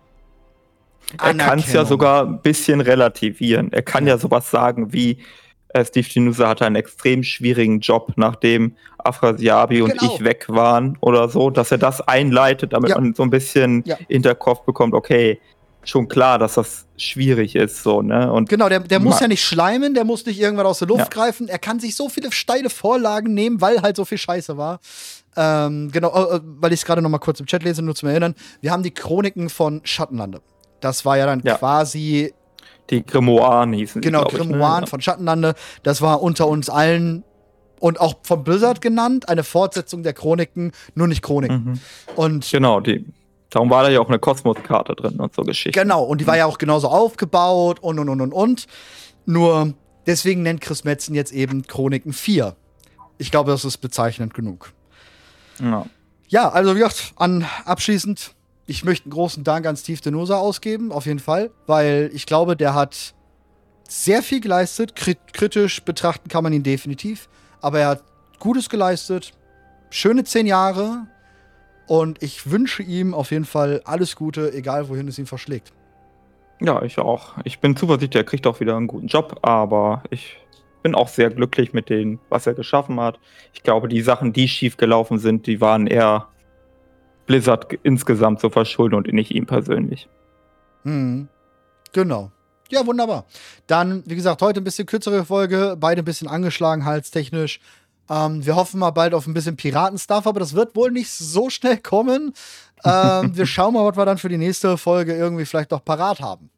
Er 1.22 1.34
kann 1.34 1.58
es 1.58 1.72
ja 1.72 1.84
sogar 1.86 2.26
ein 2.26 2.42
bisschen 2.42 2.80
relativieren. 2.80 3.72
Er 3.72 3.82
kann 3.82 4.06
ja, 4.06 4.14
ja 4.14 4.18
sowas 4.18 4.50
sagen 4.50 4.92
wie, 4.92 5.18
äh, 5.68 5.84
Steve 5.84 6.06
Denusa 6.08 6.48
hatte 6.48 6.66
einen 6.66 6.76
extrem 6.76 7.22
schwierigen 7.22 7.80
Job, 7.80 8.12
nachdem 8.16 8.76
Afrasiabi 8.98 9.82
und 9.82 9.98
genau. 9.98 10.14
ich 10.14 10.24
weg 10.24 10.46
waren 10.48 10.98
oder 11.00 11.28
so, 11.28 11.50
dass 11.50 11.72
er 11.72 11.78
das 11.78 12.00
einleitet, 12.00 12.72
damit 12.72 12.90
ja. 12.90 13.00
man 13.00 13.14
so 13.14 13.22
ein 13.22 13.30
bisschen 13.30 13.82
ja. 13.86 13.96
Hinterkopf 14.08 14.64
bekommt, 14.64 14.94
okay, 14.94 15.40
schon 15.84 16.08
klar, 16.08 16.38
dass 16.38 16.54
das 16.54 16.86
schwierig 16.96 17.54
ist, 17.54 17.82
so, 17.82 18.02
ne? 18.02 18.30
Und 18.32 18.48
genau, 18.48 18.68
der, 18.68 18.80
der 18.80 19.00
muss 19.00 19.20
ja 19.20 19.28
nicht 19.28 19.42
schleimen, 19.42 19.94
der 19.94 20.04
muss 20.04 20.26
nicht 20.26 20.40
irgendwann 20.40 20.66
aus 20.66 20.80
der 20.80 20.88
Luft 20.88 21.00
ja. 21.00 21.08
greifen. 21.08 21.48
Er 21.48 21.58
kann 21.58 21.80
sich 21.80 21.94
so 21.94 22.08
viele 22.08 22.30
steile 22.32 22.68
Vorlagen 22.68 23.32
nehmen, 23.32 23.60
weil 23.60 23.80
halt 23.80 23.96
so 23.96 24.04
viel 24.04 24.18
Scheiße 24.18 24.56
war. 24.56 24.80
Ähm, 25.36 25.90
genau, 25.92 26.08
äh, 26.08 26.40
weil 26.42 26.72
ich 26.72 26.80
es 26.80 26.86
gerade 26.86 27.02
noch 27.02 27.10
mal 27.10 27.18
kurz 27.18 27.40
im 27.40 27.46
Chat 27.46 27.62
lese, 27.62 27.82
nur 27.82 27.94
zum 27.94 28.08
Erinnern. 28.08 28.34
Wir 28.60 28.72
haben 28.72 28.82
die 28.82 28.90
Chroniken 28.90 29.48
von 29.48 29.80
Schattenlande. 29.84 30.40
Das 30.80 31.04
war 31.04 31.16
ja 31.16 31.26
dann 31.26 31.42
ja. 31.44 31.56
quasi. 31.56 32.32
Die 32.90 33.04
Grimoire 33.04 33.68
hießen 33.70 34.00
Genau, 34.00 34.24
Grimoire 34.24 34.82
ne? 34.82 34.86
von 34.86 35.00
Schattenlande. 35.00 35.54
Das 35.82 36.00
war 36.00 36.22
unter 36.22 36.48
uns 36.48 36.70
allen 36.70 37.24
und 37.80 38.00
auch 38.00 38.16
von 38.22 38.44
Blizzard 38.44 38.80
genannt, 38.80 39.28
eine 39.28 39.44
Fortsetzung 39.44 40.02
der 40.02 40.12
Chroniken, 40.12 40.72
nur 40.94 41.06
nicht 41.06 41.22
Chroniken. 41.22 41.64
Mhm. 41.64 41.80
Und 42.16 42.50
genau, 42.50 42.80
die, 42.80 43.04
darum 43.50 43.70
war 43.70 43.84
da 43.84 43.90
ja 43.90 44.00
auch 44.00 44.08
eine 44.08 44.18
Kosmoskarte 44.18 44.94
drin 44.94 45.20
und 45.20 45.34
so 45.34 45.42
Geschichten. 45.42 45.78
Genau, 45.78 46.02
und 46.02 46.20
die 46.20 46.26
war 46.26 46.36
ja 46.36 46.46
auch 46.46 46.58
genauso 46.58 46.88
aufgebaut 46.88 47.78
und 47.80 47.98
und 47.98 48.08
und 48.08 48.20
und 48.20 48.32
und. 48.32 48.66
Nur 49.26 49.74
deswegen 50.06 50.42
nennt 50.42 50.60
Chris 50.60 50.84
Metzen 50.84 51.14
jetzt 51.14 51.32
eben 51.32 51.62
Chroniken 51.62 52.12
4. 52.12 52.56
Ich 53.18 53.30
glaube, 53.30 53.50
das 53.50 53.64
ist 53.64 53.78
bezeichnend 53.78 54.34
genug. 54.34 54.72
Ja. 55.60 55.86
Ja, 56.28 56.50
also 56.50 56.74
wie 56.74 56.80
gesagt, 56.80 57.14
an, 57.16 57.46
abschließend, 57.64 58.34
ich 58.66 58.84
möchte 58.84 59.06
einen 59.06 59.12
großen 59.12 59.44
Dank 59.44 59.66
an 59.66 59.76
Steve 59.76 60.00
Denosa 60.00 60.36
ausgeben, 60.36 60.92
auf 60.92 61.06
jeden 61.06 61.20
Fall, 61.20 61.50
weil 61.66 62.10
ich 62.12 62.26
glaube, 62.26 62.54
der 62.54 62.74
hat 62.74 63.14
sehr 63.88 64.22
viel 64.22 64.40
geleistet. 64.40 64.94
kritisch 64.94 65.82
betrachten 65.82 66.28
kann 66.28 66.44
man 66.44 66.52
ihn 66.52 66.62
definitiv, 66.62 67.28
aber 67.62 67.80
er 67.80 67.88
hat 67.88 68.04
Gutes 68.38 68.68
geleistet. 68.68 69.32
Schöne 69.90 70.24
zehn 70.24 70.46
Jahre. 70.46 71.06
Und 71.86 72.22
ich 72.22 72.50
wünsche 72.50 72.82
ihm 72.82 73.14
auf 73.14 73.30
jeden 73.30 73.46
Fall 73.46 73.80
alles 73.84 74.14
Gute, 74.14 74.52
egal 74.52 74.90
wohin 74.90 75.08
es 75.08 75.18
ihn 75.18 75.26
verschlägt. 75.26 75.72
Ja, 76.60 76.82
ich 76.82 76.98
auch. 76.98 77.34
Ich 77.44 77.60
bin 77.60 77.76
zuversichtlich, 77.76 78.20
er 78.20 78.24
kriegt 78.24 78.46
auch 78.46 78.60
wieder 78.60 78.76
einen 78.76 78.88
guten 78.88 79.06
Job, 79.06 79.38
aber 79.42 80.02
ich 80.10 80.36
bin 80.82 80.94
auch 80.94 81.08
sehr 81.08 81.30
glücklich 81.30 81.72
mit 81.72 81.88
dem, 81.88 82.18
was 82.28 82.46
er 82.46 82.54
geschaffen 82.54 83.00
hat. 83.00 83.18
Ich 83.52 83.62
glaube, 83.62 83.88
die 83.88 84.02
Sachen, 84.02 84.32
die 84.32 84.48
schief 84.48 84.76
gelaufen 84.76 85.18
sind, 85.18 85.46
die 85.46 85.60
waren 85.60 85.86
eher 85.86 86.28
Blizzard 87.26 87.72
insgesamt 87.82 88.40
zu 88.40 88.50
verschulden 88.50 88.94
und 88.94 89.12
nicht 89.12 89.30
ihm 89.30 89.46
persönlich. 89.46 90.08
Hm. 90.84 91.28
Genau. 91.92 92.30
Ja, 92.70 92.86
wunderbar. 92.86 93.24
Dann, 93.66 94.02
wie 94.06 94.14
gesagt, 94.14 94.42
heute 94.42 94.60
ein 94.60 94.64
bisschen 94.64 94.86
kürzere 94.86 95.24
Folge, 95.24 95.76
beide 95.78 96.02
ein 96.02 96.04
bisschen 96.04 96.28
angeschlagen, 96.28 96.84
halstechnisch. 96.84 97.60
Ähm, 98.10 98.44
wir 98.44 98.56
hoffen 98.56 98.80
mal 98.80 98.90
bald 98.90 99.14
auf 99.14 99.26
ein 99.26 99.34
bisschen 99.34 99.56
Piratenstuff, 99.56 100.26
aber 100.26 100.40
das 100.40 100.54
wird 100.54 100.76
wohl 100.76 100.90
nicht 100.90 101.10
so 101.10 101.50
schnell 101.50 101.78
kommen. 101.78 102.32
Ähm, 102.84 103.30
wir 103.36 103.46
schauen 103.46 103.74
mal, 103.74 103.84
was 103.84 103.96
wir 103.96 104.04
dann 104.04 104.18
für 104.18 104.28
die 104.28 104.38
nächste 104.38 104.76
Folge 104.76 105.14
irgendwie 105.14 105.44
vielleicht 105.44 105.70
noch 105.70 105.84
parat 105.84 106.20
haben. 106.20 106.50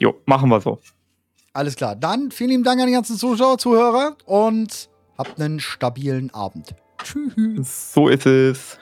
Jo, 0.00 0.14
machen 0.26 0.48
wir 0.50 0.60
so. 0.60 0.78
Alles 1.54 1.76
klar. 1.76 1.94
Dann 1.94 2.32
vielen 2.32 2.50
lieben 2.50 2.64
Dank 2.64 2.80
an 2.80 2.88
die 2.88 2.92
ganzen 2.92 3.16
Zuschauer, 3.16 3.58
Zuhörer 3.58 4.16
und 4.26 4.88
habt 5.16 5.40
einen 5.40 5.60
stabilen 5.60 6.34
Abend. 6.34 6.74
Tschüss. 7.02 7.92
So 7.94 8.08
ist 8.08 8.26
es. 8.26 8.78